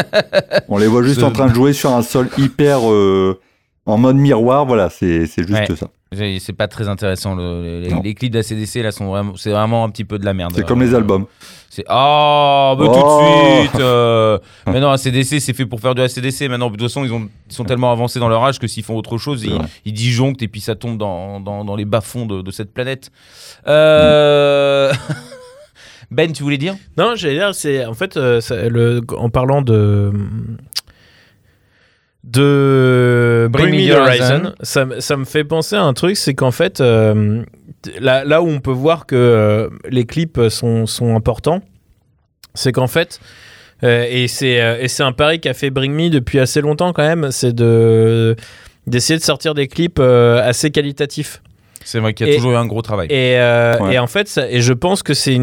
On 0.67 0.77
les 0.77 0.87
voit 0.87 1.03
juste 1.03 1.23
en 1.23 1.31
train 1.31 1.47
de 1.47 1.53
jouer 1.55 1.73
sur 1.73 1.91
un 1.91 2.01
sol 2.03 2.29
hyper 2.37 2.89
euh, 2.89 3.39
en 3.85 3.97
mode 3.97 4.15
miroir. 4.15 4.65
Voilà, 4.65 4.89
c'est 4.89 5.25
c'est 5.25 5.45
juste 5.47 5.69
Ouais. 5.69 5.75
ça. 5.75 5.87
C'est 6.39 6.53
pas 6.53 6.67
très 6.67 6.87
intéressant. 6.87 7.35
le- 7.35 7.81
les, 7.81 7.89
les 8.03 8.13
clips 8.15 8.31
d'ACDC 8.33 8.81
là 8.81 8.91
sont 8.91 9.07
vraiment, 9.07 9.33
c'est 9.35 9.51
vraiment 9.51 9.83
un 9.83 9.89
petit 9.89 10.05
peu 10.05 10.17
de 10.17 10.25
la 10.25 10.33
merde. 10.33 10.53
C'est 10.55 10.65
comme 10.65 10.81
les 10.81 10.93
Euh, 10.93 10.97
albums. 10.97 11.25
C'est 11.71 11.83
oh, 11.89 12.75
mais 12.79 12.85
Oh. 12.89 12.93
tout 12.93 12.99
de 12.99 13.67
suite. 13.69 13.75
euh, 13.81 14.39
mais 14.67 14.79
non, 14.79 14.89
ACDC 14.89 15.39
c'est 15.39 15.53
fait 15.53 15.65
pour 15.67 15.79
faire 15.81 15.93
du 15.93 16.01
ACDC. 16.01 16.47
Maintenant, 16.49 16.67
de 16.67 16.71
toute 16.77 16.81
façon, 16.83 17.03
ils, 17.05 17.13
ont, 17.13 17.29
ils 17.49 17.53
sont 17.53 17.63
tellement 17.65 17.91
avancés 17.91 18.19
dans 18.19 18.27
leur 18.29 18.43
âge 18.43 18.57
que 18.59 18.67
s'ils 18.67 18.83
font 18.83 18.95
autre 18.95 19.17
chose, 19.19 19.43
ils, 19.43 19.59
ils 19.85 19.93
disjonctent 19.93 20.41
et 20.41 20.47
puis 20.47 20.61
ça 20.61 20.73
tombe 20.75 20.97
dans, 20.97 21.39
dans, 21.39 21.63
dans 21.65 21.75
les 21.75 21.85
bas-fonds 21.85 22.25
de, 22.25 22.41
de 22.41 22.51
cette 22.51 22.73
planète. 22.73 23.11
Euh... 23.67 24.91
ben, 26.11 26.31
tu 26.31 26.43
voulais 26.43 26.57
dire? 26.57 26.75
Non, 26.97 27.13
j'allais 27.15 27.35
dire, 27.35 27.53
c'est 27.55 27.85
en 27.85 27.93
fait, 27.93 28.17
euh, 28.17 28.41
ça- 28.41 28.67
le, 28.69 29.01
en 29.17 29.29
parlant 29.29 29.61
de 29.61 30.11
de 32.23 33.47
Bring, 33.51 33.73
Me 33.75 33.93
the 33.93 33.95
Horizon, 33.97 34.53
ça, 34.61 34.85
me- 34.85 34.99
ça 34.99 35.15
me 35.17 35.25
fait 35.25 35.43
penser 35.43 35.75
à 35.75 35.83
un 35.83 35.93
truc, 35.93 36.17
c'est 36.17 36.33
qu'en 36.33 36.51
fait, 36.51 36.81
euh, 36.81 37.43
là, 37.99 38.25
là 38.25 38.41
où 38.41 38.47
on 38.49 38.59
peut 38.59 38.71
voir 38.71 39.05
que 39.05 39.15
euh, 39.15 39.69
les 39.89 40.05
clips 40.05 40.39
sont, 40.49 40.85
sont 40.85 41.15
importants, 41.15 41.61
c'est 42.53 42.71
qu'en 42.73 42.87
fait, 42.87 43.19
euh, 43.83 44.05
et 44.09 44.27
c'est 44.27 44.59
un 45.03 45.11
pari 45.13 45.39
qu'a 45.39 45.53
fait 45.53 45.69
Bring 45.69 45.93
Me 45.93 46.09
depuis 46.09 46.39
assez 46.39 46.59
longtemps 46.61 46.91
quand 46.91 47.07
même, 47.07 47.31
c'est 47.31 47.53
de 47.53 48.35
d'essayer 48.85 49.17
de 49.19 49.23
sortir 49.23 49.53
des 49.53 49.67
clips 49.67 49.99
assez 49.99 50.71
qualitatifs. 50.71 51.41
C'est 51.83 51.99
vrai 51.99 52.13
qu'il 52.13 52.27
y 52.27 52.29
a 52.29 52.33
Et- 52.33 52.35
toujours 52.35 52.51
eu 52.51 52.55
un 52.55 52.65
gros 52.65 52.81
travail. 52.81 53.07
Et, 53.09 53.37
euh, 53.39 53.77
Ouais. 53.79 53.93
et 53.95 53.99
en 53.99 54.07
fait, 54.07 54.27
ça- 54.27 54.49
et 54.49 54.61
je 54.61 54.73
pense 54.73 55.01
que 55.01 55.13
c'est 55.13 55.39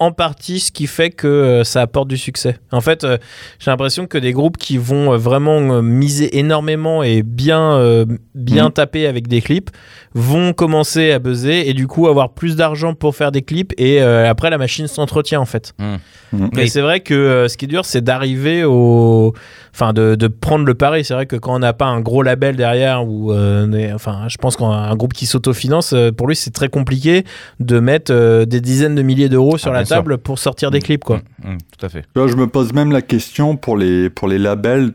en 0.00 0.12
partie 0.12 0.60
ce 0.60 0.72
qui 0.72 0.86
fait 0.86 1.10
que 1.10 1.26
euh, 1.28 1.64
ça 1.64 1.82
apporte 1.82 2.08
du 2.08 2.16
succès. 2.16 2.56
En 2.72 2.80
fait, 2.80 3.04
euh, 3.04 3.16
j'ai 3.58 3.70
l'impression 3.70 4.06
que 4.06 4.18
des 4.18 4.32
groupes 4.32 4.56
qui 4.56 4.76
vont 4.76 5.12
euh, 5.12 5.16
vraiment 5.16 5.58
euh, 5.60 5.80
miser 5.82 6.38
énormément 6.38 7.02
et 7.02 7.22
bien, 7.22 7.72
euh, 7.76 8.04
bien 8.34 8.66
Mhm. 8.66 8.72
taper 8.72 9.06
avec 9.06 9.28
des 9.28 9.40
clips 9.40 9.70
vont 10.14 10.52
commencer 10.52 11.12
à 11.12 11.18
buzzer 11.18 11.68
et 11.68 11.74
du 11.74 11.86
coup 11.86 12.08
avoir 12.08 12.30
plus 12.30 12.56
d'argent 12.56 12.94
pour 12.94 13.14
faire 13.14 13.30
des 13.30 13.42
clips 13.42 13.72
et 13.78 14.02
euh, 14.02 14.28
après 14.28 14.50
la 14.50 14.58
machine 14.58 14.88
s'entretient 14.88 15.40
en 15.40 15.44
fait. 15.46 15.74
Mhm. 15.78 15.98
Mais 16.32 16.62
Oui. 16.62 16.68
c'est 16.68 16.80
vrai 16.82 17.00
que 17.00 17.14
euh, 17.14 17.48
ce 17.48 17.56
qui 17.56 17.64
est 17.64 17.68
dur, 17.68 17.84
c'est 17.84 18.02
d'arriver 18.02 18.64
au. 18.64 19.32
Enfin, 19.74 19.92
de, 19.92 20.14
de 20.16 20.26
prendre 20.26 20.64
le 20.66 20.74
pari. 20.74 21.04
C'est 21.04 21.14
vrai 21.14 21.26
que 21.26 21.36
quand 21.36 21.54
on 21.54 21.60
n'a 21.60 21.72
pas 21.72 21.86
un 21.86 22.00
gros 22.00 22.22
label 22.22 22.56
derrière, 22.56 23.06
ou. 23.06 23.32
euh, 23.32 23.92
enfin, 23.94 24.24
je 24.28 24.36
pense 24.36 24.56
qu'un 24.56 24.94
groupe 24.96 25.12
qui 25.14 25.24
s'autofinance, 25.24 25.67
euh, 25.92 26.12
pour 26.12 26.26
lui, 26.28 26.36
c'est 26.36 26.50
très 26.50 26.68
compliqué 26.68 27.24
de 27.60 27.80
mettre 27.80 28.12
euh, 28.12 28.44
des 28.44 28.60
dizaines 28.60 28.94
de 28.94 29.02
milliers 29.02 29.28
d'euros 29.28 29.58
sur 29.58 29.70
Ah, 29.70 29.74
la 29.80 29.84
sûr. 29.84 29.96
table 29.96 30.18
pour 30.18 30.38
sortir 30.38 30.70
des 30.70 30.80
clips, 30.80 31.04
quoi. 31.04 31.18
Mm, 31.44 31.52
mm, 31.52 31.58
tout 31.78 31.86
à 31.86 31.88
fait. 31.88 32.04
Vois, 32.14 32.28
je 32.28 32.36
me 32.36 32.46
pose 32.46 32.72
même 32.72 32.92
la 32.92 33.02
question 33.02 33.56
pour 33.56 33.76
les, 33.76 34.10
pour 34.10 34.28
les 34.28 34.38
labels, 34.38 34.92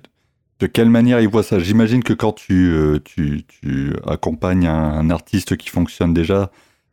de 0.60 0.68
quelle 0.68 0.90
manière 0.90 1.20
ils 1.20 1.28
voient 1.28 1.44
ça. 1.44 1.60
J'imagine 1.60 2.04
que 2.04 2.14
quand 2.14 2.32
tu, 2.34 2.70
euh, 2.72 3.00
tu, 3.04 3.44
tu 3.48 3.94
accompagnes 4.08 4.68
un, 4.68 4.92
un 5.00 5.10
artiste 5.10 5.58
qui 5.58 5.70
fonctionne 5.70 6.14
déjà, 6.14 6.52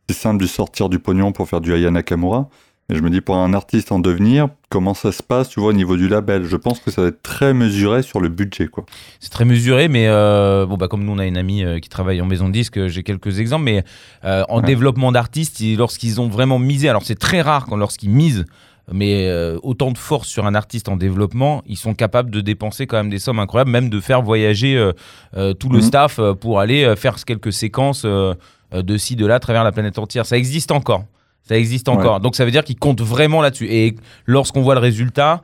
c'est 0.09 0.15
simple 0.17 0.41
de 0.41 0.47
sortir 0.47 0.89
du 0.89 0.99
pognon 0.99 1.31
pour 1.31 1.47
faire 1.47 1.61
du 1.61 1.73
Aya 1.73 1.89
Nakamura. 1.91 2.49
Mais 2.91 2.97
je 2.97 3.03
me 3.03 3.09
dis, 3.09 3.21
pour 3.21 3.37
un 3.37 3.53
artiste 3.53 3.93
en 3.93 3.99
devenir, 3.99 4.49
comment 4.67 4.93
ça 4.93 5.13
se 5.13 5.23
passe, 5.23 5.47
tu 5.47 5.61
vois, 5.61 5.69
au 5.69 5.73
niveau 5.73 5.95
du 5.95 6.09
label? 6.09 6.43
Je 6.43 6.57
pense 6.57 6.81
que 6.81 6.91
ça 6.91 7.01
va 7.03 7.07
être 7.07 7.23
très 7.23 7.53
mesuré 7.53 8.03
sur 8.03 8.19
le 8.19 8.27
budget, 8.27 8.67
quoi. 8.67 8.85
C'est 9.21 9.29
très 9.31 9.45
mesuré, 9.45 9.87
mais 9.87 10.07
euh, 10.09 10.65
bon, 10.65 10.75
bah, 10.75 10.89
comme 10.89 11.05
nous, 11.05 11.13
on 11.13 11.17
a 11.17 11.25
une 11.25 11.37
amie 11.37 11.63
euh, 11.63 11.79
qui 11.79 11.87
travaille 11.87 12.19
en 12.19 12.25
maison 12.25 12.49
de 12.49 12.53
disque, 12.53 12.75
euh, 12.77 12.89
j'ai 12.89 13.03
quelques 13.03 13.39
exemples, 13.39 13.63
mais 13.63 13.85
euh, 14.25 14.43
en 14.49 14.57
Ouais. 14.59 14.65
développement 14.65 15.13
d'artistes, 15.13 15.61
ils- 15.61 15.77
lorsqu'ils 15.77 16.19
ont 16.19 16.27
vraiment 16.27 16.59
misé, 16.59 16.89
alors 16.89 17.03
c'est 17.05 17.15
très 17.17 17.39
rare 17.41 17.65
quand 17.65 17.77
lorsqu'ils 17.77 18.09
misent, 18.09 18.45
mais 18.91 19.27
euh, 19.29 19.57
autant 19.63 19.91
de 19.91 19.97
force 19.97 20.27
sur 20.27 20.45
un 20.45 20.53
artiste 20.53 20.89
en 20.89 20.97
développement, 20.97 21.63
ils 21.67 21.77
sont 21.77 21.93
capables 21.93 22.29
de 22.29 22.41
dépenser 22.41 22.87
quand 22.87 22.97
même 22.97 23.09
des 23.09 23.19
sommes 23.19 23.39
incroyables, 23.39 23.71
même 23.71 23.89
de 23.89 24.01
faire 24.01 24.21
voyager 24.21 24.75
euh, 24.75 24.91
euh, 25.37 25.53
tout 25.53 25.69
le 25.69 25.77
Mhm. 25.77 25.81
staff 25.83 26.19
pour 26.41 26.59
aller 26.59 26.93
faire 26.97 27.15
quelques 27.23 27.53
séquences 27.53 28.03
de 28.05 28.97
ci, 28.97 29.15
de 29.15 29.25
là, 29.25 29.35
à 29.35 29.39
travers 29.39 29.63
la 29.63 29.71
planète 29.71 29.97
entière. 29.97 30.25
Ça 30.25 30.37
existe 30.37 30.71
encore. 30.73 31.05
Ça 31.43 31.57
existe 31.57 31.89
encore. 31.89 32.19
Donc 32.19 32.35
ça 32.35 32.45
veut 32.45 32.51
dire 32.51 32.63
qu'ils 32.63 32.77
comptent 32.77 33.01
vraiment 33.01 33.41
là-dessus. 33.41 33.67
Et 33.69 33.95
lorsqu'on 34.25 34.61
voit 34.61 34.75
le 34.75 34.79
résultat, 34.79 35.43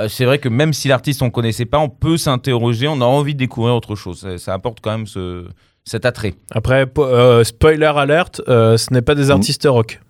euh, 0.00 0.08
c'est 0.08 0.24
vrai 0.24 0.38
que 0.38 0.48
même 0.48 0.72
si 0.72 0.88
l'artiste 0.88 1.22
on 1.22 1.30
connaissait 1.30 1.64
pas, 1.64 1.78
on 1.78 1.88
peut 1.88 2.16
s'interroger, 2.16 2.88
on 2.88 3.00
a 3.00 3.04
envie 3.04 3.34
de 3.34 3.38
découvrir 3.38 3.74
autre 3.74 3.94
chose. 3.94 4.20
Ça, 4.20 4.38
ça 4.38 4.54
apporte 4.54 4.80
quand 4.82 4.90
même 4.90 5.06
ce, 5.06 5.46
cet 5.84 6.04
attrait. 6.04 6.34
Après, 6.50 6.86
euh, 6.98 7.44
spoiler 7.44 7.86
alert, 7.86 8.42
euh, 8.48 8.76
ce 8.76 8.92
n'est 8.92 9.02
pas 9.02 9.14
des 9.14 9.30
artistes 9.30 9.66
rock. 9.70 10.00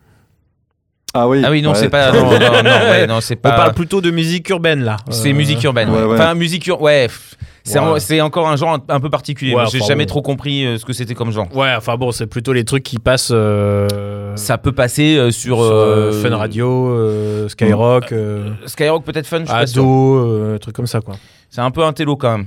Ah 1.19 1.29
oui 1.29 1.43
Ah 1.45 1.51
oui, 1.51 1.63
non, 1.63 1.71
ouais. 1.71 1.77
c'est 1.77 1.89
pas. 1.89 2.13
Non, 2.13 2.25
non, 2.25 2.39
non, 2.39 2.71
ouais, 2.91 3.07
non, 3.07 3.21
c'est 3.21 3.39
On 3.45 3.49
parle 3.51 3.75
plutôt 3.75 4.01
de 4.01 4.11
musique 4.11 4.49
urbaine, 4.51 4.83
là. 4.85 4.97
C'est 5.11 5.31
Euh, 5.31 5.35
musique 5.35 5.63
urbaine. 5.65 5.89
ouais, 5.91 5.99
ouais. 6.01 6.05
ouais. 6.07 6.15
Enfin, 6.15 6.35
musique 6.35 6.67
urbaine. 6.67 7.09
Ouais. 7.09 7.99
C'est 7.99 8.21
encore 8.21 8.47
un 8.49 8.55
genre 8.55 8.75
un, 8.75 8.95
un 8.95 9.01
peu 9.01 9.11
particulier. 9.11 9.51
J'ai 9.73 9.79
enfin, 9.79 9.89
jamais 9.89 10.05
bon. 10.05 10.11
trop 10.11 10.23
compris 10.23 10.65
euh, 10.65 10.79
ce 10.79 10.85
que 10.85 10.93
c'était 10.93 11.15
comme 11.15 11.33
genre. 11.33 11.49
Ouais, 11.57 11.75
enfin 11.77 11.97
bon, 11.97 12.13
c'est 12.13 12.27
plutôt 12.27 12.53
les 12.53 12.65
trucs 12.65 12.85
qui 12.85 12.99
passent 13.01 13.33
euh, 13.35 14.37
Ça 14.37 14.57
peut 14.57 14.71
passer 14.71 15.17
euh, 15.17 15.31
sur, 15.33 15.57
sur 15.57 15.63
euh, 15.63 16.13
euh, 16.13 16.23
Fun 16.23 16.37
Radio, 16.37 16.89
euh, 16.91 17.49
Skyrock, 17.49 18.13
euh, 18.13 18.51
Skyrock 18.67 19.03
peut-être 19.05 19.27
fun. 19.27 19.43
je. 19.45 19.51
Ado, 19.53 20.15
euh, 20.17 20.59
trucs 20.59 20.77
comme 20.77 20.87
ça, 20.87 21.01
quoi. 21.01 21.17
C'est 21.51 21.61
un 21.61 21.71
peu 21.73 21.83
un 21.85 21.93
télo 21.93 22.15
quand 22.17 22.37
même. 22.39 22.47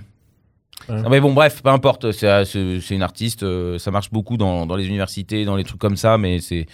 Ouais. 0.87 0.95
Ah, 1.05 1.09
Mais 1.09 1.19
bon, 1.19 1.33
bref, 1.33 1.61
peu 1.63 1.69
importe. 1.69 2.11
C'est 2.11 2.45
c'est- 2.45 2.79
c'est 2.81 2.95
une 2.95 3.03
artiste. 3.03 3.43
euh, 3.43 3.77
ça 3.79 3.91
marche 3.91 4.11
beaucoup 4.11 4.37
dans, 4.37 4.65
dans 4.65 4.75
les 4.75 4.87
universités, 4.87 5.45
dans 5.45 5.55
les 5.55 5.63
trucs 5.63 5.79
comme 5.79 5.97
ça. 5.97 6.17
Mais 6.17 6.39
c'est 6.39 6.65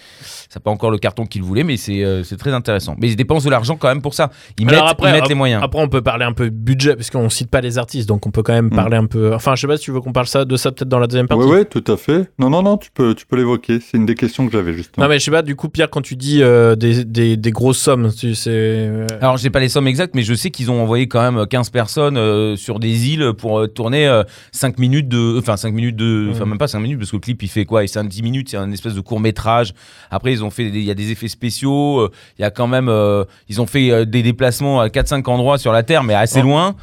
ça 0.48 0.60
pas 0.60 0.70
encore 0.70 0.90
le 0.90 0.98
carton 0.98 1.26
qu'il 1.26 1.42
voulait. 1.42 1.64
Mais 1.64 1.76
c'est 1.76 2.04
euh, 2.04 2.22
c'est 2.22 2.36
très 2.36 2.52
intéressant. 2.52 2.94
Mais 2.98 3.08
ils 3.08 3.16
dépensent 3.16 3.44
de 3.44 3.50
l'argent 3.50 3.76
quand 3.76 3.88
même 3.88 4.02
pour 4.02 4.14
ça. 4.14 4.30
Ils 4.58 4.68
Alors 4.68 4.84
mettent, 4.84 4.92
après, 4.92 5.10
ils 5.10 5.12
mettent 5.12 5.22
ap- 5.24 5.28
les 5.28 5.34
moyens. 5.34 5.62
Après, 5.62 5.80
on 5.82 5.88
peut 5.88 6.02
parler 6.02 6.24
un 6.24 6.32
peu 6.32 6.48
budget, 6.50 6.94
parce 6.96 7.10
qu'on 7.10 7.28
cite 7.28 7.50
pas 7.50 7.60
les 7.60 7.78
artistes, 7.78 8.08
donc 8.08 8.26
on 8.26 8.30
peut 8.30 8.42
quand 8.42 8.52
même 8.52 8.66
Mm. 8.66 8.76
parler 8.76 8.96
un 8.96 9.06
peu. 9.06 9.34
Enfin, 9.34 9.54
je 9.54 9.60
sais 9.62 9.66
pas 9.66 9.76
si 9.76 9.84
tu 9.84 9.90
veux 9.92 10.00
qu'on 10.00 10.12
parle 10.12 10.26
ça, 10.26 10.44
de 10.44 10.56
ça 10.56 10.72
peut-être 10.72 10.88
dans 10.88 10.98
la 10.98 11.06
deuxième 11.06 11.28
partie. 11.28 11.44
Oui, 11.46 11.58
oui, 11.58 11.64
tout 11.68 11.84
à 11.92 11.96
fait. 11.96 12.30
Non, 12.38 12.48
non, 12.50 12.62
non, 12.62 12.76
tu 12.78 12.90
peux, 12.92 13.14
tu 13.14 13.26
peux 13.26 13.36
l'évoquer. 13.36 13.80
C'est 13.80 13.96
une 13.96 14.06
des 14.06 14.14
questions 14.14 14.46
que 14.46 14.52
j'avais 14.52 14.72
justement. 14.72 15.04
Non, 15.04 15.10
mais 15.10 15.18
je 15.18 15.24
sais 15.24 15.30
pas, 15.30 15.42
du 15.42 15.56
coup, 15.56 15.68
Pierre, 15.68 15.90
quand 15.90 16.02
tu 16.02 16.16
dis 16.16 16.42
euh, 16.42 16.74
des, 16.76 17.04
des, 17.04 17.36
des 17.36 17.50
grosses 17.50 17.78
sommes, 17.78 18.12
tu 18.12 18.34
sais. 18.34 18.50
euh, 18.52 19.06
Alors, 19.20 19.36
j'ai 19.36 19.50
pas 19.50 19.60
les 19.60 19.68
sommes 19.68 19.86
exactes, 19.88 20.14
mais 20.14 20.22
je 20.22 20.34
sais 20.34 20.50
qu'ils 20.50 20.70
ont 20.70 20.80
envoyé 20.82 21.06
quand 21.08 21.20
même 21.32 21.46
15 21.46 21.70
personnes 21.70 22.16
euh, 22.16 22.56
sur 22.56 22.78
des 22.78 23.08
îles 23.10 23.32
pour 23.36 23.60
euh, 23.60 23.66
tourner 23.96 24.08
euh, 24.08 24.22
5 24.52 24.78
minutes 24.78 25.08
de. 25.08 25.38
Enfin, 25.38 25.56
5 25.56 25.72
minutes 25.72 25.96
de. 25.96 26.28
Enfin, 26.30 26.44
Mm. 26.44 26.48
même 26.50 26.58
pas 26.58 26.68
5 26.68 26.80
minutes, 26.80 26.98
parce 26.98 27.10
que 27.10 27.16
le 27.16 27.20
clip, 27.20 27.42
il 27.42 27.48
fait 27.48 27.64
quoi? 27.64 27.84
Il 27.84 27.88
fait 27.88 28.02
10 28.06 28.22
minutes, 28.22 28.50
c'est 28.50 28.56
un 28.56 28.70
espèce 28.72 28.94
de 28.94 29.00
court-métrage. 29.00 29.72
Après, 30.10 30.32
ils 30.32 30.44
ont 30.44 30.50
fait. 30.50 30.64
Il 30.64 30.80
y 30.82 30.90
a 30.90 30.94
des 30.94 31.10
effets 31.12 31.28
spéciaux. 31.28 32.00
euh, 32.00 32.10
Il 32.38 32.42
y 32.42 32.44
a 32.44 32.50
quand 32.50 32.66
même. 32.66 32.88
euh, 32.88 33.24
ils 33.48 33.60
ont 33.60 33.66
fait 33.66 34.06
des 34.06 34.22
déplacements 34.22 34.80
à 34.80 34.88
4-5 34.88 35.26
endroits 35.28 35.58
sur 35.58 35.72
la 35.72 35.82
Terre, 35.82 36.02
mais 36.04 36.14
assez 36.14 36.42
loin, 36.42 36.74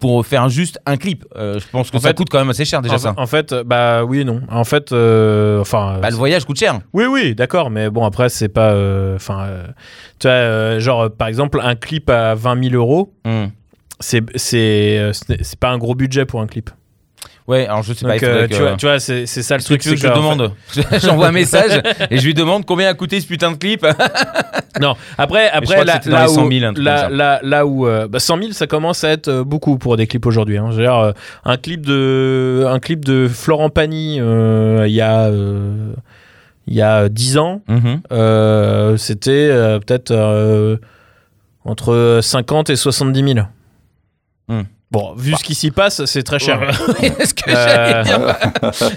pour 0.00 0.24
faire 0.26 0.48
juste 0.48 0.78
un 0.86 0.96
clip. 0.96 1.24
Je 1.36 1.58
pense 1.70 1.90
que 1.90 1.96
En 1.96 2.00
ça 2.00 2.08
fait- 2.08 2.14
coûte 2.14 2.28
quand 2.30 2.38
même 2.38 2.50
assez 2.50 2.64
cher 2.64 2.82
déjà, 2.82 2.94
en, 2.94 2.98
ça. 2.98 3.14
en 3.16 3.26
fait, 3.26 3.54
bah 3.66 4.04
oui 4.04 4.20
et 4.20 4.24
non. 4.24 4.40
En 4.50 4.64
fait, 4.64 4.92
enfin. 4.92 5.98
Bah, 6.00 6.10
le 6.10 6.16
voyage 6.16 6.44
coûte 6.44 6.58
cher. 6.58 6.80
Oui, 6.92 7.04
oui, 7.04 7.34
d'accord, 7.34 7.70
mais 7.70 7.90
bon, 7.90 8.04
après, 8.04 8.28
c'est 8.28 8.48
pas. 8.48 8.74
Enfin, 9.14 9.46
tu 10.18 10.26
vois, 10.28 10.78
genre, 10.78 11.10
par 11.10 11.28
exemple, 11.28 11.60
un 11.62 11.74
clip 11.74 12.08
à 12.10 12.34
20 12.34 12.62
000 12.70 12.74
euros, 12.74 13.12
Mm. 13.24 13.46
C'est 14.00 14.22
c'est 14.36 14.98
euh, 14.98 15.12
c'est 15.12 15.58
pas 15.58 15.70
un 15.70 15.78
gros 15.78 15.94
budget 15.94 16.24
pour 16.24 16.40
un 16.40 16.46
clip. 16.46 16.70
Ouais, 17.48 17.66
alors 17.66 17.82
je 17.82 17.94
sais 17.94 18.04
pas. 18.04 18.12
Donc, 18.12 18.20
faudrait 18.20 18.42
euh, 18.42 18.46
que- 18.46 18.54
tu, 18.54 18.60
vois, 18.60 18.72
tu 18.76 18.84
vois, 18.86 19.00
c'est 19.00 19.24
ça 19.26 19.56
le 19.56 19.60
que 19.62 19.64
truc. 19.64 19.78
que 19.80 19.88
c'est 19.88 19.96
je 19.96 20.06
demande 20.06 20.52
J'envoie 21.02 21.28
un 21.28 21.32
message 21.32 21.80
et 22.10 22.18
je 22.18 22.26
lui 22.26 22.34
demande 22.34 22.66
combien 22.66 22.88
a 22.90 22.94
coûté 22.94 23.18
ce 23.22 23.26
putain 23.26 23.52
de 23.52 23.56
clip. 23.56 23.80
fait- 23.80 23.96
Non, 24.82 24.94
après, 25.16 25.48
après 25.48 25.80
que 25.80 25.84
là, 25.86 25.98
là 26.04 26.26
les 26.26 26.28
100 26.34 26.44
où, 26.46 26.52
000, 26.52 26.64
un 26.66 26.74
truc 26.74 26.84
là, 26.84 27.40
là, 27.42 27.66
où 27.66 27.86
euh, 27.88 28.06
bah, 28.06 28.20
100 28.20 28.38
000, 28.38 28.52
ça 28.52 28.66
commence 28.66 29.02
à 29.02 29.08
être 29.12 29.28
euh, 29.28 29.44
beaucoup 29.44 29.78
pour 29.78 29.96
des 29.96 30.06
clips 30.06 30.26
aujourd'hui. 30.26 30.58
Hein. 30.58 30.70
Euh, 30.78 31.12
un 31.46 31.56
clip 31.56 31.86
de, 31.86 32.64
un 32.68 32.78
clip 32.80 33.02
de 33.04 33.26
Florent 33.28 33.70
Pagny, 33.70 34.18
euh, 34.20 34.84
il 34.86 34.92
y 34.94 35.00
a, 35.00 35.30
il 35.30 36.74
y 36.74 36.82
a 36.82 37.08
10 37.08 37.38
ans, 37.38 37.62
Mhm. 37.66 38.00
euh, 38.12 38.96
c'était 38.98 39.30
euh, 39.50 39.78
peut-être 39.80 40.10
euh, 40.10 40.76
entre 41.64 42.20
50 42.22 42.68
et 42.70 42.76
70 42.76 43.34
000. 43.34 43.46
Hmm. 44.48 44.62
Bon, 44.90 45.12
vu 45.14 45.34
ce 45.34 45.44
qui 45.44 45.54
s'y 45.54 45.70
passe, 45.70 46.02
c'est 46.06 46.22
très 46.22 46.38
cher. 46.38 46.62
Est-ce 47.20 47.34
que 47.34 47.50
Euh, 47.50 48.02
j'allais 48.02 48.02
dire 48.04 48.34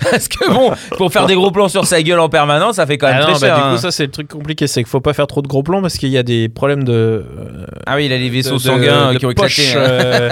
Parce 0.09 0.29
que 0.29 0.49
bon, 0.49 0.71
pour 0.95 1.11
faire 1.11 1.25
des 1.25 1.35
gros 1.35 1.51
plans 1.51 1.67
sur 1.67 1.85
sa 1.85 2.01
gueule 2.01 2.21
en 2.21 2.29
permanence, 2.29 2.77
ça 2.77 2.85
fait 2.85 2.97
quand 2.97 3.07
même 3.07 3.17
Ah 3.19 3.23
très 3.23 3.33
non, 3.33 3.39
bah, 3.39 3.47
cher. 3.47 3.55
du 3.57 3.61
hein. 3.63 3.71
coup, 3.73 3.77
ça 3.77 3.91
c'est 3.91 4.05
le 4.05 4.11
truc 4.11 4.29
compliqué, 4.29 4.67
c'est 4.67 4.81
qu'il 4.83 4.89
faut 4.89 5.01
pas 5.01 5.11
faire 5.11 5.27
trop 5.27 5.41
de 5.41 5.49
gros 5.49 5.63
plans 5.63 5.81
parce 5.81 5.97
qu'il 5.97 6.07
y 6.07 6.17
a 6.17 6.23
des 6.23 6.47
problèmes 6.47 6.85
de, 6.85 6.93
euh, 6.93 7.65
Ah 7.85 7.97
oui, 7.97 8.05
il 8.05 8.13
a 8.13 8.17
les 8.17 8.29
vaisseaux 8.29 8.55
de- 8.55 8.61
sanguins 8.61 9.11
de 9.11 9.17
qui 9.17 9.25
ont 9.25 9.33
poche, 9.33 9.59
éclaté. 9.59 9.77
hein. 9.77 9.91
euh, 9.91 10.29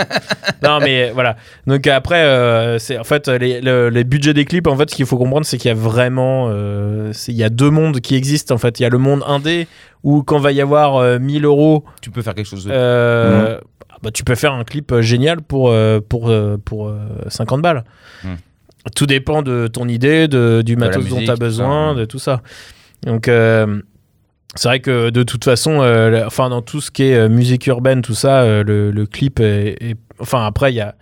non, 0.64 0.80
mais 0.80 1.12
voilà. 1.12 1.36
Donc 1.68 1.86
après, 1.88 2.24
euh, 2.24 2.80
c'est 2.80 2.98
en 2.98 3.04
fait 3.04 3.28
les, 3.28 3.60
le- 3.60 3.90
les 3.90 4.06
budgets 4.06 4.34
des 4.34 4.46
clips. 4.46 4.66
En 4.68 4.78
fait, 4.78 4.90
ce 4.90 4.96
qu'il 4.96 5.06
faut 5.08 5.18
comprendre, 5.18 5.46
c'est 5.46 5.58
qu'il 5.58 5.68
y 5.68 5.74
a 5.74 5.76
vraiment, 5.76 6.50
il 6.50 7.36
y 7.36 7.44
a 7.44 7.50
deux 7.50 7.70
mondes 7.70 8.00
qui 8.00 8.16
existent. 8.16 8.56
En 8.56 8.60
fait, 8.60 8.80
il 8.80 8.84
y 8.84 8.86
a 8.86 8.90
le 8.90 8.98
monde 8.98 9.24
indé 9.28 9.68
où 10.04 10.24
quand 10.24 10.40
va 10.40 10.54
y 10.54 10.62
avoir 10.62 10.96
euh, 10.96 11.20
1000 11.20 11.44
euros, 11.44 11.84
Tu 12.02 12.12
peux 12.12 12.22
faire 12.22 12.34
quelque 12.34 12.48
chose 12.48 12.64
de. 12.64 12.72
euh, 12.72 13.60
bah, 14.04 14.12
tu 14.12 14.24
peux 14.24 14.36
faire 14.36 14.54
un 14.54 14.64
clip 14.64 14.92
euh, 14.92 15.02
génial 15.02 15.42
pour 15.42 15.70
euh, 15.70 16.00
pour 16.00 16.30
euh, 16.30 16.58
pour 16.64 16.88
euh, 16.88 16.98
50 17.28 17.62
balles. 17.62 17.84
Hmm. 18.24 18.36
Tout 18.96 19.06
dépend 19.06 19.42
de 19.42 19.68
ton 19.68 19.88
idée, 19.88 20.28
de, 20.28 20.62
du 20.66 20.76
la 20.76 20.88
matos 20.88 21.08
dont 21.08 21.18
tu 21.18 21.24
as 21.24 21.28
ça, 21.28 21.36
besoin, 21.36 21.96
de 21.96 22.06
tout 22.06 22.20
ça. 22.20 22.42
Donc 23.06 23.28
euh, 23.28 23.82
c'est 24.56 24.68
vrai 24.70 24.80
que 24.80 25.10
de 25.10 25.24
toute 25.24 25.44
façon, 25.44 25.82
euh, 25.82 26.10
la- 26.10 26.28
enfin 26.28 26.50
dans 26.50 26.62
tout 26.62 26.82
ce 26.82 26.90
qui 26.90 27.04
est 27.04 27.16
euh, 27.16 27.30
musique 27.30 27.68
urbaine, 27.68 28.02
tout 28.02 28.16
ça, 28.16 28.64
le, 28.64 28.92
le 28.92 29.06
clip 29.06 29.40
est, 29.42 29.78
est- 29.82 29.98
enfin 30.20 30.46
après 30.46 30.72
il 30.72 30.76
y 30.76 30.82
a 30.82 30.96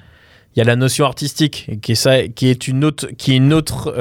il 0.55 0.59
y 0.59 0.61
a 0.61 0.65
la 0.65 0.75
notion 0.75 1.05
artistique 1.05 1.69
qui 1.83 1.91
est 1.91 1.95
ça, 1.95 2.27
qui 2.27 2.47
est 2.49 2.67
une 2.67 2.83
autre, 2.83 3.07
qui 3.15 3.33
est 3.33 3.37
une 3.37 3.53
autre, 3.53 3.93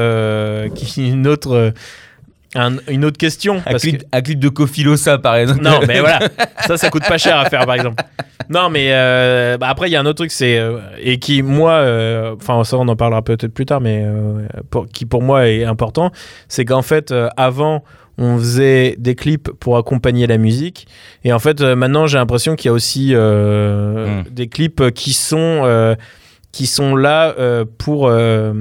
qui 0.75 1.03
est 1.05 1.09
une 1.11 1.27
autre, 1.27 1.75
un- 2.57 2.77
une 2.89 3.05
autre 3.05 3.19
question. 3.19 3.57
Un 3.67 3.71
parce 3.73 3.83
clip, 3.83 3.99
que- 4.03 4.07
un 4.13 4.21
clip 4.23 4.39
de 4.39 4.49
Kofilosa 4.49 5.19
par 5.19 5.37
exemple. 5.37 5.63
non, 5.63 5.81
mais 5.87 6.01
voilà, 6.01 6.21
ça, 6.67 6.77
ça 6.77 6.91
coûte 6.91 7.07
pas 7.09 7.19
cher 7.19 7.37
à 7.39 7.45
faire, 7.51 7.67
par 7.67 7.75
exemple. 7.77 8.03
Non, 8.49 8.71
mais 8.71 8.89
euh, 8.91 9.57
bah, 9.59 9.69
après, 9.69 9.89
il 9.89 9.93
y 9.93 9.97
a 9.97 10.01
un 10.01 10.07
autre 10.07 10.19
truc, 10.19 10.31
c'est 10.31 10.59
euh, 10.59 10.79
et 11.01 11.19
qui 11.19 11.43
moi, 11.43 11.73
euh, 11.73 12.35
enfin 12.37 12.63
ça, 12.65 12.77
on 12.77 12.87
en 12.89 12.97
parlera 12.97 13.23
peut-être 13.23 13.53
plus 13.53 13.67
tard, 13.67 13.81
mais 13.81 14.03
euh, 14.05 14.47
pour- 14.71 14.87
qui 14.87 15.05
pour 15.07 15.23
moi 15.23 15.49
est 15.49 15.65
important, 15.65 16.11
c'est 16.49 16.65
qu'en 16.65 16.83
fait, 16.83 17.11
euh, 17.11 17.29
avant, 17.37 17.83
on 18.19 18.39
faisait 18.39 18.95
des 18.99 19.15
clips 19.15 19.51
pour 19.61 19.77
accompagner 19.77 20.27
la 20.27 20.39
musique, 20.39 20.87
et 21.25 21.33
en 21.33 21.39
fait, 21.39 21.61
euh, 21.61 21.75
maintenant, 21.77 22.07
j'ai 22.07 22.19
l'impression 22.19 22.57
qu'il 22.57 22.69
y 22.69 22.71
a 22.71 22.73
aussi 22.73 23.11
euh, 23.15 24.23
Mm. 24.23 24.25
des 24.31 24.49
clips 24.49 24.91
qui 24.95 25.13
sont 25.13 25.63
euh, 25.65 25.95
qui 26.53 26.67
sont 26.67 26.95
là 26.97 27.35
euh, 27.39 27.65
pour, 27.79 28.07
euh, 28.09 28.55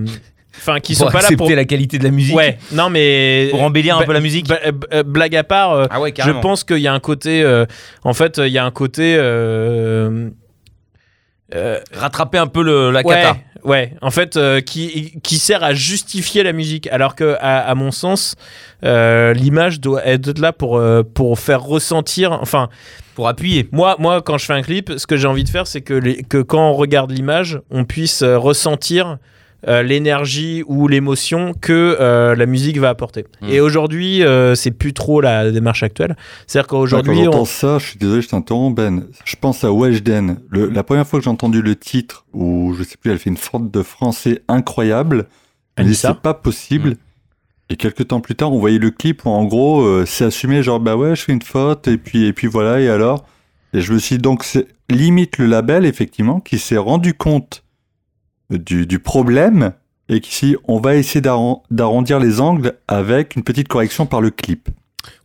enfin, 0.58 0.80
qui 0.80 0.96
sont 0.96 1.08
pas 1.10 1.22
là 1.22 1.30
pour. 1.38 1.50
la 1.50 1.66
qualité 1.66 1.98
de 2.00 2.04
la 2.04 2.12
musique. 2.12 2.36
Ouais, 2.36 2.58
non, 2.72 2.90
mais 2.90 3.48
Pour 3.52 3.62
embellir 3.64 3.98
un 3.98 4.04
peu 4.04 4.14
la 4.14 4.20
musique. 4.20 4.48
bah, 4.48 4.60
euh, 4.94 5.04
blague 5.04 5.36
à 5.36 5.44
part. 5.44 5.72
euh, 5.74 5.86
ah 5.90 6.00
ouais, 6.02 6.14
je 6.18 6.32
pense 6.32 6.64
qu'il 6.64 6.78
y 6.80 6.88
a 6.88 6.94
un 6.94 7.00
côté. 7.00 7.42
euh, 7.44 7.66
en 8.04 8.14
fait, 8.14 8.38
il 8.40 8.52
y 8.52 8.58
a 8.58 8.66
un 8.66 8.72
côté. 8.72 9.16
euh, 9.18 10.30
euh, 11.54 11.80
Rattraper 11.94 12.38
un 12.40 12.48
peu 12.48 12.64
le, 12.64 12.90
la 12.92 13.02
ouais, 13.02 13.16
cata. 13.16 13.38
ouais. 13.64 13.94
En 14.02 14.10
fait, 14.10 14.36
euh, 14.36 14.62
qui, 14.62 15.14
qui 15.24 15.38
sert 15.38 15.64
à 15.64 15.74
justifier 15.74 16.44
la 16.44 16.54
musique. 16.54 16.88
Alors 16.88 17.16
que, 17.16 17.36
à, 17.40 17.60
à 17.60 17.76
mon 17.76 17.92
sens, 17.92 18.36
euh, 18.84 19.32
l'image 19.34 19.80
doit 19.80 20.06
être 20.08 20.40
là 20.40 20.52
pour, 20.54 20.78
euh, 20.78 21.04
pour 21.04 21.38
faire 21.40 21.62
ressentir. 21.62 22.32
Enfin, 22.32 22.70
Pour 23.14 23.28
appuyer. 23.28 23.70
moi, 23.72 23.96
moi, 24.00 24.22
quand 24.24 24.38
je 24.40 24.46
fais 24.46 24.54
un 24.54 24.64
clip, 24.64 24.94
ce 24.98 25.06
que 25.06 25.18
j'ai 25.18 25.28
envie 25.28 25.44
de 25.44 25.50
faire, 25.50 25.68
c'est 25.68 25.82
que, 25.82 25.94
les- 25.94 26.24
que 26.24 26.42
quand 26.42 26.70
on 26.70 26.74
regarde 26.74 27.12
l'image, 27.12 27.60
on 27.70 27.86
puisse 27.86 28.24
euh, 28.24 28.38
ressentir 28.40 29.18
euh, 29.68 29.84
l'énergie 29.84 30.64
ou 30.68 30.88
l'émotion 30.88 31.54
que 31.60 31.98
euh, 32.00 32.36
la 32.36 32.46
musique 32.46 32.78
va 32.78 32.90
apporter. 32.90 33.26
Mm. 33.42 33.50
Et 33.50 33.60
aujourd'hui, 33.60 34.24
euh, 34.24 34.56
c'est 34.56 34.72
plus 34.72 34.94
trop 34.94 35.22
la 35.22 35.52
démarche 35.52 35.84
actuelle. 35.84 36.16
C'est-à-dire 36.48 36.68
Quand 36.68 36.78
qu'aujourd'hui, 36.82 37.24
j'entends 37.24 37.42
on... 37.42 37.46
ça, 37.46 37.78
je 37.80 37.88
suis 37.88 38.00
désolé, 38.00 38.22
je 38.22 38.30
t'interromps, 38.30 38.76
Ben. 38.76 39.06
Je 39.24 39.36
pense 39.36 39.64
à 39.64 39.72
Weshden. 39.72 40.38
Le- 40.50 40.70
la 40.70 40.84
première 40.84 41.08
fois 41.08 41.20
que 41.20 41.24
j'ai 41.24 41.30
entendu 41.32 41.62
le 41.62 41.76
titre, 41.76 42.26
où 42.34 42.74
je 42.78 42.84
sais 42.84 42.98
plus, 42.98 43.12
elle 43.12 43.20
fait 43.20 43.30
une 43.30 43.38
faute 43.38 43.72
de 43.72 43.82
français 43.82 44.42
incroyable, 44.48 45.28
Elle 45.76 45.88
dit 45.88 45.96
c'est 45.96 46.20
pas 46.20 46.34
possible. 46.34 46.92
Mm. 46.92 46.96
Et 47.72 47.76
quelques 47.78 48.08
temps 48.10 48.22
plus 48.22 48.36
tard, 48.36 48.54
on 48.54 48.60
voyait 48.60 48.78
le 48.78 48.92
clip 48.92 49.26
où 49.26 49.30
en 49.30 49.44
gros, 49.44 49.82
euh, 49.82 50.06
c'est 50.06 50.26
assumé, 50.26 50.62
genre 50.62 50.80
bah 50.80 50.96
ouais, 50.96 51.16
je 51.16 51.24
fais 51.24 51.34
une 51.34 51.42
faute, 51.42 51.88
et 51.88 51.98
puis, 51.98 52.26
et 52.26 52.34
puis 52.34 52.48
voilà, 52.48 52.80
et 52.80 52.90
alors? 52.90 53.26
Et 53.74 53.82
je 53.82 53.92
me 53.92 53.98
suis 53.98 54.16
dit, 54.16 54.22
donc, 54.22 54.44
c'est 54.44 54.68
limite 54.90 55.38
le 55.40 55.48
label, 55.48 55.86
effectivement, 55.86 56.40
qui 56.40 56.60
s'est 56.60 56.78
rendu 56.78 57.14
compte 57.14 57.64
du, 58.50 58.86
du 58.86 59.00
problème, 59.00 59.72
et 60.10 60.20
qui 60.20 60.34
si 60.34 60.56
on 60.68 60.80
va 60.80 60.96
essayer 60.96 61.22
d'arron- 61.22 61.62
d'arrondir 61.72 62.20
les 62.20 62.40
angles 62.42 62.74
avec 62.88 63.36
une 63.36 63.44
petite 63.44 63.68
correction 63.68 64.06
par 64.06 64.22
le 64.22 64.30
clip. 64.30 64.70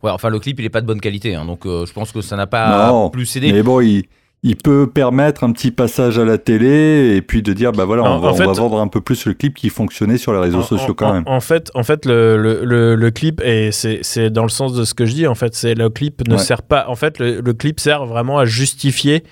Ouais, 0.03 0.11
enfin 0.11 0.29
le 0.29 0.39
clip 0.39 0.59
il 0.59 0.65
est 0.65 0.69
pas 0.69 0.81
de 0.81 0.87
bonne 0.87 1.01
qualité, 1.01 1.35
hein, 1.35 1.45
donc 1.45 1.65
euh, 1.65 1.85
je 1.85 1.93
pense 1.93 2.11
que 2.11 2.21
ça 2.21 2.35
n'a 2.35 2.47
pas 2.47 2.87
Non, 2.89 3.09
plus 3.09 3.35
aidé. 3.35 3.51
Mais 3.51 3.63
bon, 3.63 3.79
il, 3.81 4.03
il 4.43 4.55
peut 4.55 4.87
permettre 4.91 5.43
un 5.43 5.51
petit 5.51 5.69
passage 5.71 6.17
à 6.17 6.25
la 6.25 6.37
télé 6.39 7.15
et 7.15 7.21
puis 7.21 7.41
de 7.43 7.53
dire, 7.53 7.71
bah 7.71 7.85
voilà, 7.85 8.03
En- 8.03 8.15
on, 8.17 8.19
va, 8.19 8.29
en 8.29 8.33
fait- 8.33 8.43
on 8.47 8.51
va 8.53 8.59
vendre 8.59 8.79
un 8.79 8.87
peu 8.87 9.01
plus 9.01 9.25
le 9.25 9.33
clip 9.35 9.55
qui 9.55 9.69
fonctionnait 9.69 10.17
sur 10.17 10.33
les 10.33 10.39
réseaux 10.39 10.59
En- 10.59 10.63
sociaux 10.63 10.93
quand 10.95 11.09
en- 11.09 11.13
même. 11.13 11.23
En 11.27 11.39
fait, 11.41 11.69
en 11.75 11.83
fait 11.83 12.05
le, 12.07 12.37
le, 12.37 12.63
le, 12.65 12.95
le 12.95 13.11
clip, 13.11 13.39
et 13.43 13.71
c'est 13.71 14.29
dans 14.31 14.43
le 14.43 14.49
sens 14.49 14.73
de 14.73 14.83
ce 14.83 14.93
que 14.95 15.05
je 15.05 15.13
dis, 15.13 15.27
en 15.27 15.35
fait, 15.35 15.53
c'est 15.55 15.75
le 15.75 15.89
clip 15.89 16.27
ne 16.27 16.33
Ouais. 16.35 16.39
sert 16.41 16.63
pas. 16.63 16.85
En 16.87 16.95
fait, 16.95 17.19
le, 17.19 17.41
le 17.41 17.53
clip 17.53 17.79
sert 17.79 18.05
vraiment 18.07 18.39
à 18.39 18.45
justifier. 18.45 19.23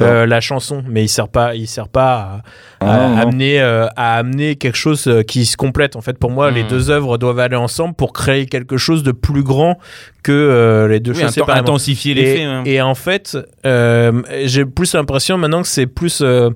Euh, 0.00 0.26
la 0.26 0.40
chanson, 0.40 0.82
mais 0.88 1.02
il 1.04 1.08
sert 1.08 1.28
pas, 1.28 1.54
il 1.54 1.66
sert 1.66 1.88
pas 1.88 2.12
à, 2.12 2.42
Ah, 2.80 2.94
à 2.94 3.08
non, 3.08 3.08
non. 3.16 3.22
amener, 3.22 3.60
euh, 3.60 3.86
à 3.96 4.16
amener 4.16 4.56
quelque 4.56 4.76
chose 4.76 5.06
euh, 5.06 5.22
qui 5.22 5.46
se 5.46 5.56
complète. 5.56 5.96
En 5.96 6.00
fait, 6.00 6.18
pour 6.18 6.30
moi, 6.30 6.50
les 6.50 6.64
Hmm. 6.64 6.68
deux 6.68 6.90
œuvres 6.90 7.18
doivent 7.18 7.38
aller 7.38 7.56
ensemble 7.56 7.94
pour 7.94 8.12
créer 8.12 8.46
quelque 8.46 8.76
chose 8.76 9.02
de 9.02 9.12
plus 9.12 9.42
grand 9.42 9.78
que 10.22 10.32
euh, 10.32 10.88
les 10.88 11.00
deux 11.00 11.12
Oui, 11.12 11.20
choses 11.22 11.30
séparément. 11.30 11.60
intensifier 11.68 12.14
l'effet. 12.14 12.40
Et, 12.40 12.44
hein. 12.44 12.62
et 12.66 12.80
en 12.82 12.94
fait, 12.94 13.36
euh, 13.66 14.22
j'ai 14.44 14.64
plus 14.64 14.94
l'impression 14.94 15.38
maintenant 15.38 15.62
que 15.62 15.68
c'est 15.68 15.86
plus. 15.86 16.20
euh, 16.22 16.50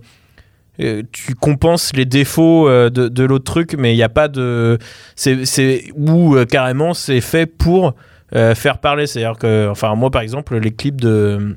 euh, 0.80 1.02
tu 1.12 1.34
compenses 1.36 1.92
les 1.94 2.04
défauts 2.04 2.68
euh, 2.68 2.90
de, 2.90 3.06
de 3.08 3.24
l'autre 3.24 3.44
truc, 3.44 3.76
mais 3.78 3.92
il 3.92 3.96
n'y 3.96 4.02
a 4.02 4.08
pas 4.08 4.26
de. 4.28 4.76
C'est, 5.14 5.44
c'est, 5.44 5.84
ou 5.94 6.34
euh, 6.36 6.46
carrément, 6.46 6.94
c'est 6.94 7.20
fait 7.20 7.46
pour 7.46 7.94
euh, 8.34 8.56
faire 8.56 8.78
parler. 8.78 9.06
C'est-à-dire 9.06 9.38
que. 9.38 9.68
Enfin, 9.70 9.94
moi, 9.94 10.10
par 10.10 10.22
exemple, 10.22 10.56
les 10.58 10.72
clips 10.72 11.00
de. 11.00 11.54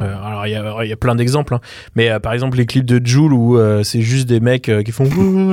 Euh, 0.00 0.14
alors, 0.26 0.46
il 0.46 0.50
y 0.52 0.54
a, 0.54 0.84
il 0.84 0.88
y 0.88 0.92
a 0.92 0.96
plein 0.96 1.14
d'exemples, 1.14 1.54
hein. 1.54 1.60
mais 1.96 2.10
euh, 2.10 2.18
par 2.18 2.32
exemple, 2.32 2.56
les 2.56 2.66
clips 2.66 2.86
de 2.86 3.04
Joule 3.04 3.32
où 3.32 3.58
euh, 3.58 3.82
c'est 3.82 4.00
juste 4.00 4.26
des 4.28 4.40
mecs 4.40 4.68
euh, 4.68 4.82
qui 4.82 4.92
font 4.92 5.04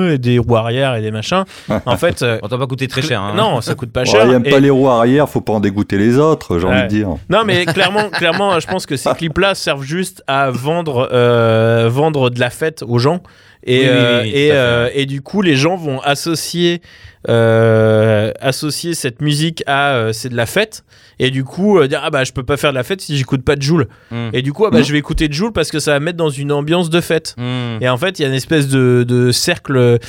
et 0.10 0.18
des 0.18 0.40
roues 0.40 0.56
arrière 0.56 0.96
et 0.96 1.02
des 1.02 1.12
machins. 1.12 1.44
En 1.86 1.98
fait. 1.98 2.22
euh, 2.22 2.40
On 2.42 2.48
t'a 2.48 2.58
pas 2.58 2.68
coûté 2.68 2.88
très 2.88 3.02
cher. 3.02 3.22
hein. 3.22 3.34
Non, 3.36 3.62
ça 3.62 3.76
coûte 3.76 3.92
pas 3.92 4.04
Bon, 4.04 4.12
cher. 4.12 4.26
il 4.26 4.34
aime 4.34 4.46
Et- 4.46 4.50
pas 4.50 4.60
les 4.60 4.70
roues 4.70 4.88
arrière, 4.90 5.28
faut 5.28 5.42
pas 5.42 5.54
en 5.54 5.60
dégoûter 5.60 5.98
les 5.98 6.18
autres, 6.18 6.60
j'ai 6.60 6.66
envie 6.66 6.76
Ouais. 6.78 6.84
de 6.84 6.88
dire. 6.88 7.10
non, 7.30 7.44
mais 7.46 7.66
clairement, 7.66 8.10
clairement, 8.10 8.60
je 8.60 8.68
pense 8.68 8.86
que 8.86 8.96
ces 8.96 9.10
clips-là 9.18 9.56
servent 9.56 9.84
juste 9.84 10.24
à 10.28 10.50
vendre, 10.52 11.10
euh, 11.12 11.90
vendre 11.92 12.30
de 12.30 12.40
la 12.40 12.50
fête 12.50 12.84
aux 12.88 13.00
gens. 13.00 13.22
Et, 13.66 13.80
Oui, 13.80 13.86
oui, 13.86 13.90
oui, 13.90 13.90
euh, 13.92 14.22
oui, 14.24 14.30
et, 14.34 14.52
euh, 14.54 14.90
et 14.94 15.06
du 15.06 15.22
coup, 15.22 15.42
les 15.42 15.56
gens 15.56 15.76
vont 15.76 16.00
associer, 16.02 16.82
euh, 17.28 18.32
associer 18.40 18.94
cette 18.94 19.22
musique 19.22 19.64
à 19.68 19.94
euh, 19.96 20.14
c'est 20.14 20.30
de 20.30 20.36
la 20.36 20.46
fête. 20.46 20.84
Et 21.22 21.32
du 21.32 21.44
coup, 21.44 21.78
euh, 21.78 21.88
dire 21.90 22.00
ah 22.04 22.10
bah 22.10 22.24
je 22.24 22.32
peux 22.32 22.44
pas 22.44 22.56
faire 22.56 22.70
de 22.72 22.76
la 22.76 22.84
fête 22.84 23.02
si 23.02 23.18
j'écoute 23.18 23.44
pas 23.44 23.58
de 23.58 23.62
Joule. 23.62 23.88
Mm. 24.12 24.30
Et 24.32 24.42
du 24.42 24.54
coup, 24.54 24.66
ah, 24.66 24.70
bah, 24.72 24.80
Mm. 24.80 24.84
je 24.84 24.92
vais 24.94 25.00
écouter 25.00 25.28
Joule 25.30 25.52
parce 25.52 25.70
que 25.72 25.80
ça 25.80 25.92
va 25.92 26.00
me 26.00 26.06
mettre 26.06 26.18
dans 26.18 26.30
une 26.30 26.52
ambiance 26.54 26.90
de 26.90 27.02
fête. 27.02 27.36
Mm. 27.38 27.82
Et 27.82 27.90
en 27.90 27.98
fait, 27.98 28.20
il 28.20 28.22
y 28.22 28.26
a 28.26 28.30
une 28.30 28.34
espèce 28.36 28.68
de, 28.70 29.04
de 29.06 29.32
cercle. 29.32 30.00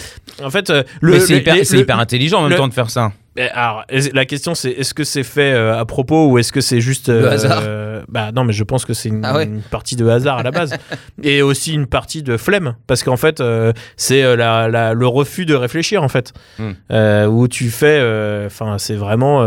En 0.43 0.51
fait, 0.51 0.71
euh, 0.71 0.85
le, 1.01 1.19
c'est 1.19 1.33
le- 1.35 1.39
hyper, 1.41 1.57
le- 1.57 2.01
intelligent 2.01 2.39
en 2.39 2.43
même 2.43 2.51
le- 2.53 2.57
temps 2.57 2.69
de 2.69 2.75
faire 2.75 2.91
ça. 2.91 3.13
Mais 3.45 3.51
Alors, 3.51 3.85
la 4.13 4.25
question 4.27 4.55
c'est 4.55 4.71
est-ce 4.71 4.95
que 4.95 5.05
c'est 5.05 5.23
fait 5.23 5.53
euh, 5.53 5.79
à 5.79 5.85
propos 5.85 6.27
ou 6.29 6.39
est-ce 6.39 6.53
que 6.53 6.61
c'est 6.61 6.81
juste 6.81 7.09
Le 7.09 7.25
euh, 7.25 7.31
hasard 7.31 7.63
euh, 7.65 8.03
Bah 8.09 8.31
non, 8.35 8.45
mais 8.45 8.53
je 8.53 8.65
pense 8.65 8.85
que 8.85 8.93
c'est 8.95 9.09
une, 9.09 9.25
Ah 9.25 9.35
ouais. 9.37 9.45
une 9.45 9.63
partie 9.63 9.97
de 9.97 10.07
hasard 10.09 10.39
à 10.39 10.43
la 10.43 10.51
base 10.51 10.75
et 11.23 11.43
aussi 11.43 11.73
une 11.75 11.87
partie 11.87 12.23
de 12.23 12.37
flemme 12.37 12.75
parce 12.87 13.03
qu'en 13.03 13.17
fait 13.17 13.41
euh, 13.41 13.73
c'est 13.97 14.37
la, 14.37 14.69
la- 14.69 14.95
le 14.95 15.07
refus 15.07 15.47
de 15.47 15.55
réfléchir 15.55 16.03
en 16.03 16.09
fait 16.09 16.33
Hmm. 16.59 16.73
Où 17.29 17.49
tu 17.49 17.71
fais, 17.71 18.01
enfin 18.47 18.77
c'est 18.79 18.95
vraiment 18.97 19.47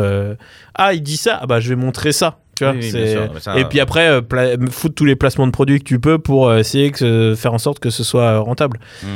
ah 0.76 0.94
il 0.94 1.02
dit 1.04 1.18
ça, 1.18 1.40
ah 1.42 1.46
bah 1.46 1.60
je 1.60 1.70
vais 1.70 1.76
montrer 1.76 2.12
ça. 2.12 2.40
Tu 2.56 2.64
vois, 2.64 2.74
Oui, 2.74 2.84
sûr, 2.90 3.32
ça- 3.42 3.58
Et 3.58 3.66
puis 3.66 3.80
après, 3.80 4.22
pla- 4.22 4.52
foutre 4.72 4.94
tous 4.96 5.06
les 5.06 5.16
placements 5.16 5.48
de 5.48 5.52
produits 5.52 5.80
que 5.80 5.84
tu 5.86 6.00
peux 6.00 6.20
pour 6.20 6.54
essayer 6.54 6.92
que, 6.92 7.34
faire 7.36 7.54
en 7.54 7.58
sorte 7.58 7.80
que 7.80 7.90
ce 7.90 8.04
soit 8.04 8.38
rentable. 8.40 8.80
Hmm. 9.04 9.08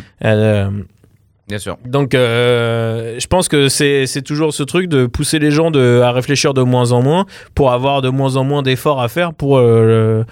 Bien 1.48 1.60
sûr. 1.60 1.78
donc, 1.86 2.14
euh, 2.14 3.18
je 3.20 3.28
pense 3.28 3.48
que 3.48 3.70
c'est 3.70 4.06
c'est 4.06 4.22
toujours 4.22 4.54
ce 4.54 4.64
truc 4.64 4.90
de 4.90 5.06
pousser 5.06 5.40
les 5.40 5.50
gens 5.50 5.72
de, 5.72 6.02
à 6.04 6.12
réfléchir 6.12 6.54
de 6.54 6.62
moins 6.62 6.92
en 6.92 7.02
moins 7.02 7.26
pour 7.56 7.72
avoir 7.72 8.02
de 8.02 8.10
moins 8.10 8.36
en 8.36 8.44
moins 8.44 8.64
d'efforts 8.64 9.02
à 9.02 9.08
faire 9.08 9.34
pour, 9.34 9.58
euh, 9.58 10.26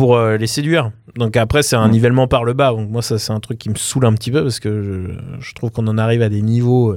pour 0.00 0.16
euh, 0.16 0.38
les 0.38 0.46
séduire. 0.46 0.92
Donc 1.16 1.36
après, 1.36 1.62
c'est 1.62 1.76
un 1.76 1.86
Mm. 1.88 1.90
nivellement 1.90 2.26
par 2.26 2.44
le 2.44 2.54
bas. 2.54 2.70
Donc 2.70 2.88
moi, 2.88 3.02
ça, 3.02 3.18
c'est 3.18 3.32
un 3.32 3.40
truc 3.40 3.58
qui 3.58 3.68
me 3.68 3.74
saoule 3.74 4.06
un 4.06 4.14
petit 4.14 4.30
peu 4.30 4.42
parce 4.42 4.58
que 4.60 5.12
je, 5.38 5.44
je 5.46 5.54
trouve 5.54 5.70
qu'on 5.70 5.86
en 5.88 5.98
arrive 5.98 6.22
à 6.22 6.30
des 6.30 6.40
niveaux 6.40 6.92
euh, 6.94 6.96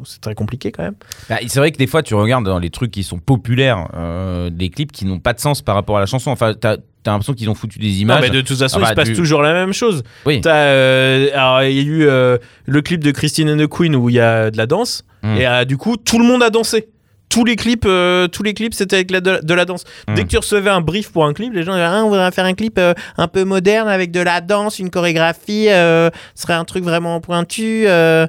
où 0.00 0.04
c'est 0.04 0.20
très 0.20 0.34
compliqué 0.34 0.72
quand 0.72 0.82
même. 0.82 0.96
Bah, 1.28 1.36
c'est 1.46 1.60
vrai 1.60 1.70
que 1.70 1.78
des 1.78 1.86
fois, 1.86 2.02
tu 2.02 2.14
regardes 2.16 2.44
dans 2.44 2.58
les 2.58 2.70
trucs 2.70 2.90
qui 2.90 3.04
sont 3.04 3.18
populaires, 3.20 3.86
euh, 3.94 4.50
des 4.50 4.70
clips 4.70 4.90
qui 4.90 5.04
n'ont 5.06 5.20
pas 5.20 5.34
de 5.34 5.38
sens 5.40 5.62
par 5.62 5.76
rapport 5.76 5.96
à 5.98 6.00
la 6.00 6.06
chanson. 6.06 6.32
Enfin, 6.32 6.52
t'as 6.60 6.72
as, 6.72 6.76
l'impression 7.06 7.34
qu'ils 7.34 7.48
ont 7.48 7.54
foutu 7.54 7.78
des 7.78 7.86
Non, 7.90 7.94
images. 8.00 8.22
mais 8.22 8.30
de 8.30 8.40
toute 8.40 8.58
façon, 8.58 8.78
Ah 8.78 8.80
il 8.80 8.82
bah, 8.82 8.88
se 8.90 8.94
passe 8.94 9.08
tu- 9.10 9.14
toujours 9.14 9.42
la 9.42 9.52
même 9.52 9.72
chose. 9.72 10.02
Oui. 10.26 10.40
T'as, 10.40 10.56
euh, 10.56 11.28
alors, 11.34 11.62
il 11.62 11.76
y 11.76 11.78
a 11.78 11.82
eu 11.82 12.06
euh, 12.08 12.38
le 12.66 12.80
clip 12.82 13.04
de 13.04 13.12
Christine 13.12 13.48
and 13.50 13.58
the 13.58 13.68
Queen 13.68 13.94
où 13.94 14.08
il 14.08 14.16
y 14.16 14.20
a 14.20 14.50
de 14.50 14.56
la 14.56 14.66
danse. 14.66 15.04
Mm. 15.22 15.36
Et 15.36 15.46
euh, 15.46 15.64
du 15.64 15.76
coup, 15.76 15.96
tout 15.96 16.18
le 16.18 16.24
monde 16.24 16.42
a 16.42 16.50
dansé. 16.50 16.88
Tous 17.32 17.44
les 17.44 17.56
clips, 17.56 17.84
euh, 17.86 18.28
tous 18.28 18.42
les 18.42 18.52
clips, 18.52 18.74
c'était 18.74 18.96
avec 18.96 19.10
la- 19.10 19.20
de, 19.22 19.40
de 19.42 19.54
la 19.54 19.64
danse. 19.64 19.84
Dès 20.14 20.22
que 20.24 20.28
tu 20.28 20.36
recevais 20.36 20.68
un 20.70 20.80
brief 20.82 21.10
pour 21.10 21.24
un 21.24 21.32
clip, 21.32 21.52
les 21.54 21.62
gens 21.62 21.72
disaient 21.72 21.84
ah, 21.84 22.02
on 22.04 22.08
voudrait 22.10 22.30
faire 22.30 22.44
un 22.44 22.52
clip 22.54 22.78
euh, 22.78 22.92
un 23.16 23.26
peu 23.28 23.44
moderne 23.44 23.88
avec 23.88 24.10
de 24.10 24.20
la 24.20 24.40
danse, 24.42 24.78
une 24.78 24.90
chorégraphie, 24.90 25.68
euh, 25.70 26.10
ce 26.34 26.42
serait 26.42 26.52
un 26.54 26.64
truc 26.64 26.84
vraiment 26.84 27.20
pointu. 27.20 27.84
euh. 27.86 28.26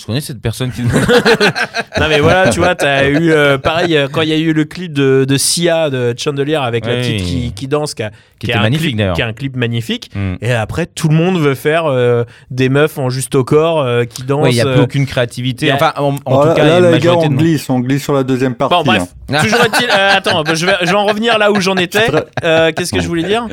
Je 0.00 0.06
connais 0.06 0.20
cette 0.22 0.40
personne 0.40 0.70
qui. 0.72 0.82
Non 2.00 2.06
mais 2.08 2.20
voilà, 2.20 2.48
tu 2.48 2.60
vois, 2.60 2.74
t'as 2.74 3.06
eu 3.08 3.30
euh, 3.32 3.58
pareil 3.58 3.94
euh, 3.96 4.08
quand 4.10 4.22
il 4.22 4.28
y 4.28 4.32
a 4.32 4.36
eu 4.38 4.52
le 4.54 4.64
clip 4.64 4.92
de, 4.92 5.26
de 5.28 5.36
Sia 5.36 5.90
de 5.90 6.14
Chandelier 6.16 6.54
avec 6.54 6.86
la 6.86 6.94
petite 6.96 7.22
qui, 7.22 7.52
qui 7.52 7.68
danse, 7.68 7.92
qui, 7.94 8.02
a- 8.02 8.10
Qui 8.10 8.16
qui 8.38 8.46
était 8.46 8.54
a 8.54 8.60
un 8.60 8.62
magnifique, 8.62 8.86
clip- 8.94 8.96
d'ailleurs. 8.96 9.14
qui 9.16 9.22
a 9.22 9.26
un 9.26 9.32
clip 9.34 9.56
magnifique. 9.56 10.10
Hmm. 10.14 10.36
Et 10.40 10.52
après, 10.52 10.86
tout 10.86 11.08
le 11.08 11.14
monde 11.14 11.38
veut 11.38 11.54
faire 11.54 11.84
euh, 11.86 12.24
des 12.50 12.68
meufs 12.70 12.96
en 12.96 13.10
juste 13.10 13.34
au 13.34 13.44
corps 13.44 13.80
euh, 13.82 14.04
qui 14.04 14.22
dansent. 14.22 14.44
Ouais, 14.44 14.50
il 14.52 14.54
n'y 14.54 14.60
a 14.62 14.66
plus 14.72 14.80
aucune 14.80 15.04
créativité. 15.06 15.70
a- 15.70 15.74
Enfin, 15.74 15.92
en, 15.96 16.14
en 16.14 16.18
Oh, 16.24 16.42
tout 16.42 16.48
là, 16.48 16.54
cas, 16.54 16.80
là, 16.80 16.90
les 16.92 16.98
gars, 17.00 17.16
on 17.16 17.28
de 17.28 17.34
glisse, 17.36 17.68
on 17.68 17.80
glisse 17.80 18.02
sur 18.04 18.14
la 18.14 18.22
deuxième 18.22 18.54
partie. 18.54 18.74
Bon, 18.74 18.82
bref, 18.82 19.02
hein. 19.30 19.40
toujours 19.42 19.60
est-il. 19.64 19.88
euh, 19.90 20.10
attends, 20.16 20.42
bah, 20.42 20.54
je, 20.54 20.64
vais, 20.64 20.76
je 20.82 20.86
vais 20.86 20.94
en 20.94 21.04
revenir 21.06 21.36
là 21.38 21.52
où 21.52 21.60
j'en 21.60 21.76
étais. 21.76 22.06
Euh, 22.44 22.72
Qu'est-ce 22.74 22.92
que 22.92 23.00
je 23.00 23.08
voulais 23.08 23.24
dire? 23.24 23.46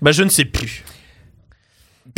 Bah, 0.00 0.12
je 0.12 0.22
ne 0.22 0.30
sais 0.30 0.46
plus. 0.46 0.84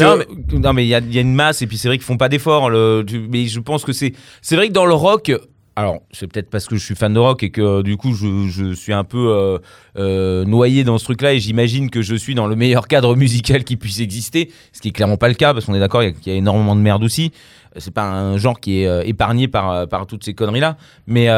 Non, 0.00 0.16
mais- 0.16 0.58
non, 0.58 0.72
mais 0.72 0.84
il 0.84 0.88
y 0.88 0.94
a, 0.94 0.98
il 0.98 1.14
y 1.14 1.18
a 1.18 1.22
une 1.22 1.34
masse 1.34 1.62
et 1.62 1.66
puis 1.66 1.76
c'est 1.78 1.88
vrai 1.88 1.98
qu'ils 1.98 2.04
font 2.06 2.16
pas 2.16 2.28
d'efforts. 2.28 2.70
le- 2.70 3.04
Mais 3.30 3.46
je 3.46 3.60
pense 3.60 3.84
que 3.84 3.92
c'est 3.92 4.12
c'est 4.40 4.56
vrai 4.56 4.68
que 4.68 4.72
dans 4.72 4.86
le 4.86 4.94
rock. 4.94 5.32
Alors, 5.74 6.00
c'est 6.12 6.26
peut-être 6.30 6.50
parce 6.50 6.66
que 6.66 6.76
je 6.76 6.84
suis 6.84 6.94
fan 6.94 7.14
de 7.14 7.18
rock 7.18 7.42
et 7.42 7.50
que 7.50 7.80
du 7.80 7.96
coup, 7.96 8.12
je, 8.14 8.46
je 8.48 8.74
suis 8.74 8.92
un 8.92 9.04
peu 9.04 9.30
euh, 9.30 9.58
euh, 9.98 10.44
noyé 10.44 10.84
dans 10.84 10.98
ce 10.98 11.04
truc-là 11.04 11.32
et 11.32 11.40
j'imagine 11.40 11.88
que 11.88 12.02
je 12.02 12.14
suis 12.14 12.34
dans 12.34 12.46
le 12.46 12.54
meilleur 12.56 12.86
cadre 12.88 13.16
musical 13.16 13.64
qui 13.64 13.76
puisse 13.78 13.98
exister, 14.00 14.50
ce 14.74 14.82
qui 14.82 14.88
est 14.88 14.92
clairement 14.92 15.16
pas 15.16 15.28
le 15.28 15.34
cas 15.34 15.54
parce 15.54 15.64
qu'on 15.64 15.74
est 15.74 15.80
d'accord, 15.80 16.02
y 16.02 16.12
qu'il 16.12 16.30
y, 16.30 16.34
a 16.36 16.38
énormément 16.38 16.76
de 16.76 16.82
merde 16.82 17.02
aussi. 17.02 17.32
C'est 17.78 17.94
pas 17.94 18.04
un 18.04 18.36
genre 18.36 18.60
qui 18.60 18.82
est 18.82 18.86
euh, 18.86 19.02
épargné 19.06 19.48
par, 19.48 19.88
par 19.88 20.06
toutes 20.06 20.24
ces 20.24 20.34
conneries-là, 20.34 20.76
mais, 21.06 21.28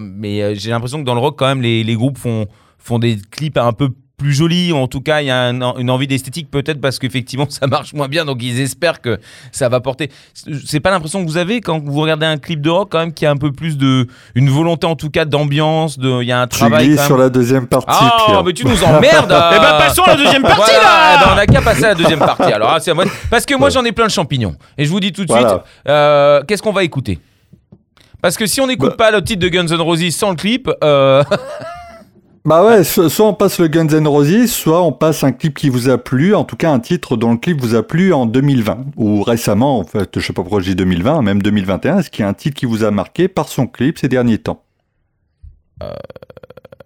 mais 0.00 0.56
j'ai 0.56 0.70
l'impression 0.70 0.98
que 0.98 1.04
dans 1.04 1.14
le 1.14 1.20
rock, 1.20 1.36
quand 1.38 1.46
même, 1.46 1.62
les, 1.62 1.84
les 1.84 1.94
groupes 1.94 2.18
font, 2.18 2.46
font 2.78 2.98
des 2.98 3.18
clips 3.30 3.56
un 3.56 3.72
peu 3.72 3.90
plus 4.16 4.32
jolis, 4.32 4.70
ou 4.70 4.76
en 4.76 4.86
tout 4.86 5.00
cas, 5.00 5.22
il 5.22 5.26
y 5.26 5.30
a 5.30 5.46
un- 5.48 5.74
une 5.76 5.90
envie 5.90 6.06
d'esthétique, 6.06 6.48
peut-être 6.50 6.80
parce 6.80 6.98
qu'effectivement, 7.00 7.46
ça 7.50 7.66
marche 7.66 7.92
moins 7.94 8.06
bien, 8.08 8.24
donc 8.24 8.42
ils 8.42 8.60
espèrent 8.60 9.00
que 9.00 9.18
ça 9.50 9.68
va 9.68 9.80
porter. 9.80 10.10
C'est 10.66 10.78
pas 10.80 10.90
l'impression 10.92 11.22
que 11.24 11.28
vous 11.28 11.36
avez 11.36 11.60
quand 11.60 11.82
vous 11.84 12.00
regardez 12.00 12.24
un 12.26 12.38
clip 12.38 12.60
de 12.60 12.70
rock, 12.70 12.88
quand 12.92 13.00
même, 13.00 13.12
qu'il 13.12 13.24
y 13.26 13.28
a 13.28 13.32
un 13.32 13.36
peu 13.36 13.50
plus 13.50 13.76
de. 13.76 14.06
une 14.36 14.48
volonté, 14.48 14.86
en 14.86 14.94
tout 14.94 15.10
cas, 15.10 15.24
d'ambiance, 15.24 15.98
de, 15.98 16.22
il 16.22 16.28
y 16.28 16.32
a 16.32 16.40
un 16.40 16.46
Tu 16.46 16.58
travail. 16.58 16.96
sur 16.98 17.18
la 17.18 17.28
deuxième 17.28 17.66
partie. 17.66 17.86
Ah, 17.90 18.16
Pierre. 18.26 18.44
mais 18.44 18.52
tu 18.52 18.66
nous 18.66 18.84
emmerdes 18.84 19.34
Eh 19.56 19.58
ben, 19.58 19.78
passons 19.78 20.02
à 20.04 20.10
la 20.10 20.16
deuxième 20.16 20.42
partie 20.42 20.56
Voilà, 20.58 20.78
là 20.82 21.14
eh 21.16 21.24
ben, 21.24 21.32
on 21.34 21.38
a 21.38 21.46
qu'à 21.46 21.60
passer 21.62 21.84
à 21.84 21.88
la 21.88 21.94
deuxième 21.94 22.18
partie. 22.20 22.52
Alors, 22.52 22.70
ah, 22.72 22.80
c'est 22.80 22.92
à 22.92 22.94
moi. 22.94 23.04
Parce 23.30 23.44
que 23.44 23.54
moi, 23.56 23.70
j'en 23.70 23.84
ai 23.84 23.92
plein 23.92 24.06
de 24.06 24.10
champignons. 24.12 24.54
Et 24.78 24.84
je 24.84 24.90
vous 24.90 25.00
dis 25.00 25.12
tout 25.12 25.24
de 25.24 25.28
Voilà. 25.32 25.48
suite, 25.48 25.60
euh, 25.88 26.42
qu'est-ce 26.46 26.62
qu'on 26.62 26.72
va 26.72 26.84
écouter? 26.84 27.18
Parce 28.22 28.36
que 28.36 28.46
si 28.46 28.60
on 28.60 28.66
n'écoute 28.68 28.90
Bah. 28.90 28.96
pas 28.96 29.10
le 29.10 29.22
titre 29.22 29.40
de 29.42 29.48
Guns 29.48 29.66
N' 29.66 29.80
Roses 29.80 30.08
sans 30.10 30.30
le 30.30 30.36
clip, 30.36 30.70
euh, 30.82 31.22
Bah 32.44 32.62
ouais, 32.64 32.84
so- 32.84 33.08
soit 33.08 33.26
on 33.26 33.32
passe 33.34 33.58
le 33.58 33.68
Guns 33.68 33.88
N' 33.88 34.06
Roses, 34.06 34.50
soit 34.50 34.82
on 34.82 34.92
passe 34.92 35.24
un 35.24 35.32
clip 35.32 35.56
qui 35.56 35.70
vous 35.70 35.88
a 35.88 35.96
plu, 35.96 36.34
en 36.34 36.44
tout 36.44 36.56
cas 36.56 36.70
un 36.72 36.78
titre 36.80 37.16
dont 37.16 37.32
le 37.32 37.38
clip 37.38 37.58
vous 37.60 37.74
a 37.74 37.82
plu 37.82 38.12
en 38.12 38.26
2020, 38.26 38.84
ou 38.96 39.22
récemment, 39.22 39.78
en 39.78 39.84
fait, 39.84 40.18
je 40.20 40.26
sais 40.26 40.34
pas 40.34 40.42
pourquoi 40.42 40.60
je 40.60 40.66
dis 40.70 40.74
2020, 40.74 41.22
même 41.22 41.40
2021, 41.40 42.00
est-ce 42.00 42.10
qu'il 42.10 42.22
y 42.22 42.26
a 42.26 42.28
un 42.28 42.34
titre 42.34 42.56
qui 42.58 42.66
vous 42.66 42.84
a 42.84 42.90
marqué 42.90 43.28
par 43.28 43.48
son 43.48 43.66
clip 43.66 43.98
ces 43.98 44.08
derniers 44.08 44.38
temps 44.38 44.62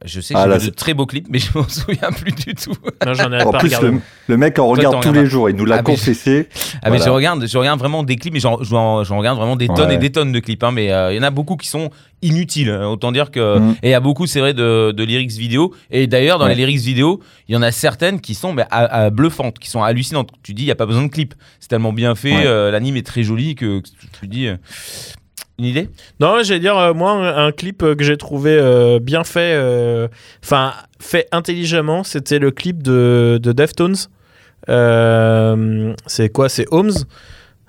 je 0.04 0.20
sais 0.20 0.34
Ah, 0.36 0.46
là, 0.46 0.54
j'ai 0.54 0.66
vu 0.66 0.70
de 0.70 0.70
c'est- 0.72 0.76
très 0.76 0.94
beaux 0.94 1.06
clips, 1.06 1.26
mais 1.30 1.38
je 1.38 1.48
m'en 1.56 1.68
souviens 1.68 2.10
plus 2.12 2.32
du 2.32 2.54
tout. 2.54 2.72
Non, 3.04 3.14
j'en 3.14 3.32
ai 3.32 3.42
En 3.42 3.50
pas 3.50 3.58
plus, 3.58 3.66
regardé. 3.68 3.88
le, 3.92 4.00
le 4.28 4.36
mec 4.36 4.58
en 4.58 4.66
Toi, 4.66 4.76
regarde 4.76 5.02
tous 5.02 5.12
les 5.12 5.26
jours, 5.26 5.50
il 5.50 5.56
nous 5.56 5.64
l'a 5.64 5.76
Ah, 5.76 5.78
mais- 5.78 5.84
confessé. 5.84 6.48
Ah 6.82 6.90
mais 6.90 6.98
je 6.98 7.08
regarde, 7.08 7.46
je 7.46 7.58
regarde 7.58 7.78
vraiment 7.78 8.02
des 8.02 8.16
clips, 8.16 8.32
mais 8.34 8.40
j'en 8.40 8.62
j'en- 8.62 9.02
j'en 9.04 9.18
regarde 9.18 9.38
vraiment 9.38 9.56
des 9.56 9.66
tonnes 9.68 9.88
Ouais. 9.88 9.94
et 9.94 9.98
des 9.98 10.10
tonnes 10.10 10.32
de 10.32 10.40
clips. 10.40 10.62
hein, 10.62 10.70
mais 10.72 10.92
euh, 10.92 11.12
il 11.12 11.16
y 11.16 11.18
en 11.18 11.22
a 11.24 11.30
beaucoup 11.30 11.56
qui 11.56 11.68
sont 11.68 11.90
inutiles. 12.22 12.70
hein, 12.70 12.86
Autant 12.88 13.12
dire 13.12 13.30
que 13.30 13.58
Mm. 13.58 13.70
et 13.82 13.88
il 13.88 13.90
y 13.90 13.94
a 13.94 14.00
beaucoup, 14.00 14.26
c'est 14.26 14.40
vrai, 14.40 14.52
de, 14.54 14.92
de 14.92 15.04
lyrics 15.04 15.30
vidéo. 15.32 15.72
Et 15.90 16.06
d'ailleurs, 16.06 16.38
dans 16.38 16.44
Ouais. 16.46 16.54
les 16.54 16.66
lyrics 16.66 16.80
vidéo, 16.80 17.20
il 17.48 17.54
y 17.54 17.58
en 17.58 17.62
a 17.62 17.70
certaines 17.70 18.20
qui 18.20 18.34
sont 18.34 18.52
mais, 18.52 18.64
à- 18.70 19.04
à 19.04 19.10
bluffantes, 19.10 19.58
qui 19.58 19.68
sont 19.70 19.82
hallucinantes. 19.82 20.30
Tu 20.42 20.52
dis, 20.54 20.62
il 20.62 20.66
y 20.66 20.70
a 20.72 20.74
pas 20.76 20.86
besoin 20.86 21.02
de 21.04 21.08
clip. 21.08 21.34
C'est 21.60 21.68
tellement 21.68 21.92
bien 21.92 22.14
fait, 22.14 22.34
Ouais. 22.34 22.46
euh, 22.46 22.70
l'anime 22.70 22.96
est 22.96 23.06
très 23.06 23.22
joli 23.22 23.54
que 23.54 23.82
tu 24.20 24.26
dis. 24.26 24.46
euh, 24.48 24.56
une 25.58 25.64
idée? 25.64 25.88
Non, 26.20 26.42
j'allais 26.42 26.60
dire, 26.60 26.76
euh, 26.78 26.94
moi, 26.94 27.10
un, 27.12 27.46
un 27.46 27.52
clip 27.52 27.82
euh, 27.82 27.94
que 27.94 28.04
j'ai 28.04 28.16
trouvé 28.16 28.52
euh, 28.52 29.00
bien 29.00 29.24
fait, 29.24 29.54
euh, 29.54 30.06
enfin, 30.44 30.72
fait 31.00 31.26
intelligemment, 31.32 32.04
c'était 32.04 32.38
le 32.38 32.50
clip 32.50 32.82
de, 32.82 33.40
de 33.42 33.52
Deftones. 33.52 33.96
Euh, 34.68 35.94
c'est 36.06 36.28
quoi? 36.28 36.48
C'est 36.48 36.66
Holmes 36.70 36.92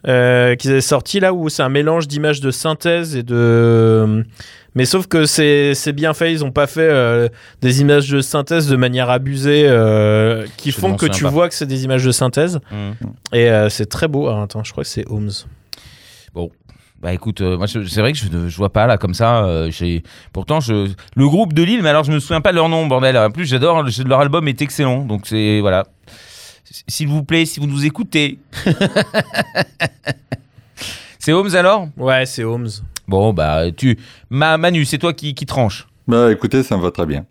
euh, 0.07 0.55
qu'ils 0.55 0.71
avaient 0.71 0.81
sorti 0.81 1.19
là 1.19 1.33
où 1.33 1.49
c'est 1.49 1.61
un 1.63 1.69
mélange 1.69 2.07
d'images 2.07 2.41
de 2.41 2.51
synthèse 2.51 3.15
et 3.15 3.23
de. 3.23 4.23
Mais 4.75 4.85
sauf 4.85 5.07
que 5.07 5.25
c'est 5.25 5.73
c'est 5.73 5.93
bien 5.93 6.13
fait, 6.13 6.31
ils 6.31 6.45
ont 6.45 6.51
pas 6.51 6.67
fait 6.67 6.87
euh, 6.89 7.27
des 7.61 7.81
images 7.81 8.09
de 8.09 8.21
synthèse 8.21 8.67
de 8.67 8.75
manière 8.75 9.09
abusée 9.09 9.63
euh, 9.67 10.45
qui 10.57 10.71
font 10.71 10.95
que 10.95 11.05
tu 11.05 11.23
pas. 11.23 11.29
vois 11.29 11.49
que 11.49 11.55
c'est 11.55 11.65
des 11.65 11.85
images 11.85 12.05
de 12.05 12.11
synthèse. 12.11 12.59
Mm. 12.71 12.91
Et 13.33 13.49
euh, 13.49 13.69
c'est 13.69 13.87
très 13.87 14.07
beau. 14.07 14.27
Alors, 14.27 14.41
attends, 14.41 14.63
je 14.63 14.71
crois 14.71 14.83
que 14.83 14.89
c'est 14.89 15.05
Holmes. 15.09 15.31
Bah 17.01 17.13
écoute, 17.13 17.39
euh, 17.41 17.57
moi 17.57 17.65
je- 17.65 17.83
c'est 17.85 18.01
vrai 18.01 18.11
que 18.11 18.17
je 18.17 18.27
ne 18.27 18.49
vois 18.49 18.73
pas 18.73 18.85
là 18.85 18.97
comme 18.97 19.13
ça. 19.13 19.45
euh, 19.45 19.71
j'ai 19.71 20.03
pourtant 20.33 20.59
je 20.59 20.89
le 21.15 21.27
groupe 21.29 21.53
de 21.53 21.63
Lille, 21.63 21.81
mais 21.81 21.89
alors 21.89 22.03
je 22.03 22.11
me 22.11 22.19
souviens 22.19 22.41
pas 22.41 22.51
de 22.51 22.57
leur 22.57 22.67
nom, 22.67 22.87
bordel. 22.87 23.17
En 23.17 23.31
plus, 23.31 23.45
j'adore 23.45 23.83
le- 23.83 23.91
leur 24.05 24.19
album 24.19 24.47
est 24.49 24.61
excellent, 24.61 25.05
donc 25.05 25.21
c'est 25.25 25.59
voilà. 25.61 25.85
S'il 26.87 27.07
vous 27.07 27.23
plaît, 27.23 27.45
si 27.45 27.59
vous 27.59 27.67
nous 27.67 27.85
écoutez, 27.85 28.37
c'est 31.19 31.31
Holmes 31.33 31.55
alors? 31.55 31.87
Ouais, 31.97 32.25
c'est 32.25 32.43
Holmes. 32.43 32.69
Bon 33.07 33.33
bah 33.33 33.71
tu, 33.71 33.97
Ma, 34.29 34.57
Manu, 34.57 34.85
c'est 34.85 34.97
toi 34.99 35.13
qui, 35.13 35.33
qui 35.33 35.45
tranche. 35.45 35.87
Bah 36.07 36.31
écoutez, 36.31 36.63
ça 36.63 36.77
me 36.77 36.81
va 36.81 36.91
très 36.91 37.05
bien. 37.05 37.25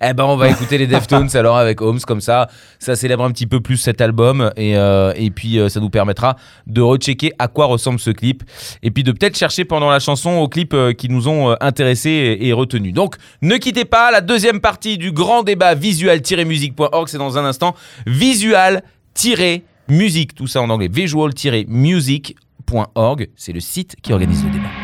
Eh 0.00 0.12
ben 0.12 0.24
on 0.24 0.36
va 0.36 0.48
écouter 0.48 0.78
les 0.78 0.86
Deftones 0.86 1.28
alors 1.36 1.56
avec 1.56 1.80
Holmes 1.80 2.00
comme 2.00 2.20
ça, 2.20 2.48
ça 2.78 2.96
célèbre 2.96 3.24
un 3.24 3.30
petit 3.30 3.46
peu 3.46 3.60
plus 3.60 3.76
cet 3.76 4.00
album 4.00 4.50
et, 4.56 4.76
euh, 4.76 5.12
et 5.16 5.30
puis 5.30 5.58
euh, 5.58 5.68
ça 5.68 5.80
nous 5.80 5.90
permettra 5.90 6.36
de 6.66 6.80
rechecker 6.80 7.32
à 7.38 7.48
quoi 7.48 7.66
ressemble 7.66 8.00
ce 8.00 8.10
clip 8.10 8.42
et 8.82 8.90
puis 8.90 9.02
de 9.02 9.12
peut-être 9.12 9.36
chercher 9.36 9.64
pendant 9.64 9.90
la 9.90 10.00
chanson 10.00 10.38
aux 10.38 10.48
clips 10.48 10.74
euh, 10.74 10.92
qui 10.92 11.08
nous 11.08 11.28
ont 11.28 11.56
intéressés 11.60 12.10
et, 12.10 12.48
et 12.48 12.52
retenus. 12.52 12.92
Donc 12.92 13.16
ne 13.42 13.56
quittez 13.56 13.84
pas 13.84 14.10
la 14.10 14.20
deuxième 14.20 14.60
partie 14.60 14.98
du 14.98 15.12
grand 15.12 15.42
débat 15.42 15.74
visual-music.org, 15.74 17.08
c'est 17.08 17.18
dans 17.18 17.38
un 17.38 17.44
instant 17.44 17.74
visual-music, 18.06 20.34
tout 20.34 20.46
ça 20.46 20.62
en 20.62 20.70
anglais, 20.70 20.88
visual-music.org, 20.90 23.28
c'est 23.36 23.52
le 23.52 23.60
site 23.60 23.96
qui 24.02 24.12
organise 24.12 24.44
le 24.44 24.50
débat. 24.50 24.83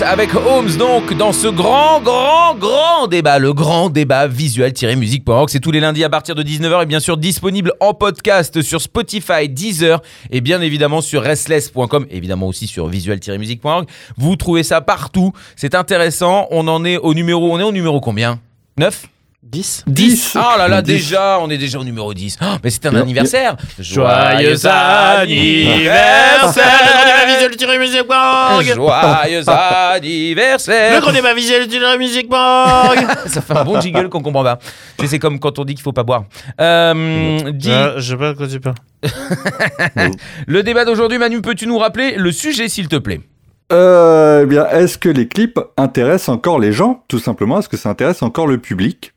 Avec 0.00 0.34
Holmes 0.34 0.74
donc 0.78 1.12
dans 1.18 1.32
ce 1.32 1.48
grand 1.48 2.00
grand 2.00 2.54
grand 2.54 3.06
débat, 3.08 3.38
le 3.38 3.52
grand 3.52 3.90
débat 3.90 4.26
visuel-musique.org. 4.26 5.50
C'est 5.50 5.60
tous 5.60 5.70
les 5.70 5.80
lundis 5.80 6.02
à 6.02 6.08
partir 6.08 6.34
de 6.34 6.42
19h 6.42 6.84
et 6.84 6.86
bien 6.86 6.98
sûr 6.98 7.18
disponible 7.18 7.74
en 7.78 7.92
podcast 7.92 8.62
sur 8.62 8.80
Spotify, 8.80 9.50
Deezer 9.50 10.00
et 10.30 10.40
bien 10.40 10.62
évidemment 10.62 11.02
sur 11.02 11.20
restless.com, 11.20 12.06
évidemment 12.10 12.46
aussi 12.46 12.66
sur 12.66 12.86
visuel-musique.org. 12.86 13.86
Vous 14.16 14.36
trouvez 14.36 14.62
ça 14.62 14.80
partout, 14.80 15.32
c'est 15.56 15.74
intéressant. 15.74 16.46
On 16.50 16.68
en 16.68 16.86
est 16.86 16.96
au 16.96 17.12
numéro, 17.12 17.52
on 17.52 17.60
est 17.60 17.64
au 17.64 17.72
numéro 17.72 18.00
combien? 18.00 18.40
9 18.78 19.11
10 19.42 19.84
10 19.88 20.36
Ah 20.40 20.54
là 20.56 20.68
là, 20.68 20.82
10. 20.82 20.92
déjà, 20.92 21.38
on 21.40 21.50
est 21.50 21.58
déjà 21.58 21.78
au 21.80 21.84
numéro 21.84 22.14
10. 22.14 22.38
Oh, 22.40 22.44
mais 22.62 22.70
c'est 22.70 22.86
un 22.86 22.90
Bien, 22.90 23.00
anniversaire. 23.02 23.56
Joyeux 23.76 24.66
anniversaire. 24.66 25.26
Joyeux 28.76 29.48
anniversaire. 29.48 30.94
Le 30.94 31.00
grand 31.00 31.12
débat 31.12 31.34
visuel-musique.org 31.34 32.98
Ça 33.26 33.40
fait 33.40 33.56
un 33.56 33.64
bon 33.64 33.80
jingle 33.80 34.08
qu'on 34.08 34.22
comprend 34.22 34.44
pas. 34.44 34.58
Tu 34.96 35.04
sais, 35.04 35.06
C'est 35.08 35.18
comme 35.18 35.40
quand 35.40 35.58
on 35.58 35.64
dit 35.64 35.74
qu'il 35.74 35.82
faut 35.82 35.92
pas 35.92 36.04
boire. 36.04 36.22
Euh, 36.60 37.50
dis- 37.50 37.72
Ah, 37.72 37.94
Je 37.96 38.12
sais 38.12 38.16
pas 38.16 38.32
de 38.32 38.36
quoi 38.38 38.46
tu 38.46 38.60
parles. 38.60 38.76
le 40.46 40.62
débat 40.62 40.84
d'aujourd'hui, 40.84 41.18
Manu, 41.18 41.42
peux-tu 41.42 41.66
nous 41.66 41.78
rappeler 41.78 42.14
le 42.16 42.30
sujet, 42.30 42.68
s'il 42.68 42.86
te 42.86 42.96
plaît? 42.96 43.20
Euh, 43.72 44.42
eh 44.44 44.46
bien, 44.46 44.68
est-ce 44.68 44.98
que 44.98 45.08
les 45.08 45.26
clips 45.26 45.58
intéressent 45.76 46.28
encore 46.28 46.60
les 46.60 46.72
gens? 46.72 47.02
Tout 47.08 47.18
simplement, 47.18 47.58
est-ce 47.58 47.68
que 47.68 47.76
ça 47.76 47.88
intéresse 47.88 48.22
encore 48.22 48.46
le 48.46 48.58
public? 48.58 49.12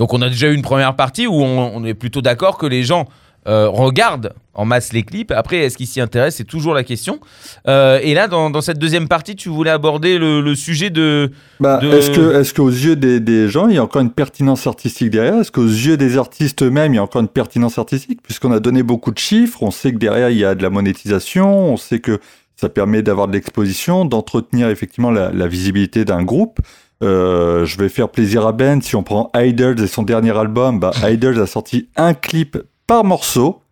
Donc, 0.00 0.14
on 0.14 0.22
a 0.22 0.30
déjà 0.30 0.48
eu 0.48 0.54
une 0.54 0.62
première 0.62 0.96
partie 0.96 1.26
où 1.26 1.34
on, 1.34 1.72
on 1.76 1.84
est 1.84 1.92
plutôt 1.92 2.22
d'accord 2.22 2.56
que 2.56 2.64
les 2.64 2.82
gens 2.84 3.04
euh, 3.46 3.68
regardent 3.68 4.32
en 4.54 4.64
masse 4.64 4.94
les 4.94 5.02
clips. 5.02 5.30
Après, 5.30 5.58
est-ce 5.58 5.76
qu'ils 5.76 5.86
s'y 5.86 6.00
intéressent? 6.00 6.38
C'est 6.38 6.44
toujours 6.44 6.72
la 6.72 6.84
question. 6.84 7.20
Euh, 7.68 8.00
et 8.02 8.14
là, 8.14 8.26
dans, 8.26 8.48
dans 8.48 8.62
cette 8.62 8.78
deuxième 8.78 9.08
partie, 9.08 9.36
tu 9.36 9.50
voulais 9.50 9.70
aborder 9.70 10.16
le, 10.18 10.40
le 10.40 10.54
sujet 10.54 10.88
de. 10.88 11.30
bah, 11.60 11.76
De- 11.82 11.88
Est-ce 11.88 12.10
que, 12.10 12.34
est-ce 12.40 12.54
qu'aux 12.54 12.70
yeux 12.70 12.96
des, 12.96 13.20
des 13.20 13.48
gens, 13.50 13.68
il 13.68 13.74
y 13.74 13.78
a 13.78 13.82
encore 13.82 14.00
une 14.00 14.10
pertinence 14.10 14.66
artistique 14.66 15.10
derrière? 15.10 15.38
Est-ce 15.40 15.52
qu'aux 15.52 15.66
yeux 15.66 15.98
des 15.98 16.16
artistes 16.16 16.62
eux-mêmes, 16.62 16.94
il 16.94 16.96
y 16.96 16.98
a 16.98 17.02
encore 17.02 17.20
une 17.20 17.28
pertinence 17.28 17.78
artistique? 17.78 18.20
Puisqu'on 18.22 18.52
a 18.52 18.60
donné 18.60 18.82
beaucoup 18.82 19.10
de 19.12 19.18
chiffres, 19.18 19.62
on 19.62 19.70
sait 19.70 19.92
que 19.92 19.98
derrière, 19.98 20.30
il 20.30 20.38
y 20.38 20.44
a 20.46 20.54
de 20.54 20.62
la 20.62 20.70
monétisation, 20.70 21.72
on 21.72 21.76
sait 21.76 22.00
que 22.00 22.20
ça 22.56 22.70
permet 22.70 23.02
d'avoir 23.02 23.26
de 23.28 23.32
l'exposition, 23.34 24.06
d'entretenir 24.06 24.70
effectivement 24.70 25.10
la, 25.10 25.30
la 25.30 25.46
visibilité 25.46 26.04
d'un 26.06 26.22
groupe. 26.22 26.58
Euh, 27.02 27.64
je 27.64 27.78
vais 27.78 27.88
faire 27.88 28.08
plaisir 28.10 28.46
à 28.46 28.52
Ben. 28.52 28.82
Si 28.82 28.94
on 28.96 29.02
prend 29.02 29.30
Idols 29.34 29.80
et 29.80 29.86
son 29.86 30.02
dernier 30.02 30.36
album, 30.36 30.78
bah, 30.80 30.92
Idols 31.10 31.40
a 31.40 31.46
sorti 31.46 31.88
un 31.96 32.14
clip 32.14 32.58
par 32.86 33.04
morceau. 33.04 33.62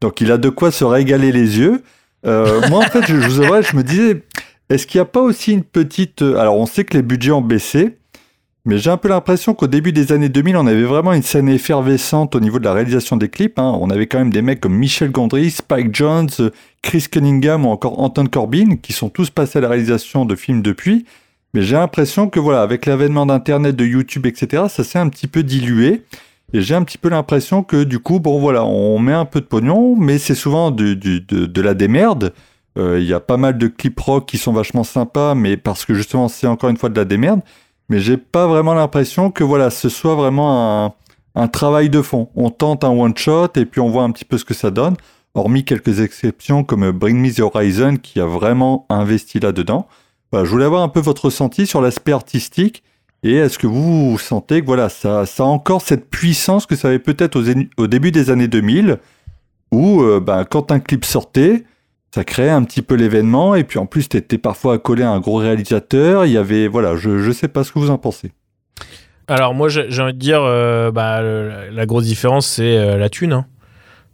Donc 0.00 0.20
il 0.20 0.30
a 0.30 0.38
de 0.38 0.48
quoi 0.48 0.70
se 0.70 0.84
régaler 0.84 1.32
les 1.32 1.58
yeux. 1.58 1.82
Euh, 2.26 2.60
moi, 2.68 2.80
en 2.80 2.88
fait, 2.88 3.02
je, 3.06 3.20
je 3.20 3.28
vous 3.28 3.40
avouerai, 3.40 3.62
je 3.62 3.76
me 3.76 3.82
disais, 3.82 4.22
est-ce 4.70 4.86
qu'il 4.86 4.98
n'y 4.98 5.02
a 5.02 5.06
pas 5.06 5.20
aussi 5.20 5.52
une 5.52 5.64
petite... 5.64 6.22
euh, 6.22 6.36
Alors, 6.36 6.56
on 6.56 6.66
sait 6.66 6.84
que 6.84 6.96
les 6.96 7.02
budgets 7.02 7.30
ont 7.32 7.40
baissé, 7.40 7.96
mais 8.64 8.78
j'ai 8.78 8.90
un 8.90 8.96
peu 8.96 9.08
l'impression 9.08 9.54
qu'au 9.54 9.66
début 9.66 9.92
des 9.92 10.12
années 10.12 10.28
2000, 10.28 10.56
on 10.56 10.66
avait 10.66 10.82
vraiment 10.84 11.12
une 11.12 11.22
scène 11.22 11.48
effervescente 11.48 12.34
au 12.36 12.40
niveau 12.40 12.58
de 12.58 12.64
la 12.64 12.72
réalisation 12.74 13.16
des 13.16 13.28
clips. 13.28 13.58
hein. 13.58 13.76
On 13.80 13.88
avait 13.90 14.06
quand 14.06 14.18
même 14.18 14.32
des 14.32 14.42
mecs 14.42 14.60
comme 14.60 14.74
Michel 14.74 15.10
Gondry, 15.10 15.50
Spike 15.50 15.94
Jones, 15.94 16.28
Chris 16.82 17.06
Cunningham 17.10 17.64
ou 17.66 17.70
encore 17.70 17.98
Anton 18.00 18.26
Corbin, 18.26 18.76
qui 18.82 18.92
sont 18.92 19.08
tous 19.08 19.30
passés 19.30 19.58
à 19.58 19.62
la 19.62 19.68
réalisation 19.68 20.24
de 20.24 20.34
films 20.36 20.62
depuis. 20.62 21.06
Mais 21.54 21.62
j'ai 21.62 21.76
l'impression 21.76 22.28
que 22.28 22.40
voilà, 22.40 22.62
avec 22.62 22.86
l'avènement 22.86 23.26
d'Internet, 23.26 23.74
de 23.74 23.84
YouTube, 23.84 24.26
etc., 24.26 24.64
ça 24.68 24.84
s'est 24.84 24.98
un 24.98 25.08
petit 25.08 25.26
peu 25.26 25.42
dilué. 25.42 26.04
Et 26.52 26.62
j'ai 26.62 26.74
un 26.74 26.82
petit 26.82 26.98
peu 26.98 27.08
l'impression 27.10 27.62
que 27.62 27.84
du 27.84 27.98
coup, 27.98 28.20
bon 28.20 28.38
voilà, 28.38 28.64
on 28.64 28.98
met 28.98 29.12
un 29.12 29.26
peu 29.26 29.40
de 29.40 29.46
pognon, 29.46 29.96
mais 29.96 30.18
c'est 30.18 30.34
souvent 30.34 30.70
de, 30.70 31.60
la 31.60 31.74
démerde. 31.74 32.32
Euh, 32.78 32.98
Il 33.00 33.06
y 33.06 33.12
a 33.12 33.20
pas 33.20 33.36
mal 33.36 33.58
de 33.58 33.68
clips 33.68 34.00
rock 34.00 34.26
qui 34.26 34.38
sont 34.38 34.52
vachement 34.52 34.84
sympas, 34.84 35.34
mais 35.34 35.56
parce 35.56 35.84
que 35.84 35.94
justement 35.94 36.28
c'est 36.28 36.46
encore 36.46 36.70
une 36.70 36.78
fois 36.78 36.88
de 36.88 36.96
la 36.96 37.04
démerde. 37.04 37.40
Mais 37.90 38.00
j'ai 38.00 38.16
pas 38.16 38.46
vraiment 38.46 38.74
l'impression 38.74 39.30
que 39.30 39.44
voilà, 39.44 39.70
ce 39.70 39.88
soit 39.88 40.14
vraiment 40.14 40.86
un, 40.86 40.94
un 41.34 41.48
travail 41.48 41.90
de 41.90 42.02
fond. 42.02 42.28
On 42.34 42.50
tente 42.50 42.84
un 42.84 42.90
one 42.90 43.16
shot 43.16 43.48
et 43.56 43.64
puis 43.66 43.80
on 43.80 43.88
voit 43.90 44.02
un 44.04 44.10
petit 44.10 44.24
peu 44.24 44.38
ce 44.38 44.44
que 44.44 44.54
ça 44.54 44.70
donne. 44.70 44.96
Hormis 45.34 45.64
quelques 45.64 46.00
exceptions 46.00 46.64
comme 46.64 46.90
Bring 46.92 47.18
Me 47.18 47.32
the 47.32 47.40
Horizon 47.40 47.96
qui 47.96 48.20
a 48.20 48.26
vraiment 48.26 48.86
investi 48.88 49.38
là-dedans. 49.38 49.86
Voilà, 50.32 50.44
je 50.44 50.50
voulais 50.50 50.64
avoir 50.64 50.82
un 50.82 50.88
peu 50.88 51.00
votre 51.00 51.26
ressenti 51.26 51.66
sur 51.66 51.80
l'aspect 51.80 52.12
artistique 52.12 52.82
et 53.22 53.34
est-ce 53.34 53.58
que 53.58 53.66
vous, 53.66 54.16
sentez 54.18 54.60
que 54.60 54.66
voilà, 54.66 54.88
ça, 54.88 55.22
a 55.22 55.42
encore 55.42 55.82
cette 55.82 56.08
puissance 56.08 56.66
que 56.66 56.76
ça 56.76 56.88
avait 56.88 56.98
peut-être 56.98 57.40
au 57.76 57.86
début 57.86 58.12
des 58.12 58.30
années 58.30 58.48
2000 58.48 58.98
où 59.72 60.02
euh, 60.02 60.20
ben, 60.20 60.44
quand 60.44 60.70
un 60.70 60.80
clip 60.80 61.04
sortait, 61.04 61.64
ça 62.14 62.24
créait 62.24 62.50
un 62.50 62.62
petit 62.62 62.82
peu 62.82 62.94
l'événement 62.94 63.54
et 63.54 63.64
puis 63.64 63.78
en 63.78 63.86
plus 63.86 64.08
t'étais 64.08 64.38
parfois 64.38 64.74
accolé 64.74 65.02
à 65.02 65.10
un 65.10 65.20
gros 65.20 65.36
réalisateur. 65.36 66.26
Y 66.26 66.36
avait 66.36 66.68
voilà, 66.68 66.96
je 66.96 67.18
je 67.18 67.32
sais 67.32 67.48
pas 67.48 67.64
ce 67.64 67.72
que 67.72 67.78
vous 67.78 67.90
en 67.90 67.98
pensez. 67.98 68.32
Alors 69.26 69.52
moi 69.54 69.68
j'ai 69.68 70.02
envie 70.02 70.14
de 70.14 70.18
dire 70.18 70.42
euh, 70.42 70.90
bah, 70.90 71.20
la 71.20 71.86
grosse 71.86 72.04
différence 72.04 72.46
c'est 72.46 72.78
euh, 72.78 72.96
la 72.96 73.10
thune. 73.10 73.32
hein. 73.32 73.46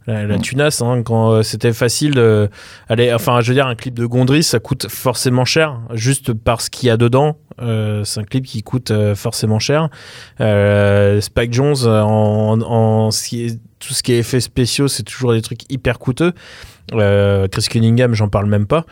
La, 0.07 0.23
la 0.25 0.37
Mm. 0.37 0.41
tunasse, 0.41 0.81
hein, 0.81 1.01
quand 1.03 1.31
euh, 1.31 1.41
c'était 1.41 1.73
facile 1.73 2.13
de 2.13 2.49
aller, 2.89 3.11
enfin 3.13 3.41
je 3.41 3.47
veux 3.47 3.55
dire 3.55 3.65
un 3.65 3.75
clip 3.75 3.95
de 3.95 4.05
Gondry 4.05 4.43
ça 4.43 4.59
coûte 4.59 4.87
forcément 4.87 5.45
cher 5.45 5.79
juste 5.93 6.33
parce 6.33 6.69
qu'il 6.69 6.87
y 6.87 6.89
a 6.91 6.97
dedans. 6.97 7.37
Euh, 7.61 8.03
c'est 8.03 8.19
un 8.19 8.23
clip 8.23 8.45
qui 8.45 8.61
coûte 8.61 8.91
euh, 8.91 9.15
forcément 9.15 9.57
cher. 9.59 9.89
Euh, 10.41 11.21
Spike 11.21 11.53
Jones 11.53 11.87
en, 11.87 12.59
en 12.61 13.09
tout 13.09 13.93
ce 13.93 14.03
qui 14.03 14.13
est 14.13 14.19
effets 14.19 14.41
spéciaux 14.41 14.87
c'est 14.87 15.03
toujours 15.03 15.33
des 15.33 15.41
trucs 15.41 15.71
hyper 15.71 15.97
coûteux. 15.99 16.33
Euh, 16.93 17.47
Chris 17.47 17.65
Cunningham 17.67 18.13
j'en 18.13 18.29
parle 18.29 18.45
même 18.45 18.67
pas. 18.67 18.85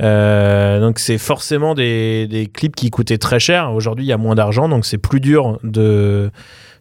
Euh, 0.00 0.80
donc 0.80 0.98
c'est 1.00 1.18
forcément 1.18 1.74
des, 1.74 2.28
des 2.28 2.46
clips 2.46 2.76
qui 2.76 2.90
coûtaient 2.90 3.18
très 3.18 3.40
cher. 3.40 3.72
Aujourd'hui, 3.72 4.04
il 4.04 4.08
y 4.08 4.12
a 4.12 4.16
moins 4.18 4.36
d'argent, 4.36 4.68
donc 4.68 4.86
c'est 4.86 4.98
plus 4.98 5.20
dur 5.20 5.58
de 5.64 6.30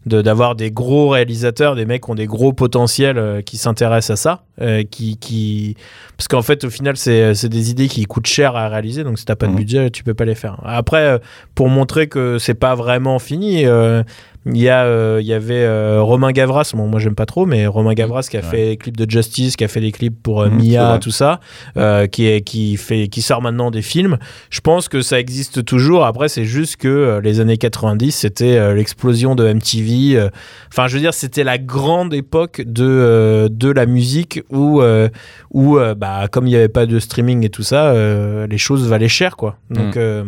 de- 0.05 0.21
d'avoir 0.21 0.55
des 0.55 0.71
gros 0.71 1.09
réalisateurs, 1.09 1.75
des 1.75 1.85
mecs 1.85 2.03
qui 2.05 2.11
ont 2.11 2.15
des 2.15 2.25
gros 2.27 2.53
potentiels 2.53 3.17
euh, 3.17 3.41
qui 3.41 3.57
s'intéressent 3.57 4.11
à 4.19 4.21
ça, 4.21 4.43
euh, 4.61 4.83
qui, 4.89 5.17
qui 5.17 5.75
parce 6.17 6.27
qu'en 6.27 6.41
fait 6.41 6.63
au 6.63 6.69
final 6.69 6.95
c'est 6.97 7.33
c'est 7.35 7.49
des 7.49 7.69
idées 7.69 7.87
qui 7.87 8.05
coûtent 8.05 8.27
cher 8.27 8.55
à 8.55 8.69
réaliser, 8.69 9.03
donc 9.03 9.19
si 9.19 9.25
t'as 9.25 9.35
pas 9.35 9.47
de 9.47 9.51
Mhm. 9.51 9.57
budget 9.57 9.89
tu 9.91 10.03
peux 10.03 10.13
pas 10.13 10.25
les 10.25 10.35
faire. 10.35 10.59
Après 10.63 11.03
euh, 11.05 11.17
pour 11.55 11.69
montrer 11.69 12.07
que 12.07 12.37
c'est 12.39 12.53
pas 12.53 12.75
vraiment 12.75 13.19
fini, 13.19 13.65
euh, 13.65 14.03
il 14.45 14.57
y 14.57 14.69
a 14.69 14.83
euh, 14.85 15.19
il 15.21 15.27
y 15.27 15.33
avait 15.33 15.63
euh, 15.63 16.01
Romain 16.01 16.31
Gavras, 16.31 16.71
bon, 16.73 16.87
moi 16.87 16.99
j'aime 16.99 17.15
pas 17.15 17.25
trop, 17.25 17.45
mais 17.45 17.67
Romain 17.67 17.93
Gavras 17.93 18.27
qui 18.29 18.37
a 18.37 18.41
fait 18.41 18.69
des 18.69 18.77
clips 18.77 18.97
de 18.97 19.09
Justice, 19.09 19.55
qui 19.55 19.63
a 19.63 19.67
fait 19.67 19.81
des 19.81 19.91
clips 19.91 20.21
pour 20.21 20.41
euh, 20.41 20.49
c'est 20.49 20.55
Mia, 20.55 20.97
tout 20.99 21.11
ça, 21.11 21.39
euh, 21.77 22.07
qui 22.07 22.27
est 22.27 22.41
qui 22.41 22.77
fait 22.77 23.07
qui 23.07 23.21
sort 23.21 23.41
maintenant 23.41 23.71
des 23.71 23.81
films. 23.81 24.17
Je 24.49 24.61
pense 24.61 24.87
que 24.87 25.01
ça 25.01 25.19
existe 25.19 25.65
toujours. 25.65 26.05
Après, 26.05 26.29
c'est 26.29 26.45
juste 26.45 26.77
que 26.77 26.87
euh, 26.87 27.21
les 27.21 27.39
années 27.39 27.57
90, 27.57 28.11
c'était 28.11 28.73
l'explosion 28.73 29.35
de 29.35 29.51
MTV. 29.53 30.29
Enfin, 30.71 30.87
je 30.87 30.95
veux 30.95 31.01
dire, 31.01 31.13
c'était 31.13 31.43
la 31.43 31.57
grande 31.57 32.13
époque 32.13 32.61
de, 32.65 32.85
euh, 32.85 33.49
de 33.49 33.69
la 33.69 33.85
musique 33.85 34.41
où, 34.49 34.81
euh, 34.81 35.09
où 35.51 35.77
bah, 35.97 36.27
comme 36.31 36.47
il 36.47 36.51
n'y 36.51 36.55
avait 36.55 36.69
pas 36.69 36.85
de 36.85 36.99
streaming 36.99 37.45
et 37.45 37.49
tout 37.49 37.63
ça, 37.63 37.87
euh, 37.87 38.47
les 38.47 38.57
choses 38.57 38.87
valaient 38.87 39.07
cher, 39.07 39.35
quoi. 39.35 39.57
Donc, 39.69 39.97
euh, 39.97 40.23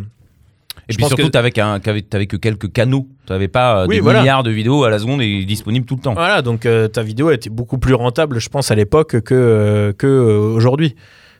Et 0.89 0.93
Je 0.93 0.97
puis 0.97 1.05
surtout, 1.05 1.23
que- 1.23 1.27
t'avais 1.29 1.51
que 1.51 2.37
quelques 2.37 2.71
canaux. 2.71 3.07
T'avais 3.25 3.47
pas 3.47 3.81
euh, 3.83 3.87
Oui, 3.87 3.95
des 3.95 4.01
voilà. 4.01 4.19
milliards 4.21 4.43
de 4.43 4.51
vidéos 4.51 4.83
à 4.83 4.89
la 4.89 4.99
seconde 4.99 5.21
et 5.21 5.45
disponibles 5.45 5.85
tout 5.85 5.95
le 5.95 6.01
temps. 6.01 6.13
voilà, 6.13 6.41
donc 6.41 6.65
euh, 6.65 6.87
ta 6.87 7.03
vidéo 7.03 7.31
était 7.31 7.49
beaucoup 7.49 7.77
plus 7.77 7.93
rentable, 7.93 8.39
je 8.39 8.49
pense, 8.49 8.71
à 8.71 8.75
l'époque 8.75 9.21
que, 9.21 9.33
euh, 9.33 9.93
que 9.93 10.07
euh, 10.07 10.37
aujourd'hui. 10.39 10.95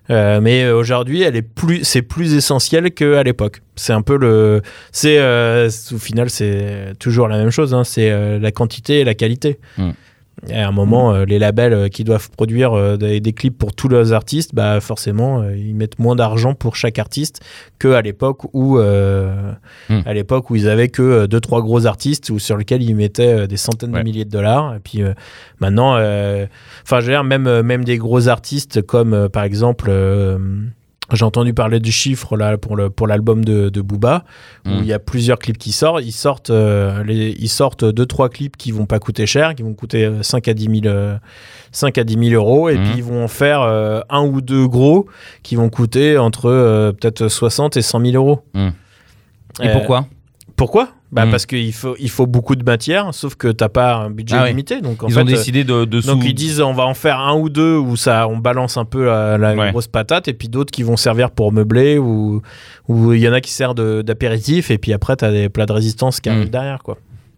Euh, 0.10 0.42
mais 0.42 0.70
aujourd'hui, 0.70 1.22
elle 1.22 1.36
est 1.36 1.42
plus, 1.42 1.84
c'est 1.84 2.02
plus 2.02 2.34
essentiel 2.34 2.92
qu'à 2.92 3.24
l'époque. 3.24 3.62
C'est 3.76 3.94
un 3.94 4.02
peu 4.02 4.18
le, 4.18 4.62
c'est 4.92 5.18
euh, 5.20 5.70
au 5.94 5.98
final, 5.98 6.30
c'est 6.30 6.94
toujours 7.00 7.28
la 7.28 7.38
même 7.38 7.52
chose. 7.52 7.74
hein, 7.74 7.84
c'est 7.84 8.10
euh, 8.12 8.40
la 8.40 8.52
quantité 8.52 9.00
et 9.02 9.04
la 9.04 9.14
qualité. 9.14 9.60
Mm. 9.78 9.90
Et 10.50 10.56
à 10.56 10.68
un 10.68 10.72
moment, 10.72 11.14
euh, 11.14 11.24
les 11.26 11.38
labels 11.38 11.74
euh, 11.74 11.88
qui 11.88 12.04
doivent 12.04 12.32
produire 12.32 12.74
euh, 12.74 12.98
des, 12.98 13.20
des 13.20 13.32
clips 13.34 13.56
pour 13.58 13.74
tous 13.74 13.88
leurs 13.90 14.12
artistes, 14.12 14.56
bah 14.56 14.80
forcément, 14.82 15.42
euh, 15.42 15.56
ils 15.56 15.76
mettent 15.76 16.00
moins 16.00 16.16
d'argent 16.16 16.56
pour 16.56 16.76
chaque 16.76 16.98
artiste 16.98 17.42
que 17.78 17.90
à 17.90 18.02
l'époque 18.02 18.46
où, 18.54 18.80
Mm. 18.80 20.00
à 20.06 20.14
l'époque 20.14 20.50
où 20.50 20.56
ils 20.56 20.68
avaient 20.68 20.88
que 20.90 21.26
deux 21.28 21.40
trois 21.40 21.62
gros 21.62 21.86
artistes 21.86 22.30
ou 22.32 22.40
sur 22.40 22.58
lesquels 22.58 22.82
ils 22.82 22.96
mettaient 22.96 23.48
des 23.48 23.58
centaines 23.58 23.94
Ouais. 23.94 24.00
de 24.00 24.04
milliers 24.06 24.26
de 24.26 24.30
dollars. 24.32 24.76
Et 24.76 24.80
puis 24.80 25.02
maintenant, 25.60 25.92
enfin, 25.94 27.00
je 27.02 27.06
veux 27.06 27.12
dire, 27.12 27.24
même 27.24 27.62
même 27.62 27.84
des 27.84 27.98
gros 27.98 28.28
artistes 28.28 28.82
comme 28.82 29.30
par 29.30 29.44
exemple. 29.44 29.92
Euh, 31.12 31.16
j'ai 31.16 31.26
entendu 31.26 31.54
parler 31.54 31.80
du 31.80 31.92
chiffre 31.92 32.38
là 32.38 32.58
pour 32.58 32.76
le 32.76 32.90
pour 32.90 33.08
l'album 33.08 33.44
de, 33.46 33.70
de 33.70 33.82
Booba 33.82 34.24
où 34.66 34.70
Mm. 34.70 34.74
il 34.80 34.86
y 34.86 34.94
a 34.94 35.00
plusieurs 35.00 35.40
clips 35.40 35.58
qui 35.58 35.72
sortent. 35.72 36.04
Ils 36.04 36.12
sortent 36.12 36.50
euh, 36.50 37.04
les, 37.04 37.36
ils 37.40 37.50
sortent 37.50 37.86
deux 37.86 38.06
trois 38.06 38.30
clips 38.30 38.58
qui 38.58 38.72
vont 38.72 38.86
pas 38.86 39.00
coûter 39.00 39.26
cher, 39.26 39.56
qui 39.56 39.64
vont 39.64 39.74
coûter 39.74 40.06
euh, 40.06 40.24
5 40.24 40.48
à 40.48 40.54
10 40.54 40.82
000 40.84 40.94
euh, 40.94 41.18
5 41.72 41.98
à 41.98 42.04
10 42.04 42.30
000 42.30 42.42
euros 42.44 42.70
et 42.70 42.78
Mm. 42.78 42.84
puis 42.84 42.94
ils 42.98 43.04
vont 43.04 43.24
en 43.24 43.28
faire 43.28 43.62
euh, 43.62 44.02
un 44.10 44.24
ou 44.24 44.42
deux 44.42 44.68
gros 44.68 45.08
qui 45.44 45.56
vont 45.56 45.70
coûter 45.70 46.18
entre 46.18 46.46
euh, 46.50 46.92
peut-être 46.92 47.28
60 47.28 47.78
et 47.78 47.82
100 47.82 48.00
000 48.06 48.16
euros. 48.16 48.42
Mm. 48.54 48.70
Et 49.62 49.68
Euh, 49.68 49.74
pourquoi? 49.74 50.06
Pourquoi? 50.62 50.90
Bah 51.12 51.26
Mm. 51.26 51.32
parce 51.32 51.48
qu'il 51.48 51.74
faut 51.74 51.96
il 52.00 52.10
faut 52.12 52.28
beaucoup 52.28 52.56
de 52.56 52.64
matière, 52.64 53.16
sauf 53.16 53.34
que 53.34 53.48
t'as 53.48 53.68
pas 53.68 53.96
un 53.96 54.12
budget 54.12 54.36
Ah 54.38 54.44
ouais. 54.44 54.50
limité, 54.50 54.80
donc 54.80 55.02
en 55.02 55.08
Ils 55.08 55.14
fait, 55.16 55.22
ont 55.22 55.26
décidé 55.26 55.64
de, 55.64 55.86
de 55.86 55.98
euh, 55.98 56.02
donc 56.04 56.22
sous- 56.22 56.28
ils 56.28 56.36
disent 56.36 56.62
on 56.62 56.74
va 56.74 56.86
en 56.86 56.94
faire 56.94 57.20
un 57.20 57.34
ou 57.36 57.50
deux 57.50 57.78
où 57.78 57.96
ça 57.96 58.28
on 58.28 58.38
balance 58.38 58.78
un 58.78 58.86
peu 58.86 59.06
la, 59.06 59.40
la 59.40 59.56
Ouais. 59.56 59.72
grosse 59.72 59.88
patate 59.88 60.28
et 60.28 60.34
puis 60.34 60.50
d'autres 60.50 60.72
qui 60.72 60.84
vont 60.84 60.98
servir 60.98 61.32
pour 61.32 61.52
meubler 61.52 61.98
ou 61.98 62.44
ou 62.88 63.12
il 63.14 63.22
y 63.22 63.28
en 63.28 63.34
a 63.34 63.42
qui 63.42 63.50
servent 63.52 64.04
d'apéritif 64.04 64.70
et 64.70 64.78
puis 64.78 64.94
après 64.94 65.16
t'as 65.16 65.32
des 65.32 65.50
plats 65.50 65.66
de 65.66 65.74
résistance 65.74 66.20
qui 66.20 66.30
Mm. 66.30 66.34
arrivent 66.34 66.52
derrière 66.52 66.84
quoi. 66.84 66.98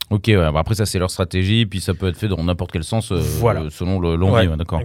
Ok, 0.09 0.26
ouais, 0.28 0.36
bah 0.36 0.59
après 0.59 0.76
ça 0.76 0.86
c'est 0.86 0.99
leur 0.99 1.09
stratégie, 1.09 1.65
puis 1.65 1.82
ça 1.82 1.95
peut 1.95 2.07
être 2.07 2.17
fait 2.17 2.28
dans 2.28 2.43
n'importe 2.43 2.71
quel 2.71 2.84
sens 2.84 3.11
euh, 3.11 3.15
Voilà. 3.39 3.61
euh, 3.61 3.69
selon 3.71 3.99
le 3.99 4.15
l'envie, 4.15 4.47
Ouais, 4.47 4.57
d'accord. 4.57 4.82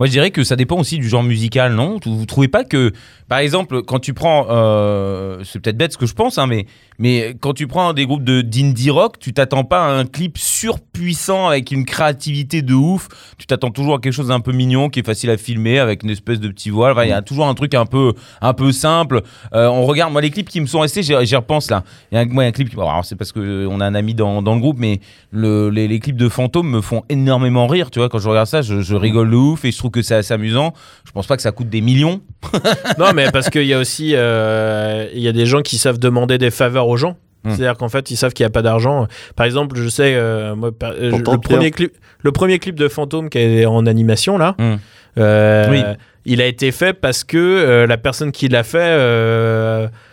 Moi, 0.00 0.06
je 0.06 0.10
dirais 0.10 0.32
que 0.32 0.42
ça 0.42 0.56
dépend 0.56 0.76
aussi 0.80 0.98
du 0.98 1.08
genre 1.08 1.22
musical, 1.22 1.74
non? 1.74 2.00
Vous, 2.04 2.18
vous 2.18 2.26
trouvez 2.26 2.48
pas 2.48 2.64
que, 2.64 2.90
par 3.28 3.38
exemple, 3.38 3.82
quand 3.82 4.00
tu 4.00 4.12
prends, 4.12 4.46
euh, 4.50 5.38
c'est 5.44 5.60
peut-être 5.60 5.76
bête 5.76 5.92
ce 5.92 5.98
que 5.98 6.06
je 6.06 6.14
pense, 6.14 6.36
hein, 6.38 6.48
mais, 6.48 6.66
mais 7.02 7.34
quand 7.40 7.52
tu 7.52 7.66
prends 7.66 7.92
des 7.92 8.06
groupes 8.06 8.22
de 8.24 8.40
d'indie 8.42 8.90
rock, 8.90 9.18
tu 9.18 9.32
t'attends 9.34 9.64
pas 9.64 9.84
à 9.84 9.90
un 9.90 10.04
clip 10.06 10.38
surpuissant 10.38 11.48
avec 11.48 11.70
une 11.72 11.84
créativité 11.84 12.62
de 12.62 12.74
ouf. 12.74 13.08
Tu 13.38 13.46
t'attends 13.46 13.70
toujours 13.70 13.96
à 13.96 13.98
quelque 13.98 14.12
chose 14.12 14.28
d'un 14.28 14.38
peu 14.40 14.52
mignon, 14.52 14.88
qui 14.88 15.00
est 15.00 15.06
facile 15.06 15.30
à 15.30 15.36
filmer, 15.36 15.78
avec 15.80 16.04
une 16.04 16.10
espèce 16.10 16.38
de 16.40 16.48
petit 16.48 16.70
voile. 16.70 16.92
Enfin, 16.92 17.04
Il 17.04 17.10
y 17.10 17.12
a 17.12 17.20
toujours 17.22 17.46
un 17.48 17.54
truc 17.54 17.74
un 17.74 17.86
peu, 17.86 18.12
un 18.40 18.54
peu 18.54 18.70
simple. 18.72 19.22
Euh, 19.52 19.66
on 19.66 19.84
regarde, 19.84 20.12
moi, 20.12 20.20
les 20.20 20.30
clips 20.30 20.48
qui 20.48 20.60
me 20.60 20.66
sont 20.66 20.80
restés, 20.80 21.02
j'y 21.02 21.36
repense 21.36 21.70
là. 21.70 21.82
Il 22.10 22.14
y 22.14 22.18
a 22.18 22.20
un, 22.20 22.26
moi, 22.26 22.44
il 22.44 22.46
y 22.46 22.48
a 22.48 22.50
un 22.50 22.52
clip, 22.52 22.70
qui- 22.70 22.76
bon, 22.76 22.88
alors 22.88 23.04
c'est 23.04 23.16
parce 23.16 23.32
qu'on 23.32 23.80
a 23.80 23.84
un 23.84 23.94
ami 23.94 24.14
dans, 24.14 24.40
dans 24.40 24.54
le 24.54 24.60
groupe, 24.60 24.78
mais 24.78 25.00
le, 25.32 25.70
les, 25.70 25.88
les 25.88 25.98
clips 25.98 26.16
de 26.16 26.28
fantômes 26.28 26.70
me 26.70 26.80
font 26.80 27.02
énormément 27.08 27.66
rire. 27.66 27.90
Tu 27.90 27.98
vois, 27.98 28.08
quand 28.08 28.20
je 28.20 28.28
regarde 28.28 28.46
ça, 28.46 28.62
je, 28.62 28.80
je 28.80 28.94
rigole 28.94 29.30
de 29.30 29.36
ouf 29.36 29.64
et 29.64 29.72
je 29.72 29.78
trouve 29.78 29.90
que 29.90 30.02
c'est 30.02 30.14
assez 30.14 30.32
amusant. 30.34 30.72
Je 31.04 31.10
pense 31.10 31.26
pas 31.26 31.36
que 31.36 31.42
ça 31.42 31.50
coûte 31.52 31.68
des 31.68 31.80
millions. 31.80 32.20
non, 32.98 33.12
mais 33.14 33.30
parce 33.32 33.50
qu'il 33.50 33.66
y 33.66 33.74
a 33.74 33.78
aussi 33.78 34.12
euh, 34.14 35.08
il 35.14 35.20
y 35.20 35.28
a 35.28 35.32
des 35.32 35.46
gens 35.46 35.62
qui 35.62 35.78
savent 35.78 35.98
demander 35.98 36.38
des 36.38 36.50
faveurs 36.50 36.86
aux 36.92 36.96
gens. 36.96 37.16
Hmm. 37.44 37.50
C'est-à-dire 37.50 37.76
qu'en 37.76 37.88
fait, 37.88 38.10
ils 38.12 38.16
savent 38.16 38.32
qu'il 38.32 38.44
n'y 38.44 38.48
a 38.48 38.50
pas 38.50 38.62
d'argent. 38.62 39.08
Par 39.34 39.46
exemple, 39.46 39.76
je 39.76 39.88
sais, 39.88 40.14
euh, 40.14 40.54
moi, 40.54 40.70
le, 40.80 41.38
premier 41.40 41.72
clip, 41.72 41.92
le 42.22 42.30
premier 42.30 42.60
clip 42.60 42.76
de 42.76 42.86
Fantôme 42.86 43.28
qui 43.30 43.38
est 43.38 43.66
en 43.66 43.84
animation, 43.86 44.38
là, 44.38 44.54
Hmm. 44.58 44.76
euh, 45.18 45.66
Oui. 45.70 45.82
il 46.24 46.40
a 46.40 46.46
été 46.46 46.70
fait 46.70 46.92
parce 46.92 47.24
que 47.24 47.36
euh, 47.38 47.86
la 47.88 47.96
personne 47.96 48.30
qui 48.30 48.46
l'a 48.48 48.62
fait, 48.62 48.96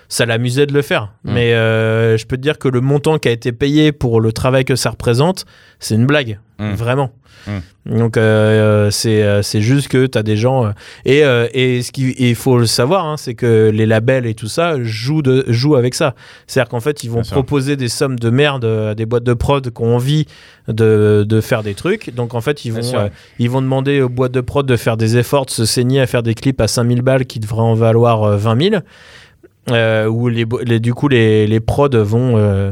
ça 0.09 0.25
l'amusait 0.25 0.65
de 0.65 0.73
le 0.73 0.81
faire. 0.81 1.13
Hmm. 1.23 1.33
Mais 1.33 1.53
euh, 1.53 2.17
je 2.17 2.25
peux 2.25 2.35
te 2.35 2.41
dire 2.41 2.57
que 2.57 2.67
le 2.67 2.81
montant 2.81 3.17
qui 3.19 3.29
a 3.29 3.31
été 3.31 3.51
payé 3.51 3.91
pour 3.91 4.19
le 4.19 4.33
travail 4.33 4.65
que 4.65 4.75
ça 4.75 4.89
représente, 4.89 5.45
c'est 5.79 5.95
une 5.95 6.05
blague. 6.05 6.39
Hmm. 6.57 6.73
Vraiment. 6.73 7.11
Hmm. 7.47 7.59
Donc 7.85 8.17
euh, 8.17 8.91
c'est 8.91 9.23
euh, 9.23 9.41
c'est 9.41 9.61
juste 9.61 9.87
que 9.87 10.05
tu 10.07 10.17
as 10.17 10.23
des 10.23 10.35
gens 10.35 10.65
euh, 10.65 10.71
et, 11.05 11.23
euh, 11.23 11.47
et 11.53 11.81
ce 11.81 11.93
qu'il 11.93 12.13
il 12.19 12.35
faut 12.35 12.57
le 12.57 12.65
savoir 12.65 13.05
hein, 13.05 13.15
c'est 13.15 13.33
que 13.33 13.71
les 13.73 13.85
labels 13.85 14.25
et 14.25 14.33
tout 14.33 14.49
ça 14.49 14.75
jouent 14.83 15.21
de 15.21 15.45
jouent 15.47 15.77
avec 15.77 15.95
ça. 15.95 16.15
C'est-à-dire 16.47 16.67
qu'en 16.69 16.81
fait 16.81 17.05
ils 17.05 17.09
vont 17.09 17.21
Bien 17.21 17.23
sûr. 17.23 17.33
proposer 17.35 17.77
des 17.77 17.87
sommes 17.87 18.19
de 18.19 18.29
merde 18.29 18.65
à 18.65 18.93
des 18.93 19.05
boîtes 19.05 19.23
de 19.23 19.33
prod 19.33 19.71
qui 19.73 19.81
ont 19.81 19.95
envie 19.95 20.25
de, 20.67 21.25
de 21.27 21.41
faire 21.41 21.63
des 21.63 21.75
trucs. 21.75 22.13
Donc 22.13 22.33
en 22.33 22.41
fait 22.41 22.65
ils 22.65 22.73
vont 22.73 22.93
euh, 22.95 23.07
ils 23.39 23.49
vont 23.49 23.61
demander 23.61 24.01
aux 24.01 24.09
boîtes 24.09 24.33
de 24.33 24.41
prod 24.41 24.65
de 24.65 24.75
faire 24.75 24.97
des 24.97 25.17
efforts, 25.17 25.45
de 25.45 25.51
se 25.51 25.65
saigner 25.65 26.01
à 26.01 26.07
faire 26.07 26.23
des 26.23 26.33
clips 26.35 26.59
à 26.59 26.67
5000 26.67 27.01
balles 27.01 27.25
qui 27.25 27.39
devraient 27.39 27.61
en 27.61 27.73
valoir 27.73 28.23
euh, 28.23 28.35
20 28.35 28.61
000. 28.71 28.81
Euh, 29.73 30.07
où 30.07 30.27
les, 30.29 30.45
du 30.79 30.93
coup 30.93 31.07
les, 31.07 31.47
les 31.47 31.59
prods 31.59 31.89
vont 31.91 32.33
euh, 32.37 32.71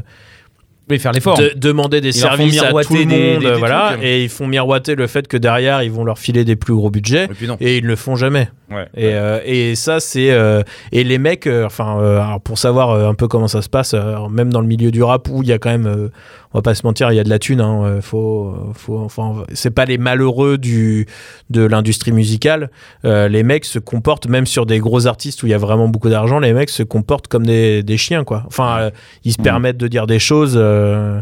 Oui, 0.89 1.00
faire 1.00 1.12
l'effort. 1.12 1.38
de- 1.38 1.52
demander 1.56 2.00
des 2.02 2.10
Ils 2.10 2.14
services 2.14 2.60
à 2.62 2.66
miroiter 2.68 2.88
tout 2.88 2.93
le 2.95 3.00
monde, 3.06 3.39
des- 3.41 3.45
des 3.50 3.52
voilà, 3.54 3.89
trucs. 3.93 4.04
et 4.06 4.24
ils 4.24 4.30
font 4.30 4.48
miroiter 4.48 4.95
le 4.95 5.06
fait 5.08 5.28
que 5.28 5.36
derrière 5.38 5.84
ils 5.84 5.91
vont 5.91 6.04
leur 6.06 6.18
filer 6.18 6.45
des 6.45 6.56
plus 6.56 6.74
gros 6.74 6.89
budgets. 6.89 7.26
Et 7.26 7.28
puis 7.28 7.48
non. 7.48 7.58
Et 7.60 7.78
ils 7.78 7.86
le 7.86 7.95
font 7.95 8.16
jamais. 8.16 8.50
Ouais. 8.72 8.86
Et, 8.95 9.14
euh, 9.14 9.39
et 9.45 9.76
ça, 9.76 10.00
c'est. 10.00 10.32
euh, 10.32 10.62
et 10.91 11.04
les 11.04 11.18
mecs, 11.18 11.48
enfin, 11.66 12.00
euh, 12.02 12.22
pour 12.43 12.58
savoir 12.58 12.91
euh, 12.91 13.08
un 13.10 13.14
peu 13.14 13.28
comment 13.28 13.48
ça 13.48 13.62
se 13.62 13.70
passe, 13.70 13.93
euh, 13.93 14.28
même 14.30 14.52
dans 14.52 14.62
le 14.62 14.68
milieu 14.68 14.91
du 14.91 15.04
rap 15.04 15.28
où 15.30 15.41
il 15.43 15.50
y 15.50 15.54
a 15.54 15.58
quand 15.58 15.70
même. 15.70 16.10
On 16.54 16.58
va 16.60 16.62
pas 16.62 16.76
se 16.76 16.86
mentir, 16.86 17.12
il 17.12 17.16
y 17.16 17.20
a 17.20 17.24
de 17.24 17.30
la 17.30 17.39
thune. 17.39 17.62
Hein, 17.62 17.84
euh, 17.84 18.02
faut, 18.02 18.56
faut, 18.74 19.00
enfin, 19.00 19.43
c'est 19.54 19.72
pas 19.72 19.86
les 19.86 19.98
malheureux 19.98 20.58
du, 20.58 21.06
de 21.50 21.62
l'industrie 21.64 22.12
musicale. 22.12 22.70
Euh, 23.06 23.28
les 23.28 23.43
mecs 23.43 23.66
se 23.66 23.80
comportent, 23.80 24.28
même 24.28 24.45
sur 24.45 24.66
des 24.66 24.80
gros 24.80 25.08
artistes 25.08 25.43
où 25.43 25.48
il 25.48 25.50
y 25.50 25.54
a 25.54 25.58
vraiment 25.58 25.88
beaucoup 25.88 26.10
d'argent, 26.10 26.39
les 26.39 26.54
mecs 26.54 26.70
se 26.70 26.84
comportent 26.84 27.28
comme 27.28 27.45
des, 27.45 27.84
des 27.84 27.98
chiens, 27.98 28.24
quoi. 28.24 28.43
Enfin, 28.48 28.78
euh, 28.80 28.89
ils 29.24 29.34
se 29.34 29.38
Mhm. 29.39 29.43
permettent 29.43 29.78
de 29.78 29.88
dire 29.88 30.08
des 30.08 30.20
choses. 30.20 30.54
euh, 30.56 31.22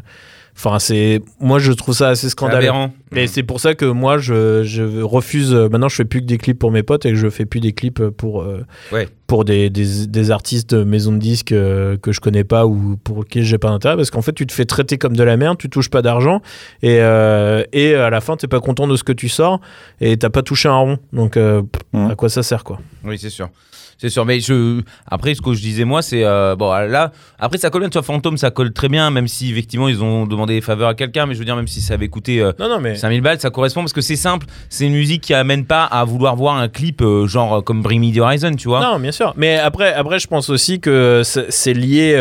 Enfin, 0.58 0.80
c'est. 0.80 1.22
Moi, 1.42 1.60
je 1.60 1.72
trouve 1.74 1.94
ça 1.94 2.08
assez 2.10 2.30
scandaleux. 2.30 2.60
aberrant. 2.70 2.94
Et 3.16 3.28
c'est 3.28 3.44
pour 3.44 3.60
ça 3.60 3.76
que 3.76 3.86
moi, 3.86 4.18
je, 4.18 4.64
je 4.64 5.02
refuse. 5.02 5.54
euh, 5.54 5.68
Maintenant, 5.70 5.90
je 5.90 5.96
fais 5.96 6.06
plus 6.06 6.22
que 6.22 6.26
des 6.26 6.38
clips 6.38 6.58
pour 6.58 6.72
mes 6.72 6.82
potes 6.82 7.06
et 7.06 7.10
que 7.10 7.16
je 7.18 7.30
fais 7.30 7.46
plus 7.46 7.60
des 7.60 7.74
clips 7.74 8.02
pour, 8.10 8.42
euh, 8.42 8.66
Ouais. 8.92 9.08
pour 9.28 9.44
des, 9.44 9.70
des, 9.70 10.08
des 10.08 10.32
artistes 10.32 10.74
de 10.74 10.84
maison 10.86 11.12
de 11.12 11.18
disques 11.18 11.52
euh, 11.52 11.98
que 11.98 12.12
je 12.14 12.22
connais 12.22 12.44
pas 12.46 12.66
ou 12.66 12.98
pour 13.04 13.26
qui 13.26 13.44
j'ai 13.44 13.58
pas 13.58 13.70
d'intérêt. 13.70 13.98
Parce 13.98 14.12
qu'en 14.12 14.22
fait, 14.22 14.34
tu 14.34 14.48
te 14.48 14.54
fais 14.54 14.66
traiter 14.66 14.98
comme 14.98 15.16
de 15.18 15.24
la 15.24 15.36
merde, 15.36 15.58
tu 15.58 15.70
touches 15.70 15.90
pas 15.90 16.02
d'argent 16.02 16.42
et, 16.82 17.00
euh, 17.02 17.64
et 17.74 17.94
à 17.96 18.10
la 18.10 18.22
fin, 18.22 18.38
t'es 18.38 18.48
pas 18.48 18.62
content 18.62 18.88
de 18.88 18.96
ce 18.96 19.04
que 19.04 19.12
tu 19.14 19.28
sors 19.30 19.60
et 20.00 20.16
t'as 20.18 20.30
pas 20.30 20.42
touché 20.42 20.70
un 20.70 20.78
rond. 20.78 20.98
Donc, 21.12 21.36
euh, 21.38 21.62
Mhm. 21.94 22.12
à 22.12 22.16
quoi 22.16 22.30
ça 22.30 22.44
sert, 22.44 22.64
quoi? 22.64 22.80
Oui, 23.04 23.18
c'est 23.18 23.30
sûr. 23.30 23.50
C'est 23.98 24.10
sûr, 24.10 24.26
mais 24.26 24.40
je... 24.40 24.82
après, 25.08 25.34
ce 25.36 25.42
que 25.42 25.54
je 25.54 25.62
disais 25.62 25.86
moi, 25.86 26.02
c'est. 26.02 26.24
euh, 26.24 26.56
bon, 26.56 26.72
là, 26.72 27.12
après, 27.40 27.58
ça 27.58 27.70
colle 27.70 27.82
bien, 27.82 27.90
tu 27.90 27.98
vois, 27.98 28.04
Fantôme, 28.04 28.38
ça 28.38 28.52
colle 28.52 28.74
très 28.74 28.90
bien, 28.90 29.10
même 29.10 29.28
si 29.28 29.50
effectivement, 29.52 29.88
ils 29.88 30.04
ont 30.04 30.26
demandé 30.28 30.56
des 30.56 30.62
faveurs 30.62 30.90
à 30.90 30.96
quelqu'un, 30.96 31.26
mais 31.26 31.34
je 31.34 31.40
veux 31.40 31.46
dire, 31.46 31.56
même 31.56 31.68
si 31.68 31.82
ça 31.82 31.94
avait 31.94 32.10
coûté 32.10 32.42
euh, 32.42 32.52
Non, 32.60 32.68
non, 32.68 32.80
mais. 32.80 32.96
5000 32.96 33.22
balles, 33.22 33.40
ça 33.40 33.50
correspond 33.50 33.82
parce 33.82 33.94
que 33.94 34.02
c'est 34.02 34.16
simple, 34.16 34.48
c'est 34.70 34.86
une 34.86 34.94
musique 34.94 35.22
qui 35.22 35.34
amène 35.34 35.66
pas 35.66 35.86
à 35.86 36.04
vouloir 36.04 36.36
voir 36.36 36.58
un 36.58 36.68
clip 36.68 37.02
euh, 37.02 37.26
genre 37.26 37.64
comme 37.64 37.82
Bring 37.82 38.02
Me 38.02 38.14
the 38.14 38.20
Horizon, 38.20 38.56
tu 38.56 38.68
vois. 38.68 38.82
Non, 38.82 39.00
bien 39.00 39.12
sûr. 39.12 39.34
Mais 39.38 39.58
après, 39.58 39.94
après 39.94 40.20
je 40.20 40.28
pense 40.28 40.50
aussi 40.50 40.80
que 40.80 41.22
c'est 41.24 41.74
lié. 41.74 42.16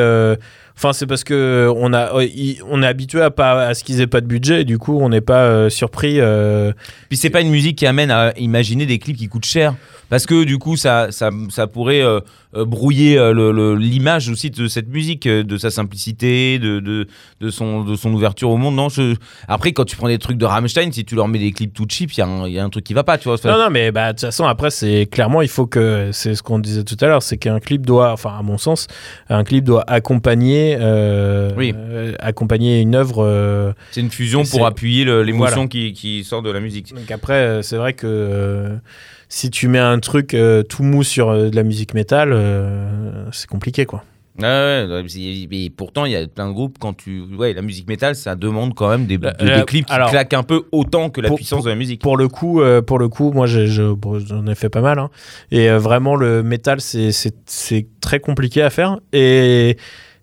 Enfin, 0.77 0.93
c'est 0.93 1.07
parce 1.07 1.22
que 1.22 1.72
on 1.77 1.93
a, 1.93 2.16
euh, 2.20 2.29
on 2.68 2.83
est 2.83 2.87
habitué 2.87 3.22
à 3.22 3.31
pas 3.31 3.66
à 3.68 3.75
ce 3.75 3.85
qu'ils 3.85 4.01
aient 4.01 4.07
pas 4.09 4.20
de 4.20 4.27
budget. 4.27 4.62
Et 4.62 4.64
du 4.64 4.79
coup, 4.79 4.99
on 5.01 5.09
n'est 5.09 5.20
pas 5.20 5.45
euh, 5.45 5.68
surpris. 5.70 6.18
euh, 6.20 6.72
Puis 7.09 7.16
c'est 7.16 7.31
pas 7.31 7.41
une 7.41 7.51
musique 7.51 7.77
qui 7.79 7.87
amène 7.87 8.11
à 8.11 8.33
imaginer 8.39 8.85
des 8.85 8.99
clips 8.99 9.16
qui 9.16 9.29
coûtent 9.29 9.45
cher. 9.45 9.75
Parce 10.11 10.27
que 10.27 10.45
du 10.45 10.59
coup, 10.59 10.77
ça, 10.77 11.09
ça, 11.11 11.31
ça 11.49 11.66
pourrait 11.66 12.03
euh, 12.03 12.20
brouiller 12.65 13.19
euh, 13.19 13.33
le- 13.33 13.51
le- 13.53 13.75
l'image 13.77 14.29
aussi 14.29 14.51
de 14.51 14.69
cette 14.69 14.89
musique, 14.89 15.27
euh, 15.27 15.43
de 15.43 15.57
sa 15.57 15.71
simplicité, 15.71 16.59
de, 16.59 16.79
de, 16.81 17.07
de, 17.41 17.51
son, 17.51 17.83
de 17.83 17.97
son 17.97 18.13
ouverture 18.13 18.51
au 18.51 18.57
monde. 18.57 18.77
Non, 18.77 18.89
je... 18.89 19.15
Après, 19.49 19.73
quand 19.73 19.85
tu 19.85 19.97
prends 19.97 20.09
des 20.09 20.19
trucs 20.19 20.37
de 20.39 20.45
Rammstein, 20.45 20.93
si 20.93 21.05
tu 21.05 21.15
leur 21.17 21.27
mets 21.29 21.39
des 21.39 21.53
clips 21.53 21.73
tout 21.75 21.87
cheap, 21.89 22.13
il 22.13 22.19
y, 22.19 22.23
a 22.23 22.27
un- 22.27 22.47
il 22.47 22.53
y 22.53 22.59
a 22.59 22.65
un 22.65 22.71
truc 22.71 22.85
qui 22.85 22.95
va 22.95 23.03
pas, 23.03 23.19
tu 23.19 23.25
vois. 23.25 23.35
Enfin, 23.35 23.51
Non, 23.51 23.59
non, 23.65 23.71
mais 23.71 23.91
bah, 23.91 24.13
de 24.13 24.19
toute 24.19 24.27
façon, 24.27 24.45
après, 24.45 24.71
c'est 24.71 25.07
clairement, 25.11 25.43
il 25.43 25.49
faut 25.49 25.67
que. 25.67 26.11
C'est 26.13 26.35
ce 26.35 26.43
qu'on 26.43 26.59
disait 26.59 26.85
tout 26.85 26.97
à 27.01 27.07
l'heure, 27.07 27.23
c'est 27.23 27.39
qu'un 27.39 27.59
clip 27.61 27.85
doit, 27.87 28.13
enfin, 28.13 28.37
à 28.39 28.43
mon 28.43 28.59
sens, 28.59 28.87
un 29.29 29.43
clip 29.45 29.65
doit 29.65 29.85
accompagner, 29.91 30.77
euh, 30.79 31.51
Oui. 31.57 31.73
euh, 31.77 32.13
accompagner 32.21 32.81
une 32.81 32.95
œuvre. 32.95 33.25
euh, 33.25 33.73
C'est 33.91 34.01
une 34.01 34.11
fusion 34.11 34.45
pour 34.45 34.67
appuyer 34.67 35.05
l'émotion 35.25 35.55
Voilà. 35.57 35.69
qui, 35.69 35.93
qui 35.93 36.25
sort 36.25 36.43
de 36.43 36.51
la 36.51 36.61
musique. 36.61 36.95
Donc 36.95 37.11
après, 37.11 37.35
euh, 37.35 37.63
c'est 37.63 37.77
vrai 37.77 37.95
que 37.95 38.07
euh, 38.07 38.77
si 39.35 39.51
tu 39.51 39.66
mets 39.66 39.80
un 39.80 39.99
truc 39.99 40.32
euh, 40.32 40.62
tout 40.62 40.85
mou 40.85 41.03
sur 41.03 41.28
euh, 41.30 41.51
de 41.51 41.57
la 41.57 41.64
musique 41.64 41.93
métal, 41.93 42.30
euh, 42.32 43.26
c'est 43.32 43.49
compliqué, 43.49 43.85
quoi. 43.85 44.05
Ah 44.41 44.87
ouais, 44.87 45.03
et 45.51 45.70
pourtant, 45.70 46.05
il 46.05 46.12
y 46.12 46.16
a 46.16 46.24
plein 46.28 46.47
de 46.47 46.53
groupes, 46.53 46.76
quand 46.78 46.93
tu. 46.93 47.22
Ouais, 47.37 47.53
la 47.53 47.62
musique 47.62 47.89
métal, 47.89 48.14
ça 48.14 48.37
demande 48.37 48.74
quand 48.74 48.89
même 48.89 49.07
des, 49.07 49.18
de- 49.18 49.64
clips 49.64 49.87
qui 49.87 49.93
alors, 49.93 50.11
claquent 50.11 50.35
un 50.35 50.45
peu 50.45 50.62
autant 50.70 51.11
que 51.11 51.20
la 51.20 51.28
pour- 51.28 51.37
puissance 51.37 51.64
de 51.64 51.70
la 51.70 51.74
musique. 51.74 52.01
Pour 52.01 52.16
le 52.16 52.28
coup, 52.28 52.61
pour 52.87 52.99
le 53.01 53.09
coup, 53.09 53.32
moi 53.32 53.47
j'ai- 53.47 53.66
je- 53.66 53.93
bon, 53.93 54.20
j'en 54.20 54.47
ai 54.47 54.55
fait 54.55 54.68
pas 54.70 54.80
mal, 54.80 54.99
hein. 55.01 55.11
et 55.51 55.68
vraiment 55.70 56.14
le 56.14 56.43
métal 56.45 56.80
c'est 56.80 57.87
très 58.01 58.20
compliqué 58.20 58.62
à 58.62 58.70
faire. 58.70 58.99
Et, 59.12 59.76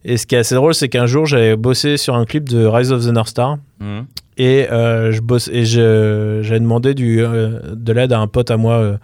et 0.05 0.17
ce 0.17 0.25
qui 0.25 0.35
est 0.35 0.39
assez 0.39 0.55
drôle, 0.55 0.73
c'est 0.73 0.89
qu'un 0.89 1.05
jour 1.05 1.25
j'avais 1.25 1.55
bossé 1.55 1.97
sur 1.97 2.15
un 2.15 2.25
clip 2.25 2.47
de 2.49 2.65
Rise 2.65 2.91
of 2.91 3.05
the 3.05 3.09
North 3.11 3.29
Star 3.29 3.57
Mhm. 3.79 4.05
et 4.37 4.69
euh, 4.71 5.11
je 5.11 5.21
bosse 5.21 5.49
et 5.51 5.65
je- 5.65 6.39
j'avais 6.41 6.59
demandé 6.59 6.93
du 6.93 7.21
euh, 7.23 7.59
de 7.73 7.93
l'aide 7.93 8.13
à 8.13 8.19
un 8.19 8.27
pote 8.27 8.51
à 8.51 8.57
moi. 8.57 8.75
euh, 8.75 8.97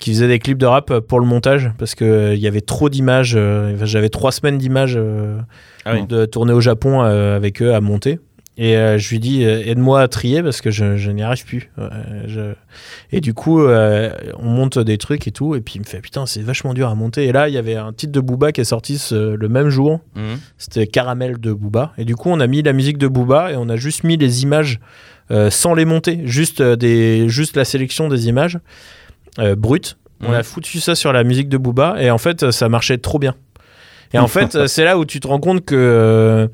qui 0.00 0.10
faisait 0.10 0.26
des 0.26 0.40
clips 0.40 0.58
de 0.58 0.66
rap 0.66 0.98
pour 0.98 1.20
le 1.20 1.26
montage 1.26 1.70
parce 1.78 1.94
que 1.94 2.04
euh, 2.04 2.34
il 2.34 2.40
y 2.40 2.48
avait 2.48 2.60
trop 2.60 2.88
d'images 2.88 3.38
j'avais 3.84 4.08
trois 4.08 4.32
semaines 4.32 4.58
d'images 4.58 4.98
Ah 5.84 5.92
oui. 5.94 6.06
de 6.08 6.24
tourner 6.24 6.52
au 6.52 6.60
Japon 6.60 7.02
avec 7.02 7.62
eux 7.62 7.72
à 7.72 7.80
monter 7.80 8.18
et 8.58 8.76
euh, 8.76 8.98
je 8.98 9.08
lui 9.10 9.18
dis 9.18 9.44
euh, 9.44 9.62
aide-moi 9.64 10.02
à 10.02 10.08
trier 10.08 10.42
parce 10.42 10.60
que 10.60 10.70
je, 10.70 10.96
je 10.98 11.10
n'y 11.10 11.22
arrive 11.22 11.44
plus. 11.46 11.70
Ouais, 11.78 11.86
je- 12.26 12.54
et 13.10 13.20
du 13.20 13.32
coup 13.34 13.62
euh, 13.62 14.10
on 14.38 14.48
monte 14.50 14.78
des 14.78 14.98
trucs 14.98 15.26
et 15.26 15.30
tout 15.30 15.54
et 15.54 15.60
puis 15.62 15.74
il 15.76 15.80
me 15.80 15.84
fait 15.86 16.00
putain 16.00 16.26
c'est 16.26 16.42
vachement 16.42 16.74
dur 16.74 16.88
à 16.88 16.94
monter. 16.94 17.24
Et 17.26 17.32
là 17.32 17.48
il 17.48 17.54
y 17.54 17.58
avait 17.58 17.76
un 17.76 17.92
titre 17.92 18.12
de 18.12 18.20
Booba 18.20 18.52
qui 18.52 18.60
est 18.60 18.64
sorti 18.64 18.98
ce- 18.98 19.34
le 19.34 19.48
même 19.48 19.68
jour. 19.70 20.00
Mhm. 20.16 20.38
c'était 20.58 20.86
Caramel 20.86 21.38
de 21.40 21.52
Booba. 21.52 21.92
Et 21.96 22.04
du 22.04 22.14
coup 22.14 22.28
on 22.30 22.40
a 22.40 22.46
mis 22.46 22.62
la 22.62 22.72
musique 22.74 22.98
de 22.98 23.08
Booba 23.08 23.52
et 23.52 23.56
on 23.56 23.68
a 23.70 23.76
juste 23.76 24.04
mis 24.04 24.16
les 24.18 24.42
images 24.42 24.80
sans 25.48 25.72
les 25.72 25.86
monter. 25.86 26.20
Juste 26.24 26.60
des 26.60 27.28
juste 27.30 27.56
la 27.56 27.64
sélection 27.64 28.08
des 28.08 28.28
images 28.28 28.58
brutes. 29.56 29.96
On 30.24 30.28
Mhm. 30.28 30.34
a 30.34 30.42
foutu 30.42 30.78
ça 30.78 30.94
sur 30.94 31.12
la 31.12 31.24
musique 31.24 31.48
de 31.48 31.56
Booba 31.56 31.96
et 32.00 32.10
en 32.10 32.18
fait 32.18 32.50
ça 32.50 32.68
marchait 32.68 32.98
trop 32.98 33.18
bien. 33.18 33.34
Et 34.12 34.18
en 34.18 34.26
fait 34.28 34.66
c'est 34.66 34.84
là 34.84 34.98
où 34.98 35.04
tu 35.06 35.20
te 35.20 35.26
rends 35.26 35.40
compte 35.40 35.64
que 35.64 36.48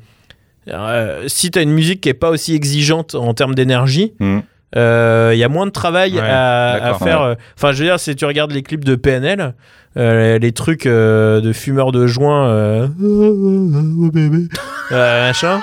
euh, 0.69 1.23
euh, 1.23 1.23
si 1.27 1.51
tu 1.51 1.59
as 1.59 1.61
une 1.61 1.71
musique 1.71 2.01
qui 2.01 2.09
est 2.09 2.13
pas 2.13 2.29
aussi 2.29 2.55
exigeante 2.55 3.15
en 3.15 3.33
termes 3.33 3.55
d'énergie 3.55 4.13
Mhm. 4.19 4.41
euh, 4.75 5.31
il 5.33 5.39
y 5.39 5.43
a 5.43 5.49
moins 5.49 5.65
de 5.65 5.71
travail 5.71 6.13
Ouais, 6.13 6.21
à, 6.21 6.95
faire. 7.03 7.21
euh, 7.21 7.35
Enfin, 7.57 7.71
je 7.71 7.79
veux 7.79 7.85
dire, 7.89 7.99
si 7.99 8.15
tu 8.15 8.25
regardes 8.25 8.51
les 8.51 8.61
clips 8.61 8.85
de 8.85 8.95
PNL, 8.95 9.53
euh, 9.99 10.39
les 10.39 10.51
trucs 10.53 10.85
euh, 10.85 11.41
de 11.41 11.51
fumeurs 11.53 11.91
de 11.91 12.07
joint, 12.07 12.47
euh, 12.49 12.87
oh 13.03 14.09
bébé, 14.11 14.47
euh, 14.91 15.27
machin, 15.27 15.61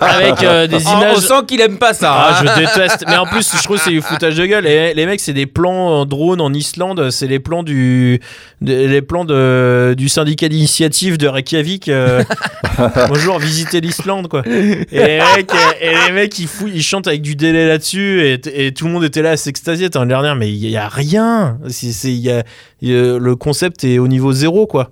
avec 0.00 0.42
euh, 0.42 0.66
des 0.66 0.76
Oh, 0.86 0.90
images. 0.98 1.14
on 1.16 1.20
sent 1.20 1.46
qu'il 1.46 1.60
aime 1.60 1.76
pas 1.78 1.92
ça. 1.94 2.12
Ah, 2.12 2.40
hein. 2.40 2.44
je 2.56 2.60
déteste. 2.60 3.04
Mais 3.08 3.16
en 3.16 3.26
plus, 3.26 3.50
je 3.56 3.62
trouve 3.62 3.76
que 3.76 3.82
c'est 3.84 3.90
du 3.90 4.00
foutage 4.00 4.36
de 4.36 4.46
gueule. 4.46 4.66
Et 4.66 4.94
les 4.94 5.06
mecs, 5.06 5.20
c'est 5.20 5.32
des 5.32 5.46
plans 5.46 6.00
en 6.00 6.06
drone 6.06 6.40
en 6.40 6.52
Islande. 6.52 7.10
C'est 7.10 7.26
les 7.26 7.38
plans 7.38 7.62
du, 7.62 8.20
de- 8.60 8.86
les 8.86 9.02
plans 9.02 9.24
de, 9.24 9.94
du 9.96 10.08
syndicat 10.08 10.48
d'initiative 10.48 11.18
de 11.18 11.28
Reykjavik. 11.28 11.88
euh, 11.88 12.22
bonjour, 13.08 13.38
visiter 13.38 13.80
l'Islande, 13.80 14.28
quoi. 14.28 14.42
Et 14.46 14.86
les 14.92 15.20
mecs, 15.36 15.50
et 15.80 15.90
les 16.06 16.12
mecs 16.12 16.38
ils, 16.38 16.46
fouillent, 16.48 16.72
ils 16.74 16.82
chantent 16.82 17.06
avec 17.06 17.22
du 17.22 17.36
délai 17.36 17.68
là-dessus. 17.68 18.22
Et, 18.22 18.66
et 18.66 18.72
tout 18.72 18.86
le 18.86 18.92
monde 18.92 19.04
était 19.04 19.22
là 19.22 19.32
à 19.32 19.36
s'extasier. 19.36 19.86
Attends, 19.86 20.00
l'année 20.00 20.10
dernière, 20.10 20.36
mais 20.36 20.50
il 20.50 20.56
y, 20.68 20.76
a 20.76 20.88
rien. 20.88 21.58
C'est, 21.68 21.92
c'est- 21.92 22.08
il 22.10 22.18
y 22.20 22.30
a, 22.30 22.42
il 22.80 22.90
y 22.90 22.96
a- 22.98 23.09
le 23.18 23.36
concept 23.36 23.84
est 23.84 23.98
au 23.98 24.08
niveau 24.08 24.32
zéro, 24.32 24.66
quoi. 24.66 24.90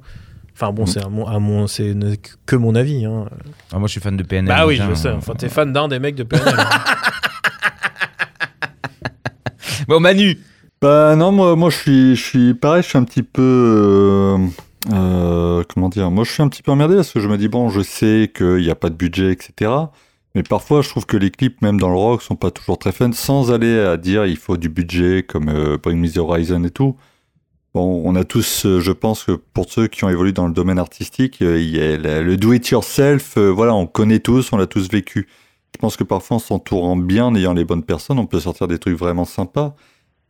Enfin 0.54 0.72
bon, 0.72 0.86
c'est 0.86 1.00
à 1.00 1.08
mon, 1.08 1.68
c'est 1.68 1.94
que 2.46 2.56
mon 2.56 2.74
avis. 2.74 3.04
Hein. 3.04 3.26
Ah, 3.72 3.78
moi, 3.78 3.86
je 3.86 3.92
suis 3.92 4.00
fan 4.00 4.16
de 4.16 4.24
PNL. 4.24 4.48
Bah 4.48 4.66
oui, 4.66 4.76
je 4.76 4.94
sais. 4.94 5.10
Enfin, 5.10 5.34
t'es 5.34 5.48
fan 5.48 5.72
d'un 5.72 5.86
des 5.86 6.00
mecs 6.00 6.16
de 6.16 6.24
PNL. 6.24 6.54
hein. 6.58 6.68
Bon, 9.86 10.00
Manu. 10.00 10.38
Bah 10.80 11.16
non, 11.16 11.32
moi, 11.32 11.56
moi 11.56 11.70
je 11.70 11.76
suis, 11.76 12.16
je 12.16 12.22
suis 12.22 12.54
pareil, 12.54 12.82
je 12.82 12.88
suis 12.88 12.98
un 12.98 13.04
petit 13.04 13.24
peu, 13.24 13.42
euh, 13.42 14.38
euh, 14.92 15.64
comment 15.74 15.88
dire, 15.88 16.08
moi 16.10 16.22
je 16.22 16.30
suis 16.30 16.42
un 16.42 16.48
petit 16.48 16.62
peu 16.62 16.70
emmerdé 16.70 16.94
parce 16.96 17.12
que 17.12 17.18
je 17.18 17.26
me 17.26 17.36
dis 17.36 17.48
bon, 17.48 17.68
je 17.68 17.80
sais 17.80 18.30
qu'il 18.32 18.58
n'y 18.58 18.70
a 18.70 18.76
pas 18.76 18.88
de 18.90 18.94
budget, 18.94 19.32
etc. 19.32 19.72
Mais 20.36 20.44
parfois, 20.44 20.82
je 20.82 20.88
trouve 20.88 21.04
que 21.06 21.16
les 21.16 21.30
clips, 21.30 21.62
même 21.62 21.80
dans 21.80 21.88
le 21.88 21.96
rock, 21.96 22.22
sont 22.22 22.36
pas 22.36 22.52
toujours 22.52 22.78
très 22.78 22.92
fun, 22.92 23.10
sans 23.12 23.50
aller 23.50 23.76
à 23.80 23.96
dire 23.96 24.26
il 24.26 24.36
faut 24.36 24.56
du 24.56 24.68
budget 24.68 25.24
comme 25.26 25.48
euh, 25.48 25.78
Bring 25.82 25.98
Me 25.98 26.08
the 26.08 26.18
Horizon 26.18 26.62
et 26.64 26.70
tout. 26.70 26.94
Bon, 27.74 28.02
on 28.04 28.14
a 28.16 28.24
tous, 28.24 28.64
euh, 28.64 28.80
je 28.80 28.92
pense 28.92 29.24
que 29.24 29.32
pour 29.32 29.70
ceux 29.70 29.88
qui 29.88 30.02
ont 30.04 30.08
évolué 30.08 30.32
dans 30.32 30.46
le 30.46 30.54
domaine 30.54 30.78
artistique, 30.78 31.42
euh, 31.42 31.60
il 31.60 31.68
y 31.68 31.80
a 31.80 31.96
le 32.22 32.36
do-it-yourself, 32.36 33.36
euh, 33.36 33.50
voilà, 33.50 33.74
on 33.74 33.86
connaît 33.86 34.20
tous, 34.20 34.52
on 34.52 34.56
l'a 34.56 34.66
tous 34.66 34.88
vécu. 34.88 35.28
Je 35.74 35.78
pense 35.78 35.96
que 35.96 36.04
parfois, 36.04 36.36
en 36.38 36.40
s'entourant 36.40 36.96
bien, 36.96 37.26
en 37.26 37.34
ayant 37.34 37.52
les 37.52 37.64
bonnes 37.64 37.84
personnes, 37.84 38.18
on 38.18 38.26
peut 38.26 38.40
sortir 38.40 38.68
des 38.68 38.78
trucs 38.78 38.98
vraiment 38.98 39.24
sympas. 39.26 39.76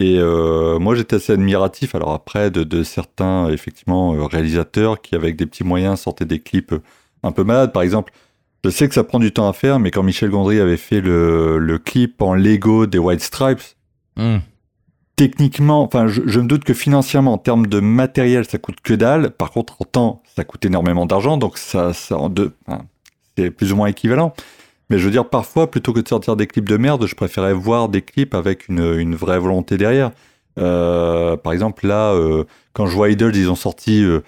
Et 0.00 0.20
moi, 0.80 0.94
j'étais 0.94 1.16
assez 1.16 1.32
admiratif, 1.32 1.94
alors 1.96 2.12
après, 2.12 2.50
de, 2.52 2.82
certains, 2.84 3.48
effectivement, 3.50 4.10
réalisateurs 4.26 5.00
qui, 5.00 5.16
avec 5.16 5.36
des 5.36 5.46
petits 5.46 5.64
moyens, 5.64 6.00
sortaient 6.00 6.24
des 6.24 6.40
clips 6.40 6.74
un 7.24 7.32
peu 7.32 7.42
malades. 7.42 7.72
Par 7.72 7.82
exemple, 7.82 8.12
je 8.64 8.70
sais 8.70 8.88
que 8.88 8.94
ça 8.94 9.02
prend 9.02 9.18
du 9.18 9.32
temps 9.32 9.48
à 9.48 9.52
faire, 9.52 9.80
mais 9.80 9.90
quand 9.90 10.04
Michel 10.04 10.30
Gondry 10.30 10.60
avait 10.60 10.76
fait 10.76 11.00
le, 11.00 11.58
le 11.58 11.78
clip 11.78 12.22
en 12.22 12.34
Lego 12.34 12.86
des 12.86 12.98
White 12.98 13.22
Stripes, 13.22 13.62
Hmm. 14.18 14.38
Techniquement, 15.18 15.82
enfin, 15.82 16.06
je, 16.06 16.20
me 16.20 16.46
doute 16.46 16.62
que 16.62 16.72
financièrement, 16.72 17.32
en 17.32 17.38
termes 17.38 17.66
de 17.66 17.80
matériel, 17.80 18.44
ça 18.48 18.56
coûte 18.58 18.76
que 18.80 18.94
dalle. 18.94 19.30
Par 19.30 19.50
contre, 19.50 19.74
en 19.82 19.84
temps, 19.84 20.22
ça 20.36 20.44
coûte 20.44 20.64
énormément 20.64 21.06
d'argent, 21.06 21.36
donc 21.36 21.58
ça, 21.58 21.92
c'est 21.92 23.50
plus 23.50 23.72
ou 23.72 23.76
moins 23.76 23.88
équivalent. 23.88 24.32
Mais 24.90 24.98
je 24.98 25.04
veux 25.04 25.10
dire, 25.10 25.28
parfois, 25.28 25.72
plutôt 25.72 25.92
que 25.92 25.98
de 25.98 26.06
sortir 26.06 26.36
des 26.36 26.46
clips 26.46 26.68
de 26.68 26.76
merde, 26.76 27.04
je 27.04 27.16
préférais 27.16 27.52
voir 27.52 27.88
des 27.88 28.00
clips 28.00 28.32
avec 28.32 28.68
une, 28.68 29.16
vraie 29.16 29.40
volonté 29.40 29.76
derrière. 29.76 30.12
Euh, 30.56 31.36
par 31.36 31.52
exemple, 31.52 31.88
là, 31.88 32.12
euh, 32.12 32.44
quand 32.72 32.86
je 32.86 32.94
vois 32.94 33.10
Idols, 33.10 33.34
ils 33.34 33.50
ont 33.50 33.56
sorti 33.56 34.04
euh, 34.04 34.20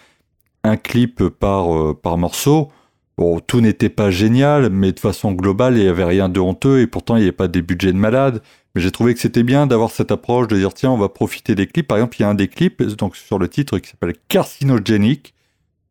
un 0.64 0.76
clip 0.76 1.28
par, 1.28 1.95
par 2.03 2.18
morceau. 2.18 2.72
Bon, 3.16 3.38
tout 3.38 3.61
n'était 3.61 3.91
pas 3.91 4.11
génial, 4.11 4.70
mais 4.70 4.91
de 4.91 4.99
façon 4.99 5.32
globale, 5.32 5.76
il 5.76 5.84
n'y 5.84 5.88
avait 5.88 6.05
rien 6.05 6.28
de 6.28 6.41
honteux, 6.41 6.80
et 6.80 6.88
pourtant, 6.88 7.14
il 7.14 7.20
n'y 7.20 7.26
avait 7.26 7.32
pas 7.32 7.49
des 7.49 7.62
budgets 7.62 7.93
de 7.93 7.99
malade. 7.99 8.43
Mais 8.74 8.80
j'ai 8.82 8.90
trouvé 8.90 9.14
que 9.14 9.20
c'était 9.20 9.42
bien 9.42 9.66
d'avoir 9.66 9.90
cette 9.90 10.12
approche 10.12 10.46
de 10.48 10.56
dire, 10.56 10.72
tiens, 10.74 10.90
on 10.90 10.96
va 10.98 11.08
profiter 11.08 11.54
des 11.54 11.66
clips. 11.66 11.88
Par 11.88 11.98
exemple, 11.98 12.16
il 12.18 12.22
y 12.22 12.24
a 12.24 12.28
un 12.28 12.34
des 12.34 12.48
clips, 12.48 12.82
donc 12.82 13.16
sur 13.16 13.38
le 13.38 13.48
titre, 13.48 13.78
qui 13.78 13.90
s'appelle 13.90 14.14
Carcinogenic, 14.28 15.34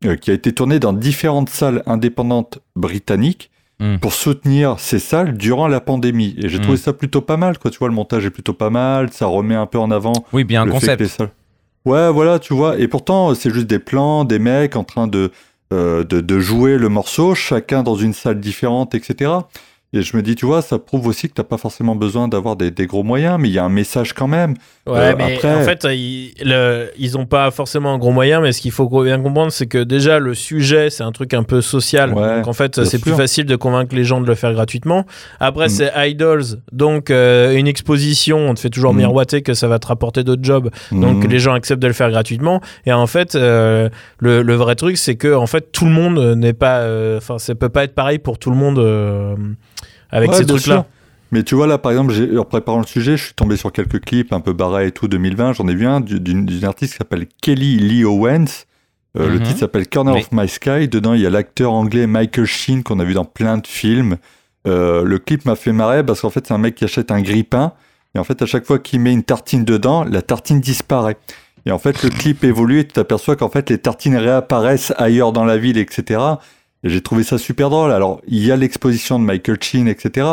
euh, 0.06 0.16
qui 0.16 0.30
a 0.30 0.34
été 0.34 0.52
tourné 0.52 0.78
dans 0.78 0.92
différentes 0.92 1.50
salles 1.50 1.82
indépendantes 1.86 2.58
britanniques 2.76 3.50
Mm. 3.80 3.96
pour 3.98 4.12
soutenir 4.12 4.78
ces 4.78 4.98
salles 4.98 5.38
durant 5.38 5.66
la 5.66 5.80
pandémie. 5.80 6.34
Et 6.38 6.50
j'ai 6.50 6.58
Mm. 6.58 6.62
trouvé 6.62 6.76
ça 6.76 6.92
plutôt 6.92 7.22
pas 7.22 7.38
mal, 7.38 7.58
quoi. 7.58 7.70
Tu 7.70 7.78
vois, 7.78 7.88
le 7.88 7.94
montage 7.94 8.26
est 8.26 8.30
plutôt 8.30 8.52
pas 8.52 8.68
mal, 8.68 9.10
ça 9.10 9.24
remet 9.26 9.54
un 9.54 9.64
peu 9.64 9.78
en 9.78 9.90
avant 9.90 10.12
Oui, 10.34 10.44
bien 10.44 10.66
le 10.66 10.70
fait 10.72 10.78
concept. 10.80 10.98
que 10.98 11.02
les 11.04 11.08
salles- 11.08 11.30
Ouais, 11.86 12.12
voilà, 12.12 12.38
tu 12.38 12.52
vois. 12.52 12.78
Et 12.78 12.88
pourtant, 12.88 13.34
c'est 13.34 13.50
juste 13.52 13.66
des 13.66 13.78
plans, 13.78 14.24
des 14.26 14.38
mecs 14.38 14.76
en 14.76 14.84
train 14.84 15.06
de, 15.06 15.30
euh, 15.72 16.04
de, 16.04 16.20
de 16.20 16.40
jouer 16.40 16.76
le 16.76 16.90
morceau, 16.90 17.34
chacun 17.34 17.82
dans 17.82 17.94
une 17.94 18.12
salle 18.12 18.38
différente, 18.38 18.94
etc. 18.94 19.30
Et 19.92 20.02
je 20.02 20.16
me 20.16 20.22
dis, 20.22 20.36
tu 20.36 20.46
vois, 20.46 20.62
ça 20.62 20.78
prouve 20.78 21.08
aussi 21.08 21.28
que 21.28 21.34
t'as 21.34 21.42
pas 21.42 21.56
forcément 21.58 21.96
besoin 21.96 22.28
d'avoir 22.28 22.54
des, 22.54 22.70
des 22.70 22.86
gros 22.86 23.02
moyens, 23.02 23.38
mais 23.40 23.48
il 23.48 23.52
y 23.54 23.58
a 23.58 23.64
un 23.64 23.68
message 23.68 24.12
quand 24.12 24.28
même. 24.28 24.54
Ouais, 24.86 24.96
Euh, 24.98 25.14
mais 25.18 25.34
après- 25.34 25.52
en 25.52 25.62
fait, 25.64 25.84
ils, 25.90 26.32
le- 26.44 26.90
ils 26.96 27.18
ont 27.18 27.26
pas 27.26 27.50
forcément 27.50 27.92
un 27.92 27.98
gros 27.98 28.12
moyen, 28.12 28.40
mais 28.40 28.52
ce 28.52 28.60
qu'il 28.60 28.70
faut 28.70 28.88
bien 29.02 29.20
comprendre, 29.20 29.50
c'est 29.50 29.66
que 29.66 29.82
déjà, 29.82 30.20
le 30.20 30.34
sujet, 30.34 30.90
c'est 30.90 31.02
un 31.02 31.10
truc 31.10 31.34
un 31.34 31.42
peu 31.42 31.60
social. 31.60 32.14
Ouais, 32.14 32.36
donc, 32.36 32.46
en 32.46 32.52
fait, 32.52 32.84
c'est 32.84 33.00
plus 33.00 33.14
facile 33.14 33.46
de 33.46 33.56
convaincre 33.56 33.96
les 33.96 34.04
gens 34.04 34.20
de 34.20 34.28
le 34.28 34.36
faire 34.36 34.52
gratuitement. 34.52 35.06
Après, 35.40 35.66
Mm. 35.66 35.70
c'est 35.70 35.92
Idols. 36.10 36.44
Donc, 36.70 37.10
euh, 37.10 37.56
une 37.56 37.66
exposition, 37.66 38.48
on 38.48 38.54
te 38.54 38.60
fait 38.60 38.70
toujours 38.70 38.94
Mm. 38.94 38.98
miroiter 38.98 39.42
que 39.42 39.54
ça 39.54 39.66
va 39.66 39.80
te 39.80 39.88
rapporter 39.88 40.22
d'autres 40.22 40.44
jobs. 40.44 40.70
Donc, 40.92 41.24
Mhm. 41.24 41.30
les 41.30 41.38
gens 41.40 41.52
acceptent 41.54 41.82
de 41.82 41.88
le 41.88 41.92
faire 41.94 42.10
gratuitement. 42.12 42.60
Et 42.86 42.92
en 42.92 43.08
fait, 43.08 43.34
euh, 43.34 43.88
le, 44.20 44.42
le 44.42 44.54
vrai 44.54 44.76
truc, 44.76 44.98
c'est 44.98 45.16
que, 45.16 45.34
en 45.34 45.48
fait, 45.48 45.72
tout 45.72 45.84
le 45.84 45.90
monde 45.90 46.36
n'est 46.36 46.52
pas. 46.52 46.84
Enfin, 47.16 47.38
ça 47.38 47.56
peut 47.56 47.68
pas 47.70 47.82
être 47.82 47.96
pareil 47.96 48.20
pour 48.20 48.38
tout 48.38 48.50
le 48.50 48.56
monde 48.56 48.78
avec 50.12 50.30
Ouais, 50.30 50.36
ces 50.36 50.46
trucs-là. 50.46 50.86
Mais 51.32 51.44
tu 51.44 51.54
vois, 51.54 51.66
là, 51.68 51.78
par 51.78 51.92
exemple, 51.92 52.12
en 52.38 52.44
préparant 52.44 52.80
le 52.80 52.86
sujet, 52.86 53.16
je 53.16 53.24
suis 53.26 53.34
tombé 53.34 53.56
sur 53.56 53.70
quelques 53.70 54.00
clips 54.00 54.32
un 54.32 54.40
peu 54.40 54.52
barrés 54.52 54.88
et 54.88 54.90
tout 54.92 55.06
2020. 55.06 55.52
J'en 55.52 55.68
ai 55.68 55.74
vu 55.74 55.86
un 55.86 56.00
du- 56.00 56.18
d'une 56.18 56.64
artiste 56.64 56.92
qui 56.94 56.98
s'appelle 56.98 57.26
Kelly 57.40 57.76
Lee 57.78 58.04
Owens. 58.04 58.64
Euh, 59.18 59.28
Le 59.28 59.38
Mhm. 59.38 59.42
titre 59.44 59.58
s'appelle 59.60 59.88
Corner 59.88 60.14
Oui. 60.14 60.20
of 60.20 60.28
My 60.32 60.48
Sky. 60.48 60.88
Dedans, 60.88 61.14
il 61.14 61.20
y 61.20 61.26
a 61.26 61.30
l'acteur 61.30 61.72
anglais 61.72 62.06
Michael 62.06 62.46
Sheen 62.46 62.82
qu'on 62.82 62.98
a 63.00 63.04
vu 63.04 63.14
dans 63.14 63.24
plein 63.24 63.58
de 63.58 63.66
films. 63.66 64.16
Euh, 64.66 65.04
le 65.04 65.18
clip 65.18 65.44
m'a 65.46 65.54
fait 65.56 65.72
marrer 65.72 66.04
parce 66.04 66.20
qu'en 66.20 66.30
fait, 66.30 66.46
c'est 66.46 66.54
un 66.54 66.58
mec 66.58 66.74
qui 66.74 66.84
achète 66.84 67.10
un 67.12 67.20
grille-pain. 67.20 67.72
Et 68.14 68.18
en 68.18 68.24
fait, 68.24 68.42
à 68.42 68.46
chaque 68.46 68.64
fois 68.66 68.78
qu'il 68.80 69.00
met 69.00 69.12
une 69.12 69.22
tartine 69.22 69.64
dedans, 69.64 70.04
la 70.04 70.22
tartine 70.22 70.60
disparaît. 70.60 71.16
Et 71.66 71.70
en 71.72 71.78
fait, 71.78 72.02
le 72.02 72.10
clip 72.10 72.42
évolue 72.42 72.80
et 72.80 72.84
tu 72.86 72.92
t'aperçois 72.94 73.36
qu'en 73.36 73.48
fait, 73.48 73.70
les 73.70 73.78
tartines 73.78 74.16
réapparaissent 74.16 74.92
ailleurs 74.96 75.32
dans 75.32 75.44
la 75.44 75.56
ville, 75.58 75.78
etc. 75.78 76.20
Et 76.82 76.88
j'ai 76.88 77.00
trouvé 77.00 77.22
ça 77.22 77.38
super 77.38 77.70
drôle. 77.70 77.92
Alors, 77.92 78.20
il 78.26 78.44
y 78.44 78.52
a 78.52 78.56
l'exposition 78.56 79.18
de 79.18 79.24
Michael 79.24 79.58
Sheen, 79.60 79.88
etc. 79.88 80.26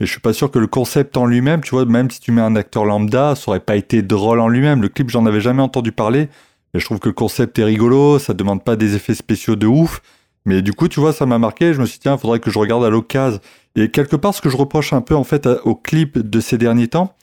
Mais 0.00 0.06
je 0.06 0.10
suis 0.10 0.20
pas 0.20 0.32
sûr 0.32 0.50
que 0.50 0.58
le 0.58 0.66
concept 0.66 1.16
en 1.16 1.26
lui-même, 1.26 1.60
tu 1.60 1.70
vois, 1.70 1.84
même 1.84 2.10
si 2.10 2.20
tu 2.20 2.32
mets 2.32 2.40
un 2.40 2.56
acteur 2.56 2.84
lambda, 2.84 3.34
ça 3.36 3.50
aurait 3.50 3.60
pas 3.60 3.76
été 3.76 4.02
drôle 4.02 4.40
en 4.40 4.48
lui-même. 4.48 4.82
Le 4.82 4.88
clip, 4.88 5.10
j'en 5.10 5.24
avais 5.26 5.40
jamais 5.40 5.62
entendu 5.62 5.92
parler. 5.92 6.28
Mais 6.72 6.80
je 6.80 6.84
trouve 6.84 6.98
que 6.98 7.08
le 7.08 7.14
concept 7.14 7.58
est 7.60 7.64
rigolo, 7.64 8.18
ça 8.18 8.34
demande 8.34 8.64
pas 8.64 8.74
des 8.74 8.96
effets 8.96 9.14
spéciaux 9.14 9.54
de 9.54 9.66
ouf. 9.66 10.02
Mais 10.46 10.60
du 10.60 10.72
coup, 10.72 10.88
tu 10.88 10.98
vois, 10.98 11.12
ça 11.12 11.26
m'a 11.26 11.38
marqué. 11.38 11.72
Je 11.72 11.80
me 11.80 11.86
suis 11.86 11.98
dit, 11.98 12.02
tiens, 12.02 12.18
faudrait 12.18 12.40
que 12.40 12.50
je 12.50 12.58
regarde 12.58 12.84
à 12.84 12.90
l'occasion. 12.90 13.38
Et 13.76 13.90
quelque 13.90 14.16
part, 14.16 14.34
ce 14.34 14.40
que 14.40 14.50
je 14.50 14.56
reproche 14.56 14.92
un 14.92 15.00
peu, 15.00 15.14
en 15.14 15.24
fait, 15.24 15.48
au 15.64 15.74
clip 15.74 16.18
de 16.18 16.40
ces 16.40 16.58
derniers 16.58 16.88
temps, 16.88 17.14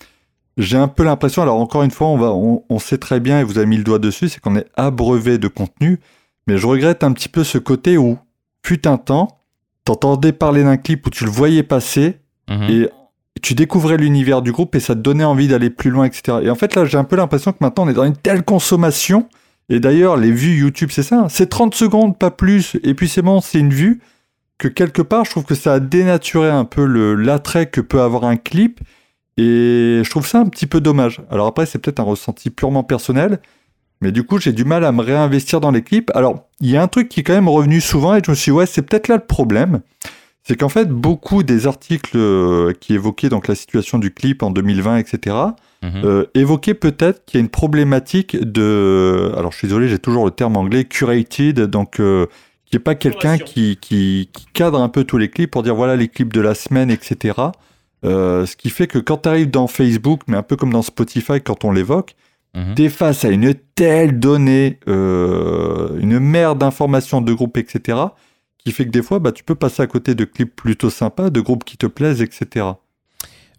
j'ai 0.58 0.78
un 0.78 0.88
peu 0.88 1.04
l'impression, 1.04 1.42
alors 1.42 1.58
encore 1.58 1.84
une 1.84 1.92
fois, 1.92 2.08
on, 2.08 2.18
va, 2.18 2.32
on, 2.32 2.64
on 2.70 2.80
sait 2.80 2.98
très 2.98 3.20
bien, 3.20 3.40
et 3.40 3.44
vous 3.44 3.58
avez 3.58 3.68
mis 3.68 3.78
le 3.78 3.84
doigt 3.84 4.00
dessus, 4.00 4.28
c'est 4.30 4.42
qu'on 4.42 4.56
est 4.56 4.68
abreuvé 4.76 5.38
de 5.38 5.48
contenu. 5.48 6.00
Mais 6.48 6.58
je 6.58 6.68
regrette 6.68 7.04
un 7.04 7.14
petit 7.14 7.30
peu 7.30 7.44
ce 7.44 7.58
côté 7.58 7.98
où, 7.98 8.18
fut 8.66 8.88
un 8.88 8.98
temps, 8.98 9.40
t'entendais 9.86 10.32
parler 10.32 10.64
d'un 10.64 10.78
clip 10.78 11.06
où 11.08 11.10
tu 11.10 11.26
le 11.26 11.32
voyais 11.32 11.64
passer, 11.64 12.18
Mhm. 12.50 12.64
et 12.70 12.90
tu 13.42 13.54
découvrais 13.56 13.98
l'univers 13.98 14.42
du 14.42 14.52
groupe 14.52 14.76
et 14.76 14.80
ça 14.80 14.94
te 14.94 15.00
donnait 15.00 15.24
envie 15.24 15.48
d'aller 15.48 15.70
plus 15.70 15.90
loin, 15.90 16.06
etc. 16.06 16.40
Et 16.44 16.50
en 16.50 16.56
fait, 16.56 16.76
là, 16.76 16.86
j'ai 16.86 16.98
un 16.98 17.04
peu 17.04 17.16
l'impression 17.16 17.52
que 17.52 17.58
maintenant, 17.62 17.86
on 17.86 17.90
est 17.90 17.94
dans 17.94 18.04
une 18.04 18.16
telle 18.16 18.44
consommation. 18.44 19.28
Et 19.70 19.80
d'ailleurs, 19.80 20.18
les 20.18 20.32
vues 20.32 20.58
YouTube, 20.58 20.90
c'est 20.92 21.02
ça. 21.04 21.22
hein. 21.22 21.30
C'est 21.30 21.48
30 21.48 21.74
secondes, 21.74 22.18
pas 22.20 22.30
plus. 22.30 22.78
Et 22.84 22.94
puis 22.94 23.08
c'est 23.08 23.22
bon, 23.22 23.40
c'est 23.42 23.58
une 23.60 23.74
vue. 23.74 24.02
Que 24.58 24.68
quelque 24.68 25.02
part, 25.02 25.24
je 25.26 25.32
trouve 25.32 25.46
que 25.46 25.56
ça 25.56 25.74
a 25.76 25.80
dénaturé 25.80 26.50
un 26.50 26.66
peu 26.66 26.86
le- 26.86 27.16
l'attrait 27.16 27.68
que 27.68 27.80
peut 27.82 28.02
avoir 28.02 28.26
un 28.26 28.36
clip. 28.36 28.82
Et 29.38 30.02
je 30.04 30.10
trouve 30.10 30.28
ça 30.28 30.40
un 30.40 30.46
petit 30.48 30.68
peu 30.68 30.82
dommage. 30.82 31.22
Alors 31.32 31.48
après, 31.48 31.66
c'est 31.66 31.80
peut-être 31.80 32.00
un 32.02 32.04
ressenti 32.04 32.50
purement 32.50 32.84
personnel. 32.84 33.40
Mais 34.02 34.12
du 34.12 34.24
coup, 34.24 34.40
j'ai 34.40 34.52
du 34.52 34.66
mal 34.66 34.84
à 34.84 34.92
me 34.92 35.02
réinvestir 35.02 35.60
dans 35.62 35.72
les 35.72 35.84
clips. 35.84 36.12
Alors, 36.16 36.46
il 36.60 36.70
y 36.70 36.78
a 36.78 36.82
un 36.82 36.88
truc 36.88 37.08
qui 37.08 37.20
est 37.20 37.24
quand 37.24 37.34
même 37.34 37.48
revenu 37.50 37.80
souvent 37.82 38.16
et 38.16 38.22
je 38.26 38.32
me 38.32 38.36
suis 38.36 38.52
dit, 38.52 38.58
ouais, 38.58 38.66
c'est 38.66 38.82
peut-être 38.82 39.08
là 39.08 39.16
le 39.16 39.26
problème 39.26 39.82
c'est 40.44 40.56
qu'en 40.56 40.70
fait, 40.70 40.90
beaucoup 40.90 41.44
des 41.44 41.68
articles 41.68 42.18
euh, 42.18 42.74
qui 42.80 42.96
évoquaient 42.96 43.30
donc 43.30 43.48
la 43.48 43.54
situation 43.54 44.00
du 44.00 44.12
clip 44.12 44.42
en 44.42 44.50
2020, 44.50 44.98
etc., 44.98 45.36
Mhm. 45.84 46.02
euh, 46.04 46.26
évoquaient 46.34 46.74
peut-être 46.74 47.26
qu'il 47.26 47.38
y 47.40 47.42
a 47.42 47.44
une 47.44 47.50
problématique 47.50 48.36
de... 48.40 49.32
Alors, 49.38 49.52
je 49.52 49.58
suis 49.60 49.68
désolé, 49.68 49.88
j'ai 49.88 50.00
toujours 50.00 50.26
le 50.26 50.32
terme 50.32 50.58
anglais, 50.58 50.86
curated, 50.86 51.60
donc 51.62 52.00
euh, 52.00 52.26
qui 52.66 52.76
n'est 52.76 52.80
pas 52.80 52.96
quelqu'un 52.96 53.38
Curation. 53.38 53.46
qui, 53.46 53.78
qui, 53.80 54.30
qui 54.34 54.46
cadre 54.54 54.82
un 54.82 54.90
peu 54.90 55.04
tous 55.04 55.18
les 55.20 55.30
clips 55.30 55.52
pour 55.52 55.62
dire 55.62 55.76
voilà 55.76 55.96
les 55.96 56.08
clips 56.08 56.34
de 56.34 56.42
la 56.42 56.56
semaine, 56.56 56.90
etc. 56.90 57.36
Euh, 58.04 58.46
ce 58.48 58.56
qui 58.56 58.72
fait 58.72 58.88
que 58.88 58.98
quand 58.98 59.18
tu 59.24 59.30
arrives 59.30 59.52
dans 59.52 59.68
Facebook, 59.68 60.22
mais 60.28 60.38
un 60.38 60.44
peu 60.44 60.56
comme 60.56 60.74
dans 60.74 60.82
Spotify 60.82 61.40
quand 61.40 61.66
on 61.66 61.72
l'évoque, 61.72 62.16
Mhm. 62.54 62.76
tu 62.76 62.84
es 62.84 62.90
face 62.90 63.24
à 63.26 63.30
une 63.30 63.54
telle 63.76 64.20
donnée, 64.20 64.80
euh, 64.88 65.98
une 66.00 66.20
mer 66.20 66.56
d'informations 66.56 67.22
de 67.22 67.34
groupes, 67.34 67.58
etc., 67.58 67.98
qui 68.58 68.72
fait 68.72 68.86
que 68.86 68.92
des 68.92 69.02
fois, 69.02 69.20
bah, 69.20 69.32
tu 69.32 69.44
peux 69.44 69.56
passer 69.56 69.82
à 69.82 69.88
côté 69.88 70.14
de 70.16 70.26
clips 70.26 70.56
plutôt 70.56 70.90
sympas, 70.90 71.30
de 71.30 71.40
groupes 71.42 71.64
qui 71.64 71.78
te 71.78 71.88
plaisent, 71.88 72.22
etc. 72.22 72.66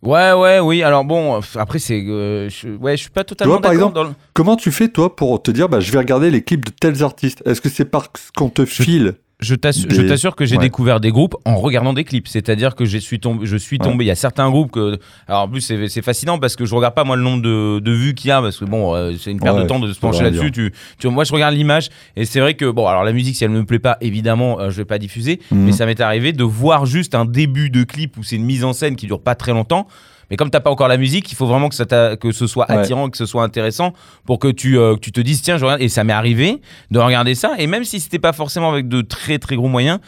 Ouais, 0.03 0.33
ouais, 0.33 0.59
oui. 0.61 0.83
Alors 0.83 1.05
bon, 1.05 1.41
après, 1.55 1.79
c'est. 1.79 2.05
euh, 2.07 2.49
je, 2.49 2.69
ouais, 2.71 2.97
je 2.97 3.03
suis 3.03 3.11
pas 3.11 3.25
totalement 3.25 3.55
vois, 3.55 3.63
par 3.63 3.73
exemple, 3.73 3.95
dans 3.95 4.05
le- 4.05 4.11
Comment 4.35 4.57
tu 4.57 4.71
fais, 4.73 4.89
toi, 4.89 5.15
pour 5.15 5.41
te 5.43 5.51
dire, 5.51 5.69
bah, 5.69 5.81
je 5.81 5.91
vais 5.93 5.99
regarder 5.99 6.31
les 6.31 6.43
clips 6.43 6.65
de 6.65 6.71
tels 6.73 7.03
artistes? 7.03 7.43
Est-ce 7.47 7.61
que 7.61 7.69
c'est 7.69 7.85
parce 7.85 8.31
qu'on 8.37 8.49
te 8.49 8.65
file 8.65 9.15
Je 9.43 9.55
t'assure, 9.55 10.37
que 10.37 10.45
j'ai 10.45 10.57
ouais. 10.57 10.63
découvert 10.63 11.01
des 11.01 11.11
groupes 11.11 11.37
en 11.45 11.57
regardant 11.57 11.93
des 11.93 12.05
clips. 12.05 12.29
C'est-à-dire 12.29 12.75
que 12.75 12.85
je 12.85 12.99
suis 12.99 13.21
tombé, 13.21 13.45
je 13.45 13.57
suis 13.57 13.79
tombé. 13.79 14.05
Il 14.05 14.09
y 14.09 14.13
a 14.13 14.15
certains 14.15 14.49
groupes 14.51 14.71
que, 14.71 14.99
alors 15.27 15.43
en 15.43 15.49
plus 15.49 15.61
c'est, 15.61 16.03
fascinant 16.03 16.39
parce 16.39 16.57
que 16.57 16.65
je 16.65 16.75
regarde 16.75 16.95
pas 16.95 17.05
moi 17.05 17.17
le 17.17 17.23
nombre 17.23 17.43
de, 17.43 17.81
de 17.81 17.93
vues 17.93 18.15
qu'il 18.15 18.29
y 18.29 18.31
a 18.31 18.41
parce 18.41 18.59
que 18.59 18.65
bon, 18.65 18.95
euh, 18.95 19.13
c'est 19.19 19.31
une 19.31 19.41
perte 19.41 19.57
Ouais, 19.57 19.63
de 19.65 19.69
temps 19.69 19.79
de 19.79 19.93
se 19.93 20.01
pencher 20.01 20.23
là-dessus. 20.23 20.53
Tu, 20.53 20.73
tu, 20.99 21.09
moi 21.09 21.25
je 21.25 21.33
regarde 21.33 21.55
l'image 21.55 21.91
et 22.17 22.25
c'est 22.25 22.41
vrai 22.41 22.55
que 22.55 22.71
bon, 22.71 22.87
alors 22.87 23.05
la 23.05 23.13
musique 23.13 23.37
si 23.37 23.45
elle 23.45 23.51
me 23.51 23.65
plaît 23.65 23.79
pas, 23.79 23.99
évidemment, 24.01 24.61
euh, 24.61 24.71
je 24.71 24.77
vais 24.77 24.85
pas 24.85 24.99
diffuser. 24.99 25.41
Mhm. 25.51 25.65
Mais 25.65 25.73
ça 25.73 25.87
m'est 25.87 26.01
arrivé 26.01 26.33
de 26.33 26.45
voir 26.45 26.87
juste 26.87 27.15
un 27.15 27.25
début 27.25 27.71
de 27.71 27.83
clip 27.85 28.17
où 28.17 28.23
c'est 28.23 28.37
une 28.37 28.45
mise 28.45 28.65
en 28.65 28.73
scène 28.73 28.97
qui 28.97 29.07
dure 29.07 29.21
pas 29.21 29.35
très 29.35 29.53
longtemps. 29.53 29.87
Mais 30.31 30.37
comme 30.37 30.51
t'as 30.51 30.61
pas 30.61 30.71
encore 30.71 30.89
la 30.89 30.97
musique, 30.97 31.31
il 31.31 31.35
faut 31.35 31.47
vraiment 31.47 31.69
que, 31.69 31.75
ça 31.75 31.85
que 32.17 32.33
ce 32.33 32.47
soit 32.47 32.71
Ouais. 32.71 32.77
attirant, 32.79 33.11
que 33.11 33.17
ce 33.19 33.27
soit 33.27 33.43
intéressant 33.43 33.93
pour 34.25 34.39
que 34.39 34.49
tu, 34.49 34.79
euh, 34.79 34.95
que 34.95 35.01
tu 35.01 35.13
te 35.13 35.21
dises 35.21 35.43
tiens 35.43 35.59
je 35.59 35.65
regarde. 35.65 35.83
Et 35.83 35.89
ça 35.89 36.05
m'est 36.05 36.13
arrivé 36.13 36.61
de 36.91 36.99
regarder 36.99 37.35
ça. 37.35 37.53
Et 37.59 37.67
même 37.67 37.85
si 37.85 38.01
c'était 38.01 38.19
pas 38.19 38.33
forcément 38.33 38.71
avec 38.73 38.89
de 38.89 39.01
très 39.03 39.39
très 39.39 39.57
gros 39.57 39.69
moyens, 39.69 39.99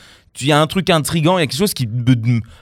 il 0.40 0.48
y 0.48 0.52
a 0.52 0.60
un 0.60 0.66
truc 0.66 0.90
intrigant, 0.90 1.38
il 1.38 1.42
y 1.42 1.44
a 1.44 1.46
quelque 1.46 1.56
chose 1.58 1.74
qui 1.74 1.86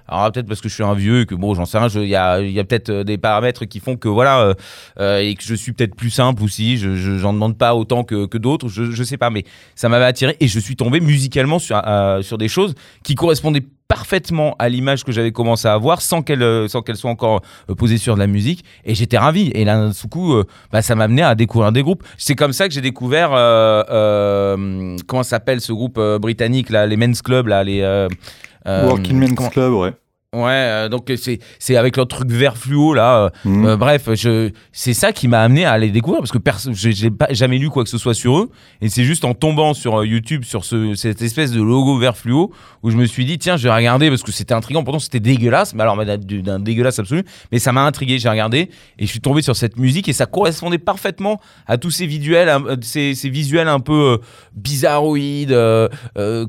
alors 0.06 0.30
peut-être 0.30 0.46
parce 0.46 0.60
que 0.60 0.68
je 0.68 0.74
suis 0.74 0.82
un 0.82 0.92
vieux 0.92 1.22
et 1.22 1.26
que 1.26 1.34
bon 1.34 1.54
j'en 1.54 1.64
sais 1.64 1.78
rien, 1.78 1.88
il 1.88 2.06
y 2.08 2.14
a, 2.16 2.40
y 2.40 2.58
a 2.60 2.64
peut-être 2.64 2.90
euh, 2.90 3.04
des 3.04 3.16
paramètres 3.16 3.64
qui 3.64 3.80
font 3.80 3.96
que 3.96 4.08
voilà 4.08 4.54
euh, 5.00 5.18
et 5.20 5.34
que 5.34 5.42
je 5.42 5.54
suis 5.54 5.72
peut-être 5.72 5.94
plus 5.94 6.10
simple 6.10 6.42
aussi, 6.42 6.76
je 6.76 6.96
je- 6.96 7.16
j'en 7.16 7.32
demande 7.32 7.56
pas 7.56 7.74
autant 7.74 8.04
que, 8.04 8.26
que 8.26 8.36
d'autres, 8.36 8.68
je, 8.68 8.90
je 8.90 9.02
sais 9.02 9.16
pas, 9.16 9.30
mais 9.30 9.44
ça 9.74 9.88
m'avait 9.88 10.04
attiré 10.04 10.36
et 10.40 10.48
je 10.48 10.58
suis 10.60 10.76
tombé 10.76 11.00
musicalement 11.00 11.58
sur 11.58 11.80
euh, 11.86 12.20
sur 12.22 12.36
des 12.36 12.48
choses 12.48 12.74
qui 13.04 13.14
correspondaient 13.14 13.64
parfaitement 13.92 14.56
à 14.58 14.68
l'image 14.68 15.04
que 15.04 15.12
j'avais 15.12 15.32
commencé 15.32 15.68
à 15.68 15.74
avoir 15.74 16.00
sans 16.00 16.22
qu'elle 16.22 16.42
euh, 16.42 16.68
sans 16.68 16.82
qu'elle 16.82 16.96
soit 16.96 17.10
encore 17.10 17.42
euh, 17.68 17.74
posée 17.74 17.98
sur 17.98 18.14
de 18.14 18.20
la 18.20 18.26
musique. 18.26 18.64
Et 18.84 18.94
j'étais 18.94 19.18
ravi. 19.18 19.50
Et 19.54 19.64
là 19.64 19.76
d'un 19.76 19.92
coup 20.08 20.34
euh, 20.34 20.44
bah, 20.72 20.82
ça 20.82 20.94
m'a 20.94 21.04
amené 21.04 21.22
à 21.22 21.34
découvrir 21.34 21.72
des 21.72 21.82
groupes. 21.82 22.02
C'est 22.16 22.34
comme 22.34 22.52
ça 22.52 22.68
que 22.68 22.74
j'ai 22.74 22.80
découvert 22.80 23.32
euh, 23.32 23.82
euh, 23.90 24.96
comment 25.06 25.22
s'appelle 25.22 25.60
ce 25.60 25.72
groupe 25.72 26.00
britannique 26.20 26.70
là 26.70 26.86
les 26.86 26.96
men's 26.96 27.20
club 27.22 27.48
là 27.48 27.62
les 27.64 27.82
euh, 27.82 28.86
Working 28.86 29.18
Men's 29.18 29.48
Club, 29.50 29.72
ouais. 29.72 29.92
Ouais 30.34 30.40
euh, 30.50 30.88
donc 30.88 31.12
c'est 31.16 31.40
c'est 31.58 31.76
avec 31.76 31.94
leur 31.98 32.08
truc 32.08 32.30
vert 32.30 32.56
fluo 32.56 32.94
là 32.94 33.16
euh, 33.24 33.28
Mhm. 33.44 33.66
euh, 33.66 33.76
bref, 33.76 34.08
je, 34.14 34.50
c'est 34.72 34.94
ça 34.94 35.12
qui 35.12 35.28
m'a 35.28 35.40
amené 35.42 35.66
à 35.66 35.76
les 35.76 35.90
découvrir 35.90 36.20
parce 36.20 36.32
que 36.32 36.38
perso, 36.38 36.70
j'ai 36.72 36.92
j'ai 36.92 37.10
pas 37.10 37.26
jamais 37.32 37.58
lu 37.58 37.68
quoi 37.68 37.84
que 37.84 37.90
ce 37.90 37.98
soit 37.98 38.14
sur 38.14 38.38
eux 38.38 38.50
et 38.80 38.88
c'est 38.88 39.04
juste 39.04 39.26
en 39.26 39.34
tombant 39.34 39.74
sur 39.74 40.02
YouTube 40.06 40.44
sur 40.44 40.64
ce, 40.64 40.94
cette 40.94 41.20
espèce 41.20 41.50
de 41.52 41.60
logo 41.60 41.98
vert 41.98 42.16
fluo 42.16 42.50
où 42.82 42.90
je 42.90 42.96
me 42.96 43.04
suis 43.04 43.26
dit 43.26 43.36
tiens 43.38 43.58
je 43.58 43.64
vais 43.68 43.74
regarder 43.74 44.08
parce 44.08 44.22
que 44.22 44.32
c'était 44.32 44.54
intriguant 44.54 44.82
pourtant 44.84 45.00
c'était 45.00 45.20
dégueulasse 45.20 45.74
mais 45.74 45.82
alors 45.82 46.02
d'un- 46.02 46.16
d'un 46.16 46.58
dégueulasse 46.60 46.98
absolu 46.98 47.24
mais 47.50 47.58
ça 47.58 47.72
m'a 47.72 47.82
intrigué 47.84 48.18
j'ai 48.18 48.30
regardé 48.30 48.70
et 48.98 49.04
je 49.04 49.10
suis 49.10 49.20
tombé 49.20 49.42
sur 49.42 49.54
cette 49.54 49.76
musique 49.78 50.08
et 50.08 50.14
ça 50.14 50.24
correspondait 50.24 50.78
parfaitement 50.78 51.40
à 51.66 51.76
tous 51.76 51.90
ces 51.90 52.06
visuels 52.06 52.50
ces, 52.80 53.14
ces 53.14 53.28
visuels 53.28 53.68
un 53.68 53.80
peu 53.80 54.18
bizarroïdes 54.54 55.54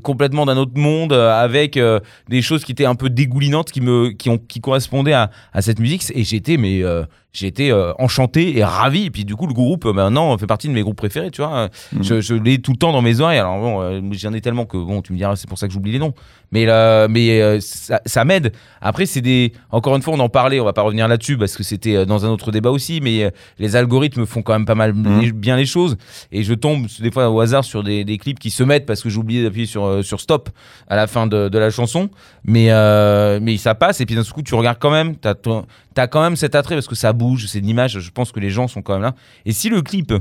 complètement 0.02 0.46
d'un 0.46 0.56
autre 0.56 0.76
monde 0.78 1.12
avec 1.12 1.78
des 2.30 2.40
choses 2.42 2.64
qui 2.64 2.72
étaient 2.72 2.86
un 2.86 2.94
peu 2.94 3.10
dégoulinantes 3.10 3.72
qui 3.74 3.80
me 3.80 4.10
qui 4.10 4.30
ont 4.30 4.38
qui 4.38 4.60
correspondaient 4.60 5.14
à, 5.14 5.32
à 5.52 5.60
cette 5.60 5.80
musique. 5.80 6.04
Et 6.14 6.22
j'étais 6.22 6.56
mais 6.56 6.84
euh, 6.84 7.02
j'étais 7.34 7.70
euh, 7.70 7.92
enchanté 7.98 8.56
et 8.56 8.64
ravi. 8.64 9.04
Et 9.06 9.10
puis 9.10 9.24
du 9.26 9.36
coup 9.36 9.46
le 9.46 9.52
groupe 9.52 9.84
euh, 9.84 9.92
maintenant 9.92 10.38
fait 10.38 10.46
partie 10.46 10.68
de 10.68 10.72
mes 10.72 10.80
groupes 10.82 10.96
préférés 10.96 11.30
tu 11.30 11.42
vois. 11.42 11.68
Mhm. 11.92 12.02
je, 12.02 12.20
je 12.22 12.34
l'ai 12.34 12.58
tout 12.58 12.70
le 12.72 12.78
temps 12.78 12.92
dans 12.92 13.02
mes 13.02 13.20
oreilles. 13.20 13.38
Alors 13.40 13.58
bon 13.60 13.82
euh, 13.82 14.00
j'en 14.12 14.32
ai 14.32 14.40
tellement 14.40 14.64
que 14.64 14.76
bon 14.78 15.02
tu 15.02 15.12
me 15.12 15.18
diras 15.18 15.36
c'est 15.36 15.48
pour 15.48 15.58
ça 15.58 15.66
que 15.66 15.72
j'oublie 15.74 15.92
les 15.92 15.98
noms. 15.98 16.14
Mais 16.52 16.66
euh, 16.68 17.08
mais 17.10 17.42
euh, 17.42 17.58
ça, 17.60 18.00
ça 18.06 18.24
m'aide. 18.24 18.52
Après 18.80 19.04
c'est 19.06 19.20
des 19.20 19.52
encore 19.70 19.94
une 19.96 20.02
fois 20.02 20.14
on 20.14 20.20
en 20.20 20.28
parlait 20.28 20.60
on 20.60 20.64
va 20.64 20.72
pas 20.72 20.82
revenir 20.82 21.08
là-dessus 21.08 21.36
parce 21.36 21.56
que 21.56 21.62
c'était 21.64 21.96
euh, 21.96 22.04
dans 22.06 22.24
un 22.24 22.28
autre 22.30 22.52
débat 22.52 22.70
aussi 22.70 23.00
mais 23.02 23.30
les 23.58 23.76
algorithmes 23.76 24.24
font 24.24 24.42
quand 24.42 24.52
même 24.52 24.64
pas 24.66 24.74
mal 24.76 24.94
les- 25.20 25.32
bien 25.32 25.56
les 25.56 25.66
choses. 25.66 25.96
Et 26.30 26.44
je 26.44 26.54
tombe 26.54 26.86
des 27.00 27.10
fois 27.10 27.28
au 27.30 27.40
hasard 27.40 27.64
sur 27.64 27.82
des, 27.82 28.04
des 28.04 28.16
clips 28.18 28.38
qui 28.38 28.50
se 28.50 28.62
mettent 28.62 28.86
parce 28.86 29.02
que 29.02 29.08
j'ai 29.10 29.18
oublié 29.18 29.42
d'appuyer 29.42 29.66
sur 29.66 30.04
sur 30.04 30.20
stop 30.20 30.48
à 30.88 30.94
la 30.96 31.06
fin 31.08 31.26
de, 31.26 31.48
de 31.48 31.58
la 31.58 31.70
chanson. 31.70 32.08
Mais 32.44 32.70
euh, 32.70 33.40
mais 33.42 33.56
ça 33.56 33.74
passe. 33.74 34.00
Et 34.00 34.06
puis 34.06 34.14
d'un 34.14 34.22
coup 34.22 34.42
tu 34.42 34.54
regardes 34.54 34.78
quand 34.78 34.90
même. 34.90 35.16
T'as 35.16 35.34
ton- 35.34 35.66
t'as 35.94 36.06
quand 36.06 36.22
même 36.22 36.36
cet 36.36 36.54
attrait 36.54 36.74
parce 36.74 36.88
que 36.88 36.94
ça 36.96 37.12
bouge 37.12 37.46
c'est 37.46 37.60
une 37.60 37.68
image 37.68 37.98
je 38.00 38.10
pense 38.10 38.32
que 38.32 38.40
les 38.40 38.50
gens 38.50 38.68
sont 38.68 38.82
quand 38.82 38.94
même 38.94 39.02
là. 39.02 39.14
Et 39.46 39.52
si 39.52 39.68
le 39.68 39.80
clip 39.82 40.12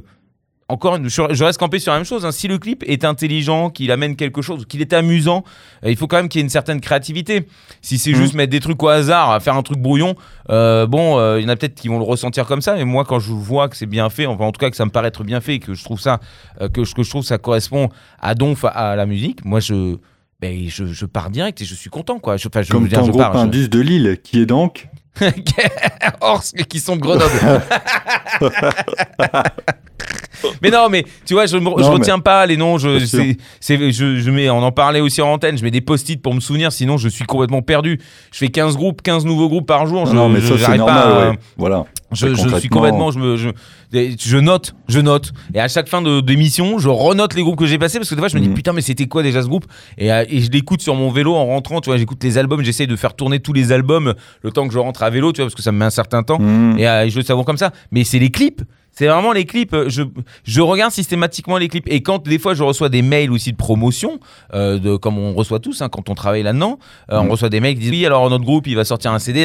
encore 0.69 0.95
une- 0.95 1.09
je 1.09 1.21
je 1.31 1.43
reste 1.43 1.59
campé 1.59 1.77
sur 1.77 1.91
la 1.91 1.97
même 1.99 2.05
chose 2.05 2.25
hein, 2.25 2.31
si 2.31 2.47
le 2.47 2.57
clip 2.57 2.83
est 2.87 3.03
intelligent 3.03 3.69
qu'il 3.69 3.91
amène 3.91 4.15
quelque 4.15 4.41
chose 4.41 4.65
qu'il 4.65 4.79
est 4.81 4.93
amusant 4.93 5.43
euh, 5.83 5.91
il 5.91 5.97
faut 5.97 6.07
quand 6.07 6.15
même 6.15 6.29
qu'il 6.29 6.39
y 6.39 6.41
ait 6.41 6.45
une 6.45 6.49
certaine 6.49 6.79
créativité. 6.79 7.47
Si 7.81 7.97
c'est 7.97 8.11
Mhm. 8.11 8.15
juste 8.15 8.33
mettre 8.33 8.49
des 8.51 8.61
trucs 8.61 8.81
au 8.81 8.87
hasard 8.87 9.41
faire 9.43 9.55
un 9.55 9.61
truc 9.61 9.77
brouillon 9.79 10.15
euh, 10.49 10.87
bon 10.87 11.19
euh, 11.19 11.39
il 11.39 11.43
y 11.43 11.45
en 11.45 11.49
a 11.49 11.55
peut-être 11.57 11.75
qui 11.75 11.89
vont 11.89 11.97
le 11.99 12.05
ressentir 12.05 12.45
comme 12.45 12.61
ça 12.61 12.75
mais 12.75 12.85
moi 12.85 13.03
quand 13.03 13.19
je 13.19 13.31
vois 13.33 13.67
que 13.67 13.75
c'est 13.75 13.85
bien 13.85 14.09
fait 14.09 14.25
enfin 14.25 14.45
en 14.45 14.51
tout 14.53 14.59
cas 14.59 14.69
que 14.69 14.77
ça 14.77 14.85
me 14.85 14.89
paraît 14.91 15.09
être 15.09 15.23
bien 15.25 15.41
fait 15.41 15.55
et 15.55 15.59
que 15.59 15.73
je 15.73 15.83
trouve 15.83 15.99
ça 15.99 16.19
que, 16.73 16.85
je- 16.85 16.93
que 16.95 17.03
je 17.03 17.09
trouve 17.09 17.23
ça 17.23 17.37
correspond 17.37 17.89
à 18.21 18.33
donf 18.33 18.63
à, 18.63 18.69
à 18.69 18.95
la 18.95 19.05
musique 19.05 19.43
moi 19.43 19.59
je 19.59 19.97
ben, 20.39 20.65
je, 20.67 20.85
je 20.85 21.05
pars 21.05 21.29
direct 21.29 21.61
et 21.61 21.65
je 21.65 21.73
suis 21.73 21.89
content 21.89 22.19
quoi. 22.19 22.35
Je, 22.35 22.49
enfin, 22.49 22.63
je, 22.63 22.71
Comme 22.71 22.89
ton 22.89 23.05
je 23.05 23.11
groupe 23.11 23.21
pars, 23.21 23.37
Indus 23.37 23.69
de 23.69 23.79
Lille, 23.79 24.17
qui 24.21 24.41
est 24.41 24.45
donc 24.45 24.89
Orsk 26.21 26.55
qui 26.65 26.79
sont 26.79 26.95
de 26.95 27.01
Grenoble. 27.01 27.31
mais 30.61 30.69
non, 30.69 30.89
mais 30.89 31.05
tu 31.25 31.33
vois, 31.33 31.45
je, 31.45 31.57
Non, 31.57 31.73
retiens 31.73 32.19
pas 32.19 32.45
les 32.45 32.57
noms. 32.57 32.77
Je, 32.77 32.99
je, 32.99 33.35
je 33.91 34.31
mets, 34.31 34.49
on 34.49 34.63
en 34.63 34.71
parlait 34.71 34.99
aussi 35.01 35.21
en 35.21 35.33
antenne. 35.33 35.57
Je 35.57 35.63
mets 35.63 35.71
des 35.71 35.81
post-it 35.81 36.21
pour 36.21 36.33
me 36.33 36.39
souvenir, 36.39 36.71
sinon 36.71 36.97
je 36.97 37.09
suis 37.09 37.25
complètement 37.25 37.61
perdu. 37.61 37.99
Je 38.31 38.37
fais 38.39 38.49
15 38.49 38.75
groupes, 38.75 39.01
15 39.01 39.25
nouveaux 39.25 39.49
groupes 39.49 39.67
par 39.67 39.85
jour. 39.85 40.05
je, 40.05 40.13
non, 40.13 40.29
mais 40.29 40.41
ça 40.41 40.57
c'est 40.57 40.77
normal, 40.77 41.03
pas 41.03 41.29
ouais. 41.29 41.37
Voilà. 41.57 41.85
Je, 42.13 42.57
suis 42.59 42.69
complètement, 42.69 43.11
je, 43.11 43.19
me, 43.19 43.37
je, 43.37 43.49
je 43.91 44.37
note, 44.37 44.75
je 44.87 44.99
note. 44.99 45.31
Et 45.53 45.59
à 45.59 45.67
chaque 45.67 45.87
fin 45.89 46.01
de- 46.01 46.21
d'émission, 46.21 46.79
je 46.79 46.89
renote 46.89 47.33
les 47.35 47.41
groupes 47.43 47.57
que 47.57 47.65
j'ai 47.65 47.77
passés 47.77 47.97
parce 47.99 48.09
que 48.09 48.15
des 48.15 48.21
fois, 48.21 48.27
je 48.27 48.35
me 48.35 48.41
dis 48.41 48.49
Mhm. 48.49 48.53
putain, 48.55 48.73
mais 48.73 48.81
c'était 48.81 49.07
quoi 49.07 49.23
déjà 49.23 49.41
ce 49.41 49.47
groupe? 49.47 49.65
Et, 49.97 50.11
euh, 50.11 50.25
et 50.29 50.41
je 50.41 50.51
l'écoute 50.51 50.81
sur 50.81 50.95
mon 50.95 51.09
vélo 51.11 51.35
en 51.35 51.45
rentrant. 51.45 51.81
Tu 51.81 51.89
vois, 51.89 51.97
j'écoute 51.97 52.23
les 52.23 52.37
albums, 52.37 52.63
j'essaye 52.63 52.87
de 52.87 52.95
faire 52.95 53.13
tourner 53.15 53.39
tous 53.39 53.53
les 53.53 53.71
albums 53.71 54.13
le 54.41 54.51
temps 54.51 54.67
que 54.67 54.73
je 54.73 54.79
rentre 54.79 55.03
à 55.03 55.09
vélo, 55.09 55.31
tu 55.31 55.37
vois, 55.41 55.45
parce 55.45 55.55
que 55.55 55.61
ça 55.61 55.71
me 55.71 55.77
met 55.79 55.85
un 55.85 55.89
certain 55.89 56.23
temps. 56.23 56.39
Mhm. 56.39 56.77
Et 56.79 56.87
euh, 56.87 57.09
je 57.09 57.17
le 57.17 57.23
savoure 57.25 57.45
comme 57.45 57.57
ça. 57.57 57.71
Mais 57.91 58.03
c'est 58.03 58.19
les 58.19 58.29
clips. 58.31 58.61
C'est 58.95 59.07
vraiment 59.07 59.33
les 59.33 59.45
clips. 59.45 59.73
euh, 59.73 59.89
Je, 59.89 60.03
je 60.43 60.61
regarde 60.61 60.91
systématiquement 60.91 61.57
les 61.57 61.67
clips. 61.67 61.87
Et 61.87 62.01
quand 62.03 62.27
des 62.27 62.37
fois 62.37 62.53
je 62.53 62.63
reçois 62.63 62.89
des 62.89 63.01
mails 63.01 63.31
aussi 63.31 63.51
de 63.51 63.57
promotion, 63.57 64.19
euh, 64.53 64.77
de, 64.77 64.95
comme 64.97 65.17
on 65.17 65.33
reçoit 65.33 65.59
tous 65.59 65.81
hein, 65.81 65.89
quand 65.89 66.09
on 66.09 66.13
travaille 66.15 66.43
là-dedans, 66.43 66.77
euh, 67.11 67.17
on 67.19 67.23
Mhm. 67.23 67.31
reçoit 67.31 67.49
des 67.49 67.59
mails 67.59 67.73
qui 67.73 67.81
disent 67.81 67.89
oui 67.91 68.05
alors 68.05 68.29
notre 68.29 68.43
groupe 68.43 68.67
il 68.67 68.75
va 68.75 68.85
sortir 68.85 69.11
un 69.11 69.19
CD. 69.19 69.43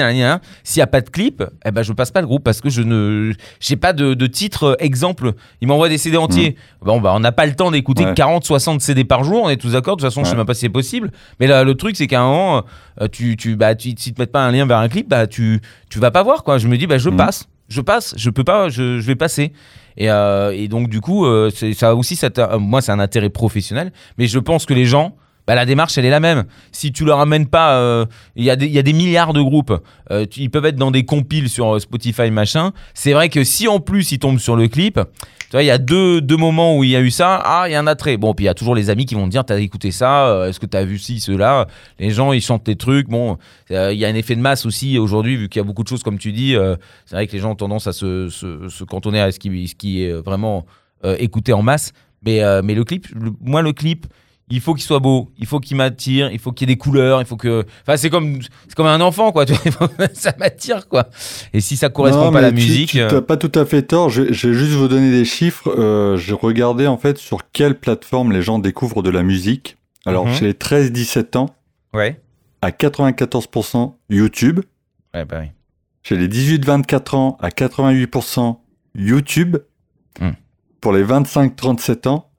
S'il 0.65 0.79
n'y 0.81 0.83
a 0.83 0.87
pas 0.87 1.01
de 1.01 1.09
clip, 1.09 1.43
eh 1.65 1.71
ben 1.71 1.83
je 1.83 1.93
passe 1.95 2.11
pas 2.11 2.21
le 2.21 2.27
groupe 2.27 2.45
parce 2.45 2.61
que 2.61 2.69
je 2.69 2.83
ne 2.83 3.33
j'ai 3.59 3.77
pas 3.77 3.93
de, 3.95 4.13
de 4.15 4.27
titre 4.27 4.65
euh, 4.65 4.75
exemple. 4.81 5.33
Ils 5.63 5.69
m'envoient 5.69 5.89
des 5.89 5.99
CD 5.99 6.17
entiers. 6.19 6.57
Bon 6.83 7.01
bah 7.01 7.13
on 7.15 7.21
n'a 7.21 7.33
pas 7.33 7.47
le 7.47 7.55
temps 7.55 7.71
d'écouter 7.71 8.05
Ouais. 8.05 8.15
40, 8.15 8.45
60 8.45 8.81
CD 8.83 9.05
par 9.05 9.25
jour. 9.25 9.43
On 9.45 9.49
est 9.49 9.57
tous 9.57 9.73
d'accord. 9.73 9.97
De 9.97 10.03
toute 10.03 10.11
façon 10.11 10.21
je 10.25 10.27
sais 10.27 10.33
Ouais. 10.33 10.37
même 10.39 10.47
pas 10.47 10.55
si 10.55 10.61
c'est 10.61 10.69
possible. 10.69 11.11
Mais 11.41 11.47
là 11.47 11.65
le 11.65 11.75
truc 11.75 11.97
c'est 11.97 12.07
qu'à 12.07 12.21
un 12.21 12.29
moment 12.29 12.63
euh, 13.01 13.09
tu 13.11 13.37
tu 13.37 13.57
bah 13.57 13.75
tu, 13.75 13.95
si 13.97 14.13
te 14.13 14.21
mettent 14.21 14.31
pas 14.33 14.45
un 14.45 14.53
lien 14.53 14.67
vers 14.67 14.79
un 14.79 14.89
clip 14.89 15.09
bah 15.09 15.27
tu 15.27 15.61
tu 15.89 15.99
vas 16.01 16.11
pas 16.11 16.23
voir 16.23 16.45
quoi. 16.45 16.59
Je 16.59 16.69
me 16.69 16.77
dis 16.77 16.87
bah 16.87 16.99
je 16.99 17.09
Mhm. 17.09 17.17
passe 17.17 17.49
je 17.69 17.81
passe, 17.81 18.15
je 18.17 18.31
peux 18.31 18.45
pas, 18.45 18.69
je, 18.69 18.99
vais 19.01 19.17
passer. 19.17 19.53
Et, 19.97 20.11
euh, 20.11 20.53
et 20.55 20.69
donc 20.69 20.89
du 20.89 21.01
coup, 21.01 21.27
euh, 21.27 21.51
ça 21.75 21.95
aussi, 21.95 22.17
ça 22.17 22.31
moi, 22.59 22.81
c'est 22.81 22.93
un 22.93 23.01
intérêt 23.01 23.31
professionnel, 23.31 23.93
mais 24.17 24.27
je 24.27 24.39
pense 24.39 24.67
que 24.67 24.75
les 24.75 24.85
gens, 24.85 25.17
bah, 25.49 25.55
la 25.57 25.65
démarche, 25.67 25.97
elle 25.99 26.05
est 26.05 26.11
la 26.11 26.21
même. 26.21 26.45
Si 26.71 26.93
tu 26.93 27.05
leur 27.05 27.19
amènes 27.19 27.47
pas, 27.49 27.73
euh, 27.79 28.05
il 28.37 28.45
y, 28.45 28.51
a 28.51 28.55
des- 28.57 28.67
il 28.67 28.73
y 28.73 28.79
a 28.79 28.83
des 28.83 28.93
milliards 28.93 29.33
de 29.33 29.41
groupes, 29.41 29.73
euh, 30.13 30.27
ils 30.37 30.51
peuvent 30.51 30.67
être 30.67 30.77
dans 30.77 30.91
des 30.93 31.05
compiles 31.05 31.49
sur 31.49 31.75
euh, 31.75 31.81
Spotify, 31.81 32.31
machin. 32.31 32.73
C'est 32.95 33.15
vrai 33.15 33.31
que 33.31 33.43
si 33.45 33.67
en 33.67 33.81
plus 33.81 34.13
ils 34.13 34.19
tombent 34.19 34.39
sur 34.39 34.55
le 34.57 34.69
clip, 34.69 35.01
tu 35.41 35.53
vois, 35.53 35.63
il 35.63 35.67
y 35.67 35.71
a 35.71 35.79
deux, 35.79 36.21
deux 36.21 36.37
moments 36.37 36.77
où 36.77 36.85
il 36.85 36.91
y 36.91 36.97
a 36.97 37.01
eu 37.01 37.11
ça, 37.11 37.41
ah, 37.43 37.65
il 37.67 37.73
y 37.73 37.75
a 37.75 37.81
un 37.81 37.87
attrait. 37.87 38.19
Bon, 38.19 38.35
puis 38.35 38.45
il 38.45 38.47
y 38.47 38.51
a 38.51 38.55
toujours 38.55 38.75
les 38.75 38.91
amis 38.91 39.07
qui 39.07 39.15
vont 39.15 39.25
te 39.25 39.31
dire, 39.31 39.43
t'as 39.47 39.59
écouté 39.59 39.91
ça, 39.91 40.27
euh, 40.27 40.49
est-ce 40.51 40.61
que 40.61 40.67
t'as 40.67 40.85
vu 40.85 40.99
ci, 40.99 41.19
cela? 41.19 41.67
Les 41.99 42.11
gens, 42.11 42.33
ils 42.35 42.43
chantent 42.43 42.67
des 42.67 42.77
trucs. 42.77 43.09
Bon, 43.09 43.39
euh, 43.71 43.91
il 43.95 43.99
y 43.99 44.05
a 44.05 44.09
un 44.09 44.15
effet 44.15 44.37
de 44.37 44.43
masse 44.43 44.67
aussi 44.67 44.99
aujourd'hui, 44.99 45.37
vu 45.39 45.49
qu'il 45.49 45.61
y 45.61 45.65
a 45.65 45.67
beaucoup 45.67 45.83
de 45.83 45.89
choses, 45.89 46.03
comme 46.03 46.19
tu 46.19 46.33
dis. 46.33 46.55
euh, 46.55 46.77
c'est 47.07 47.15
vrai 47.17 47.27
que 47.27 47.33
les 47.33 47.39
gens 47.39 47.53
ont 47.53 47.55
tendance 47.57 47.87
à 47.87 47.95
se, 47.95 48.29
se, 48.29 48.69
se 48.69 48.85
cantonner 48.85 49.21
à 49.23 49.33
ce 49.33 49.39
qui, 49.39 49.67
ce 49.67 49.75
qui 49.75 50.03
est 50.05 50.13
vraiment 50.13 50.67
euh, 51.07 51.17
écouté 51.19 51.55
en 51.55 51.63
masse. 51.63 51.93
Mais, 52.23 52.43
euh, 52.43 52.61
mais 52.63 52.75
le 52.75 52.85
clip, 52.85 53.07
le- 53.15 53.33
moi, 53.41 53.63
le 53.63 53.73
clip, 53.73 54.07
il 54.51 54.61
faut 54.61 54.75
qu'il 54.75 54.83
soit 54.85 54.99
beau, 54.99 55.31
il 55.39 55.47
faut 55.47 55.61
qu'il 55.61 55.77
m'attire, 55.77 56.31
il 56.33 56.39
faut 56.39 56.53
qu'il 56.53 56.69
y 56.69 56.73
ait 56.73 56.75
des 56.75 56.79
couleurs, 56.79 57.21
il 57.21 57.27
faut 57.27 57.37
que. 57.37 57.65
Enfin, 57.83 57.97
c'est 57.97 58.11
comme, 58.11 58.39
c'est 58.67 58.75
comme 58.75 58.87
un 58.87 59.01
enfant, 59.01 59.31
quoi. 59.33 59.45
ça 60.15 60.33
m'attire, 60.39 60.89
quoi. 60.89 61.09
Et 61.53 61.61
si 61.61 61.77
ça 61.77 61.89
correspond 61.91 62.27
Non, 62.27 62.33
pas 62.33 62.39
à 62.39 62.43
la 62.43 62.49
tu- 62.51 62.55
musique. 62.57 62.91
Tu 62.91 63.01
euh, 63.01 63.11
n'as 63.11 63.21
pas 63.21 63.37
tout 63.37 63.53
à 63.59 63.65
fait 63.67 63.83
tort. 63.83 64.09
Je, 64.11 64.33
je 64.33 64.49
vais 64.49 64.55
juste 64.55 64.73
vous 64.73 64.89
donner 64.89 65.11
des 65.11 65.25
chiffres. 65.25 65.69
Euh, 65.79 66.17
J'ai 66.17 66.33
regardé 66.35 66.87
en 66.87 66.97
fait 66.97 67.19
sur 67.19 67.51
quelle 67.53 67.79
plateforme 67.79 68.33
les 68.33 68.43
gens 68.43 68.59
découvrent 68.59 69.03
de 69.03 69.11
la 69.11 69.23
musique. 69.23 69.77
Alors, 70.07 70.27
Mhm. 70.27 70.35
chez 70.35 70.45
les 70.47 70.55
13-17 70.55 71.37
ans, 71.37 71.51
Ouais. 71.93 72.21
à 72.63 72.71
94% 72.71 73.97
YouTube. 74.11 74.61
Ouais, 75.15 75.25
bah 75.25 75.39
oui. 75.43 75.49
Chez 76.03 76.17
les 76.17 76.29
18-24 76.29 77.15
ans, 77.15 77.37
à 77.41 77.51
88% 77.51 78.61
YouTube. 78.95 79.59
Hmm. 80.21 80.31
Pour 80.81 80.93
les 80.93 81.03
25-37 81.05 82.07
ans, 82.07 82.31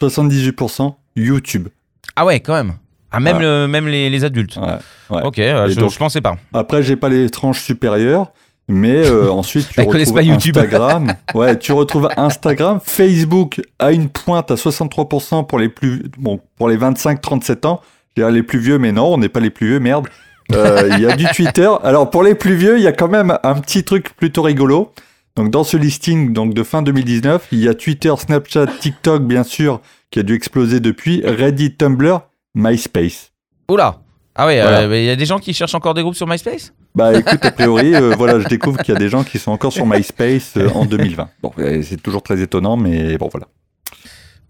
78% 0.00 0.97
YouTube. 1.22 1.68
Ah 2.16 2.24
ouais, 2.24 2.40
quand 2.40 2.54
même. 2.54 2.74
Ah, 3.10 3.20
même, 3.20 3.36
Ouais. 3.36 3.42
le- 3.42 3.66
même 3.68 3.86
les, 3.88 4.10
les 4.10 4.24
adultes. 4.24 4.56
Ouais, 4.56 5.16
ouais. 5.16 5.22
Ok, 5.24 5.36
je, 5.38 5.74
donc- 5.80 5.90
je 5.92 5.98
pensais 5.98 6.20
pas. 6.20 6.36
Après, 6.52 6.82
j'ai 6.82 6.96
pas 6.96 7.08
les 7.08 7.30
tranches 7.30 7.62
supérieures, 7.62 8.32
Mais 8.70 9.06
euh, 9.06 9.30
ensuite, 9.32 9.66
tu 9.70 9.80
retrouves 9.80 10.12
pas 10.14 10.20
YouTube. 10.22 10.58
Instagram. 10.58 11.14
ouais, 11.34 11.58
tu 11.58 11.72
retrouves 11.72 12.08
Instagram, 12.18 12.80
Facebook 12.84 13.62
à 13.78 13.92
une 13.92 14.10
pointe 14.10 14.50
à 14.50 14.56
63% 14.56 15.46
pour 15.46 15.58
les 15.58 15.70
plus, 15.70 16.02
bon, 16.18 16.38
pour 16.58 16.68
les 16.68 16.76
25-37 16.76 17.66
ans. 17.66 17.80
Dirais 18.16 18.30
les 18.32 18.42
plus 18.42 18.58
vieux, 18.58 18.78
mais 18.78 18.92
non, 18.92 19.14
on 19.14 19.18
n'est 19.18 19.28
pas 19.30 19.40
les 19.40 19.48
plus 19.50 19.68
vieux, 19.68 19.80
merde. 19.80 20.06
Euh, 20.52 20.88
Il 20.92 21.00
y 21.00 21.06
a 21.06 21.14
du 21.16 21.24
Twitter. 21.34 21.70
Alors 21.84 22.10
pour 22.10 22.22
les 22.22 22.34
plus 22.34 22.56
vieux, 22.56 22.76
il 22.78 22.82
y 22.82 22.86
a 22.86 22.92
quand 22.92 23.08
même 23.08 23.38
un 23.42 23.54
petit 23.54 23.84
truc 23.84 24.14
plutôt 24.16 24.42
rigolo. 24.42 24.92
Donc 25.38 25.52
dans 25.52 25.62
ce 25.62 25.76
listing 25.76 26.32
donc 26.32 26.52
de 26.52 26.64
fin 26.64 26.82
2019, 26.82 27.46
il 27.52 27.60
y 27.60 27.68
a 27.68 27.74
Twitter, 27.74 28.12
Snapchat, 28.18 28.66
TikTok 28.80 29.22
bien 29.22 29.44
sûr 29.44 29.80
qui 30.10 30.18
a 30.18 30.24
dû 30.24 30.34
exploser 30.34 30.80
depuis, 30.80 31.22
Reddit, 31.24 31.76
Tumblr, 31.76 32.22
MySpace. 32.56 33.30
Oula 33.70 34.00
Ah 34.34 34.46
ouais, 34.46 34.60
Voilà. 34.60 34.80
euh, 34.88 34.98
il 34.98 35.04
y 35.04 35.10
a 35.10 35.14
des 35.14 35.26
gens 35.26 35.38
qui 35.38 35.54
cherchent 35.54 35.76
encore 35.76 35.94
des 35.94 36.02
groupes 36.02 36.16
sur 36.16 36.26
MySpace? 36.26 36.72
Bah 36.96 37.16
écoute, 37.16 37.38
a 37.44 37.52
priori, 37.52 37.94
euh, 37.94 38.16
voilà, 38.16 38.40
je 38.40 38.48
découvre 38.48 38.82
qu'il 38.82 38.94
y 38.94 38.96
a 38.96 38.98
des 38.98 39.08
gens 39.08 39.22
qui 39.22 39.38
sont 39.38 39.52
encore 39.52 39.72
sur 39.72 39.86
MySpace 39.86 40.54
euh, 40.56 40.70
en 40.70 40.84
2020. 40.86 41.28
Bon, 41.40 41.52
c'est 41.56 42.02
toujours 42.02 42.24
très 42.24 42.40
étonnant, 42.42 42.76
mais 42.76 43.16
bon 43.16 43.28
voilà. 43.30 43.46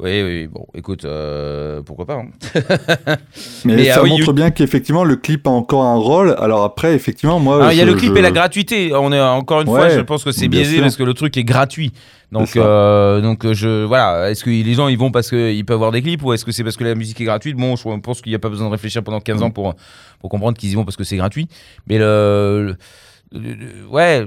Oui, 0.01 0.23
oui, 0.23 0.47
bon, 0.47 0.65
écoute, 0.75 1.05
euh, 1.05 1.83
pourquoi 1.83 2.07
pas. 2.07 2.15
hein. 2.15 2.27
Mais, 3.65 3.75
Mais, 3.75 3.85
ça 3.87 3.97
ah 3.99 4.03
oui, 4.05 4.11
montre 4.11 4.27
you- 4.29 4.33
bien 4.33 4.53
qu'effectivement 4.53 5.03
le 5.03 5.17
clip 5.17 5.45
a 5.49 5.51
encore 5.51 5.83
un 5.83 5.97
rôle. 5.97 6.37
Alors 6.39 6.63
après, 6.63 6.95
effectivement, 6.95 7.41
moi, 7.41 7.57
Alors, 7.57 7.73
il 7.73 7.79
y 7.79 7.81
a 7.81 7.85
le 7.85 7.95
clip 7.95 8.13
je- 8.13 8.19
et 8.19 8.23
la 8.23 8.31
gratuité. 8.31 8.93
On 8.95 9.13
est 9.13 9.21
encore 9.21 9.61
une 9.63 9.67
fois, 9.67 9.89
je 9.89 9.99
pense 10.01 10.23
que 10.23 10.31
c'est 10.31 10.47
biaisé 10.47 10.75
sûr. 10.75 10.83
parce 10.83 10.97
que 10.97 11.03
le 11.03 11.15
truc 11.15 11.37
est 11.37 11.43
gratuit. 11.43 11.93
Donc, 12.31 12.57
euh, 12.57 13.21
donc 13.21 13.45
euh, 13.45 13.55
je 13.55 13.85
voilà. 13.87 14.31
Est-ce 14.31 14.45
que 14.45 14.51
les 14.51 14.75
gens 14.75 14.87
ils 14.87 14.99
vont 14.99 15.11
parce 15.11 15.31
qu'ils 15.31 15.65
peuvent 15.65 15.79
voir 15.79 15.91
des 15.91 16.03
clips 16.03 16.23
ou 16.23 16.33
est-ce 16.33 16.45
que 16.45 16.53
c'est 16.53 16.63
parce 16.63 16.77
que 16.77 16.85
la 16.85 16.95
musique 16.95 17.21
est 17.21 17.25
gratuite? 17.25 17.57
Bon, 17.57 17.75
je 17.75 17.83
pense 17.99 18.21
qu'il 18.21 18.31
n'y 18.31 18.37
a 18.37 18.39
pas 18.39 18.51
besoin 18.51 18.67
de 18.69 18.73
réfléchir 18.73 19.03
pendant 19.03 19.19
15 19.21 19.41
Mm. 19.41 19.45
ans 19.45 19.51
pour 19.51 19.75
pour 20.21 20.31
comprendre 20.31 20.57
qu'ils 20.57 20.71
y 20.71 20.75
vont 20.77 20.85
parce 20.85 20.97
que 20.97 21.05
c'est 21.05 21.17
gratuit. 21.17 21.49
Mais 21.89 21.99
le, 21.99 22.77
le- 23.33 23.41
le- 23.41 23.87
ouais. 23.91 24.27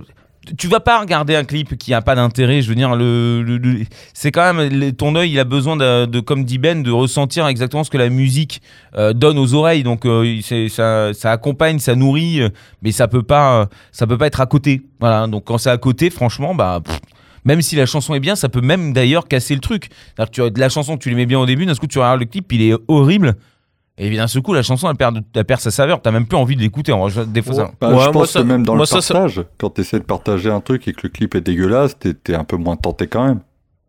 Tu 0.58 0.68
vas 0.68 0.80
pas 0.80 1.00
regarder 1.00 1.36
un 1.36 1.44
clip 1.44 1.78
qui 1.78 1.94
a 1.94 2.02
pas 2.02 2.16
d'intérêt, 2.16 2.64
je 2.64 2.70
veux 2.70 2.76
dire, 2.76 2.96
le, 2.96 3.84
c'est 4.14 4.32
quand 4.32 4.54
même 4.54 4.92
ton 4.94 5.16
œil, 5.16 5.32
il 5.32 5.40
a 5.40 5.44
besoin 5.44 5.78
de, 5.78 6.20
comme 6.20 6.46
dit 6.46 6.58
Ben, 6.58 6.82
de 6.82 6.90
ressentir 6.90 7.46
exactement 7.46 7.84
ce 7.84 7.92
que 7.92 7.98
la 7.98 8.10
musique 8.10 8.62
euh, 8.96 9.14
donne 9.14 9.38
aux 9.38 9.54
oreilles. 9.54 9.84
Donc 9.84 10.06
euh, 10.06 10.40
ça, 10.70 11.14
ça 11.14 11.32
accompagne, 11.32 11.78
ça 11.78 11.96
nourrit, 11.96 12.42
euh, 12.42 12.50
mais 12.82 12.92
ça 12.92 13.08
peut 13.08 13.22
pas, 13.22 13.62
euh, 13.62 13.66
ça 13.92 14.08
peut 14.08 14.18
pas 14.18 14.26
être 14.28 14.42
à 14.42 14.48
côté. 14.48 14.82
Voilà. 15.00 15.28
Donc 15.28 15.44
quand 15.46 15.60
c'est 15.60 15.70
à 15.70 15.78
côté, 15.78 16.10
franchement, 16.10 16.56
bah 16.56 16.82
même 17.46 17.62
si 17.62 17.76
la 17.76 17.86
chanson 17.86 18.16
est 18.16 18.20
bien, 18.20 18.36
ça 18.36 18.50
peut 18.50 18.62
même 18.62 18.94
d'ailleurs 18.94 19.28
casser 19.28 19.54
le 19.54 19.62
truc. 19.62 19.90
Tu 20.32 20.42
as 20.42 20.50
la 20.56 20.70
chanson 20.70 20.98
tu 20.98 21.10
l'aimais 21.10 21.28
bien 21.28 21.40
au 21.40 21.46
début, 21.46 21.68
d'un 21.68 21.76
coup 21.76 21.88
tu 21.88 22.00
regardes 22.00 22.20
le 22.20 22.26
clip, 22.26 22.52
il 22.52 22.64
est 22.64 22.74
horrible. 22.88 23.36
Et 24.04 24.16
d'un 24.18 24.26
seul 24.28 24.42
coup, 24.42 24.54
la 24.54 24.64
chanson, 24.64 24.90
elle 24.90 24.96
perd, 24.96 25.22
elle 25.36 25.46
perd 25.46 25.62
sa 25.62 25.70
saveur. 25.70 26.02
T'as 26.02 26.10
même 26.12 26.26
plus 26.26 26.38
envie 26.38 26.56
de 26.56 26.62
l'écouter. 26.62 26.92
Des 27.28 27.42
fois, 27.44 27.54
ça- 27.54 27.72
Bah, 27.80 27.90
Ouais, 27.90 27.98
je 28.00 28.04
moi, 28.06 28.12
pense 28.12 28.32
ça- 28.32 28.40
que 28.42 28.46
même 28.46 28.66
dans 28.66 28.74
moi, 28.74 28.82
le 28.82 28.86
ça, 28.88 29.00
ça- 29.00 29.14
partage, 29.14 29.44
quand 29.60 29.70
tu 29.70 29.82
essaies 29.82 30.00
de 30.00 30.04
partager 30.06 30.50
un 30.50 30.60
truc 30.60 30.88
et 30.88 30.94
que 30.94 31.02
le 31.04 31.10
clip 31.10 31.36
est 31.36 31.42
dégueulasse, 31.42 31.96
t'es 32.00 32.34
un 32.34 32.44
peu 32.44 32.58
moins 32.58 32.76
tenté 32.76 33.06
quand 33.06 33.26
même. 33.28 33.42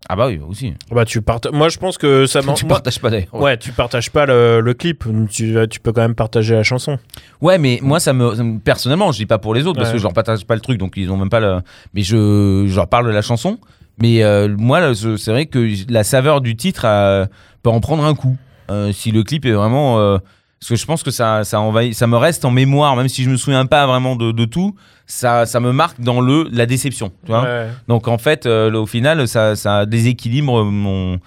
Ah 0.08 0.16
bah 0.16 0.26
oui, 0.26 0.40
aussi. 0.46 0.74
Bah, 0.90 1.04
tu 1.04 1.22
Moi, 1.52 1.68
je 1.68 1.78
pense 1.78 1.96
que 1.96 2.26
ça 2.26 2.42
m'en- 2.42 2.54
tu 2.54 2.66
moi- 2.66 2.74
partages 2.74 2.98
pas 3.00 3.08
d'ailleurs. 3.08 3.32
Ouais, 3.32 3.56
tu 3.56 3.70
partages 3.72 4.10
pas 4.10 4.26
le, 4.26 4.60
le 4.60 4.74
clip. 4.74 5.04
Tu, 5.30 5.56
tu 5.70 5.80
peux 5.80 5.92
quand 5.92 6.02
même 6.02 6.16
partager 6.16 6.54
la 6.54 6.64
chanson. 6.64 6.98
Ouais, 7.40 7.56
mais 7.56 7.78
moi, 7.82 8.00
ça 8.00 8.12
me, 8.12 8.34
ça 8.34 8.42
me- 8.42 8.58
personnellement, 8.58 9.12
je 9.12 9.18
dis 9.18 9.26
pas 9.26 9.38
pour 9.38 9.54
les 9.54 9.66
autres 9.66 9.78
parce 9.78 9.88
Ouais. 9.90 9.92
que 9.94 9.98
je 9.98 10.02
leur 10.02 10.12
partage 10.12 10.44
pas 10.44 10.56
le 10.56 10.60
truc, 10.60 10.76
donc 10.78 10.94
ils 10.96 11.08
ont 11.10 11.16
même 11.16 11.30
pas 11.30 11.40
le. 11.40 11.60
Mais 11.94 12.02
je, 12.02 12.64
je 12.66 12.74
leur 12.76 12.88
parle 12.88 13.06
de 13.06 13.12
la 13.12 13.22
chanson. 13.22 13.58
Mais 14.02 14.24
euh, 14.24 14.48
moi, 14.58 14.92
c'est 14.94 15.30
vrai 15.30 15.46
que 15.46 15.66
la 15.88 16.02
saveur 16.04 16.40
du 16.40 16.56
titre 16.56 16.82
euh, 16.84 17.24
peut 17.62 17.70
en 17.70 17.80
prendre 17.80 18.04
un 18.04 18.14
coup. 18.14 18.36
Euh, 18.70 18.92
si 18.92 19.10
le 19.10 19.22
clip 19.22 19.44
est 19.44 19.52
vraiment. 19.52 19.98
euh, 19.98 20.18
parce 20.60 20.68
que 20.68 20.76
je 20.76 20.86
pense 20.86 21.02
que 21.02 21.10
ça, 21.10 21.42
ça 21.42 21.60
envahit, 21.60 21.92
ça 21.92 22.06
me 22.06 22.16
reste 22.16 22.44
en 22.44 22.52
mémoire, 22.52 22.94
même 22.94 23.08
si 23.08 23.24
je 23.24 23.30
me 23.30 23.36
souviens 23.36 23.66
pas 23.66 23.84
vraiment 23.88 24.14
de, 24.14 24.30
de 24.30 24.44
tout. 24.44 24.76
Ça, 25.06 25.44
ça 25.44 25.58
me 25.58 25.72
marque 25.72 26.00
dans 26.00 26.20
le 26.20 26.48
la 26.52 26.66
déception. 26.66 27.10
Tu 27.24 27.32
vois 27.32 27.42
Ouais. 27.42 27.68
donc 27.88 28.06
en 28.06 28.16
fait, 28.18 28.46
euh, 28.46 28.72
au 28.72 28.86
final, 28.86 29.26
ça, 29.26 29.56
ça 29.56 29.86
déséquilibre 29.86 30.62
mon, 30.64 31.18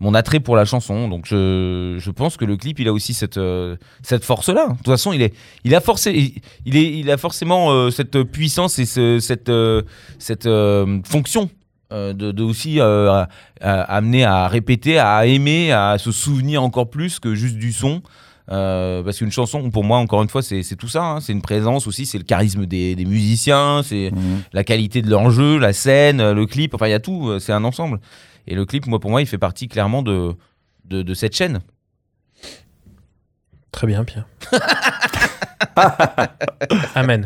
mon 0.00 0.12
attrait 0.14 0.38
pour 0.40 0.54
la 0.54 0.66
chanson. 0.66 1.08
Donc 1.08 1.24
je, 1.24 1.96
je 1.98 2.10
pense 2.10 2.36
que 2.36 2.44
le 2.44 2.58
clip, 2.58 2.78
il 2.78 2.86
a 2.86 2.92
aussi 2.92 3.14
cette, 3.14 3.38
euh, 3.38 3.76
cette 4.02 4.22
force-là. 4.22 4.66
De 4.68 4.76
toute 4.76 4.86
façon, 4.88 5.14
il, 5.14 5.22
est, 5.22 5.32
il, 5.64 5.74
a, 5.74 5.80
forcé, 5.80 6.12
il, 6.12 6.42
il 6.66 6.76
est, 6.76 6.98
il 6.98 7.10
a 7.10 7.16
forcément 7.16 7.70
euh, 7.72 7.88
cette 7.90 8.22
puissance 8.24 8.78
et 8.78 8.84
ce- 8.84 9.18
cette, 9.18 9.48
euh, 9.48 9.80
cette 10.18 10.46
fonction. 11.06 11.48
Euh, 11.94 12.12
de, 12.12 12.32
de 12.32 12.42
aussi 12.42 12.80
euh, 12.80 13.24
amener 13.62 14.24
à 14.24 14.48
répéter, 14.48 14.98
à 14.98 15.24
aimer, 15.26 15.72
à 15.72 15.96
se 15.98 16.12
souvenir 16.12 16.62
encore 16.62 16.90
plus 16.90 17.18
que 17.20 17.34
juste 17.34 17.56
du 17.56 17.72
son. 17.72 18.02
Euh, 18.50 19.02
parce 19.02 19.16
qu'une 19.18 19.32
chanson, 19.32 19.70
pour 19.70 19.84
moi, 19.84 19.96
encore 19.98 20.22
une 20.22 20.28
fois, 20.28 20.42
c'est 20.42 20.62
tout 20.76 20.88
ça. 20.88 21.02
hein. 21.02 21.20
C'est 21.20 21.32
une 21.32 21.40
présence 21.40 21.86
aussi, 21.86 22.04
c'est 22.04 22.18
le 22.18 22.24
charisme 22.24 22.66
des, 22.66 22.94
des 22.94 23.06
musiciens, 23.06 23.80
c'est 23.82 24.10
Mhm. 24.12 24.42
la 24.52 24.64
qualité 24.64 25.00
de 25.00 25.08
leur 25.08 25.30
jeu, 25.30 25.56
la 25.58 25.72
scène, 25.72 26.30
le 26.32 26.44
clip, 26.44 26.74
enfin 26.74 26.86
il 26.88 26.90
y 26.90 26.94
a 26.94 27.00
tout, 27.00 27.38
c'est 27.40 27.52
un 27.52 27.64
ensemble. 27.64 28.00
Et 28.46 28.54
le 28.54 28.66
clip, 28.66 28.86
moi 28.86 29.00
pour 29.00 29.10
moi, 29.10 29.22
il 29.22 29.26
fait 29.26 29.38
partie 29.38 29.66
clairement 29.68 30.02
de, 30.02 30.34
de, 30.84 31.00
de 31.00 31.14
cette 31.14 31.34
chaîne. 31.34 31.60
Très 33.72 33.86
bien, 33.86 34.04
Pierre. 34.04 34.26
Amen. 36.94 37.24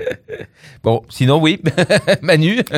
Bon, 0.82 1.02
sinon 1.08 1.40
oui, 1.40 1.60
Manu? 2.22 2.60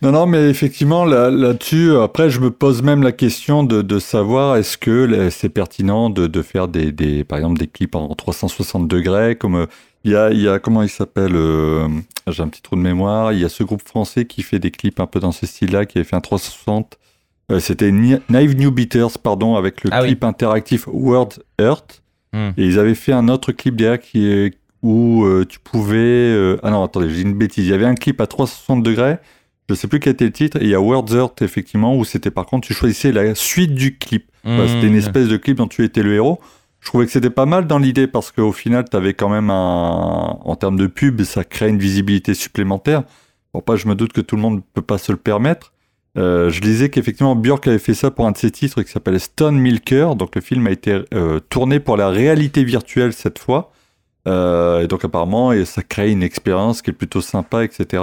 Non, 0.00 0.12
non, 0.12 0.26
mais 0.26 0.48
effectivement, 0.48 1.04
là- 1.04 1.28
là-dessus, 1.28 1.96
après, 1.96 2.30
je 2.30 2.38
me 2.38 2.52
pose 2.52 2.82
même 2.82 3.02
la 3.02 3.10
question 3.10 3.64
de, 3.64 3.82
de 3.82 3.98
savoir 3.98 4.54
est-ce 4.56 4.78
que 4.78 5.28
c'est 5.30 5.48
pertinent 5.48 6.08
de, 6.08 6.28
de 6.28 6.42
faire 6.42 6.68
des, 6.68 6.92
des, 6.92 7.24
par 7.24 7.38
exemple, 7.38 7.58
des 7.58 7.66
clips 7.66 7.96
en 7.96 8.14
360 8.14 8.86
degrés, 8.86 9.34
comme 9.34 9.56
euh, 9.56 9.66
il 10.04 10.12
y 10.12 10.14
a, 10.14 10.30
il 10.30 10.40
y 10.40 10.48
a, 10.48 10.60
comment 10.60 10.82
il 10.82 10.88
s'appelle, 10.88 11.32
euh, 11.34 11.88
j'ai 12.28 12.42
un 12.44 12.48
petit 12.48 12.62
trou 12.62 12.76
de 12.76 12.80
mémoire, 12.80 13.32
il 13.32 13.40
y 13.40 13.44
a 13.44 13.48
ce 13.48 13.64
groupe 13.64 13.82
français 13.84 14.24
qui 14.24 14.42
fait 14.42 14.60
des 14.60 14.70
clips 14.70 15.00
un 15.00 15.06
peu 15.08 15.18
dans 15.18 15.32
ce 15.32 15.46
style-là, 15.46 15.84
qui 15.84 15.98
avait 15.98 16.04
fait 16.04 16.14
un 16.14 16.20
360, 16.20 16.96
euh, 17.50 17.58
c'était 17.58 17.90
Naive 17.90 18.54
New 18.56 18.70
Beaters, 18.70 19.18
pardon, 19.20 19.56
avec 19.56 19.82
le 19.82 19.90
Ah 19.92 20.02
oui. 20.02 20.08
clip 20.10 20.22
interactif 20.22 20.86
World 20.86 21.42
Earth, 21.60 22.02
Hmm. 22.34 22.50
et 22.58 22.66
ils 22.66 22.78
avaient 22.78 22.94
fait 22.94 23.12
un 23.12 23.26
autre 23.28 23.52
clip 23.52 23.74
derrière 23.74 23.98
qui 23.98 24.28
est, 24.30 24.54
où 24.82 25.24
euh, 25.24 25.44
tu 25.48 25.58
pouvais, 25.58 25.96
euh, 25.96 26.58
ah 26.62 26.70
non, 26.70 26.84
attendez, 26.84 27.10
j'ai 27.10 27.22
une 27.22 27.34
bêtise, 27.34 27.66
il 27.66 27.70
y 27.70 27.74
avait 27.74 27.84
un 27.86 27.94
clip 27.94 28.20
à 28.20 28.26
360 28.26 28.82
degrés, 28.82 29.18
je 29.68 29.74
sais 29.74 29.88
plus 29.88 30.00
quel 30.00 30.12
était 30.12 30.24
le 30.24 30.32
titre, 30.32 30.58
et 30.60 30.64
il 30.64 30.70
y 30.70 30.74
a 30.74 30.80
World 30.80 31.10
Earth, 31.10 31.42
effectivement, 31.42 31.96
où 31.96 32.04
c'était 32.04 32.30
par 32.30 32.46
contre, 32.46 32.66
tu 32.66 32.74
choisissais 32.74 33.12
la 33.12 33.34
suite 33.34 33.74
du 33.74 33.98
clip. 33.98 34.26
Bah, 34.44 34.66
c'était 34.66 34.86
une 34.86 34.94
Mmh. 34.94 34.98
espèce 34.98 35.28
de 35.28 35.36
clip 35.36 35.58
dont 35.58 35.66
tu 35.66 35.84
étais 35.84 36.02
le 36.02 36.14
héros. 36.14 36.40
Je 36.80 36.86
trouvais 36.86 37.04
que 37.04 37.12
c'était 37.12 37.28
pas 37.28 37.44
mal 37.44 37.66
dans 37.66 37.78
l'idée 37.78 38.06
parce 38.06 38.30
qu'au 38.30 38.52
final, 38.52 38.84
tu 38.88 38.96
avais 38.96 39.12
quand 39.12 39.28
même 39.28 39.50
un. 39.50 40.38
En 40.42 40.56
termes 40.56 40.76
de 40.78 40.86
pub, 40.86 41.20
ça 41.22 41.44
crée 41.44 41.68
une 41.68 41.78
visibilité 41.78 42.32
supplémentaire. 42.34 43.02
Bon, 43.52 43.60
pas, 43.60 43.76
je 43.76 43.88
me 43.88 43.94
doute 43.94 44.12
que 44.12 44.20
tout 44.22 44.36
le 44.36 44.42
monde 44.42 44.56
ne 44.56 44.60
peut 44.74 44.80
pas 44.82 44.96
se 44.96 45.12
le 45.12 45.18
permettre. 45.18 45.72
Euh, 46.16 46.50
je 46.50 46.60
lisais 46.62 46.88
qu'effectivement, 46.88 47.36
Björk 47.36 47.66
avait 47.66 47.78
fait 47.78 47.94
ça 47.94 48.10
pour 48.10 48.26
un 48.26 48.30
de 48.32 48.38
ses 48.38 48.50
titres 48.50 48.82
qui 48.82 48.90
s'appelle 48.90 49.20
Stone 49.20 49.58
Milker. 49.58 50.14
Donc, 50.16 50.34
le 50.34 50.40
film 50.40 50.66
a 50.66 50.70
été 50.70 51.02
euh, 51.12 51.40
tourné 51.50 51.80
pour 51.80 51.96
la 51.96 52.08
réalité 52.08 52.64
virtuelle 52.64 53.12
cette 53.12 53.38
fois. 53.38 53.72
Euh, 54.28 54.82
et 54.82 54.86
donc, 54.86 55.04
apparemment, 55.04 55.52
et 55.52 55.64
ça 55.64 55.82
crée 55.82 56.10
une 56.12 56.22
expérience 56.22 56.82
qui 56.82 56.90
est 56.90 56.92
plutôt 56.92 57.20
sympa, 57.20 57.64
etc. 57.64 58.02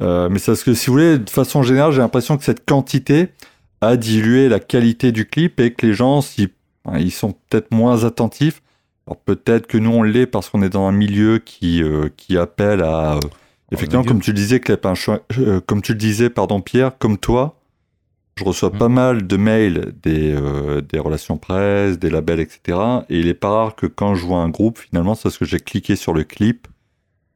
Euh, 0.00 0.28
mais 0.30 0.38
c'est 0.38 0.52
parce 0.52 0.62
que, 0.62 0.74
si 0.74 0.86
vous 0.86 0.92
voulez, 0.92 1.18
de 1.18 1.28
façon 1.28 1.62
générale, 1.62 1.92
j'ai 1.92 2.00
l'impression 2.00 2.36
que 2.38 2.44
cette 2.44 2.64
quantité 2.64 3.28
a 3.80 3.96
dilué 3.96 4.48
la 4.48 4.60
qualité 4.60 5.12
du 5.12 5.26
clip 5.26 5.60
et 5.60 5.72
que 5.72 5.86
les 5.86 5.94
gens, 5.94 6.20
si, 6.20 6.48
ils 6.98 7.12
sont 7.12 7.34
peut-être 7.48 7.70
moins 7.72 8.04
attentifs. 8.04 8.62
Alors 9.06 9.16
peut-être 9.16 9.66
que 9.66 9.78
nous 9.78 9.90
on 9.90 10.02
l'est 10.02 10.26
parce 10.26 10.50
qu'on 10.50 10.60
est 10.62 10.68
dans 10.68 10.86
un 10.86 10.92
milieu 10.92 11.38
qui, 11.38 11.82
euh, 11.82 12.10
qui 12.18 12.36
appelle 12.36 12.82
à 12.82 13.14
euh, 13.14 13.20
effectivement 13.72 14.04
comme 14.04 14.20
tu 14.20 14.32
le 14.32 14.36
disais 14.36 14.60
Clep, 14.60 14.84
un 14.84 14.94
choix- 14.94 15.22
euh, 15.38 15.60
comme 15.64 15.80
tu 15.80 15.92
le 15.92 15.98
disais 15.98 16.28
pardon 16.28 16.60
Pierre 16.60 16.92
comme 16.98 17.16
toi 17.16 17.57
je 18.38 18.44
reçois 18.44 18.70
Mm. 18.70 18.78
pas 18.78 18.88
mal 18.88 19.26
de 19.26 19.36
mails 19.36 19.92
des, 20.02 20.32
euh, 20.32 20.80
des 20.80 20.98
relations 20.98 21.36
presse 21.38 21.98
des 21.98 22.10
labels 22.10 22.40
etc 22.40 22.78
et 23.08 23.18
il 23.20 23.28
est 23.28 23.34
pas 23.34 23.50
rare 23.50 23.74
que 23.76 23.86
quand 23.86 24.14
je 24.14 24.24
vois 24.24 24.38
un 24.38 24.48
groupe 24.48 24.78
finalement 24.78 25.14
c'est 25.14 25.24
parce 25.24 25.38
que 25.38 25.44
j'ai 25.44 25.60
cliqué 25.60 25.96
sur 25.96 26.12
le 26.14 26.24
clip 26.24 26.66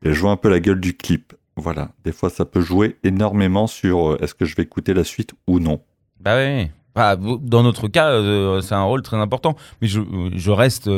et 0.04 0.12
je 0.12 0.20
vois 0.20 0.30
un 0.30 0.36
peu 0.36 0.48
la 0.48 0.60
gueule 0.60 0.80
du 0.80 0.96
clip 0.96 1.34
voilà 1.56 1.90
des 2.04 2.12
fois 2.12 2.30
ça 2.30 2.44
peut 2.44 2.60
jouer 2.62 2.96
énormément 3.04 3.66
sur 3.66 4.12
euh, 4.12 4.18
est-ce 4.22 4.34
que 4.34 4.44
je 4.44 4.54
vais 4.56 4.62
écouter 4.62 4.94
la 4.94 5.04
suite 5.04 5.32
ou 5.46 5.58
non 5.60 5.80
Bah 6.20 6.36
oui. 6.38 6.68
Bah, 6.94 7.16
dans 7.16 7.62
notre 7.62 7.88
cas, 7.88 8.08
euh, 8.10 8.60
c'est 8.60 8.74
un 8.74 8.82
rôle 8.82 9.00
très 9.00 9.16
important. 9.16 9.56
Mais 9.80 9.88
je, 9.88 10.00
je 10.34 10.50
reste 10.50 10.90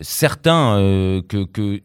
certain 0.00 0.76
que, 1.28 1.44
que, 1.44 1.80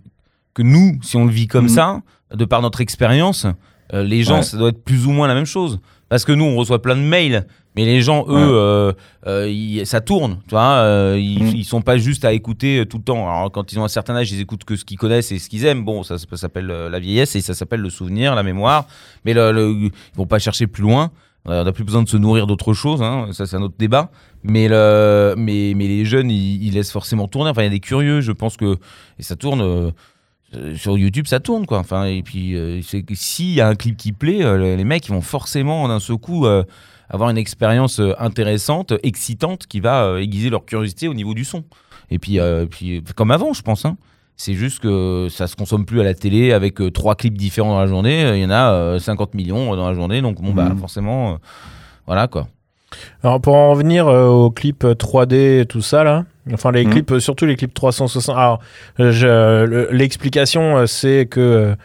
que 0.53 0.61
nous, 0.61 0.99
si 1.01 1.15
on 1.17 1.25
le 1.25 1.31
vit 1.31 1.47
comme 1.47 1.65
Mhm. 1.65 1.69
ça, 1.69 2.01
de 2.33 2.45
par 2.45 2.61
notre 2.61 2.81
expérience, 2.81 3.45
les 3.93 4.23
gens, 4.23 4.37
Ouais. 4.37 4.43
ça 4.43 4.57
doit 4.57 4.69
être 4.69 4.83
plus 4.83 5.07
ou 5.07 5.11
moins 5.11 5.27
la 5.27 5.33
même 5.33 5.45
chose. 5.45 5.79
Parce 6.09 6.23
que 6.25 6.31
nous, 6.31 6.45
on 6.45 6.55
reçoit 6.55 6.81
plein 6.81 6.95
de 6.95 7.01
mails, 7.01 7.45
mais 7.75 7.83
les 7.85 8.01
gens, 8.01 8.25
eux, 8.29 8.33
Ouais. 8.33 8.39
euh, 8.41 8.93
euh, 9.27 9.49
ils- 9.49 9.85
ça 9.85 9.99
tourne. 10.01 10.39
Tu 10.47 10.51
vois, 10.51 10.77
euh, 10.77 11.17
ils, 11.19 11.57
ils 11.57 11.65
sont 11.65 11.81
pas 11.81 11.97
juste 11.97 12.23
à 12.23 12.31
écouter 12.33 12.85
tout 12.89 12.97
le 12.97 13.03
temps. 13.03 13.29
Alors, 13.29 13.51
quand 13.51 13.71
ils 13.73 13.79
ont 13.79 13.83
un 13.83 13.87
certain 13.89 14.15
âge, 14.15 14.31
ils 14.31 14.39
écoutent 14.39 14.63
que 14.63 14.75
ce 14.77 14.85
qu'ils 14.85 14.97
connaissent 14.97 15.31
et 15.33 15.39
ce 15.39 15.49
qu'ils 15.49 15.65
aiment. 15.65 15.83
Bon, 15.83 16.03
ça, 16.03 16.17
ça 16.17 16.37
s'appelle 16.37 16.67
la 16.67 16.99
vieillesse 16.99 17.35
et 17.35 17.41
ça 17.41 17.53
s'appelle 17.53 17.81
le 17.81 17.89
souvenir, 17.89 18.35
la 18.35 18.43
mémoire. 18.43 18.85
Mais 19.25 19.33
le, 19.33 19.51
le- 19.51 19.71
ils 19.73 19.91
vont 20.15 20.25
pas 20.25 20.39
chercher 20.39 20.65
plus 20.67 20.83
loin. 20.83 21.11
On 21.49 21.63
n'a 21.63 21.71
plus 21.71 21.85
besoin 21.85 22.03
de 22.03 22.09
se 22.09 22.17
nourrir 22.17 22.45
d'autre 22.45 22.73
chose, 22.73 23.01
hein. 23.01 23.27
ça 23.31 23.45
c'est 23.45 23.55
un 23.55 23.61
autre 23.61 23.75
débat. 23.79 24.11
Mais, 24.43 24.67
le, 24.67 25.33
mais, 25.37 25.73
mais 25.77 25.87
les 25.87 26.03
jeunes, 26.03 26.29
ils, 26.29 26.61
ils 26.61 26.73
laissent 26.73 26.91
forcément 26.91 27.29
tourner. 27.29 27.51
Enfin, 27.51 27.61
il 27.61 27.65
y 27.65 27.67
a 27.67 27.71
des 27.71 27.79
curieux, 27.79 28.19
je 28.19 28.33
pense 28.33 28.57
que. 28.57 28.75
Et 29.17 29.23
ça 29.23 29.35
tourne. 29.37 29.93
Euh, 30.55 30.75
sur 30.75 30.97
YouTube, 30.97 31.27
ça 31.27 31.39
tourne 31.39 31.65
quoi. 31.65 31.79
Enfin, 31.79 32.05
et 32.05 32.23
puis 32.23 32.55
euh, 32.55 32.81
s'il 32.81 33.53
y 33.53 33.61
a 33.61 33.67
un 33.67 33.75
clip 33.75 33.97
qui 33.97 34.11
plaît, 34.13 34.43
euh, 34.43 34.75
les 34.75 34.83
mecs 34.83 35.07
ils 35.07 35.11
vont 35.13 35.21
forcément 35.21 35.87
d'un 35.87 35.99
seul 35.99 36.17
coup 36.17 36.45
euh, 36.45 36.63
avoir 37.09 37.29
une 37.29 37.37
expérience 37.37 38.01
intéressante, 38.19 38.93
excitante, 39.03 39.67
qui 39.67 39.79
va 39.79 40.19
aiguiser 40.19 40.49
leur 40.49 40.65
curiosité 40.65 41.07
au 41.07 41.13
niveau 41.13 41.33
du 41.33 41.45
son. 41.45 41.63
Et 42.09 42.19
puis, 42.19 42.39
puis 42.69 43.01
comme 43.15 43.31
avant, 43.31 43.53
je 43.53 43.61
pense. 43.61 43.85
hein. 43.85 43.97
C'est 44.39 44.53
juste 44.53 44.79
que 44.79 45.27
ça 45.31 45.47
se 45.47 45.55
consomme 45.55 45.85
plus 45.85 45.99
à 45.99 46.03
la 46.03 46.13
télé 46.13 46.51
avec 46.53 46.75
trois 46.93 47.15
clips 47.15 47.37
différents 47.37 47.71
dans 47.71 47.79
la 47.79 47.87
journée. 47.87 48.37
Il 48.37 48.41
y 48.41 48.45
en 48.45 48.51
a 48.51 48.71
euh, 48.71 48.99
50 48.99 49.33
millions 49.33 49.75
dans 49.75 49.87
la 49.87 49.95
journée, 49.95 50.21
donc 50.21 50.39
bon 50.41 50.53
bah 50.53 50.69
Mhm. 50.69 50.77
forcément, 50.77 51.37
voilà 52.05 52.27
quoi. 52.27 52.47
Alors 53.23 53.41
pour 53.41 53.55
en 53.55 53.71
revenir 53.71 54.07
aux 54.07 54.51
clips 54.51 54.83
3D 54.85 55.61
et 55.61 55.65
tout 55.65 55.81
ça 55.81 56.03
là, 56.03 56.25
enfin 56.53 56.71
les 56.71 56.85
Mhm. 56.85 56.91
clips, 56.91 57.11
euh, 57.11 57.19
surtout 57.19 57.45
les 57.45 57.55
clips 57.55 57.73
360. 57.73 58.35
Alors 58.37 58.59
euh, 58.99 59.11
je- 59.11 59.65
le- 59.65 59.89
l'explication 59.91 60.77
euh, 60.77 60.85
c'est 60.85 61.27
que 61.29 61.39
euh, 61.39 61.75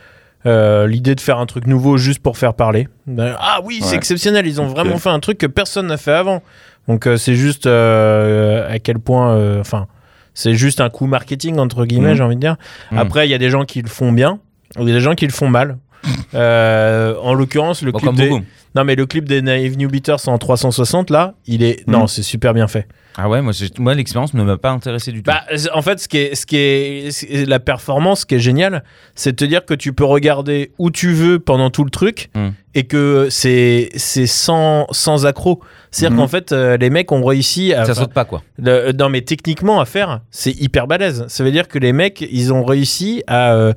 euh, 0.46 0.86
l'idée 0.88 1.14
de 1.14 1.20
faire 1.20 1.38
un 1.38 1.46
truc 1.46 1.66
nouveau 1.66 1.96
juste 1.96 2.20
pour 2.20 2.36
faire 2.36 2.54
parler. 2.54 2.88
Euh, 3.08 3.32
Ah 3.38 3.60
oui, 3.64 3.80
c'est 3.82 3.96
exceptionnel, 3.96 4.46
ils 4.46 4.60
ont 4.60 4.66
vraiment 4.66 4.98
fait 4.98 5.10
un 5.10 5.20
truc 5.20 5.38
que 5.38 5.46
personne 5.46 5.86
n'a 5.86 5.96
fait 5.96 6.12
avant. 6.12 6.42
Donc 6.88 7.06
euh, 7.06 7.16
c'est 7.16 7.34
juste 7.36 7.66
euh, 7.66 8.68
à 8.68 8.78
quel 8.80 8.98
point, 8.98 9.34
euh, 9.36 9.60
enfin 9.60 9.86
c'est 10.34 10.54
juste 10.54 10.80
un 10.80 10.88
coup 10.90 11.06
marketing 11.06 11.58
entre 11.58 11.84
guillemets, 11.84 12.10
Mhm. 12.10 12.16
j'ai 12.16 12.22
envie 12.24 12.34
de 12.36 12.40
dire. 12.40 12.56
Mhm. 12.90 12.98
Après 12.98 13.26
il 13.26 13.30
y 13.30 13.34
a 13.34 13.38
des 13.38 13.50
gens 13.50 13.64
qui 13.64 13.82
le 13.82 13.88
font 13.88 14.10
bien, 14.12 14.38
il 14.80 14.88
y 14.88 14.90
a 14.90 14.94
des 14.94 15.00
gens 15.00 15.14
qui 15.14 15.26
le 15.26 15.32
font 15.32 15.48
mal. 15.48 15.78
Euh, 16.34 17.14
en 17.22 17.34
l'occurrence, 17.34 17.82
le 17.82 17.92
Bon, 17.92 17.98
clip 17.98 18.06
comme 18.08 18.16
des... 18.16 18.30
Non, 18.74 18.84
mais 18.84 18.94
le 18.94 19.04
clip 19.06 19.28
des 19.28 19.42
Naive 19.42 19.76
New 19.76 19.88
Beaters 19.90 20.28
en 20.28 20.38
360, 20.38 21.10
là, 21.10 21.34
il 21.46 21.62
est. 21.62 21.86
Mm. 21.86 21.92
Non, 21.92 22.06
c'est 22.06 22.22
super 22.22 22.54
bien 22.54 22.66
fait. 22.68 22.86
Ah 23.18 23.28
ouais, 23.28 23.42
moi, 23.42 23.52
moi 23.78 23.92
l'expérience 23.94 24.32
ne 24.32 24.42
m'a 24.42 24.56
pas 24.56 24.70
intéressé 24.70 25.12
du 25.12 25.22
tout. 25.22 25.30
Bah, 25.30 25.42
en 25.74 25.82
fait, 25.82 26.00
ce 26.00 26.08
qui 26.08 26.16
est, 26.16 26.34
ce 26.34 26.46
qui 26.46 26.56
est, 26.56 27.46
la 27.46 27.60
performance, 27.60 28.20
ce 28.20 28.26
qui 28.26 28.36
est 28.36 28.40
génial, 28.40 28.82
c'est 29.14 29.32
de 29.32 29.36
te 29.36 29.44
dire 29.44 29.66
que 29.66 29.74
tu 29.74 29.92
peux 29.92 30.04
regarder 30.06 30.72
où 30.78 30.90
tu 30.90 31.12
veux 31.12 31.38
pendant 31.38 31.68
tout 31.68 31.84
le 31.84 31.90
truc 31.90 32.30
Mm. 32.34 32.48
et 32.74 32.84
que 32.84 33.28
c'est, 33.30 33.90
sans, 33.96 34.86
sans 34.90 35.26
accro. 35.26 35.60
C'est-à-dire 35.90 36.16
Mhm. 36.16 36.22
qu'en 36.22 36.28
fait, 36.28 36.52
euh, 36.52 36.78
les 36.78 36.88
mecs 36.88 37.12
ont 37.12 37.22
réussi 37.24 37.74
à. 37.74 37.84
ça 37.84 37.94
saute 37.94 38.14
pas 38.14 38.24
quoi. 38.24 38.42
Le- 38.56 38.92
non, 38.92 39.10
mais 39.10 39.20
techniquement, 39.20 39.78
à 39.80 39.84
faire, 39.84 40.20
c'est 40.30 40.52
hyper 40.58 40.86
balèze. 40.86 41.26
Ça 41.28 41.44
veut 41.44 41.52
dire 41.52 41.68
que 41.68 41.78
les 41.78 41.92
mecs, 41.92 42.22
ils 42.32 42.50
ont 42.54 42.64
réussi 42.64 43.22
à. 43.26 43.52
euh, 43.52 43.74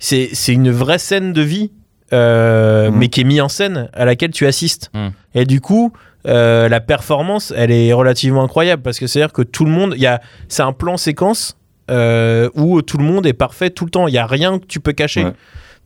c'est 0.00 0.32
une 0.48 0.72
vraie 0.72 0.98
scène 0.98 1.32
de 1.32 1.42
vie, 1.42 1.70
euh, 2.12 2.90
Mhm. 2.90 2.98
mais 2.98 3.08
qui 3.08 3.20
est 3.22 3.24
mise 3.24 3.40
en 3.40 3.48
scène, 3.48 3.88
à 3.92 4.04
laquelle 4.04 4.30
tu 4.30 4.46
assistes. 4.46 4.90
Mhm. 4.94 5.12
Et 5.34 5.44
du 5.44 5.60
coup, 5.60 5.92
euh, 6.26 6.68
la 6.68 6.80
performance, 6.80 7.52
elle 7.56 7.70
est 7.70 7.92
relativement 7.92 8.44
incroyable 8.44 8.82
parce 8.82 8.98
que 8.98 9.06
c'est-à-dire 9.06 9.32
que 9.32 9.42
tout 9.42 9.64
le 9.64 9.70
monde. 9.70 9.94
il 9.96 10.02
Y 10.02 10.06
a, 10.06 10.20
c'est 10.48 10.62
un 10.62 10.72
plan 10.72 10.96
séquence 10.96 11.56
euh, 11.90 12.48
où 12.54 12.80
tout 12.82 12.96
le 12.98 13.04
monde 13.04 13.26
est 13.26 13.32
parfait 13.32 13.70
tout 13.70 13.84
le 13.84 13.90
temps. 13.90 14.06
Il 14.08 14.12
n'y 14.12 14.18
a 14.18 14.26
rien 14.26 14.58
que 14.58 14.66
tu 14.66 14.78
peux 14.80 14.92
cacher. 14.92 15.24
Ouais. 15.24 15.32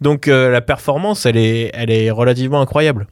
Donc 0.03 0.27
la 0.27 0.61
performance, 0.61 1.25
elle 1.25 1.39
est, 1.39 1.71
elle 1.73 1.91
est 1.91 2.11
relativement 2.11 2.61
incroyable. 2.61 3.07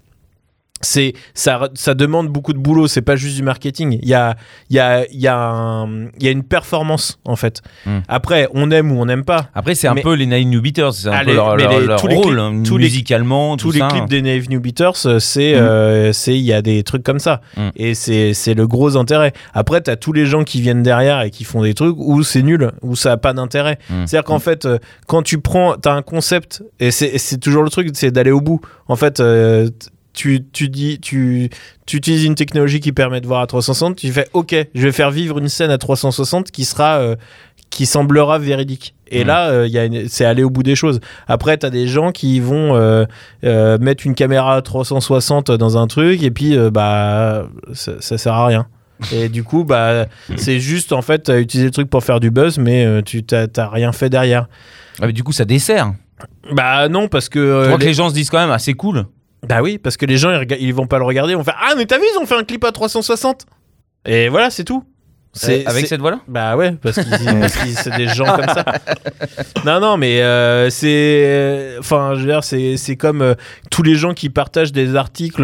C'est 0.85 1.15
ça, 1.35 1.69
ça 1.75 1.95
demande 1.95 2.29
beaucoup 2.29 2.53
de 2.53 2.59
boulot. 2.59 2.87
C'est 2.87 3.03
pas 3.03 3.17
juste 3.17 3.37
du 3.37 3.43
marketing. 3.43 3.99
Il 4.03 4.09
y 4.09 4.15
a, 4.15 4.37
il 4.71 4.77
y 4.77 4.79
a, 4.79 5.05
il 5.11 5.21
y 5.21 5.27
a, 5.27 5.37
un- 5.37 6.05
il 6.19 6.23
y 6.23 6.29
a 6.29 6.31
une 6.31 6.45
performance 6.45 7.19
en 7.25 7.37
fait. 7.37 7.63
Hmm. 7.87 7.99
Après, 8.09 8.49
on 8.55 8.71
aime 8.71 8.93
ou 8.93 9.01
on 9.01 9.07
n'aime 9.07 9.25
pas. 9.25 9.49
Après, 9.55 9.75
c'est 9.75 9.89
un 9.89 9.95
Mais- 9.95 10.03
peu 10.03 10.15
les 10.15 10.27
Nine 10.27 10.51
New 10.51 10.61
Beaters, 10.63 10.93
c'est 10.95 11.09
un 11.09 11.13
Allez, 11.13 11.33
peu 11.33 11.37
leur, 11.37 11.57
mais 11.57 11.63
leur- 11.65 11.81
les- 11.81 11.87
leur 11.87 12.01
tous 12.01 12.07
les 12.09 12.15
rôle, 12.15 12.25
clips- 12.27 12.39
hein, 12.39 12.63
tous 12.65 12.77
les- 12.79 12.85
musicalement, 12.85 13.57
Tous 13.57 13.69
tout 13.69 13.73
les 13.73 13.79
ça. 13.81 13.89
clips 13.89 14.09
des 14.09 14.23
Naive 14.23 14.49
New 14.51 14.61
Beaters, 14.61 14.95
euh, 15.07 15.19
c'est, 15.19 15.55
Hmm. 15.55 15.63
euh, 15.65 16.13
c'est, 16.13 16.35
il 16.37 16.45
y 16.45 16.53
a 16.53 16.63
des 16.63 16.83
trucs 16.83 17.03
comme 17.03 17.19
ça. 17.19 17.41
Hmm. 17.57 17.71
Et 17.77 17.95
c'est, 17.95 18.35
c'est 18.35 18.55
le 18.55 18.67
gros 18.67 18.97
intérêt. 18.97 19.33
Après, 19.55 19.81
t'as 19.81 19.97
tous 19.97 20.13
les 20.13 20.27
gens 20.27 20.45
qui 20.45 20.61
viennent 20.61 20.83
derrière 20.83 21.23
et 21.23 21.31
qui 21.31 21.45
font 21.45 21.63
des 21.63 21.75
trucs 21.75 21.97
où 21.99 22.23
c'est 22.23 22.43
nul, 22.43 22.71
où 22.83 22.95
ça 22.97 23.13
a 23.13 23.17
pas 23.17 23.33
d'intérêt. 23.33 23.79
C'est-à-dire 23.89 24.25
qu'en 24.25 24.39
fait, 24.39 24.67
euh, 24.67 24.79
quand 25.07 25.23
tu 25.23 25.41
prends, 25.41 25.75
t'as 25.77 25.93
un 25.95 26.03
concept 26.03 26.63
et 26.81 26.91
c'est, 26.91 27.19
c'est 27.19 27.39
toujours 27.39 27.63
le 27.63 27.71
truc, 27.71 27.89
c'est 27.95 28.11
d'aller 28.11 28.31
au 28.31 28.41
bout. 28.41 28.61
En 28.89 28.97
fait, 28.97 29.21
euh, 29.21 29.71
tu, 30.15 30.45
tu 30.53 30.69
dis, 30.69 30.99
tu, 31.01 31.51
tu 31.87 31.97
utilises 31.99 32.25
une 32.25 32.35
technologie 32.35 32.81
qui 32.81 32.93
permet 32.93 33.21
de 33.21 33.27
voir 33.27 33.43
à 33.43 33.47
360. 33.47 33.97
Tu 33.97 34.11
fais, 34.13 34.27
ok, 34.33 34.55
je 34.75 34.83
vais 34.83 34.93
faire 34.93 35.11
vivre 35.11 35.39
une 35.39 35.49
scène 35.49 35.71
à 35.71 35.79
360 35.79 36.51
qui 36.51 36.65
sera, 36.65 36.99
euh, 37.01 37.17
qui 37.71 37.85
semblera 37.87 38.39
véridique. 38.39 38.95
Et 39.11 39.21
Mhm. 39.21 39.27
là, 39.27 39.49
euh, 39.51 40.05
c'est 40.09 40.25
aller 40.25 40.43
au 40.43 40.51
bout 40.51 40.63
des 40.63 40.77
choses. 40.77 41.01
Après, 41.29 41.57
t'as 41.57 41.71
des 41.71 41.87
gens 41.87 42.13
qui 42.13 42.41
vont 42.41 42.75
euh, 42.77 43.05
mettre 43.79 44.07
une 44.07 44.15
caméra 44.15 44.57
à 44.57 44.63
360 44.63 45.51
dans 45.51 45.77
un 45.77 45.87
truc 45.87 46.23
et 46.23 46.31
puis, 46.31 46.57
bah, 46.73 47.47
ça, 47.75 47.93
ça 48.01 48.17
sert 48.19 48.33
à 48.35 48.47
rien. 48.47 48.67
Et 49.13 49.29
du 49.29 49.43
coup, 49.43 49.65
bah, 49.65 50.07
c'est 50.37 50.61
juste 50.61 50.93
en 50.93 51.03
fait 51.03 51.25
t'as 51.25 51.41
utilisé 51.41 51.67
le 51.67 51.73
truc 51.73 51.91
pour 51.91 52.05
faire 52.05 52.21
du 52.21 52.31
buzz, 52.31 52.59
mais 52.59 52.87
euh, 52.87 53.03
tu 53.03 53.25
t'as 53.25 53.49
rien 53.69 53.91
fait 53.91 54.09
derrière. 54.09 54.47
Ah, 55.01 55.07
mais 55.09 55.13
du 55.13 55.25
coup, 55.25 55.33
ça 55.33 55.45
dessert. 55.45 55.93
Bah 56.53 56.89
non, 56.89 57.09
parce 57.09 57.29
que. 57.29 57.63
Je 57.63 57.67
crois 57.67 57.79
que 57.79 57.85
les 57.85 57.93
gens 57.93 58.09
se 58.09 58.15
disent 58.15 58.31
quand 58.31 58.39
même, 58.39 58.53
ah, 58.53 58.61
c'est 58.61 58.75
cool. 58.75 59.05
Bah 59.49 59.63
oui, 59.63 59.79
parce 59.79 59.97
que 59.97 60.07
les 60.07 60.17
gens 60.17 60.31
ils, 60.41 60.57
ils 60.61 60.75
vont 60.75 60.87
pas 60.87 60.99
le 60.99 61.05
regarder, 61.05 61.33
ils 61.33 61.37
vont 61.37 61.45
faire 61.45 61.59
Ah, 61.61 61.75
mais 61.77 61.87
t'as 61.87 61.99
vu, 61.99 62.05
ils 62.15 62.19
ont 62.19 62.27
fait 62.27 62.37
un 62.37 62.45
clip 62.45 62.65
à 62.65 62.73
360 62.73 63.47
Et 64.07 64.29
voilà, 64.29 64.51
c'est 64.51 64.65
tout. 64.65 64.85
C'est 65.37 65.67
Euh, 65.67 65.71
Avec 65.71 65.89
cette 65.89 65.99
voix-là? 66.01 66.21
Bah 66.29 66.55
ouais, 66.57 66.77
parce 66.81 66.95
qu'ils 66.95 67.11
qu'ils- 67.11 67.77
c'est 67.77 67.97
des 67.97 68.07
gens 68.07 68.25
comme 68.37 68.47
ça. 68.55 68.65
Non, 69.65 69.81
non, 69.81 69.97
mais 69.97 70.21
euh, 70.23 70.71
c'est. 70.71 71.75
Enfin, 71.81 72.13
je 72.15 72.21
veux 72.21 72.27
dire, 72.27 72.45
c'est 72.45 72.77
c'est 72.77 72.95
comme 72.97 73.21
euh, 73.21 73.35
tous 73.71 73.83
les 73.83 73.97
gens 73.97 74.15
qui 74.15 74.29
partagent 74.31 74.71
des 74.71 74.95
articles 74.95 75.43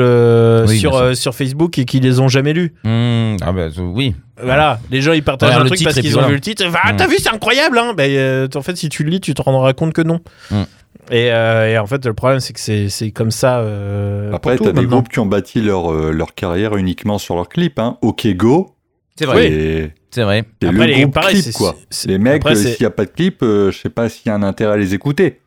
Oui, 0.68 0.78
sur, 0.78 1.16
sur 1.16 1.35
Facebook 1.35 1.77
et 1.78 1.86
qui 1.86 1.98
les 1.98 2.20
ont 2.20 2.28
jamais 2.28 2.52
lus. 2.52 2.72
Hmm, 2.85 3.36
Ah, 3.40 3.51
bah 3.51 3.66
oui. 3.78 4.14
Voilà, 4.43 4.78
les 4.93 5.02
gens 5.02 5.12
ils 5.12 5.22
partagent 5.24 5.56
un 5.56 5.64
le 5.64 5.70
truc 5.70 5.82
parce 5.82 5.98
qu'ils 6.01 6.16
ont 6.18 6.27
vu 6.28 6.35
le 6.35 6.40
titre. 6.40 6.64
Ah, 6.82 6.93
Mm. 6.93 6.97
t'as 6.97 7.06
vu, 7.09 7.16
c'est 7.18 7.28
incroyable, 7.35 7.77
hein 7.78 7.93
Ben, 7.97 8.48
En 8.55 8.62
fait, 8.62 8.77
si 8.77 8.89
tu 8.90 9.02
le 9.02 9.10
lis, 9.10 9.20
tu 9.20 9.35
te 9.35 9.43
rendras 9.43 9.72
compte 9.72 9.93
que 9.93 10.02
non. 10.02 10.20
Mm. 10.52 10.62
Et, 11.11 11.32
euh, 11.32 11.69
et 11.69 11.78
en 11.78 11.87
fait, 11.87 12.05
le 12.07 12.15
problème, 12.15 12.41
c'est 12.41 12.53
que 12.53 12.89
c'est 12.89 13.11
comme 13.11 13.31
ça. 13.31 13.59
euh, 13.61 14.32
Après, 14.32 14.57
pour 14.57 14.66
t'as 14.66 14.70
tout, 14.70 14.77
des 14.77 14.82
maintenant. 14.82 14.97
groupes 14.99 15.09
qui 15.09 15.19
ont 15.19 15.27
bâti 15.27 15.61
leur, 15.61 15.93
euh, 15.93 16.12
leur 16.12 16.35
carrière 16.35 16.77
uniquement 16.77 17.19
sur 17.19 17.35
leurs 17.35 17.49
clips. 17.49 17.78
Hein. 17.78 17.99
OK 18.03 18.27
Go, 18.35 18.77
C'est 19.16 19.27
vrai. 19.27 19.93
c'est 20.11 20.23
vrai. 20.23 20.45
Après, 20.62 20.73
le 20.73 20.85
les- 20.85 21.07
pareil, 21.09 21.35
clip, 21.35 21.45
c'est- 21.45 21.53
quoi. 21.53 21.74
c'est- 21.91 22.09
Les 22.09 22.19
mecs, 22.19 22.47
s'il 22.57 22.77
n'y 22.78 22.87
a 22.87 22.91
pas 22.91 23.05
de 23.05 23.11
clip, 23.11 23.43
euh, 23.43 23.70
je 23.70 23.78
sais 23.78 23.91
pas 23.91 24.09
s'il 24.09 24.28
y 24.28 24.31
a 24.31 24.35
un 24.35 24.43
intérêt 24.43 24.74
à 24.74 24.77
les 24.77 24.95
écouter. 24.95 25.41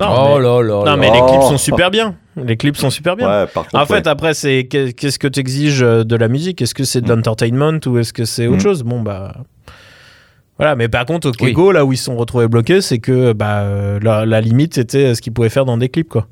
Non, 0.00 0.06
oh 0.10 0.36
mais, 0.38 0.44
là 0.44 0.62
là. 0.62 0.84
non, 0.92 0.96
mais 0.96 1.10
les 1.10 1.18
clips 1.26 1.42
sont 1.48 1.58
super 1.58 1.90
bien. 1.90 2.14
Les 2.36 2.56
clips 2.56 2.76
sont 2.76 2.90
super 2.90 3.16
bien. 3.16 3.28
Ouais, 3.28 3.46
par 3.52 3.64
contre, 3.64 3.82
En 3.82 3.86
fait, 3.86 3.94
ouais. 3.94 4.08
après, 4.08 4.32
c'est 4.34 4.68
qu'est- 4.70 4.92
qu'est-ce 4.92 5.18
que 5.18 5.26
tu 5.26 5.40
exiges 5.40 5.80
de 5.80 6.16
la 6.16 6.28
musique? 6.28 6.62
Est-ce 6.62 6.72
que 6.74 6.84
c'est 6.84 7.00
de 7.00 7.06
Mm. 7.12 7.16
l'entertainment 7.16 7.80
ou 7.86 7.98
est-ce 7.98 8.12
que 8.12 8.24
c'est 8.24 8.46
autre 8.46 8.58
Mm. 8.58 8.60
chose? 8.60 8.82
Bon, 8.84 9.00
bah. 9.02 9.34
Voilà, 10.58 10.74
mais 10.76 10.88
par 10.88 11.04
contre, 11.06 11.28
au 11.28 11.32
Oui. 11.40 11.52
Kego, 11.52 11.70
là 11.72 11.84
où 11.84 11.92
ils 11.92 11.96
se 11.96 12.04
sont 12.04 12.16
retrouvés 12.16 12.48
bloqués, 12.48 12.80
c'est 12.80 12.98
que 12.98 13.32
bah, 13.32 13.60
euh, 13.60 14.00
la, 14.02 14.26
la 14.26 14.40
limite, 14.40 14.74
c'était 14.74 15.14
ce 15.14 15.22
qu'ils 15.22 15.32
pouvaient 15.32 15.48
faire 15.48 15.64
dans 15.64 15.76
des 15.78 15.88
clips, 15.88 16.08
quoi. 16.08 16.26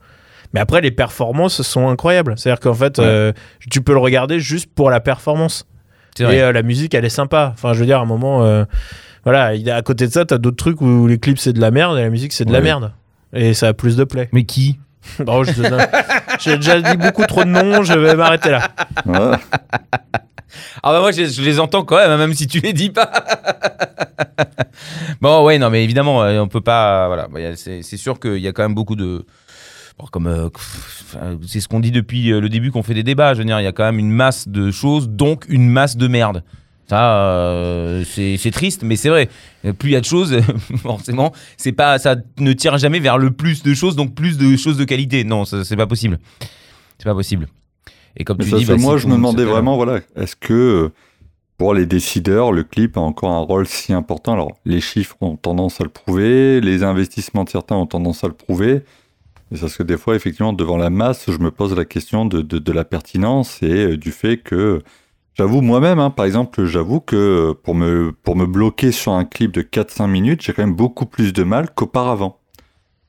Mais 0.52 0.60
après, 0.60 0.80
les 0.80 0.90
performances 0.90 1.62
sont 1.62 1.88
incroyables. 1.88 2.34
C'est-à-dire 2.36 2.60
qu'en 2.60 2.74
fait, 2.74 2.98
Ouais. 2.98 3.04
euh, 3.06 3.32
tu 3.70 3.80
peux 3.82 3.92
le 3.92 3.98
regarder 3.98 4.40
juste 4.40 4.68
pour 4.74 4.90
la 4.90 5.00
performance. 5.00 5.66
Et 6.18 6.24
euh, 6.24 6.50
la 6.52 6.62
musique, 6.62 6.94
elle 6.94 7.04
est 7.04 7.08
sympa. 7.10 7.50
Enfin, 7.52 7.72
je 7.74 7.80
veux 7.80 7.86
dire, 7.86 7.98
à 7.98 8.02
un 8.02 8.06
moment, 8.06 8.42
euh, 8.44 8.64
voilà, 9.24 9.52
à 9.76 9.82
côté 9.82 10.06
de 10.06 10.12
ça, 10.12 10.24
t'as 10.24 10.38
d'autres 10.38 10.56
trucs 10.56 10.80
où 10.80 11.06
les 11.06 11.18
clips 11.18 11.38
c'est 11.38 11.52
de 11.52 11.60
la 11.60 11.70
merde 11.70 11.98
et 11.98 12.02
la 12.02 12.10
musique 12.10 12.32
c'est 12.32 12.44
de 12.46 12.52
la 12.52 12.60
merde. 12.60 12.92
Et 13.34 13.52
ça 13.54 13.68
a 13.68 13.72
plus 13.74 13.96
de 13.96 14.04
play. 14.04 14.28
Mais 14.32 14.44
qui? 14.44 14.78
Bon, 15.20 15.44
je 15.44 15.52
donne- 15.52 15.86
J'ai 16.40 16.56
déjà 16.56 16.80
dit 16.80 16.96
beaucoup 16.96 17.24
trop 17.26 17.44
de 17.44 17.48
noms, 17.50 17.82
je 17.82 17.92
vais 17.92 18.14
m'arrêter 18.16 18.50
là. 18.50 18.68
Ouais. 19.04 19.36
Ah 20.82 20.92
bah 20.92 21.00
moi 21.00 21.12
je, 21.12 21.42
les 21.42 21.60
entends 21.60 21.84
quand 21.84 21.96
même, 21.96 22.10
hein, 22.10 22.16
même 22.16 22.34
si 22.34 22.46
tu 22.46 22.60
les 22.60 22.72
dis 22.72 22.90
pas. 22.90 23.10
bon 25.20 25.44
ouais 25.44 25.58
non 25.58 25.70
mais 25.70 25.84
évidemment 25.84 26.22
euh, 26.22 26.40
on 26.40 26.48
peut 26.48 26.60
pas 26.60 27.06
voilà 27.06 27.28
c'est 27.56 27.96
sûr 27.96 28.20
qu'il 28.20 28.38
y 28.38 28.48
a 28.48 28.52
quand 28.52 28.62
même 28.62 28.74
beaucoup 28.74 28.96
de 28.96 29.24
comme 30.12 30.26
euh, 30.26 30.48
c'est 31.46 31.60
ce 31.60 31.68
qu'on 31.68 31.80
dit 31.80 31.90
depuis 31.90 32.30
euh, 32.30 32.40
le 32.40 32.50
début 32.50 32.70
qu'on 32.70 32.82
fait 32.82 32.94
des 32.94 33.02
débats. 33.02 33.32
Je 33.32 33.38
veux 33.38 33.44
dire 33.44 33.60
il 33.60 33.64
y 33.64 33.68
a 33.68 33.72
quand 33.72 33.84
même 33.84 33.98
une 33.98 34.10
masse 34.10 34.48
de 34.48 34.70
choses 34.70 35.08
donc 35.08 35.46
une 35.48 35.68
masse 35.68 35.96
de 35.96 36.08
merde. 36.08 36.42
Ça 36.88 38.02
c'est 38.04 38.50
triste 38.52 38.82
mais 38.82 38.96
c'est 38.96 39.08
vrai. 39.08 39.28
Plus 39.78 39.90
il 39.90 39.92
y 39.92 39.96
a 39.96 40.00
de 40.00 40.04
choses 40.04 40.38
forcément 40.82 41.32
c'est 41.56 41.72
pas 41.72 41.98
ça 41.98 42.16
ne 42.38 42.52
tire 42.52 42.78
jamais 42.78 43.00
vers 43.00 43.18
le 43.18 43.30
plus 43.30 43.62
de 43.62 43.74
choses 43.74 43.96
donc 43.96 44.14
plus 44.14 44.38
de 44.38 44.56
choses 44.56 44.76
de 44.76 44.84
qualité. 44.84 45.24
Non 45.24 45.44
c'est 45.44 45.76
pas 45.76 45.86
possible. 45.86 46.18
C'est 46.98 47.04
pas 47.04 47.14
possible. 47.14 47.48
Et 48.16 48.24
comme 48.24 48.38
Mais 48.38 48.44
tu 48.44 48.50
ça, 48.50 48.56
dis, 48.58 48.64
bah, 48.64 48.76
moi, 48.76 48.96
je 48.96 49.06
me 49.06 49.14
demandais 49.14 49.44
vraiment, 49.44 49.76
voilà, 49.76 50.00
est-ce 50.16 50.36
que 50.36 50.52
euh, 50.54 50.92
pour 51.58 51.74
les 51.74 51.86
décideurs, 51.86 52.52
le 52.52 52.64
clip 52.64 52.96
a 52.96 53.00
encore 53.00 53.30
un 53.30 53.40
rôle 53.40 53.66
si 53.66 53.92
important? 53.92 54.32
Alors, 54.32 54.56
les 54.64 54.80
chiffres 54.80 55.16
ont 55.20 55.36
tendance 55.36 55.80
à 55.80 55.84
le 55.84 55.90
prouver, 55.90 56.60
les 56.60 56.82
investissements 56.82 57.44
de 57.44 57.50
certains 57.50 57.76
ont 57.76 57.86
tendance 57.86 58.24
à 58.24 58.28
le 58.28 58.34
prouver. 58.34 58.82
Mais 59.50 59.58
c'est 59.58 59.60
parce 59.62 59.76
que 59.76 59.82
des 59.82 59.96
fois, 59.96 60.16
effectivement, 60.16 60.52
devant 60.52 60.76
la 60.76 60.90
masse, 60.90 61.30
je 61.30 61.38
me 61.38 61.50
pose 61.50 61.74
la 61.76 61.84
question 61.84 62.24
de, 62.24 62.42
de, 62.42 62.58
de 62.58 62.72
la 62.72 62.84
pertinence 62.84 63.62
et 63.62 63.84
euh, 63.92 63.96
du 63.96 64.10
fait 64.10 64.38
que, 64.38 64.82
j'avoue 65.34 65.60
moi-même, 65.60 65.98
hein, 65.98 66.10
par 66.10 66.24
exemple, 66.24 66.64
j'avoue 66.64 67.00
que 67.00 67.54
pour 67.62 67.74
me, 67.74 68.12
pour 68.22 68.34
me 68.34 68.46
bloquer 68.46 68.92
sur 68.92 69.12
un 69.12 69.24
clip 69.24 69.52
de 69.52 69.62
4-5 69.62 70.08
minutes, 70.08 70.42
j'ai 70.42 70.52
quand 70.52 70.62
même 70.62 70.74
beaucoup 70.74 71.06
plus 71.06 71.32
de 71.32 71.42
mal 71.42 71.70
qu'auparavant. 71.74 72.40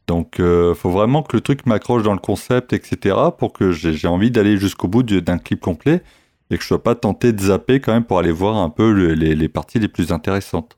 Donc, 0.08 0.40
euh, 0.40 0.74
faut 0.74 0.90
vraiment 0.90 1.22
que 1.24 1.36
le 1.36 1.42
truc 1.42 1.66
m'accroche 1.66 2.04
dans 2.04 2.14
le 2.14 2.20
concept, 2.20 2.72
etc., 2.74 3.16
pour 3.38 3.52
que 3.54 3.72
j'ai 3.72 4.08
envie 4.08 4.32
d'aller 4.32 4.58
jusqu'au 4.58 4.88
bout 4.88 5.04
d'un 5.04 5.38
clip 5.38 5.60
complet 5.60 6.02
et 6.50 6.56
que 6.58 6.62
je 6.64 6.68
sois 6.68 6.82
pas 6.84 6.96
tenté 6.96 7.34
de 7.34 7.42
zapper 7.42 7.82
quand 7.82 7.94
même 7.94 8.06
pour 8.06 8.20
aller 8.20 8.32
voir 8.32 8.56
un 8.58 8.70
peu 8.70 8.92
le- 8.94 9.14
les, 9.16 9.36
les 9.36 9.50
parties 9.50 9.80
les 9.80 9.90
plus 9.90 10.12
intéressantes. 10.14 10.78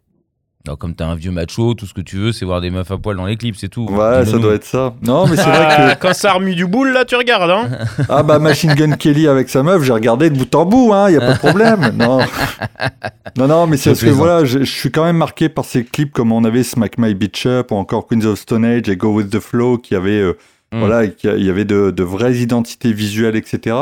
Comme 0.78 0.94
t'es 0.94 1.04
un 1.06 1.16
vieux 1.16 1.32
macho, 1.32 1.74
tout 1.74 1.86
ce 1.88 1.94
que 1.94 2.02
tu 2.02 2.18
veux, 2.18 2.32
c'est 2.32 2.44
voir 2.46 2.60
des 2.62 2.70
meufs 2.70 2.92
à 2.92 2.98
poil 2.98 3.16
dans 3.16 3.26
les 3.26 3.38
clips, 3.38 3.56
c'est 3.56 3.70
tout. 3.70 3.86
Ouais, 3.90 4.26
ça 4.26 4.38
doit 4.38 4.54
être 4.54 4.66
ça. 4.66 4.94
Non, 5.02 5.26
mais 5.26 5.36
c'est 5.36 5.44
vrai 5.44 5.66
Ah, 5.70 5.96
quand 5.96 6.14
ça 6.14 6.34
remue 6.34 6.54
du 6.54 6.68
boule, 6.68 6.92
là, 6.92 7.06
tu 7.06 7.16
regardes. 7.16 7.50
Hein 7.50 7.70
que. 7.98 8.04
Ah 8.10 8.22
bah, 8.24 8.38
Machine 8.40 8.74
Gun 8.76 8.92
Kelly 8.92 9.28
avec 9.28 9.50
sa 9.50 9.64
meuf, 9.64 9.82
j'ai 9.84 9.94
regardé 9.94 10.30
de 10.30 10.38
bout 10.38 10.54
en 10.56 10.66
bout, 10.66 10.94
hein, 10.94 11.10
y 11.10 11.16
a 11.16 11.22
pas 11.22 11.34
de 11.34 11.40
problème. 11.40 11.92
Non. 11.98 12.20
Non, 13.38 13.48
non, 13.48 13.68
mais 13.68 13.78
c'est 13.78 13.92
parce 13.92 14.02
que 14.04 14.10
voilà, 14.10 14.44
je, 14.46 14.60
je 14.60 14.72
suis 14.72 14.92
quand 14.92 15.06
même 15.06 15.18
marqué 15.18 15.50
par 15.50 15.66
ces 15.66 15.84
clips 15.86 16.12
comme 16.12 16.32
on 16.32 16.44
avait 16.44 16.64
Smack 16.64 16.98
My 16.98 17.14
Bitch 17.16 17.46
Up 17.48 17.72
ou 17.72 17.76
encore 17.76 18.06
Queens 18.08 18.26
of 18.26 18.38
Stone 18.38 18.66
Age 18.66 18.90
et 18.90 18.96
Go 18.98 19.14
With 19.14 19.30
The 19.30 19.40
Flow 19.40 19.78
qui 19.78 19.96
avaient, 19.96 20.22
euh, 20.22 20.38
Mm. 20.72 20.80
voilà, 20.82 21.08
qui- 21.08 21.26
il 21.28 21.44
y 21.44 21.50
avait 21.50 21.66
de, 21.66 21.90
de 21.90 22.04
vraies 22.04 22.36
identités 22.36 22.94
visuelles, 22.94 23.36
etc. 23.36 23.76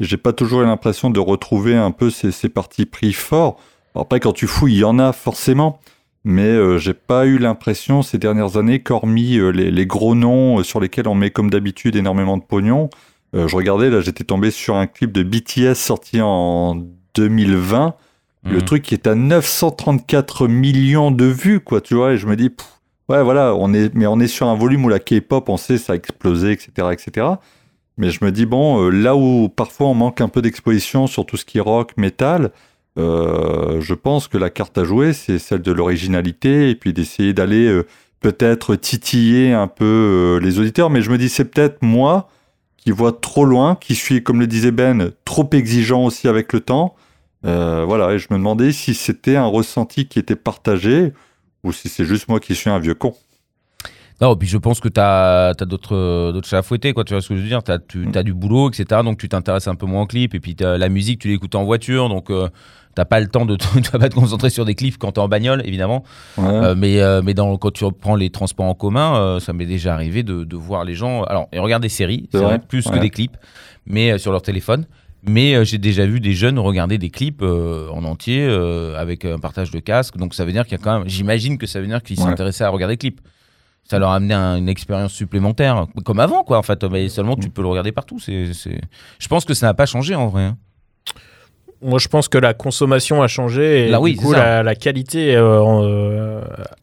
Et 0.00 0.04
J'ai 0.04 0.16
pas 0.16 0.32
toujours 0.32 0.62
eu 0.62 0.64
l'impression 0.64 1.08
de 1.08 1.20
retrouver 1.20 1.76
un 1.76 1.92
peu 1.92 2.10
ces, 2.10 2.32
ces 2.32 2.48
partis 2.48 2.84
pris 2.84 3.12
forts. 3.12 3.60
Alors 3.94 4.06
après, 4.06 4.18
quand 4.18 4.32
tu 4.32 4.48
fouilles, 4.48 4.74
il 4.74 4.78
y 4.80 4.84
en 4.84 4.98
a 4.98 5.12
forcément. 5.12 5.78
Mais 6.28 6.42
euh, 6.48 6.76
j'ai 6.76 6.92
pas 6.92 7.24
eu 7.24 7.38
l'impression 7.38 8.02
ces 8.02 8.18
dernières 8.18 8.56
années 8.56 8.82
qu'hormis 8.82 9.38
euh, 9.38 9.50
les, 9.50 9.70
les 9.70 9.86
gros 9.86 10.16
noms 10.16 10.58
euh, 10.58 10.64
sur 10.64 10.80
lesquels 10.80 11.06
on 11.06 11.14
met 11.14 11.30
comme 11.30 11.50
d'habitude 11.50 11.94
énormément 11.94 12.36
de 12.36 12.42
pognon, 12.42 12.90
je 13.34 13.54
regardais, 13.54 13.90
là 13.90 14.00
j'étais 14.00 14.24
tombé 14.24 14.50
sur 14.50 14.76
un 14.76 14.86
clip 14.86 15.12
de 15.12 15.22
BTS 15.22 15.74
sorti 15.74 16.22
en 16.22 16.82
2020, 17.14 17.94
le 18.44 18.56
Mhm. 18.56 18.62
truc 18.62 18.82
qui 18.82 18.94
est 18.94 19.06
à 19.06 19.14
934 19.14 20.48
millions 20.48 21.10
de 21.10 21.26
vues, 21.26 21.60
quoi, 21.60 21.82
tu 21.82 21.94
vois, 21.94 22.12
et 22.14 22.16
je 22.18 22.26
me 22.26 22.34
dis, 22.34 22.48
pff, 22.48 22.66
ouais, 23.10 23.22
voilà, 23.22 23.54
on 23.54 23.74
est, 23.74 23.94
mais 23.94 24.06
on 24.06 24.20
est 24.20 24.26
sur 24.26 24.48
un 24.48 24.54
volume 24.54 24.86
où 24.86 24.88
la 24.88 25.00
K-pop, 25.00 25.48
on 25.50 25.58
sait, 25.58 25.76
ça 25.76 25.92
a 25.92 25.96
explosé, 25.96 26.52
etc., 26.52 26.88
etc. 26.92 27.26
Mais 27.98 28.10
je 28.10 28.24
me 28.24 28.32
dis, 28.32 28.46
bon, 28.46 28.88
là 28.88 29.16
où 29.16 29.50
parfois 29.50 29.88
on 29.88 29.94
manque 29.94 30.20
un 30.22 30.28
peu 30.28 30.40
d'exposition 30.40 31.06
sur 31.06 31.26
tout 31.26 31.36
ce 31.36 31.44
qui 31.44 31.58
est 31.58 31.62
rock, 31.62 31.92
metal, 31.98 32.52
euh, 32.98 33.80
je 33.80 33.94
pense 33.94 34.28
que 34.28 34.38
la 34.38 34.50
carte 34.50 34.78
à 34.78 34.84
jouer, 34.84 35.12
c'est 35.12 35.38
celle 35.38 35.62
de 35.62 35.72
l'originalité, 35.72 36.70
et 36.70 36.74
puis 36.74 36.92
d'essayer 36.92 37.32
d'aller 37.32 37.66
euh, 37.66 37.86
peut-être 38.20 38.74
titiller 38.76 39.52
un 39.52 39.68
peu 39.68 39.84
euh, 39.84 40.44
les 40.44 40.58
auditeurs, 40.58 40.90
mais 40.90 41.02
je 41.02 41.10
me 41.10 41.18
dis, 41.18 41.28
c'est 41.28 41.44
peut-être 41.44 41.82
moi 41.82 42.28
qui 42.76 42.90
vois 42.90 43.12
trop 43.12 43.44
loin, 43.44 43.76
qui 43.76 43.94
suis, 43.94 44.22
comme 44.22 44.40
le 44.40 44.46
disait 44.46 44.70
Ben, 44.70 45.10
trop 45.24 45.48
exigeant 45.52 46.04
aussi 46.04 46.28
avec 46.28 46.52
le 46.52 46.60
temps. 46.60 46.94
Voilà, 47.42 48.12
et 48.12 48.18
je 48.18 48.26
me 48.30 48.38
demandais 48.38 48.72
si 48.72 48.92
c'était 48.92 49.36
un 49.36 49.46
ressenti 49.46 50.08
qui 50.08 50.18
était 50.18 50.34
partagé 50.34 51.12
ou 51.62 51.72
si 51.72 51.88
c'est 51.88 52.04
juste 52.04 52.28
moi 52.28 52.40
qui 52.40 52.56
suis 52.56 52.70
un 52.70 52.80
vieux 52.80 52.94
con. 52.94 53.14
Non, 54.20 54.34
puis 54.34 54.48
je 54.48 54.56
pense 54.56 54.80
que 54.80 54.88
tu 54.88 54.98
as, 55.00 55.52
d'autres 55.66 55.94
euh, 55.94 56.32
d'autres 56.32 56.48
chats 56.48 56.58
à 56.58 56.62
fouetter, 56.62 56.94
quoi. 56.94 57.04
Tu 57.04 57.12
vois 57.12 57.20
ce 57.20 57.28
que 57.28 57.36
je 57.36 57.42
veux 57.42 57.48
dire? 57.48 57.62
Tu 57.62 57.72
as, 57.72 57.78
Mm. 57.94 58.22
du 58.22 58.32
boulot, 58.32 58.70
etc. 58.70 59.02
Donc 59.04 59.18
tu 59.18 59.28
t'intéresses 59.28 59.68
un 59.68 59.74
peu 59.74 59.86
moins 59.86 60.02
aux 60.02 60.06
clips. 60.06 60.34
Et 60.34 60.40
puis 60.40 60.56
la 60.58 60.88
musique, 60.88 61.20
tu 61.20 61.28
l'écoutes 61.28 61.54
en 61.54 61.64
voiture. 61.64 62.08
Donc 62.08 62.30
euh, 62.30 62.48
t'as 62.96 63.04
pas 63.04 63.20
le 63.20 63.28
temps 63.28 63.46
de 63.46 63.54
te, 63.54 63.64
tu 63.80 63.90
vas 63.92 64.00
pas 64.00 64.08
te 64.08 64.14
concentrer 64.16 64.50
sur 64.50 64.64
des 64.64 64.74
clips 64.74 64.98
quand 64.98 65.12
t'es 65.12 65.20
en 65.20 65.28
bagnole, 65.28 65.62
évidemment. 65.64 66.02
Ouais. 66.36 66.44
Euh, 66.48 66.74
mais 66.76 67.00
euh, 67.00 67.22
mais 67.22 67.34
dans, 67.34 67.56
quand 67.58 67.70
tu 67.70 67.84
reprends 67.84 68.16
les 68.16 68.30
transports 68.30 68.66
en 68.66 68.74
commun, 68.74 69.14
euh, 69.16 69.38
ça 69.38 69.52
m'est 69.52 69.66
déjà 69.66 69.94
arrivé 69.94 70.24
de, 70.24 70.42
de 70.42 70.56
voir 70.56 70.84
les 70.84 70.94
gens. 70.94 71.22
Alors, 71.22 71.46
ils 71.52 71.60
regardent 71.60 71.82
des 71.84 71.88
séries, 71.88 72.28
C'est 72.32 72.38
vrai, 72.38 72.46
vrai, 72.46 72.58
plus 72.58 72.84
que 72.88 72.98
des 72.98 73.10
clips, 73.10 73.36
mais 73.86 74.18
sur 74.18 74.32
leur 74.32 74.42
téléphone. 74.42 74.86
Mais 75.28 75.64
j'ai 75.64 75.78
déjà 75.78 76.06
vu 76.06 76.20
des 76.20 76.32
jeunes 76.34 76.58
regarder 76.58 76.98
des 76.98 77.10
clips 77.10 77.42
en 77.42 78.04
entier 78.04 78.44
avec 78.96 79.24
un 79.24 79.38
partage 79.38 79.70
de 79.72 79.80
casque. 79.80 80.16
Donc 80.16 80.34
ça 80.34 80.44
veut 80.44 80.52
dire 80.52 80.64
qu'il 80.64 80.78
y 80.78 80.80
a 80.80 80.84
quand 80.84 80.98
même. 81.00 81.08
J'imagine 81.08 81.58
que 81.58 81.66
ça 81.66 81.80
veut 81.80 81.86
dire 81.86 82.02
qu'ils 82.02 82.18
Ouais. 82.20 82.24
s'intéressaient 82.26 82.64
à 82.64 82.68
regarder 82.70 82.94
des 82.94 82.98
clips. 82.98 83.20
Ça 83.84 83.98
leur 83.98 84.10
a 84.10 84.16
amené 84.16 84.34
un- 84.34 84.56
une 84.56 84.68
expérience 84.68 85.12
supplémentaire, 85.12 85.86
comme 86.04 86.18
avant, 86.20 86.42
quoi. 86.44 86.58
En 86.58 86.62
fait, 86.62 86.82
mais 86.84 87.08
seulement 87.08 87.36
tu 87.36 87.50
peux 87.50 87.62
le 87.62 87.68
regarder 87.68 87.92
partout. 87.92 88.18
C'est, 88.20 88.52
c'est... 88.52 88.80
Je 89.18 89.28
pense 89.28 89.44
que 89.44 89.54
ça 89.54 89.66
n'a 89.66 89.74
pas 89.74 89.86
changé 89.86 90.14
en 90.14 90.28
vrai. 90.28 90.52
Moi, 91.82 91.98
je 91.98 92.08
pense 92.08 92.28
que 92.28 92.38
la 92.38 92.54
consommation 92.54 93.22
a 93.22 93.28
changé 93.28 93.86
et 93.86 93.88
Là, 93.88 94.00
oui, 94.00 94.12
du 94.12 94.18
c'est 94.18 94.24
coup, 94.24 94.32
ça. 94.32 94.38
la, 94.38 94.62
la 94.62 94.74
qualité, 94.74 95.36
euh, 95.36 95.60
en, 95.60 95.84
euh, 95.84 96.40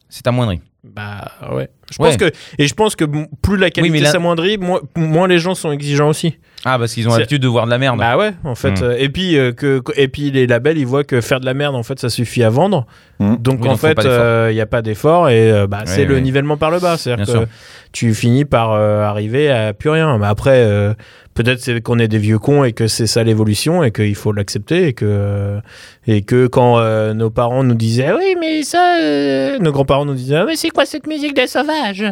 C'est 0.08 0.26
amoindri. 0.26 0.60
bah 0.84 1.30
ouais. 1.52 1.68
Je 1.90 2.00
Ouais. 2.02 2.08
pense 2.10 2.16
que 2.16 2.30
et 2.58 2.66
je 2.66 2.74
pense 2.74 2.94
que 2.96 3.04
m- 3.04 3.26
plus 3.42 3.56
la 3.56 3.70
qualité 3.70 3.92
mais 3.92 4.00
là- 4.00 4.10
s'amoindrit, 4.12 4.56
moins, 4.58 4.80
moins 4.96 5.26
les 5.28 5.38
gens 5.38 5.54
sont 5.54 5.72
exigeants 5.72 6.08
aussi. 6.08 6.38
Ah, 6.66 6.78
parce 6.78 6.94
qu'ils 6.94 7.06
ont 7.06 7.10
C'est- 7.10 7.18
l'habitude 7.18 7.42
de 7.42 7.48
voir 7.48 7.66
de 7.66 7.70
la 7.70 7.78
merde. 7.78 7.98
Bah 7.98 8.16
ouais, 8.16 8.32
en 8.44 8.54
fait. 8.54 8.80
Mm. 8.80 8.84
euh, 8.84 8.96
et 8.98 9.08
puis 9.10 9.36
euh, 9.36 9.52
que 9.52 9.82
et 9.96 10.08
puis 10.08 10.30
les 10.30 10.46
labels, 10.46 10.78
ils 10.78 10.86
voient 10.86 11.04
que 11.04 11.20
faire 11.20 11.38
de 11.40 11.44
la 11.46 11.52
merde, 11.54 11.74
en 11.74 11.82
fait, 11.82 11.98
ça 12.00 12.08
suffit 12.08 12.42
à 12.42 12.48
vendre. 12.50 12.86
Mm. 13.18 13.36
Donc 13.36 13.60
Oui, 13.62 13.68
en 13.68 13.72
donc 13.72 13.80
fait, 13.80 13.94
d'effort. 13.94 14.48
il 14.50 14.54
n'y 14.54 14.60
a 14.60 14.66
pas 14.66 14.80
d'effort 14.82 15.28
et 15.28 15.50
euh, 15.52 15.66
bah, 15.66 15.82
c'est 15.84 16.04
le 16.06 16.18
nivellement 16.20 16.56
par 16.56 16.70
le 16.70 16.78
bas. 16.80 16.96
C'est-à-dire 16.96 17.26
que 17.26 17.30
sûr. 17.30 17.46
tu 17.92 18.14
finis 18.14 18.44
par 18.46 18.72
euh, 18.72 19.02
arriver 19.04 19.50
à 19.50 19.72
plus 19.74 19.90
rien. 19.90 20.16
Mais 20.18 20.26
après, 20.26 20.56
euh, 20.64 20.94
peut-être 21.34 21.60
c'est 21.60 21.80
qu'on 21.82 21.98
est 21.98 22.08
des 22.08 22.18
vieux 22.18 22.38
cons 22.38 22.64
et 22.64 22.72
que 22.72 22.86
c'est 22.86 23.06
ça 23.06 23.22
l'évolution 23.24 23.84
et 23.84 23.90
qu'il 23.90 24.14
faut 24.14 24.32
l'accepter 24.32 24.86
et 24.88 24.92
que 24.94 25.04
euh, 25.06 25.60
et 26.06 26.22
que 26.22 26.46
quand 26.46 26.78
euh, 26.78 27.12
nos 27.12 27.28
parents 27.30 27.62
nous 27.62 27.74
disaient 27.74 28.06
Ah 28.08 28.16
oui 28.18 28.36
mais 28.40 28.62
ça, 28.62 28.96
euh, 29.02 29.58
nos 29.58 29.70
grands-parents 29.72 30.06
nous 30.06 30.14
disaient 30.14 30.36
Ah, 30.36 30.44
mais 30.46 30.56
c'est 30.56 30.70
quoi 30.70 30.86
cette 30.86 31.06
musique 31.06 31.34
des 31.34 31.46
sauvages? 31.46 32.04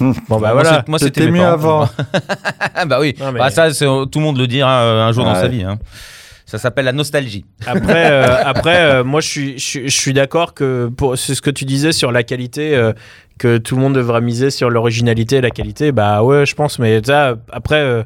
Bon 0.00 0.12
bah 0.30 0.38
Moi, 0.38 0.52
voilà. 0.52 0.84
moi, 0.88 0.98
c'était 0.98 1.30
mieux 1.30 1.40
parents. 1.40 1.52
avant. 1.52 1.88
Ah 2.74 2.84
bah 2.86 2.98
oui. 3.00 3.14
Non, 3.20 3.32
mais- 3.32 3.38
Bah, 3.38 3.50
ça, 3.50 3.72
c'est- 3.72 3.84
tout 3.84 4.18
le 4.18 4.20
monde 4.20 4.38
le 4.38 4.46
dira 4.46 4.80
euh, 4.82 5.02
un 5.02 5.12
jour 5.12 5.24
dans 5.24 5.34
Ouais. 5.34 5.40
sa 5.40 5.48
vie. 5.48 5.62
hein. 5.62 5.78
Ça 6.46 6.58
s'appelle 6.58 6.86
la 6.86 6.92
nostalgie. 6.92 7.44
Après, 7.66 8.06
euh, 8.10 8.36
après 8.44 8.76
euh, 8.80 9.04
moi, 9.04 9.20
je 9.20 9.28
suis, 9.28 9.52
je, 9.58 9.64
suis- 9.64 9.88
je 9.88 9.96
suis 9.96 10.12
d'accord 10.12 10.54
que 10.54 10.88
pour 10.96 11.16
c'est 11.16 11.34
ce 11.34 11.42
que 11.42 11.50
tu 11.50 11.64
disais 11.64 11.92
sur 11.92 12.10
la 12.10 12.22
qualité, 12.24 12.74
euh, 12.74 12.92
que 13.38 13.58
tout 13.58 13.76
le 13.76 13.82
monde 13.82 13.94
devrait 13.94 14.20
miser 14.20 14.50
sur 14.50 14.68
l'originalité 14.70 15.36
et 15.36 15.40
la 15.40 15.50
qualité. 15.50 15.92
Bah 15.92 16.22
ouais, 16.22 16.44
je 16.46 16.54
pense. 16.56 16.78
Mais 16.78 17.00
ça, 17.04 17.36
après, 17.52 17.76
euh, 17.76 18.02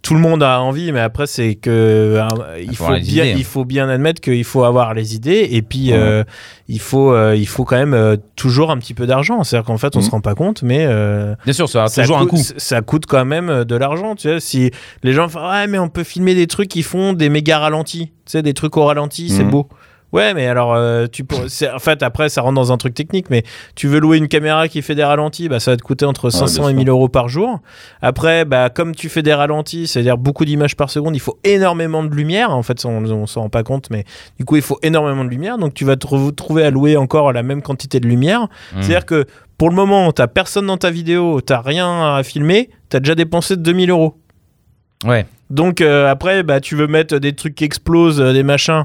tout 0.00 0.14
le 0.14 0.20
monde 0.20 0.42
a 0.42 0.60
envie, 0.60 0.92
mais 0.92 1.00
après, 1.00 1.26
c'est 1.26 1.54
que 1.56 1.70
euh, 1.70 2.28
il 2.62 2.76
faut 2.76 2.86
bien, 2.88 2.98
idées, 2.98 3.20
hein. 3.32 3.34
il 3.36 3.44
faut 3.44 3.64
bien 3.64 3.88
admettre 3.88 4.20
qu'il 4.20 4.44
faut 4.44 4.64
avoir 4.64 4.94
les 4.94 5.14
idées 5.14 5.48
et 5.50 5.60
puis 5.60 5.90
Ouais. 5.90 5.98
euh, 5.98 6.24
il 6.68 6.80
faut, 6.80 7.12
euh, 7.12 7.34
il 7.36 7.46
faut 7.48 7.64
quand 7.64 7.76
même 7.76 7.94
euh, 7.94 8.16
toujours 8.36 8.70
un 8.70 8.78
petit 8.78 8.94
peu 8.94 9.06
d'argent. 9.06 9.42
C'est-à-dire 9.44 9.66
qu'en 9.66 9.76
fait, 9.76 9.96
on 9.96 9.98
Mhm. 9.98 10.04
se 10.04 10.10
rend 10.10 10.20
pas 10.20 10.34
compte, 10.34 10.62
mais 10.62 10.86
Bien 11.44 11.52
sûr, 11.52 11.68
ça 11.68 11.84
a 11.84 11.88
ça 11.88 12.02
toujours 12.02 12.18
coûte, 12.20 12.26
un 12.28 12.30
coût. 12.30 12.42
Ça 12.58 12.80
coûte 12.80 13.06
quand 13.06 13.24
même 13.24 13.64
de 13.64 13.76
l'argent, 13.76 14.14
tu 14.14 14.28
sais. 14.28 14.40
Si 14.40 14.70
les 15.02 15.12
gens 15.12 15.28
font 15.28 15.40
ouais, 15.50 15.66
mais 15.66 15.78
on 15.78 15.88
peut 15.88 16.04
filmer 16.04 16.34
des 16.34 16.46
trucs 16.46 16.68
qui 16.68 16.82
font 16.82 17.12
des 17.12 17.28
méga 17.28 17.58
ralentis, 17.58 18.06
tu 18.06 18.12
sais, 18.32 18.42
des 18.42 18.54
trucs 18.54 18.76
au 18.76 18.84
ralenti, 18.84 19.28
c'est 19.28 19.44
Mhm. 19.44 19.50
beau. 19.50 19.68
Ouais, 20.12 20.32
mais 20.32 20.46
alors, 20.46 20.74
euh, 20.74 21.06
tu 21.10 21.24
en 21.74 21.78
fait, 21.78 22.02
après, 22.02 22.28
ça 22.30 22.40
rentre 22.40 22.54
dans 22.54 22.72
un 22.72 22.78
truc 22.78 22.94
technique, 22.94 23.28
mais 23.28 23.42
tu 23.74 23.88
veux 23.88 23.98
louer 24.00 24.16
une 24.16 24.28
caméra 24.28 24.66
qui 24.68 24.80
fait 24.80 24.94
des 24.94 25.04
ralentis, 25.04 25.48
bah, 25.48 25.60
ça 25.60 25.72
va 25.72 25.76
te 25.76 25.82
coûter 25.82 26.06
entre 26.06 26.30
500 26.30 26.62
bien 26.62 26.68
et 26.68 26.72
sûr. 26.72 26.76
1000 26.78 26.88
euros 26.88 27.08
par 27.08 27.28
jour. 27.28 27.60
Après, 28.00 28.44
bah, 28.44 28.70
comme 28.70 28.94
tu 28.94 29.08
fais 29.08 29.22
des 29.22 29.34
ralentis, 29.34 29.86
c'est-à-dire 29.86 30.16
beaucoup 30.16 30.44
d'images 30.46 30.76
par 30.76 30.88
seconde, 30.90 31.14
il 31.14 31.20
faut 31.20 31.38
énormément 31.44 32.02
de 32.02 32.14
lumière. 32.14 32.50
En 32.52 32.62
fait, 32.62 32.84
on, 32.86 33.04
on 33.04 33.26
s'en 33.26 33.42
rend 33.42 33.48
pas 33.50 33.62
compte, 33.62 33.90
mais 33.90 34.04
du 34.38 34.44
coup, 34.44 34.56
il 34.56 34.62
faut 34.62 34.78
énormément 34.82 35.24
de 35.24 35.30
lumière. 35.30 35.58
Donc, 35.58 35.74
tu 35.74 35.84
vas 35.84 35.96
te 35.96 36.06
re- 36.06 36.34
trouver 36.34 36.64
à 36.64 36.70
louer 36.70 36.96
encore 36.96 37.32
la 37.32 37.42
même 37.42 37.60
quantité 37.60 38.00
de 38.00 38.08
lumière. 38.08 38.42
Mmh. 38.42 38.82
C'est-à-dire 38.82 39.04
que 39.06 39.26
pour 39.58 39.68
le 39.68 39.74
moment, 39.76 40.10
t'as 40.12 40.26
personne 40.28 40.66
dans 40.66 40.76
ta 40.78 40.90
vidéo, 40.90 41.40
t'as 41.42 41.60
rien 41.60 42.14
à 42.16 42.22
filmer, 42.22 42.70
t'as 42.88 43.00
déjà 43.00 43.14
dépensé 43.14 43.56
2000 43.56 43.90
euros. 43.90 44.16
Ouais. 45.04 45.26
Donc 45.50 45.80
euh, 45.80 46.08
après, 46.10 46.42
bah, 46.42 46.60
tu 46.60 46.76
veux 46.76 46.86
mettre 46.86 47.18
des 47.18 47.34
trucs 47.34 47.54
qui 47.54 47.64
explosent, 47.64 48.20
euh, 48.20 48.32
des 48.32 48.42
machins. 48.42 48.84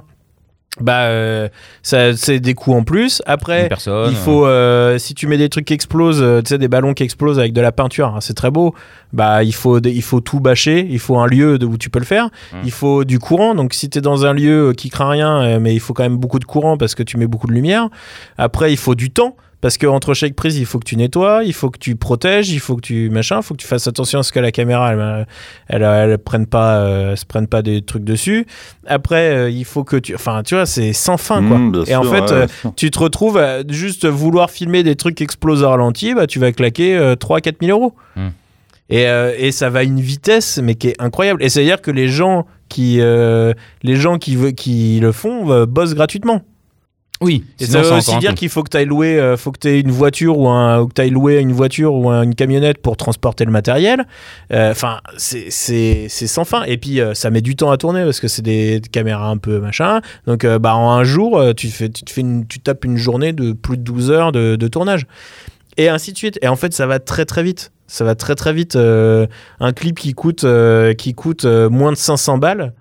Bah, 0.79 1.01
euh, 1.03 1.49
ça, 1.83 2.15
c'est 2.17 2.39
des 2.39 2.55
coûts 2.55 2.73
en 2.73 2.83
plus. 2.83 3.21
Après, 3.27 3.69
personne. 3.69 4.09
il 4.09 4.15
faut, 4.15 4.47
euh, 4.47 4.97
si 4.97 5.13
tu 5.13 5.27
mets 5.27 5.37
des 5.37 5.47
trucs 5.47 5.65
qui 5.65 5.73
explosent, 5.73 6.21
euh, 6.23 6.41
tu 6.41 6.49
sais, 6.49 6.57
des 6.57 6.67
ballons 6.67 6.95
qui 6.95 7.03
explosent 7.03 7.37
avec 7.37 7.53
de 7.53 7.61
la 7.61 7.71
peinture, 7.71 8.07
hein, 8.07 8.21
c'est 8.21 8.33
très 8.33 8.49
beau. 8.49 8.73
Bah, 9.13 9.43
il 9.43 9.53
faut, 9.53 9.79
il 9.79 10.01
faut 10.01 10.19
tout 10.19 10.39
bâcher. 10.39 10.87
Il 10.89 10.97
faut 10.97 11.19
un 11.19 11.27
lieu 11.27 11.59
de- 11.59 11.67
où 11.67 11.77
tu 11.77 11.91
peux 11.91 11.99
le 11.99 12.05
faire. 12.05 12.25
Mm. 12.53 12.57
Il 12.65 12.71
faut 12.71 13.03
du 13.03 13.19
courant. 13.19 13.53
Donc, 13.53 13.75
si 13.75 13.87
tu 13.87 13.99
es 13.99 14.01
dans 14.01 14.25
un 14.25 14.33
lieu 14.33 14.69
euh, 14.69 14.73
qui 14.73 14.89
craint 14.89 15.09
rien, 15.09 15.43
euh, 15.43 15.59
mais 15.59 15.75
il 15.75 15.79
faut 15.79 15.93
quand 15.93 16.03
même 16.03 16.17
beaucoup 16.17 16.39
de 16.39 16.45
courant 16.45 16.75
parce 16.75 16.95
que 16.95 17.03
tu 17.03 17.17
mets 17.17 17.27
beaucoup 17.27 17.45
de 17.47 17.53
lumière. 17.53 17.89
Après, 18.39 18.71
il 18.73 18.77
faut 18.77 18.95
du 18.95 19.11
temps. 19.11 19.35
Parce 19.63 19.77
que 19.77 19.87
entre 19.87 20.13
chaque 20.13 20.33
prise, 20.35 20.57
il 20.57 20.65
faut 20.65 20.77
que 20.77 20.83
tu 20.83 20.97
nettoies, 20.97 21.45
il 21.45 21.53
faut 21.53 21.69
que 21.69 21.79
tu 21.79 21.95
protèges, 21.95 22.49
il 22.49 22.59
faut 22.59 22.75
que 22.75 22.81
tu 22.81 23.09
machin, 23.09 23.37
il 23.37 23.43
faut 23.43 23.53
que 23.53 23.61
tu 23.61 23.65
fasses 23.65 23.87
attention 23.87 24.19
à 24.19 24.23
ce 24.23 24.33
que 24.33 24.41
la 24.41 24.51
caméra 24.51 24.91
elle, 24.91 25.25
elle, 25.69 25.83
elle 25.83 26.17
prenne 26.17 26.47
pas, 26.47 26.79
euh, 26.79 27.15
se 27.15 27.25
prenne 27.25 27.47
pas 27.47 27.61
des 27.61 27.81
trucs 27.81 28.03
dessus. 28.03 28.45
Après, 28.87 29.33
euh, 29.33 29.49
il 29.49 29.63
faut 29.63 29.85
que 29.85 29.95
tu, 29.95 30.15
enfin, 30.15 30.43
tu 30.43 30.55
vois, 30.55 30.65
c'est 30.65 30.91
sans 30.91 31.15
fin 31.15 31.41
quoi. 31.41 31.57
Mm, 31.57 31.85
Et 31.87 31.95
en 31.95 32.03
fait, 32.03 32.21
ouais, 32.23 32.31
euh, 32.65 32.69
tu 32.75 32.91
te 32.91 32.99
retrouves 32.99 33.37
à 33.37 33.65
juste 33.65 34.05
vouloir 34.05 34.51
filmer 34.51 34.83
des 34.83 34.97
trucs 34.97 35.15
qui 35.15 35.23
explosent 35.23 35.63
au 35.63 35.69
ralenti, 35.69 36.13
bah, 36.13 36.27
tu 36.27 36.39
vas 36.39 36.51
claquer 36.51 37.15
3-4 37.17 37.55
000 37.61 37.71
euros. 37.79 37.93
Hmm. 38.17 38.31
Et, 38.89 39.07
euh, 39.07 39.33
et 39.37 39.51
ça 39.51 39.69
va 39.69 39.79
à 39.79 39.83
une 39.83 39.99
vitesse, 39.99 40.59
mais 40.61 40.75
qui 40.75 40.89
est 40.89 41.01
incroyable. 41.01 41.43
Et 41.43 41.49
c'est-à-dire 41.49 41.81
que 41.81 41.91
les 41.91 42.07
gens 42.07 42.45
qui, 42.69 42.97
euh, 42.99 43.53
les 43.81 43.95
gens 43.95 44.17
qui, 44.17 44.37
qui 44.53 44.99
le 44.99 45.11
font 45.11 45.51
euh, 45.51 45.65
bossent 45.65 45.95
gratuitement. 45.95 46.41
Oui. 47.23 47.43
Et 47.59 47.65
ça 47.65 47.81
veut 47.81 47.87
aussi 47.97 48.11
dire 48.19 48.35
qu'il 48.35 48.49
faut 48.49 48.61
que 48.63 48.69
tu 48.69 48.77
ailles 48.77 48.85
louer, 48.85 49.17
euh, 49.19 49.37
faut 49.37 49.51
que 49.51 49.67
aies 49.67 49.79
une 49.79 49.91
voiture 49.91 50.37
ou, 50.37 50.47
un, 50.49 50.81
ou 50.81 50.87
que 50.87 51.01
loué 51.09 51.37
une 51.39 51.53
voiture 51.53 51.93
ou 51.95 52.09
un- 52.09 52.23
une 52.23 52.35
camionnette 52.35 52.79
pour 52.79 52.97
transporter 52.97 53.45
le 53.45 53.51
matériel. 53.51 54.05
Euh, 54.51 54.71
Enfin, 54.71 54.99
c'est 55.17 55.49
sans 56.09 56.43
fin. 56.45 56.63
Et 56.63 56.77
puis, 56.77 56.99
euh, 56.99 57.13
ça 57.13 57.29
met 57.29 57.41
du 57.41 57.55
temps 57.55 57.71
à 57.71 57.77
tourner 57.77 58.03
parce 58.03 58.19
que 58.19 58.27
c'est 58.27 58.41
des 58.41 58.81
caméras 58.91 59.29
un 59.29 59.37
peu 59.37 59.59
machin. 59.59 60.01
Donc, 60.27 60.45
bah, 60.45 60.75
en 60.75 60.91
un 60.91 61.03
jour, 61.03 61.41
tu, 61.55 61.69
fais, 61.69 61.89
tu, 61.89 62.03
te 62.03 62.11
fais 62.11 62.21
une, 62.21 62.45
tu 62.45 62.59
tapes 62.59 62.85
une 62.85 62.97
journée 62.97 63.33
de 63.33 63.53
plus 63.53 63.77
de 63.77 63.83
12 63.83 64.11
heures 64.11 64.31
de, 64.31 64.55
de 64.55 64.67
tournage. 64.67 65.05
Et 65.77 65.89
ainsi 65.89 66.11
de 66.11 66.17
suite. 66.17 66.37
Et 66.41 66.47
en 66.47 66.55
fait, 66.55 66.73
ça 66.73 66.85
va 66.85 66.99
très 66.99 67.25
très 67.25 67.41
vite. 67.43 67.71
Ça 67.87 68.03
va 68.03 68.15
très 68.15 68.35
très 68.35 68.53
vite. 68.53 68.75
Un 68.75 69.71
clip 69.73 69.97
qui 69.99 70.13
coûte, 70.13 70.45
qui 70.97 71.13
coûte 71.13 71.45
moins 71.45 71.91
de 71.91 71.97
500 71.97 72.37
balles. 72.37 72.73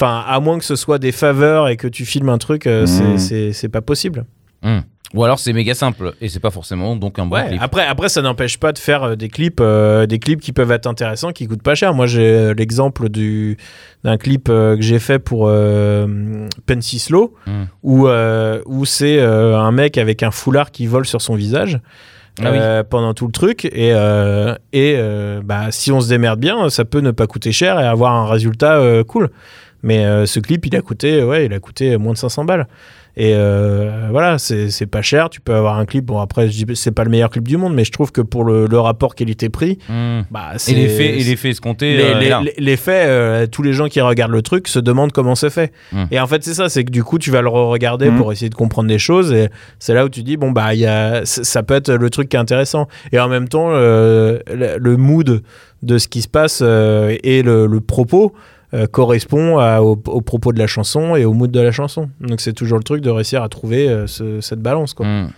Enfin, 0.00 0.24
à 0.26 0.40
moins 0.40 0.58
que 0.58 0.64
ce 0.64 0.76
soit 0.76 0.98
des 0.98 1.12
faveurs 1.12 1.68
et 1.68 1.76
que 1.76 1.86
tu 1.86 2.06
filmes 2.06 2.30
un 2.30 2.38
truc, 2.38 2.66
euh, 2.66 2.86
c'est- 2.86 3.48
Mmh. 3.48 3.52
c'est 3.52 3.68
pas 3.68 3.82
possible. 3.82 4.24
Hum. 4.62 4.82
Ou 5.12 5.24
alors 5.24 5.40
c'est 5.40 5.52
méga 5.52 5.74
simple 5.74 6.14
et 6.20 6.28
c'est 6.28 6.38
pas 6.38 6.52
forcément 6.52 6.94
donc 6.94 7.18
un 7.18 7.26
bon 7.26 7.34
Ouais, 7.34 7.48
clip. 7.48 7.60
après, 7.60 7.84
après, 7.84 8.08
ça 8.08 8.22
n'empêche 8.22 8.58
pas 8.58 8.72
de 8.72 8.78
faire 8.78 9.02
euh, 9.02 9.16
des 9.16 9.28
clips, 9.28 9.58
euh, 9.60 10.06
des 10.06 10.20
clips 10.20 10.40
qui 10.40 10.52
peuvent 10.52 10.70
être 10.70 10.86
intéressants, 10.86 11.32
qui 11.32 11.48
coûtent 11.48 11.64
pas 11.64 11.74
cher. 11.74 11.92
Moi, 11.94 12.06
j'ai 12.06 12.22
euh, 12.30 12.54
l'exemple 12.56 13.08
du 13.08 13.56
d'un 14.04 14.16
clip 14.16 14.48
euh, 14.48 14.76
que 14.76 14.82
j'ai 14.82 15.00
fait 15.00 15.18
pour 15.18 15.48
euh, 15.48 16.46
Pensy 16.66 16.98
Slow, 17.00 17.34
Mm. 17.46 17.50
où 17.82 18.06
euh, 18.08 18.62
où 18.66 18.84
c'est 18.86 19.18
euh, 19.18 19.58
un 19.58 19.72
mec 19.72 19.98
avec 19.98 20.22
un 20.22 20.30
foulard 20.30 20.70
qui 20.70 20.86
vole 20.86 21.04
sur 21.06 21.20
son 21.20 21.34
visage. 21.34 21.80
Ah 22.42 22.52
oui. 22.52 22.58
euh, 22.58 22.84
pendant 22.88 23.12
tout 23.12 23.26
le 23.26 23.32
truc 23.32 23.64
et, 23.66 23.92
euh, 23.92 24.54
et 24.72 24.94
euh, 24.96 25.42
bah, 25.44 25.66
si 25.72 25.90
on 25.92 26.00
se 26.00 26.08
démerde 26.08 26.38
bien 26.40 26.70
ça 26.70 26.84
peut 26.86 27.00
ne 27.00 27.10
pas 27.10 27.26
coûter 27.26 27.50
cher 27.52 27.78
et 27.80 27.84
avoir 27.84 28.14
un 28.14 28.26
résultat 28.30 28.76
euh, 28.76 29.02
cool 29.04 29.28
mais 29.82 30.04
euh, 30.04 30.26
ce 30.26 30.40
clip 30.40 30.66
il 30.66 30.76
a 30.76 30.80
coûté 30.82 31.22
ouais 31.24 31.46
il 31.46 31.52
a 31.52 31.58
coûté 31.60 31.96
moins 31.96 32.12
de 32.12 32.18
500 32.18 32.44
balles 32.44 32.66
et 33.16 33.32
euh, 33.34 34.06
voilà, 34.12 34.38
c'est 34.38 34.86
pas 34.86 35.02
cher. 35.02 35.30
Tu 35.30 35.40
peux 35.40 35.52
avoir 35.52 35.78
un 35.78 35.84
clip. 35.84 36.04
Bon, 36.06 36.20
après, 36.20 36.48
je 36.48 36.64
dis 36.64 36.76
c'est 36.76 36.92
pas 36.92 37.02
le 37.02 37.10
meilleur 37.10 37.28
clip 37.28 37.46
du 37.46 37.56
monde, 37.56 37.74
mais 37.74 37.84
je 37.84 37.90
trouve 37.90 38.12
que 38.12 38.20
pour 38.20 38.44
le, 38.44 38.66
le 38.66 38.78
rapport 38.78 39.16
qualité-prix, 39.16 39.78
Hmm. 39.88 40.20
bah, 40.30 40.50
Et 40.54 40.58
c'est. 40.58 40.72
l'effet 40.74 41.18
et 41.18 41.24
l'effet 41.24 41.50
escompté. 41.50 41.98
euh, 42.00 42.40
L'effet, 42.56 43.04
euh, 43.08 43.46
tous 43.48 43.62
les 43.64 43.72
gens 43.72 43.88
qui 43.88 44.00
regardent 44.00 44.30
le 44.32 44.42
truc 44.42 44.68
se 44.68 44.78
demandent 44.78 45.10
comment 45.10 45.34
c'est 45.34 45.50
fait. 45.50 45.72
Mm. 45.92 46.04
Et 46.12 46.20
en 46.20 46.26
fait, 46.28 46.44
c'est 46.44 46.54
ça, 46.54 46.68
c'est 46.68 46.84
que 46.84 46.92
du 46.92 47.02
coup, 47.02 47.18
tu 47.18 47.32
vas 47.32 47.42
le 47.42 47.48
regarder 47.48 48.10
Mm. 48.12 48.16
pour 48.16 48.32
essayer 48.32 48.48
de 48.48 48.54
comprendre 48.54 48.88
des 48.88 49.00
choses. 49.00 49.32
Et 49.32 49.48
c'est 49.80 49.92
là 49.92 50.04
où 50.04 50.08
tu 50.08 50.22
dis, 50.22 50.36
bon, 50.36 50.52
bah, 50.52 50.72
il 50.74 50.80
y 50.80 50.86
a, 50.86 51.22
ça 51.24 51.64
peut 51.64 51.74
être 51.74 51.92
le 51.92 52.10
truc 52.10 52.28
qui 52.28 52.36
est 52.36 52.40
intéressant. 52.40 52.86
Et 53.10 53.18
en 53.18 53.28
même 53.28 53.48
temps, 53.48 53.70
euh, 53.72 54.38
le, 54.54 54.78
le 54.78 54.96
mood 54.96 55.42
de 55.82 55.98
ce 55.98 56.06
qui 56.06 56.22
se 56.22 56.28
passe 56.28 56.60
euh, 56.62 57.16
et 57.24 57.42
le, 57.42 57.66
le 57.66 57.80
propos 57.80 58.32
euh, 58.74 58.86
correspond 58.86 59.58
à- 59.58 59.80
au, 59.80 60.00
au 60.06 60.20
propos 60.20 60.52
de 60.52 60.58
la 60.58 60.66
chanson 60.66 61.16
et 61.16 61.24
au 61.24 61.32
mood 61.32 61.50
de 61.50 61.60
la 61.60 61.72
chanson. 61.72 62.08
Donc, 62.20 62.40
c'est 62.40 62.52
toujours 62.52 62.78
le 62.78 62.84
truc 62.84 63.02
de 63.02 63.10
réussir 63.10 63.42
à 63.42 63.48
trouver 63.48 63.88
euh, 63.88 64.06
ce- 64.06 64.40
cette 64.40 64.60
balance. 64.60 64.94
Quoi. 64.94 65.06
Hmm. 65.06 65.30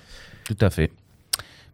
Tout 0.45 0.57
à 0.61 0.71
fait. 0.71 0.91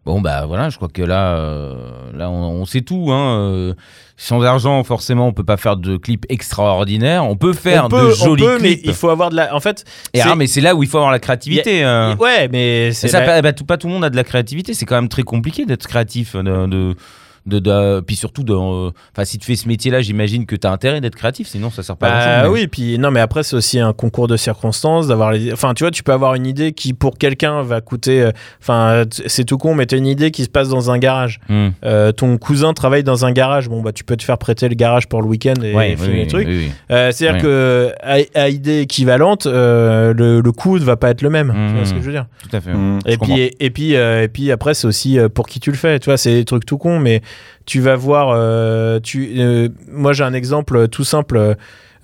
Bon 0.05 0.21
bah 0.21 0.45
voilà, 0.47 0.69
je 0.69 0.77
crois 0.77 0.87
que 0.87 1.01
là, 1.03 1.35
euh, 1.35 1.75
là 2.15 2.29
on, 2.31 2.61
on 2.61 2.65
sait 2.65 2.81
tout. 2.81 3.09
Hein. 3.11 3.75
sans 4.15 4.41
argent, 4.43 4.81
forcément, 4.83 5.27
on 5.27 5.33
peut 5.33 5.43
pas 5.43 5.57
faire 5.57 5.75
de 5.77 5.97
clips 5.97 6.25
extraordinaires. 6.29 7.25
On 7.25 7.35
peut 7.35 7.53
faire 7.53 7.85
on 7.85 7.89
peut, 7.89 8.01
de 8.01 8.05
on 8.07 8.25
jolis 8.25 8.43
peut, 8.43 8.57
mais 8.61 8.75
clips. 8.75 8.85
il 8.85 8.93
faut 8.93 9.09
avoir 9.09 9.29
de 9.29 9.35
la. 9.35 9.53
En 9.53 9.59
fait, 9.59 9.83
Et 10.13 10.21
ah, 10.21 10.35
mais 10.35 10.47
c'est 10.47 10.61
là 10.61 10.73
où 10.73 10.83
il 10.83 10.89
faut 10.89 10.97
avoir 10.97 11.11
la 11.11 11.19
créativité. 11.19 11.83
euh. 11.83 12.15
ouais, 12.15 12.47
mais 12.47 12.91
c'est 12.93 13.11
la- 13.11 13.21
pas, 13.21 13.41
bah, 13.41 13.53
tout, 13.53 13.65
pas 13.65 13.77
tout 13.77 13.87
le 13.87 13.93
monde 13.93 14.05
a 14.05 14.09
de 14.09 14.15
la 14.15 14.23
créativité. 14.23 14.73
C'est 14.73 14.85
quand 14.85 14.95
même 14.95 15.09
très 15.09 15.23
compliqué 15.23 15.65
d'être 15.65 15.85
créatif. 15.85 16.35
De, 16.35 16.65
de, 16.67 16.95
de, 17.45 17.59
de- 17.59 18.01
puis 18.01 18.15
surtout, 18.15 18.43
de, 18.43 18.53
euh, 18.53 18.91
enfin, 19.13 19.25
si 19.25 19.37
tu 19.37 19.45
fais 19.45 19.55
ce 19.55 19.67
métier-là, 19.67 20.01
j'imagine 20.01 20.45
que 20.45 20.55
tu 20.55 20.67
as 20.67 20.71
intérêt 20.71 21.01
d'être 21.01 21.15
créatif. 21.15 21.47
Sinon, 21.47 21.69
ça 21.69 21.83
sert 21.83 21.97
pas 21.97 22.07
à 22.07 22.09
Bah 22.09 22.17
grand-chose. 22.41 22.53
mais- 22.53 22.59
oui, 22.61 22.67
puis 22.67 22.97
non, 22.99 23.11
mais 23.11 23.19
après 23.19 23.43
c'est 23.43 23.55
aussi 23.55 23.79
un 23.79 23.93
concours 23.93 24.27
de 24.27 24.37
circonstances 24.37 25.07
d'avoir 25.07 25.31
les. 25.31 25.51
Enfin, 25.53 25.73
tu 25.73 25.83
vois, 25.83 25.91
tu 25.91 26.03
peux 26.03 26.11
avoir 26.13 26.35
une 26.35 26.45
idée 26.45 26.71
qui 26.73 26.93
pour 26.93 27.17
quelqu'un 27.17 27.61
va 27.63 27.81
coûter. 27.81 28.21
euh, 28.21 28.31
Enfin, 28.61 29.03
c'est 29.27 29.43
tout 29.45 29.57
con, 29.57 29.73
mais 29.75 29.85
t'as 29.85 29.97
une 29.97 30.07
idée 30.07 30.31
qui 30.31 30.43
se 30.43 30.49
passe 30.49 30.69
dans 30.69 30.91
un 30.91 30.97
garage. 30.97 31.39
Hmm. 31.49 31.69
Euh, 31.85 32.11
ton 32.11 32.37
cousin 32.37 32.73
travaille 32.73 33.03
dans 33.03 33.25
un 33.25 33.31
garage. 33.31 33.69
Bon, 33.69 33.81
bah 33.81 33.91
tu 33.91 34.03
peux 34.03 34.15
te 34.17 34.23
faire 34.23 34.37
prêter 34.37 34.67
le 34.69 34.75
garage 34.75 35.07
pour 35.07 35.21
le 35.21 35.27
week-end 35.27 35.53
et 35.63 35.73
Ouais, 35.73 35.95
filmer 35.95 36.27
oui, 36.33 36.45
oui, 36.45 36.45
oui. 36.47 36.71
Euh, 36.91 37.11
C'est-à-dire 37.11 37.35
Ouais. 37.37 37.41
que 37.41 37.91
à, 38.01 38.17
à 38.43 38.49
idée 38.49 38.81
équivalente, 38.81 39.45
euh, 39.45 40.13
le, 40.13 40.41
le 40.41 40.51
coût 40.51 40.77
ne 40.79 40.83
va 40.83 40.95
pas 40.95 41.09
être 41.09 41.21
le 41.21 41.29
même. 41.29 41.53
Tu 41.69 41.75
vois 41.75 41.85
ce 41.85 41.93
que 41.93 41.99
je 42.01 42.05
veux 42.05 42.11
dire? 42.11 42.25
Tout 42.41 42.55
à 42.55 42.61
fait. 42.61 42.73
Mm. 42.73 42.99
Je 43.05 43.11
et 43.13 43.17
puis, 43.17 43.39
et, 43.39 43.65
et 43.65 43.69
puis, 43.69 43.95
euh, 43.95 44.23
et 44.23 44.27
puis 44.27 44.51
après, 44.51 44.73
c'est 44.73 44.87
aussi 44.87 45.17
pour 45.33 45.47
qui 45.47 45.59
tu 45.59 45.71
le 45.71 45.77
fais. 45.77 45.99
Tu 45.99 46.05
vois, 46.09 46.17
c'est 46.17 46.33
des 46.33 46.45
trucs 46.45 46.65
tout 46.65 46.77
cons, 46.77 46.99
mais 46.99 47.21
tu 47.65 47.79
vas 47.81 47.95
voir. 47.95 48.29
euh, 48.33 48.99
tu, 48.99 49.33
euh, 49.39 49.69
moi, 49.91 50.13
j'ai 50.13 50.23
un 50.23 50.33
exemple 50.33 50.87
tout 50.87 51.03
simple. 51.03 51.55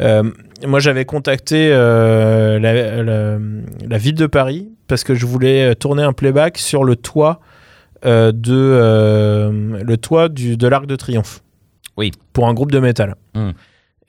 Euh, 0.01 0.23
moi, 0.65 0.79
j'avais 0.79 1.05
contacté 1.05 1.69
euh, 1.71 2.59
la, 2.59 3.03
la- 3.03 3.37
la 3.87 3.97
ville 3.97 4.15
de 4.15 4.25
Paris 4.27 4.69
parce 4.87 5.03
que 5.03 5.15
je 5.15 5.25
voulais 5.25 5.73
tourner 5.75 6.03
un 6.03 6.13
playback 6.13 6.57
sur 6.57 6.83
le 6.83 6.95
toit 6.95 7.39
euh, 8.05 8.31
de 8.31 8.53
euh, 8.53 9.81
le 9.83 9.97
toit 9.97 10.29
du, 10.29 10.57
de 10.57 10.67
l'Arc 10.67 10.85
de 10.85 10.95
Triomphe. 10.95 11.41
Oui. 11.97 12.11
Pour 12.33 12.47
un 12.47 12.53
groupe 12.53 12.71
de 12.71 12.79
métal. 12.79 13.15
Hmm. 13.35 13.51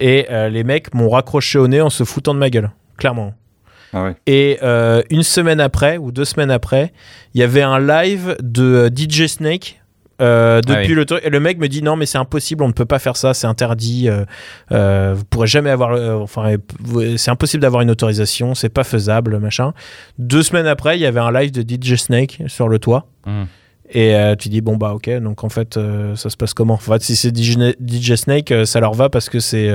Et 0.00 0.26
euh, 0.30 0.48
les 0.48 0.64
mecs 0.64 0.92
m'ont 0.92 1.08
raccroché 1.08 1.58
au 1.58 1.68
nez 1.68 1.80
en 1.80 1.88
se 1.90 2.04
foutant 2.04 2.34
de 2.34 2.38
ma 2.38 2.50
gueule, 2.50 2.70
clairement. 2.98 3.32
Ah 3.94 4.02
ouais. 4.04 4.16
Et 4.26 4.58
euh, 4.62 5.00
une 5.08 5.22
semaine 5.22 5.60
après, 5.60 5.96
ou 5.96 6.10
deux 6.12 6.24
semaines 6.26 6.50
après, 6.50 6.92
il 7.32 7.40
y 7.40 7.44
avait 7.44 7.62
un 7.62 7.78
live 7.78 8.36
de 8.42 8.90
DJ 8.94 9.26
Snake. 9.28 9.80
Euh, 10.22 10.60
Ah 10.66 10.68
depuis 10.72 10.88
oui. 10.88 10.94
le 10.94 11.04
truc 11.04 11.24
le 11.24 11.40
mec 11.40 11.58
me 11.58 11.68
dit 11.68 11.82
non 11.82 11.94
mais 11.96 12.06
c'est 12.06 12.18
impossible 12.18 12.62
on 12.64 12.68
ne 12.68 12.72
peut 12.72 12.84
pas 12.86 12.98
faire 12.98 13.16
ça 13.16 13.34
c'est 13.34 13.46
interdit 13.46 14.08
euh, 14.08 14.24
euh, 14.72 15.12
vous 15.16 15.24
pourrez 15.24 15.46
jamais 15.46 15.70
avoir 15.70 15.92
euh, 15.92 16.14
enfin 16.20 16.54
c'est 17.16 17.30
impossible 17.30 17.60
d'avoir 17.60 17.82
une 17.82 17.90
autorisation 17.90 18.54
c'est 18.54 18.68
pas 18.70 18.84
faisable 18.84 19.38
machin 19.38 19.72
deux 20.18 20.42
semaines 20.42 20.66
après 20.66 20.96
il 20.96 21.02
y 21.02 21.06
avait 21.06 21.20
un 21.20 21.30
live 21.32 21.50
de 21.52 21.60
DJ 21.62 21.96
Snake 21.96 22.42
sur 22.46 22.68
le 22.68 22.78
toit 22.78 23.06
Hmm. 23.26 23.44
et 23.90 24.14
euh, 24.14 24.36
tu 24.36 24.48
dis 24.48 24.60
bon 24.60 24.76
bah 24.76 24.92
ok 24.94 25.10
donc 25.18 25.42
en 25.44 25.48
fait 25.48 25.76
euh, 25.76 26.14
ça 26.14 26.30
se 26.30 26.36
passe 26.36 26.54
comment? 26.54 26.74
En 26.74 26.78
fait 26.78 27.02
si 27.02 27.16
c'est 27.16 27.36
DJ, 27.36 28.14
Snake 28.14 28.54
ça 28.64 28.78
leur 28.80 28.94
va 28.94 29.08
parce 29.08 29.28
que 29.28 29.40
c'est 29.40 29.68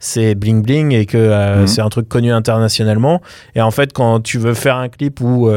c'est 0.00 0.34
bling 0.34 0.62
bling 0.62 0.92
et 0.92 1.06
que 1.06 1.60
Mhm. 1.60 1.66
c'est 1.68 1.80
un 1.80 1.88
truc 1.88 2.08
connu 2.08 2.32
internationalement 2.32 3.22
et 3.54 3.60
en 3.62 3.70
fait 3.70 3.92
quand 3.92 4.20
tu 4.20 4.38
veux 4.38 4.54
faire 4.54 4.76
un 4.76 4.88
clip 4.88 5.20
où 5.20 5.48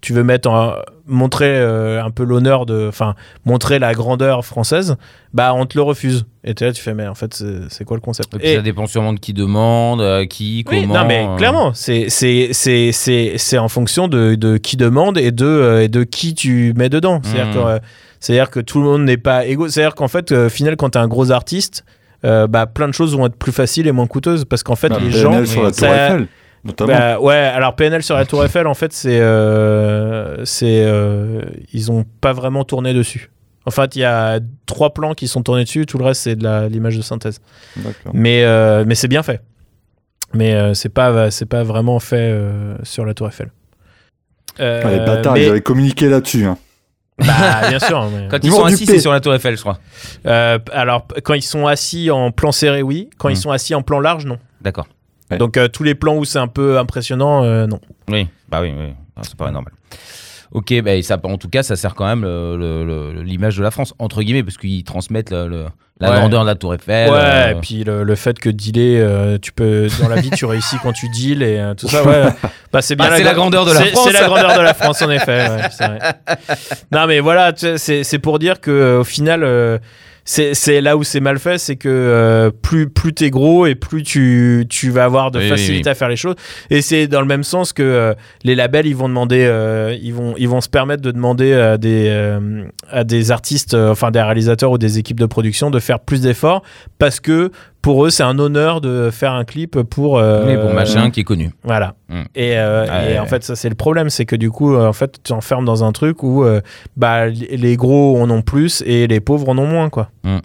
tu 0.00 0.12
veux 0.12 0.24
mettre 0.24 0.50
en- 0.50 0.74
montrer 1.06 1.46
euh, 1.48 2.02
un 2.02 2.10
peu 2.10 2.22
l'honneur 2.24 2.64
de 2.66 2.86
enfin 2.88 3.14
montrer 3.44 3.78
la 3.78 3.92
grandeur 3.92 4.44
française 4.44 4.96
bah 5.34 5.52
on 5.54 5.66
te 5.66 5.76
le 5.76 5.82
refuse 5.82 6.26
et 6.44 6.54
t'es 6.54 6.66
là 6.66 6.72
tu 6.72 6.80
fais 6.82 6.94
mais 6.94 7.08
en 7.08 7.14
fait 7.14 7.42
c'est 7.70 7.84
quoi 7.84 7.96
le 7.96 8.00
concept? 8.00 8.34
Et 8.34 8.38
puis 8.38 8.48
Et- 8.48 8.54
ça 8.56 8.62
dépend 8.62 8.86
sûrement 8.86 9.12
de 9.12 9.18
qui 9.18 9.32
demande, 9.32 10.00
euh, 10.00 10.26
qui, 10.26 10.64
oui, 10.70 10.82
comment. 10.82 11.00
non 11.00 11.06
mais 11.06 11.26
euh. 11.28 11.36
clairement, 11.36 11.72
c'est 11.74 12.08
c'est 12.08 12.50
c'est 12.52 12.92
c'est 12.92 13.34
c'est 13.36 13.58
en 13.58 13.68
fonction 13.68 14.06
de, 14.08 14.34
de 14.36 14.56
qui 14.58 14.76
demande 14.76 15.18
et 15.18 15.30
de 15.32 15.44
euh, 15.46 15.82
et 15.82 15.88
de 15.88 16.04
qui 16.04 16.34
tu 16.34 16.72
mets 16.76 16.88
dedans. 16.88 17.20
C'est-à-dire 17.22 17.52
que 17.54 17.58
euh, 17.58 17.78
c'est-à-dire 18.20 18.50
que 18.50 18.60
tout 18.60 18.78
le 18.78 18.84
monde 18.84 19.04
n'est 19.04 19.16
pas 19.16 19.46
égaux. 19.46 19.68
C'est-à-dire 19.68 19.94
qu'en 19.96 20.06
fait, 20.08 20.30
euh, 20.30 20.46
au 20.46 20.48
final, 20.48 20.76
quand 20.76 20.90
t'es 20.90 20.98
un 21.00 21.08
gros 21.08 21.32
artiste, 21.32 21.84
euh, 22.24 22.46
bah 22.46 22.66
plein 22.66 22.86
de 22.86 22.92
choses 22.94 23.16
vont 23.16 23.26
être 23.26 23.34
plus 23.36 23.50
faciles 23.50 23.88
et 23.88 23.92
moins 23.92 24.06
coûteuses 24.06 24.44
parce 24.44 24.62
qu'en 24.62 24.76
fait, 24.76 24.90
Bah, 24.90 24.98
les 25.00 25.10
PNL 25.10 25.20
gens 25.20 25.44
sur 25.46 25.62
la 25.64 25.72
ça- 25.72 25.86
Tour 25.86 25.94
Eiffel, 25.96 26.26
notamment. 26.64 26.92
bah, 26.92 27.20
ouais, 27.20 27.34
alors 27.34 27.74
PNL 27.76 28.02
sur 28.02 28.16
la 28.16 28.24
Tour 28.24 28.44
Eiffel, 28.44 28.66
en 28.66 28.74
fait, 28.74 28.92
c'est 28.92 29.20
euh, 29.20 30.44
c'est 30.44 30.82
euh, 30.84 31.42
ils 31.72 31.90
ont 31.90 32.04
pas 32.20 32.32
vraiment 32.32 32.64
tourné 32.64 32.94
dessus. 32.94 33.30
En 33.64 33.70
fait, 33.70 33.94
il 33.96 34.00
y 34.00 34.04
a 34.04 34.40
trois 34.66 34.92
plans 34.92 35.14
qui 35.14 35.28
sont 35.28 35.42
tournés 35.42 35.64
dessus, 35.64 35.86
tout 35.86 35.96
le 35.98 36.04
reste 36.04 36.22
c'est 36.22 36.34
de 36.36 36.66
l'image 36.66 36.96
de 36.96 37.02
synthèse. 37.02 37.40
Mais, 38.12 38.42
euh, 38.44 38.84
mais 38.86 38.94
c'est 38.96 39.08
bien 39.08 39.22
fait. 39.22 39.40
Mais 40.34 40.54
euh, 40.54 40.74
c'est 40.74 40.88
pas, 40.88 41.30
c'est 41.30 41.46
pas 41.46 41.62
vraiment 41.62 42.00
fait 42.00 42.16
euh, 42.32 42.74
sur 42.82 43.04
la 43.04 43.14
Tour 43.14 43.28
Eiffel. 43.28 43.50
Euh, 44.60 44.82
Ah, 44.84 44.90
les 44.90 44.98
bâtards, 44.98 45.34
mais- 45.34 45.44
ils 45.46 45.50
avaient 45.50 45.60
communiqué 45.60 46.08
là-dessus. 46.08 46.44
hein. 46.44 46.58
bah, 47.18 47.68
bien 47.68 47.78
sûr. 47.78 48.08
mais- 48.14 48.28
Quand 48.28 48.38
Ils 48.42 48.50
sont 48.50 48.64
assis, 48.64 48.86
c'est 48.86 48.98
sur 48.98 49.12
la 49.12 49.20
Tour 49.20 49.34
Eiffel, 49.34 49.56
je 49.56 49.60
crois. 49.60 49.78
Euh, 50.26 50.58
alors, 50.72 51.06
quand 51.22 51.34
ils 51.34 51.42
sont 51.42 51.66
assis 51.66 52.10
en 52.10 52.32
plan 52.32 52.50
serré, 52.50 52.82
oui. 52.82 53.10
Quand 53.18 53.28
Hmm. 53.28 53.32
ils 53.32 53.36
sont 53.36 53.50
assis 53.52 53.74
en 53.74 53.82
plan 53.82 54.00
large, 54.00 54.24
non. 54.26 54.38
D'accord. 54.60 54.86
Ouais. 55.32 55.38
Donc, 55.38 55.56
euh, 55.56 55.68
tous 55.68 55.82
les 55.82 55.94
plans 55.94 56.14
où 56.16 56.24
c'est 56.24 56.38
un 56.38 56.48
peu 56.48 56.78
impressionnant, 56.78 57.44
euh, 57.44 57.66
non. 57.66 57.80
Oui, 58.08 58.28
bah 58.48 58.60
oui, 58.62 58.72
oui. 58.76 58.92
Ça 59.22 59.32
paraît 59.36 59.52
normal. 59.52 59.72
Ok, 60.52 60.72
bah, 60.82 61.00
ça, 61.02 61.18
en 61.22 61.38
tout 61.38 61.48
cas, 61.48 61.62
ça 61.62 61.76
sert 61.76 61.94
quand 61.94 62.04
même 62.06 62.24
l'image 63.22 63.56
de 63.56 63.62
la 63.62 63.70
France, 63.70 63.94
entre 63.98 64.22
guillemets, 64.22 64.42
parce 64.42 64.58
qu'ils 64.58 64.84
transmettent 64.84 65.30
le- 65.30 65.48
le- 65.48 65.64
la 66.00 66.10
Ouais. 66.10 66.16
grandeur 66.18 66.42
de 66.42 66.46
la 66.48 66.54
Tour 66.56 66.74
Eiffel. 66.74 67.10
ouais, 67.10 67.16
euh, 67.16 67.50
et 67.50 67.54
puis 67.60 67.84
le, 67.84 68.02
le 68.02 68.14
fait 68.16 68.38
que 68.38 68.50
dealer, 68.50 68.96
euh, 69.00 69.38
tu 69.40 69.52
peux, 69.52 69.86
dans 70.00 70.08
la 70.08 70.16
vie, 70.20 70.30
tu 70.30 70.44
réussis 70.46 70.76
quand 70.82 70.92
tu 70.92 71.08
deals 71.08 71.42
et 71.42 71.58
euh, 71.58 71.74
tout 71.74 71.88
ça, 71.88 72.04
ouais. 72.04 72.24
Bah, 72.72 72.82
c'est 72.82 72.96
bien 72.96 73.06
Ah, 73.10 73.16
c'est 73.16 73.22
la 73.22 73.32
gra- 73.32 73.36
grandeur 73.36 73.64
de 73.64 73.72
la 73.72 73.78
c'est- 73.80 73.90
France. 73.92 74.06
C'est 74.08 74.12
la 74.20 74.26
grandeur 74.26 74.56
de 74.58 74.62
la 74.62 74.74
France, 74.74 75.00
en 75.00 75.10
effet. 75.10 75.48
ouais, 75.48 75.62
c'est 75.70 75.86
vrai. 75.86 75.98
non, 76.90 77.06
mais 77.06 77.20
voilà, 77.20 77.52
c'est 77.56 78.02
c'est 78.04 78.18
pour 78.18 78.38
dire 78.38 78.60
que 78.60 78.70
euh, 78.70 79.00
au 79.00 79.04
final, 79.04 79.44
c'est 80.24 80.80
là 80.80 80.96
où 80.96 81.02
c'est 81.04 81.20
mal 81.20 81.38
fait, 81.38 81.58
c'est 81.58 81.76
que 81.76 81.88
euh, 81.88 82.50
plus, 82.50 82.88
plus 82.88 83.12
t'es 83.12 83.30
gros 83.30 83.66
et 83.66 83.74
plus 83.74 84.02
tu, 84.02 84.66
tu 84.68 84.90
vas 84.90 85.04
avoir 85.04 85.30
de 85.30 85.40
Oui, 85.40 85.48
facilité 85.48 85.88
oui. 85.88 85.90
à 85.90 85.94
faire 85.94 86.08
les 86.08 86.16
choses. 86.16 86.36
Et 86.70 86.80
c'est 86.80 87.06
dans 87.08 87.20
le 87.20 87.26
même 87.26 87.42
sens 87.42 87.72
que 87.72 87.82
euh, 87.82 88.14
les 88.44 88.54
labels, 88.54 88.86
ils 88.86 88.96
vont 88.96 89.08
demander, 89.08 89.44
euh, 89.44 89.96
ils, 90.00 90.14
vont, 90.14 90.34
ils 90.38 90.48
vont 90.48 90.60
se 90.60 90.68
permettre 90.68 91.02
de 91.02 91.10
demander 91.10 91.52
à 91.54 91.76
des, 91.78 92.38
à 92.90 93.04
des 93.04 93.30
artistes, 93.30 93.74
enfin 93.74 94.10
des 94.10 94.22
réalisateurs 94.22 94.70
ou 94.70 94.78
des 94.78 94.98
équipes 94.98 95.20
de 95.20 95.26
production 95.26 95.70
de 95.70 95.80
faire 95.80 96.00
plus 96.00 96.20
d'efforts 96.22 96.62
parce 96.98 97.20
que 97.20 97.50
pour 97.82 98.06
eux, 98.06 98.10
c'est 98.10 98.22
un 98.22 98.38
honneur 98.38 98.80
de 98.80 99.10
faire 99.10 99.32
un 99.32 99.44
clip 99.44 99.82
pour. 99.82 100.18
euh, 100.18 100.44
Mais 100.46 100.56
bon, 100.56 100.72
machin 100.72 101.10
qui 101.10 101.20
est 101.20 101.24
connu. 101.24 101.50
voilà. 101.64 101.94
Mm. 102.08 102.20
Et, 102.36 102.56
euh, 102.56 103.10
et 103.10 103.18
en 103.18 103.26
fait, 103.26 103.42
ça 103.44 103.56
c'est 103.56 103.68
le 103.68 103.74
problème, 103.74 104.08
c'est 104.08 104.24
que 104.24 104.36
du 104.36 104.50
coup, 104.50 104.74
euh, 104.74 104.86
en 104.88 104.92
fait, 104.92 105.18
tu 105.24 105.32
enfermes 105.32 105.64
dans 105.64 105.82
un 105.84 105.90
truc 105.92 106.22
où 106.22 106.44
euh, 106.44 106.60
bah, 106.96 107.26
les 107.26 107.76
gros 107.76 108.18
en 108.20 108.30
ont 108.30 108.42
plus 108.42 108.82
et 108.86 109.06
les 109.08 109.20
pauvres 109.20 109.48
en 109.48 109.58
ont 109.58 109.66
moins, 109.66 109.90
quoi. 109.90 110.10
Mm. 110.22 110.38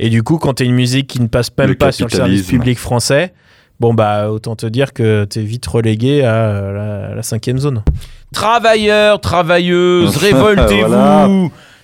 Et 0.00 0.08
du 0.10 0.22
coup, 0.22 0.38
quand 0.38 0.54
t'as 0.54 0.64
une 0.64 0.74
musique 0.74 1.06
qui 1.08 1.20
ne 1.20 1.26
passe 1.26 1.50
même 1.58 1.68
Le 1.68 1.74
pas 1.74 1.92
sur 1.92 2.06
le 2.06 2.12
service 2.12 2.46
public 2.46 2.78
français, 2.78 3.32
bon 3.80 3.94
bah 3.94 4.30
autant 4.30 4.54
te 4.56 4.66
dire 4.66 4.92
que 4.92 5.24
t'es 5.24 5.42
vite 5.42 5.66
relégué 5.66 6.24
à 6.24 6.34
euh, 6.34 7.08
la, 7.08 7.14
la 7.16 7.22
cinquième 7.22 7.58
zone. 7.58 7.82
Travailleurs, 8.32 9.20
travailleuses, 9.20 10.16
révoltez-vous. 10.18 10.88
Voilà. 10.88 11.28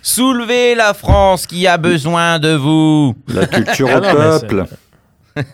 Soulevez 0.07 0.75
la 0.75 0.93
France 0.93 1.47
qui 1.47 1.67
a 1.67 1.79
besoin 1.79 2.39
de 2.39 2.51
vous. 2.55 3.17
La 3.27 3.47
culture 3.47 3.89
Ah 3.93 3.99
au 3.99 4.01
peuple. 4.39 4.65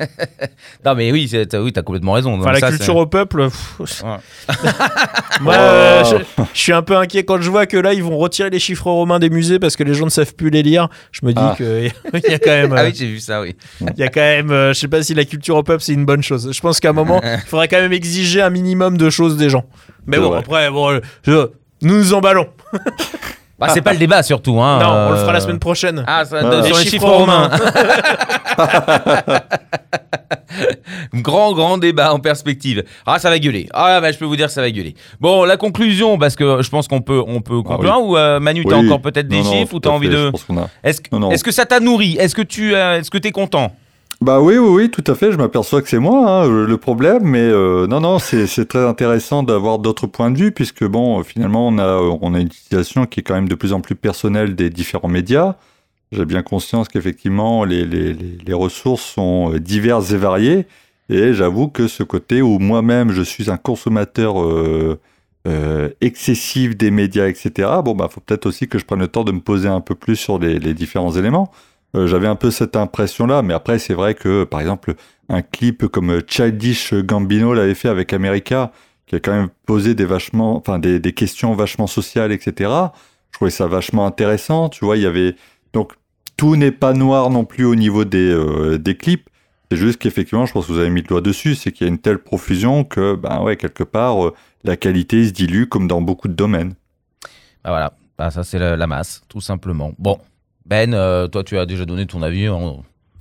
Non, 0.85 0.95
mais 0.95 1.11
oui, 1.13 1.31
t'as 1.49 1.59
oui, 1.61 1.73
complètement 1.73 2.13
raison. 2.13 2.39
Enfin, 2.39 2.53
la 2.53 2.59
ça, 2.59 2.69
culture 2.69 2.97
au 2.97 3.07
peuple. 3.07 3.49
pff, 3.49 3.81
Ouais. 4.03 4.17
Moi, 5.41 5.55
euh, 5.55 6.05
je, 6.05 6.17
je 6.53 6.61
suis 6.61 6.73
un 6.73 6.83
peu 6.83 6.97
inquiet 6.97 7.23
quand 7.25 7.41
je 7.41 7.49
vois 7.51 7.65
que 7.67 7.77
là, 7.79 7.95
ils 7.95 8.03
vont 8.03 8.19
retirer 8.19 8.51
les 8.51 8.59
chiffres 8.59 8.91
romains 8.91 9.19
des 9.21 9.31
musées 9.31 9.59
parce 9.59 9.77
que 9.77 9.85
les 9.85 9.95
gens 9.95 10.05
ne 10.05 10.11
savent 10.11 10.35
plus 10.35 10.51
les 10.51 10.63
lire. 10.63 10.89
Je 11.13 11.25
me 11.25 11.33
dis 11.33 11.41
Ah. 11.43 11.55
qu'il 11.57 12.31
y 12.31 12.35
a 12.35 12.39
quand 12.39 12.51
même. 12.51 12.75
Ah 12.77 12.81
euh, 12.83 12.87
oui, 12.89 12.93
j'ai 12.95 13.07
vu 13.07 13.21
ça, 13.21 13.41
oui. 13.41 13.57
Il 13.81 13.99
y 13.99 14.03
a 14.03 14.09
quand 14.09 14.21
même, 14.21 14.51
euh, 14.51 14.75
je 14.75 14.81
sais 14.81 14.89
pas 14.89 15.03
si 15.03 15.15
la 15.15 15.25
culture 15.25 15.57
au 15.57 15.63
peuple 15.63 15.83
c'est 15.83 15.95
une 15.95 16.05
bonne 16.05 16.23
chose. 16.23 16.51
Je 16.53 16.61
pense 16.61 16.79
qu'à 16.81 16.91
un 16.91 16.95
moment, 16.95 17.21
il 17.23 17.39
faudrait 17.47 17.69
quand 17.69 17.81
même 17.81 17.93
exiger 17.93 18.43
un 18.43 18.51
minimum 18.51 18.99
de 18.99 19.09
choses 19.09 19.37
des 19.39 19.49
gens. 19.49 19.65
Mais 20.07 20.19
bon, 20.19 20.29
vrai. 20.31 20.39
après, 20.41 20.71
bon, 20.71 20.91
euh, 20.91 21.01
je- 21.27 21.49
nous 21.83 21.97
nous 21.97 22.13
emballons. 22.13 22.49
Bah, 23.61 23.69
c'est 23.75 23.83
pas 23.83 23.93
le 23.93 23.99
débat 23.99 24.23
surtout. 24.23 24.59
Hein, 24.61 24.79
non, 24.83 25.09
on 25.09 25.11
le 25.11 25.17
fera 25.19 25.33
la 25.33 25.39
euh, 25.39 25.43
semaine 25.43 25.59
prochaine. 25.59 26.03
Ah, 26.07 26.25
ça, 26.25 26.39
Ah. 26.43 26.63
sur 26.63 26.79
les, 26.79 26.85
chiffres, 26.85 27.07
romains. 27.07 27.51
grand, 31.15 31.53
grand 31.53 31.79
débat 31.79 32.13
en 32.15 32.19
perspective. 32.19 32.85
Ah, 33.07 33.19
ça 33.19 33.31
va 33.31 33.39
gueuler. 33.39 33.69
Ah, 33.73 34.01
bah, 34.01 34.13
je 34.13 34.19
peux 34.19 34.25
vous 34.25 34.37
dire, 34.37 34.51
ça 34.51 34.61
va 34.63 34.71
gueuler. 34.71 34.95
Bon, 35.21 35.45
la 35.45 35.57
conclusion, 35.57 36.19
parce 36.19 36.37
que 36.37 36.63
je 36.63 36.71
pense 36.71 36.89
qu'on 36.89 37.01
peut, 37.03 37.23
on 37.27 37.41
peut 37.41 37.63
conclure. 37.63 37.97
oui. 37.99 38.03
Ou 38.11 38.17
euh, 38.17 38.41
Manu, 38.41 38.65
t'as 38.65 38.79
Oui. 38.79 38.87
encore 38.87 39.01
peut-être 39.03 39.29
des 39.29 39.39
Non, 39.39 39.45
non, 39.45 39.53
chiffres 39.53 39.75
ou 39.75 39.81
t'as 39.81 39.91
envie 39.91 40.09
fait, 40.09 40.15
de. 40.15 40.33
a- 40.59 40.69
Est-ce 40.89 41.01
que, 41.01 41.33
est-ce 41.33 41.45
que 41.45 41.53
ça 41.53 41.67
t'a 41.67 41.81
nourri? 41.81 42.17
Est-ce 42.19 42.35
que 42.35 42.43
tu, 42.43 42.75
euh, 42.75 42.99
est-ce 42.99 43.11
que 43.11 43.19
t'es 43.19 43.33
content? 43.33 43.73
Bah 44.23 44.43
oui, 44.43 44.59
oui, 44.59 44.69
oui, 44.69 44.91
tout 44.91 45.05
à 45.07 45.15
fait. 45.15 45.33
Je 45.33 45.39
m'aperçois 45.39 45.81
que 45.81 45.89
c'est 45.89 45.99
moi 45.99 46.43
hein, 46.45 46.67
le 46.67 46.77
problème, 46.77 47.23
mais 47.25 47.41
euh, 47.41 47.87
non, 47.87 48.01
non, 48.01 48.19
c'est 48.19 48.67
très 48.67 48.87
intéressant 48.87 49.43
d'avoir 49.43 49.79
d'autres 49.79 50.07
points 50.07 50.31
de 50.31 50.37
vue, 50.37 50.53
puisque 50.53 50.85
bon, 50.85 51.23
finalement, 51.23 51.67
on 51.69 51.79
a, 51.79 51.97
on 51.97 52.35
a 52.35 52.41
une 52.41 52.49
utilisation 52.49 53.07
qui 53.07 53.21
est 53.21 53.23
quand 53.23 53.35
même 53.35 53.49
de 53.49 53.55
plus 53.55 53.73
en 53.73 53.81
plus 53.81 53.95
personnelle 53.95 54.55
des 54.55 54.69
différents 54.69 55.09
médias. 55.09 55.57
J'ai 56.13 56.27
bien 56.27 56.43
conscience 56.43 56.89
qu'effectivement, 56.89 57.65
les, 57.65 57.87
les, 57.87 58.13
les, 58.13 58.53
ressources 58.53 59.03
sont 59.03 59.55
euh, 59.55 59.61
diverses 59.61 60.13
et 60.13 60.19
variées, 60.19 60.67
et 61.09 61.33
j'avoue 61.33 61.69
que 61.69 61.89
ce 61.89 62.03
côté 62.03 62.43
où 62.43 62.59
moi-même 62.59 63.13
je 63.13 63.23
suis 63.23 63.51
un 63.51 63.57
consommateur 63.57 64.43
euh, 64.43 65.01
euh, 65.49 65.89
excessif 66.03 66.77
des 66.77 66.91
médias, 66.91 67.27
etc. 67.29 67.71
Bon, 67.85 67.95
bah, 67.95 68.09
faut 68.11 68.21
peut-être 68.21 68.47
aussi 68.47 68.69
que 68.69 68.79
je 68.79 68.85
prenne 68.85 69.01
le 69.01 69.09
temps 69.09 69.25
de 69.25 69.33
me 69.33 69.41
poser 69.41 69.69
un 69.69 69.81
peu 69.81 69.95
plus 69.95 70.17
sur 70.17 70.39
les 70.39 70.75
différents 70.75 71.13
éléments. 71.13 71.51
Euh, 71.97 72.07
J'avais 72.07 72.27
un 72.29 72.37
peu 72.37 72.51
cette 72.51 72.77
impression-là, 72.77 73.43
mais 73.43 73.55
après, 73.55 73.79
c'est 73.79 73.95
vrai 73.95 74.15
que, 74.15 74.45
par 74.45 74.61
exemple, 74.61 74.95
un 75.29 75.43
clip 75.43 75.87
comme 75.89 76.21
Childish 76.27 76.95
Gambino 76.95 77.55
l'avait 77.55 77.75
fait 77.75 77.89
avec 77.89 78.13
America, 78.13 78.73
qui 79.07 79.17
a 79.17 79.21
quand 79.21 79.33
même 79.33 79.49
posé 79.67 79.95
des, 79.95 80.05
vachement, 80.05 80.57
enfin, 80.57 80.79
des, 80.79 81.01
des 81.01 81.13
questions 81.13 81.55
vachement 81.55 81.87
sociales, 81.87 82.33
etc. 82.33 82.71
Je 83.31 83.37
trouvais 83.39 83.51
ça 83.51 83.67
vachement 83.67 84.07
intéressant. 84.07 84.69
Tu 84.69 84.85
vois, 84.85 84.97
il 84.97 85.03
y 85.03 85.07
avait. 85.07 85.35
Donc, 85.73 85.93
tout 86.37 86.57
n'est 86.57 86.73
pas 86.73 86.93
noir 86.95 87.31
non 87.31 87.45
plus 87.45 87.65
au 87.65 87.75
niveau 87.75 88.05
des, 88.05 88.31
euh, 88.31 88.79
des 88.79 88.97
clips. 88.97 89.29
C'est 89.71 89.77
juste 89.79 89.99
qu'effectivement, 90.01 90.47
je 90.47 90.53
pense 90.53 90.67
que 90.67 90.73
vous 90.73 90.79
avez 90.79 90.91
mis 90.91 91.03
le 91.03 91.07
doigt 91.07 91.21
dessus, 91.21 91.55
c'est 91.55 91.71
qu'il 91.73 91.87
y 91.87 91.91
a 91.91 91.93
une 91.93 91.99
telle 91.99 92.19
profusion 92.19 92.83
que, 92.85 93.15
ben 93.15 93.41
ouais, 93.43 93.57
quelque 93.57 93.85
part, 93.85 94.25
euh, 94.27 94.35
la 94.65 94.77
qualité 94.77 95.27
se 95.27 95.31
dilue 95.33 95.67
comme 95.69 95.87
dans 95.87 96.01
beaucoup 96.03 96.29
de 96.29 96.33
domaines. 96.35 96.75
Bah 97.65 97.71
voilà, 97.71 97.93
Bah, 98.19 98.31
ça 98.31 98.43
c'est 98.45 98.59
la, 98.59 98.77
la 98.77 98.87
masse, 98.87 99.23
tout 99.29 99.41
simplement. 99.41 99.93
Bon, 99.99 100.19
Ben, 100.71 100.95
euh, 100.95 101.27
toi 101.29 101.43
tu 101.45 101.59
as 101.59 101.67
déjà 101.67 101.85
donné 101.85 102.07
ton 102.07 102.23
avis. 102.23 102.47
hein. 102.47 102.77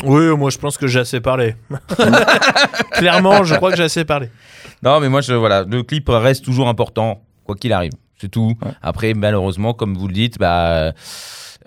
Oui, 0.05 0.27
moi 0.37 0.49
je 0.49 0.57
pense 0.57 0.77
que 0.77 0.87
j'ai 0.87 0.99
assez 0.99 1.19
parlé. 1.19 1.55
Clairement, 2.91 3.43
je 3.43 3.55
crois 3.55 3.71
que 3.71 3.77
j'ai 3.77 3.83
assez 3.83 4.05
parlé. 4.05 4.29
Non, 4.83 4.99
mais 4.99 5.09
moi, 5.09 5.21
je, 5.21 5.33
voilà, 5.33 5.63
le 5.63 5.83
clip 5.83 6.05
reste 6.07 6.45
toujours 6.45 6.69
important, 6.69 7.21
quoi 7.45 7.55
qu'il 7.55 7.73
arrive. 7.73 7.91
C'est 8.19 8.29
tout. 8.29 8.53
Ouais. 8.63 8.71
Après, 8.81 9.13
malheureusement, 9.13 9.73
comme 9.73 9.97
vous 9.97 10.07
le 10.07 10.13
dites, 10.13 10.37
bah, 10.39 10.93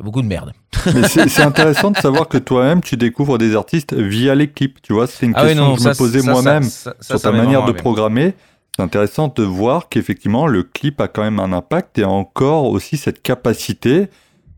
beaucoup 0.00 0.22
de 0.22 0.26
merde. 0.26 0.52
Mais 0.94 1.06
c'est 1.08 1.28
c'est 1.28 1.42
intéressant 1.42 1.90
de 1.90 1.96
savoir 1.98 2.28
que 2.28 2.38
toi-même, 2.38 2.80
tu 2.82 2.96
découvres 2.96 3.36
des 3.38 3.54
artistes 3.54 3.92
via 3.94 4.34
les 4.34 4.48
clips. 4.48 4.80
Tu 4.82 4.92
vois, 4.94 5.06
c'est 5.06 5.26
une 5.26 5.32
Ah 5.36 5.42
oui, 5.42 5.48
question 5.48 5.64
non, 5.66 5.72
que 5.74 5.78
je 5.80 5.84
ça, 5.84 5.90
me 5.90 5.94
posais 5.96 6.20
ça, 6.20 6.30
moi-même 6.32 6.62
ça, 6.62 6.94
ça, 7.00 7.06
sur 7.06 7.18
ça 7.18 7.28
ta 7.28 7.32
m'est 7.32 7.38
manière 7.38 7.60
vraiment 7.60 7.66
de 7.66 7.70
arrivé. 7.72 7.82
programmer. 7.82 8.34
C'est 8.76 8.82
intéressant 8.82 9.28
de 9.34 9.42
voir 9.42 9.90
qu'effectivement, 9.90 10.46
le 10.46 10.62
clip 10.62 11.00
a 11.02 11.08
quand 11.08 11.22
même 11.22 11.38
un 11.40 11.52
impact 11.52 11.98
et 11.98 12.04
a 12.04 12.08
encore 12.08 12.64
aussi 12.70 12.96
cette 12.96 13.20
capacité 13.22 14.08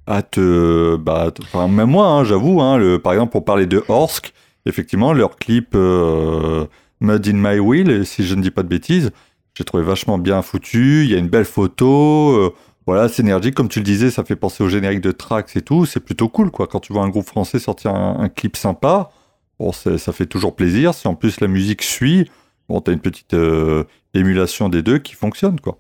à 0.07 0.23
te. 0.23 0.97
Bah, 0.97 1.33
enfin, 1.43 1.69
même 1.69 1.91
moi, 1.91 2.07
hein, 2.07 2.25
j'avoue, 2.25 2.61
hein, 2.61 2.77
le, 2.77 2.99
par 2.99 3.13
exemple, 3.13 3.33
pour 3.33 3.45
parler 3.45 3.67
de 3.67 3.83
Orsk, 3.89 4.33
effectivement, 4.67 5.13
leur 5.13 5.37
clip 5.37 5.71
euh, 5.75 6.67
Mud 7.01 7.27
in 7.29 7.35
My 7.35 7.59
Wheel, 7.59 8.07
si 8.07 8.25
je 8.25 8.35
ne 8.35 8.43
dis 8.43 8.51
pas 8.51 8.63
de 8.63 8.69
bêtises, 8.69 9.11
j'ai 9.55 9.65
trouvé 9.65 9.83
vachement 9.83 10.19
bien 10.19 10.43
foutu. 10.43 11.05
Il 11.05 11.11
y 11.11 11.15
a 11.15 11.19
une 11.19 11.29
belle 11.29 11.45
photo. 11.45 12.33
euh, 12.37 12.55
voilà, 12.87 13.09
c'est 13.09 13.23
énergique. 13.23 13.55
Comme 13.55 13.69
tu 13.69 13.79
le 13.79 13.85
disais, 13.85 14.11
ça 14.11 14.25
fait 14.25 14.37
penser 14.37 14.63
au 14.63 14.69
générique 14.69 15.01
de 15.01 15.13
Trax 15.13 15.57
et 15.57 15.63
tout. 15.63 15.87
C'est 15.87 16.01
plutôt 16.01 16.29
cool, 16.29 16.51
quoi. 16.51 16.67
Quand 16.67 16.81
tu 16.81 16.93
vois 16.93 17.03
un 17.03 17.09
groupe 17.09 17.27
français 17.27 17.59
sortir 17.59 17.95
un, 17.95 18.29
clip 18.29 18.57
sympa, 18.57 19.11
bon, 19.59 19.73
ça 19.73 20.13
fait 20.13 20.27
toujours 20.27 20.55
plaisir. 20.57 20.93
Si 20.95 21.09
en 21.09 21.15
plus 21.15 21.41
la 21.41 21.49
musique 21.49 21.83
suit, 21.83 22.31
bon, 22.69 22.81
t'as 22.81 22.93
une 22.93 23.01
petite 23.01 23.35
euh, 23.35 23.85
émulation 24.13 24.69
des 24.69 24.83
deux 24.83 24.99
qui 24.99 25.15
fonctionne, 25.15 25.61
quoi. 25.61 25.79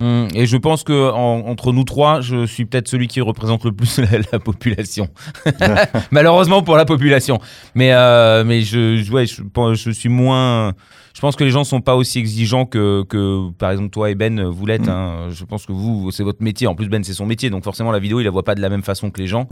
Hum, 0.00 0.26
et 0.34 0.44
je 0.46 0.56
pense 0.56 0.82
que 0.82 1.10
en- 1.12 1.46
entre 1.46 1.72
nous 1.72 1.84
trois, 1.84 2.20
je 2.20 2.46
suis 2.46 2.64
peut-être 2.64 2.88
celui 2.88 3.06
qui 3.06 3.20
représente 3.20 3.64
le 3.64 3.70
plus 3.72 3.98
la, 4.12 4.18
la 4.32 4.38
population. 4.40 5.08
Malheureusement 6.10 6.62
pour 6.62 6.76
la 6.76 6.84
population. 6.84 7.38
Mais, 7.74 7.92
euh, 7.92 8.42
mais 8.44 8.62
je, 8.62 8.96
je- 8.96 9.12
ouais, 9.12 9.24
je, 9.26 9.90
suis 9.90 10.08
moins. 10.08 10.72
Je 11.14 11.20
pense 11.20 11.36
que 11.36 11.44
les 11.44 11.50
gens 11.50 11.62
sont 11.64 11.80
pas 11.80 11.94
aussi 11.94 12.18
exigeants 12.18 12.66
que, 12.66 13.04
que 13.08 13.50
par 13.52 13.70
exemple, 13.70 13.90
toi 13.90 14.10
et 14.10 14.14
Ben, 14.16 14.42
vous 14.42 14.66
l'êtes. 14.66 14.86
Mm. 14.86 14.90
hein. 14.90 15.26
Je 15.30 15.44
pense 15.44 15.64
que 15.64 15.72
vous, 15.72 16.10
c'est 16.10 16.24
votre 16.24 16.42
métier. 16.42 16.66
En 16.66 16.74
plus, 16.74 16.88
Ben, 16.88 17.04
c'est 17.04 17.14
son 17.14 17.26
métier. 17.26 17.48
Donc, 17.50 17.62
forcément, 17.64 17.92
la 17.92 18.00
vidéo, 18.00 18.20
il 18.20 18.24
la 18.24 18.30
voit 18.30 18.42
pas 18.44 18.56
de 18.56 18.60
la 18.60 18.68
même 18.70 18.82
façon 18.82 19.10
que 19.10 19.20
les 19.20 19.28
gens. 19.28 19.48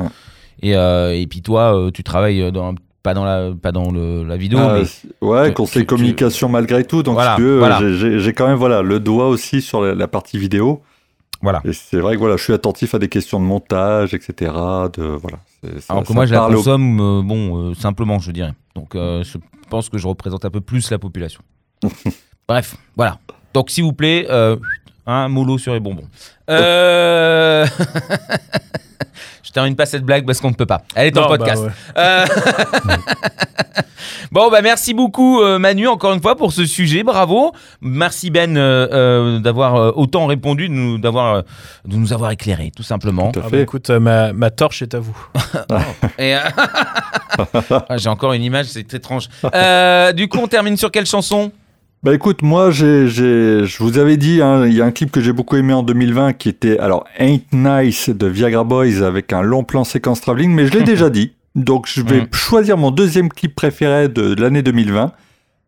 Et, 0.61 0.75
euh, 0.77 1.15
et 1.17 1.27
puis, 1.29 1.41
toi, 1.41 1.77
euh, 1.77 1.91
tu 1.93 2.03
travailles 2.03 2.51
dans, 2.53 2.75
pas 3.03 3.15
dans 3.15 3.25
la, 3.25 3.51
pas 3.61 3.73
dans 3.73 3.91
le, 3.91 4.25
la 4.25 4.37
vidéo. 4.37 4.59
Ah, 4.61 4.79
mais 4.79 5.27
ouais, 5.27 5.53
conseil 5.55 5.83
tu- 5.83 5.87
communication 5.87 6.49
malgré 6.49 6.85
tout. 6.85 7.03
Donc, 7.03 7.15
Voilà, 7.15 7.37
j'ai- 7.97 8.33
quand 8.33 8.47
même 8.47 8.57
voilà, 8.57 8.83
le 8.83 9.01
doigt 9.01 9.29
aussi 9.29 9.61
sur 9.61 9.83
la, 9.83 9.95
la 9.95 10.07
partie 10.09 10.39
vidéo. 10.39 10.83
voilà. 11.41 11.61
Et 11.65 11.73
c'est 11.73 11.99
vrai 11.99 12.15
que 12.15 12.21
voilà, 12.21 12.37
je 12.37 12.45
suis 12.45 12.53
attentif 12.53 12.95
à 12.95 12.99
des 12.99 13.09
questions 13.09 13.41
de 13.41 13.45
montage, 13.45 14.15
etc. 14.15 14.53
De, 14.93 15.03
voilà, 15.21 15.39
Alors 15.89 16.05
que 16.05 16.13
moi, 16.13 16.27
je 16.27 16.33
la 16.35 16.49
au- 16.49 16.55
consomme, 16.55 17.01
euh, 17.01 17.23
bon, 17.23 17.71
euh, 17.71 17.75
simplement, 17.75 18.19
je 18.21 18.31
dirais. 18.31 18.53
Donc, 18.77 18.95
euh, 18.95 19.25
je 19.25 19.39
pense 19.69 19.89
que 19.89 19.99
je 19.99 20.07
représente 20.07 20.45
un 20.45 20.51
peu 20.51 20.61
plus 20.61 20.91
la 20.91 20.99
population. 20.99 21.41
Bref, 22.49 22.77
voilà. 22.97 23.19
Donc, 23.55 23.71
s'il 23.71 23.85
vous 23.85 23.93
plaît, 23.93 24.27
un 25.07 25.29
mollo 25.29 25.59
sur 25.59 25.73
les 25.75 25.81
bonbons. 25.81 26.07
Euh... 26.51 27.67
je 29.43 29.51
termine 29.51 29.77
pas 29.77 29.87
cette 29.87 30.05
blague 30.05 30.25
parce 30.27 30.41
qu'on 30.41 30.51
ne 30.51 30.55
peut 30.55 30.67
pas. 30.67 30.83
Elle 30.95 31.09
est 31.09 31.19
en 31.19 31.23
bah 31.29 31.37
podcast. 31.39 31.63
ouais. 31.65 31.71
Euh, 31.99 32.27
bon, 34.33 34.51
bah 34.51 34.63
merci 34.63 34.95
beaucoup 34.95 35.41
euh, 35.41 35.59
Manu 35.59 35.89
encore 35.89 36.13
une 36.13 36.23
fois 36.23 36.37
pour 36.37 36.53
ce 36.53 36.65
sujet, 36.65 37.03
bravo. 37.03 37.53
Merci 37.81 38.31
Ben 38.31 38.57
euh, 38.57 38.89
euh, 38.93 39.39
d'avoir 39.39 39.77
euh, 39.77 39.93
autant 39.95 40.27
répondu, 40.27 40.69
de 40.69 40.75
nous, 40.75 40.99
d'avoir, 40.99 41.35
euh, 41.37 41.43
de 41.87 41.97
nous 41.97 42.13
avoir 42.13 42.31
éclairé, 42.31 42.71
tout 42.77 42.83
simplement. 42.83 43.33
Tout 43.33 43.41
à 43.41 43.45
Ah 43.47 43.51
bah 43.51 43.57
fait. 43.57 43.63
écoute, 43.63 43.91
euh, 43.91 44.01
ma, 44.01 44.33
ma 44.33 44.51
torche 44.51 44.83
est 44.83 44.95
à 44.95 45.01
vous. 45.01 45.17
Et, 46.19 46.37
euh, 46.37 46.41
ah, 47.89 47.97
J'ai 47.97 48.09
encore 48.09 48.33
une 48.33 48.43
image, 48.43 48.67
c'est 48.67 48.93
étrange. 48.95 49.29
Euh, 49.55 50.13
du 50.13 50.29
coup, 50.29 50.39
on 50.39 50.49
termine 50.49 50.77
sur 50.77 50.91
quelle 50.91 51.07
chanson? 51.07 51.53
Bah 52.03 52.13
écoute, 52.15 52.43
moi, 52.43 52.71
j'ai, 52.73 53.07
j'ai, 53.07 53.65
je 53.65 53.77
vous 53.83 53.97
avais 53.99 54.17
dit, 54.17 54.43
hein, 54.43 54.67
il 54.67 54.73
y 54.75 54.81
a 54.81 54.85
un 54.85 54.91
clip 54.91 55.13
que 55.13 55.21
j'ai 55.21 55.33
beaucoup 55.33 55.55
aimé 55.57 55.73
en 55.73 55.85
2020 55.85 56.33
qui 56.33 56.49
était 56.49 56.77
alors 56.79 57.05
Ain't 57.19 57.43
Nice 57.53 58.09
de 58.11 58.27
Viagra 58.27 58.65
Boys 58.65 59.03
avec 59.05 59.33
un 59.33 59.43
long 59.43 59.63
plan 59.63 59.85
séquence 59.85 60.21
travelling, 60.21 60.51
mais 60.53 60.67
je 60.67 60.73
l'ai 60.73 60.83
déjà 60.85 61.11
dit. 61.11 61.33
Donc 61.55 61.87
je 61.87 62.03
vais 62.03 62.23
Mm. 62.23 62.29
choisir 62.33 62.77
mon 62.77 62.91
deuxième 62.91 63.29
clip 63.29 63.55
préféré 63.55 64.09
de, 64.09 64.35
de 64.35 64.43
l'année 64.43 64.63
2020. 64.63 65.13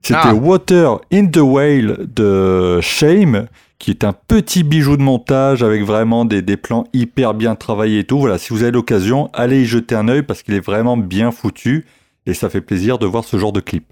C'était 0.03 0.19
Ah. 0.23 0.35
Water 0.35 0.99
in 1.13 1.27
the 1.27 1.37
Whale 1.39 2.07
de 2.15 2.81
Shame, 2.81 3.47
qui 3.79 3.91
est 3.91 4.03
un 4.03 4.13
petit 4.13 4.65
bijou 4.65 4.97
de 4.97 5.03
montage 5.03 5.63
avec 5.63 5.85
vraiment 5.85 6.25
des, 6.25 6.43
des 6.43 6.57
plans 6.57 6.85
hyper 6.93 7.35
bien 7.35 7.55
travaillés 7.55 8.01
et 8.01 8.05
tout. 8.05 8.19
Voilà, 8.19 8.39
si 8.39 8.53
vous 8.53 8.63
avez 8.65 8.73
l'occasion, 8.73 9.31
allez 9.35 9.63
y 9.63 9.67
jeter 9.67 9.95
un 9.95 10.09
œil 10.09 10.23
parce 10.23 10.43
qu'il 10.43 10.55
est 10.55 10.65
vraiment 10.65 10.97
bien 10.97 11.31
foutu 11.31 11.85
et 12.27 12.35
ça 12.35 12.51
fait 12.51 12.61
plaisir 12.61 12.99
de 12.99 13.07
voir 13.07 13.23
ce 13.25 13.39
genre 13.39 13.53
de 13.53 13.61
clip. 13.61 13.85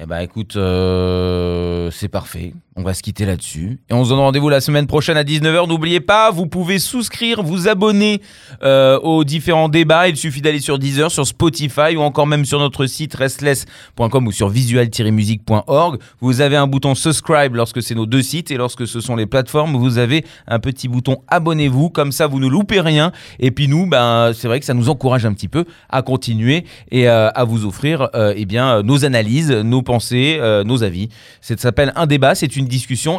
Eh 0.00 0.06
ben 0.06 0.20
écoute, 0.20 0.54
euh, 0.56 1.90
c'est 1.90 2.08
parfait. 2.08 2.54
On 2.80 2.84
va 2.84 2.94
se 2.94 3.02
quitter 3.02 3.26
là-dessus. 3.26 3.80
Et 3.90 3.92
on 3.92 4.04
se 4.04 4.10
donne 4.10 4.20
rendez-vous 4.20 4.48
la 4.48 4.60
semaine 4.60 4.86
prochaine 4.86 5.16
à 5.16 5.24
19h. 5.24 5.66
N'oubliez 5.66 5.98
pas, 5.98 6.30
vous 6.30 6.46
pouvez 6.46 6.78
souscrire, 6.78 7.42
vous 7.42 7.66
abonner 7.66 8.22
euh, 8.62 9.00
aux 9.00 9.24
différents 9.24 9.68
débats. 9.68 10.08
Il 10.08 10.16
suffit 10.16 10.40
d'aller 10.42 10.60
sur 10.60 10.78
Deezer, 10.78 11.10
sur 11.10 11.26
Spotify 11.26 11.96
ou 11.96 12.02
encore 12.02 12.28
même 12.28 12.44
sur 12.44 12.60
notre 12.60 12.86
site 12.86 13.16
restless.com 13.16 14.28
ou 14.28 14.30
sur 14.30 14.48
visual-music.org. 14.48 15.98
Vous 16.20 16.40
avez 16.40 16.54
un 16.54 16.68
bouton 16.68 16.94
subscribe 16.94 17.56
lorsque 17.56 17.82
c'est 17.82 17.96
nos 17.96 18.06
deux 18.06 18.22
sites 18.22 18.52
et 18.52 18.56
lorsque 18.56 18.86
ce 18.86 19.00
sont 19.00 19.16
les 19.16 19.26
plateformes, 19.26 19.76
vous 19.76 19.98
avez 19.98 20.24
un 20.46 20.60
petit 20.60 20.86
bouton 20.86 21.16
abonnez-vous. 21.26 21.90
Comme 21.90 22.12
ça, 22.12 22.28
vous 22.28 22.38
ne 22.38 22.46
loupez 22.46 22.80
rien. 22.80 23.10
Et 23.40 23.50
puis 23.50 23.66
nous, 23.66 23.88
ben, 23.88 24.30
c'est 24.32 24.46
vrai 24.46 24.60
que 24.60 24.66
ça 24.66 24.74
nous 24.74 24.88
encourage 24.88 25.26
un 25.26 25.32
petit 25.32 25.48
peu 25.48 25.64
à 25.88 26.02
continuer 26.02 26.64
et 26.92 27.08
euh, 27.08 27.28
à 27.34 27.42
vous 27.42 27.66
offrir 27.66 28.08
euh, 28.14 28.34
eh 28.36 28.44
bien, 28.44 28.84
nos 28.84 29.04
analyses, 29.04 29.50
nos 29.50 29.82
pensées, 29.82 30.38
nos 30.64 30.84
avis. 30.84 31.08
Ça 31.40 31.56
s'appelle 31.56 31.92
un 31.96 32.06
débat, 32.06 32.36
c'est 32.36 32.54
une 32.54 32.67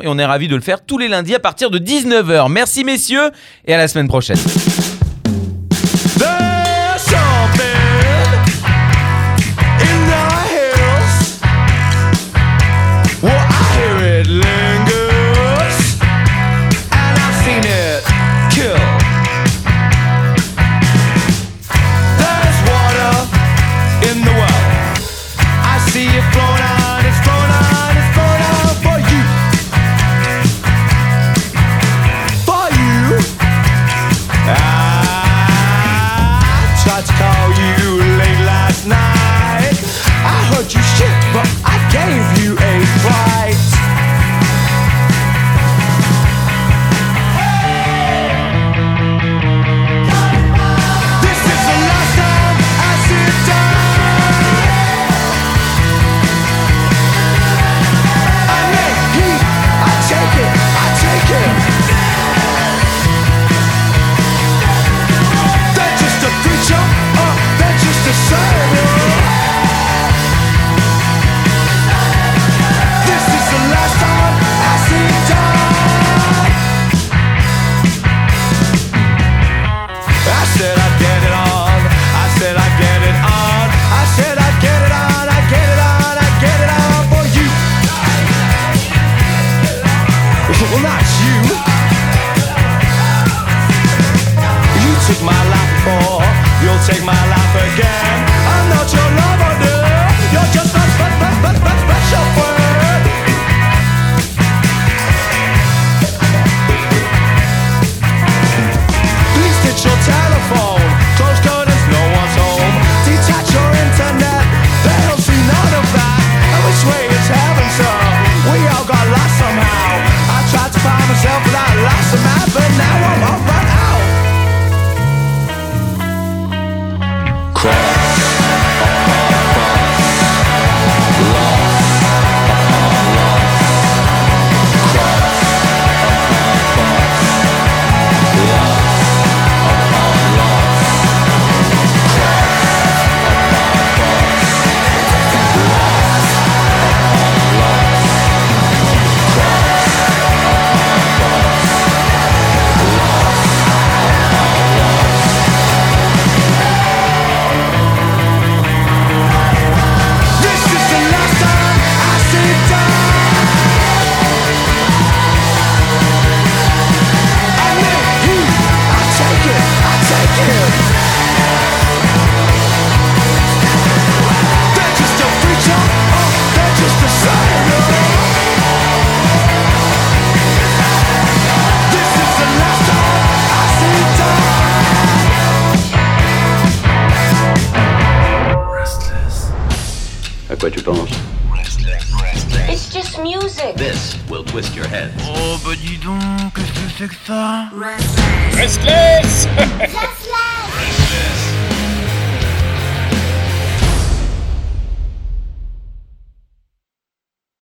et 0.02 0.08
on 0.08 0.18
est 0.18 0.26
ravis 0.26 0.48
de 0.48 0.56
le 0.56 0.62
faire 0.62 0.86
tous 0.86 0.98
les 0.98 1.08
lundis 1.08 1.36
à 1.36 1.40
partir 1.40 1.70
de 1.70 1.80
19h. 1.80 2.52
Merci 2.52 2.84
messieurs 2.84 3.32
et 3.66 3.74
à 3.74 3.78
la 3.78 3.88
semaine 3.88 4.08
prochaine. 4.08 4.38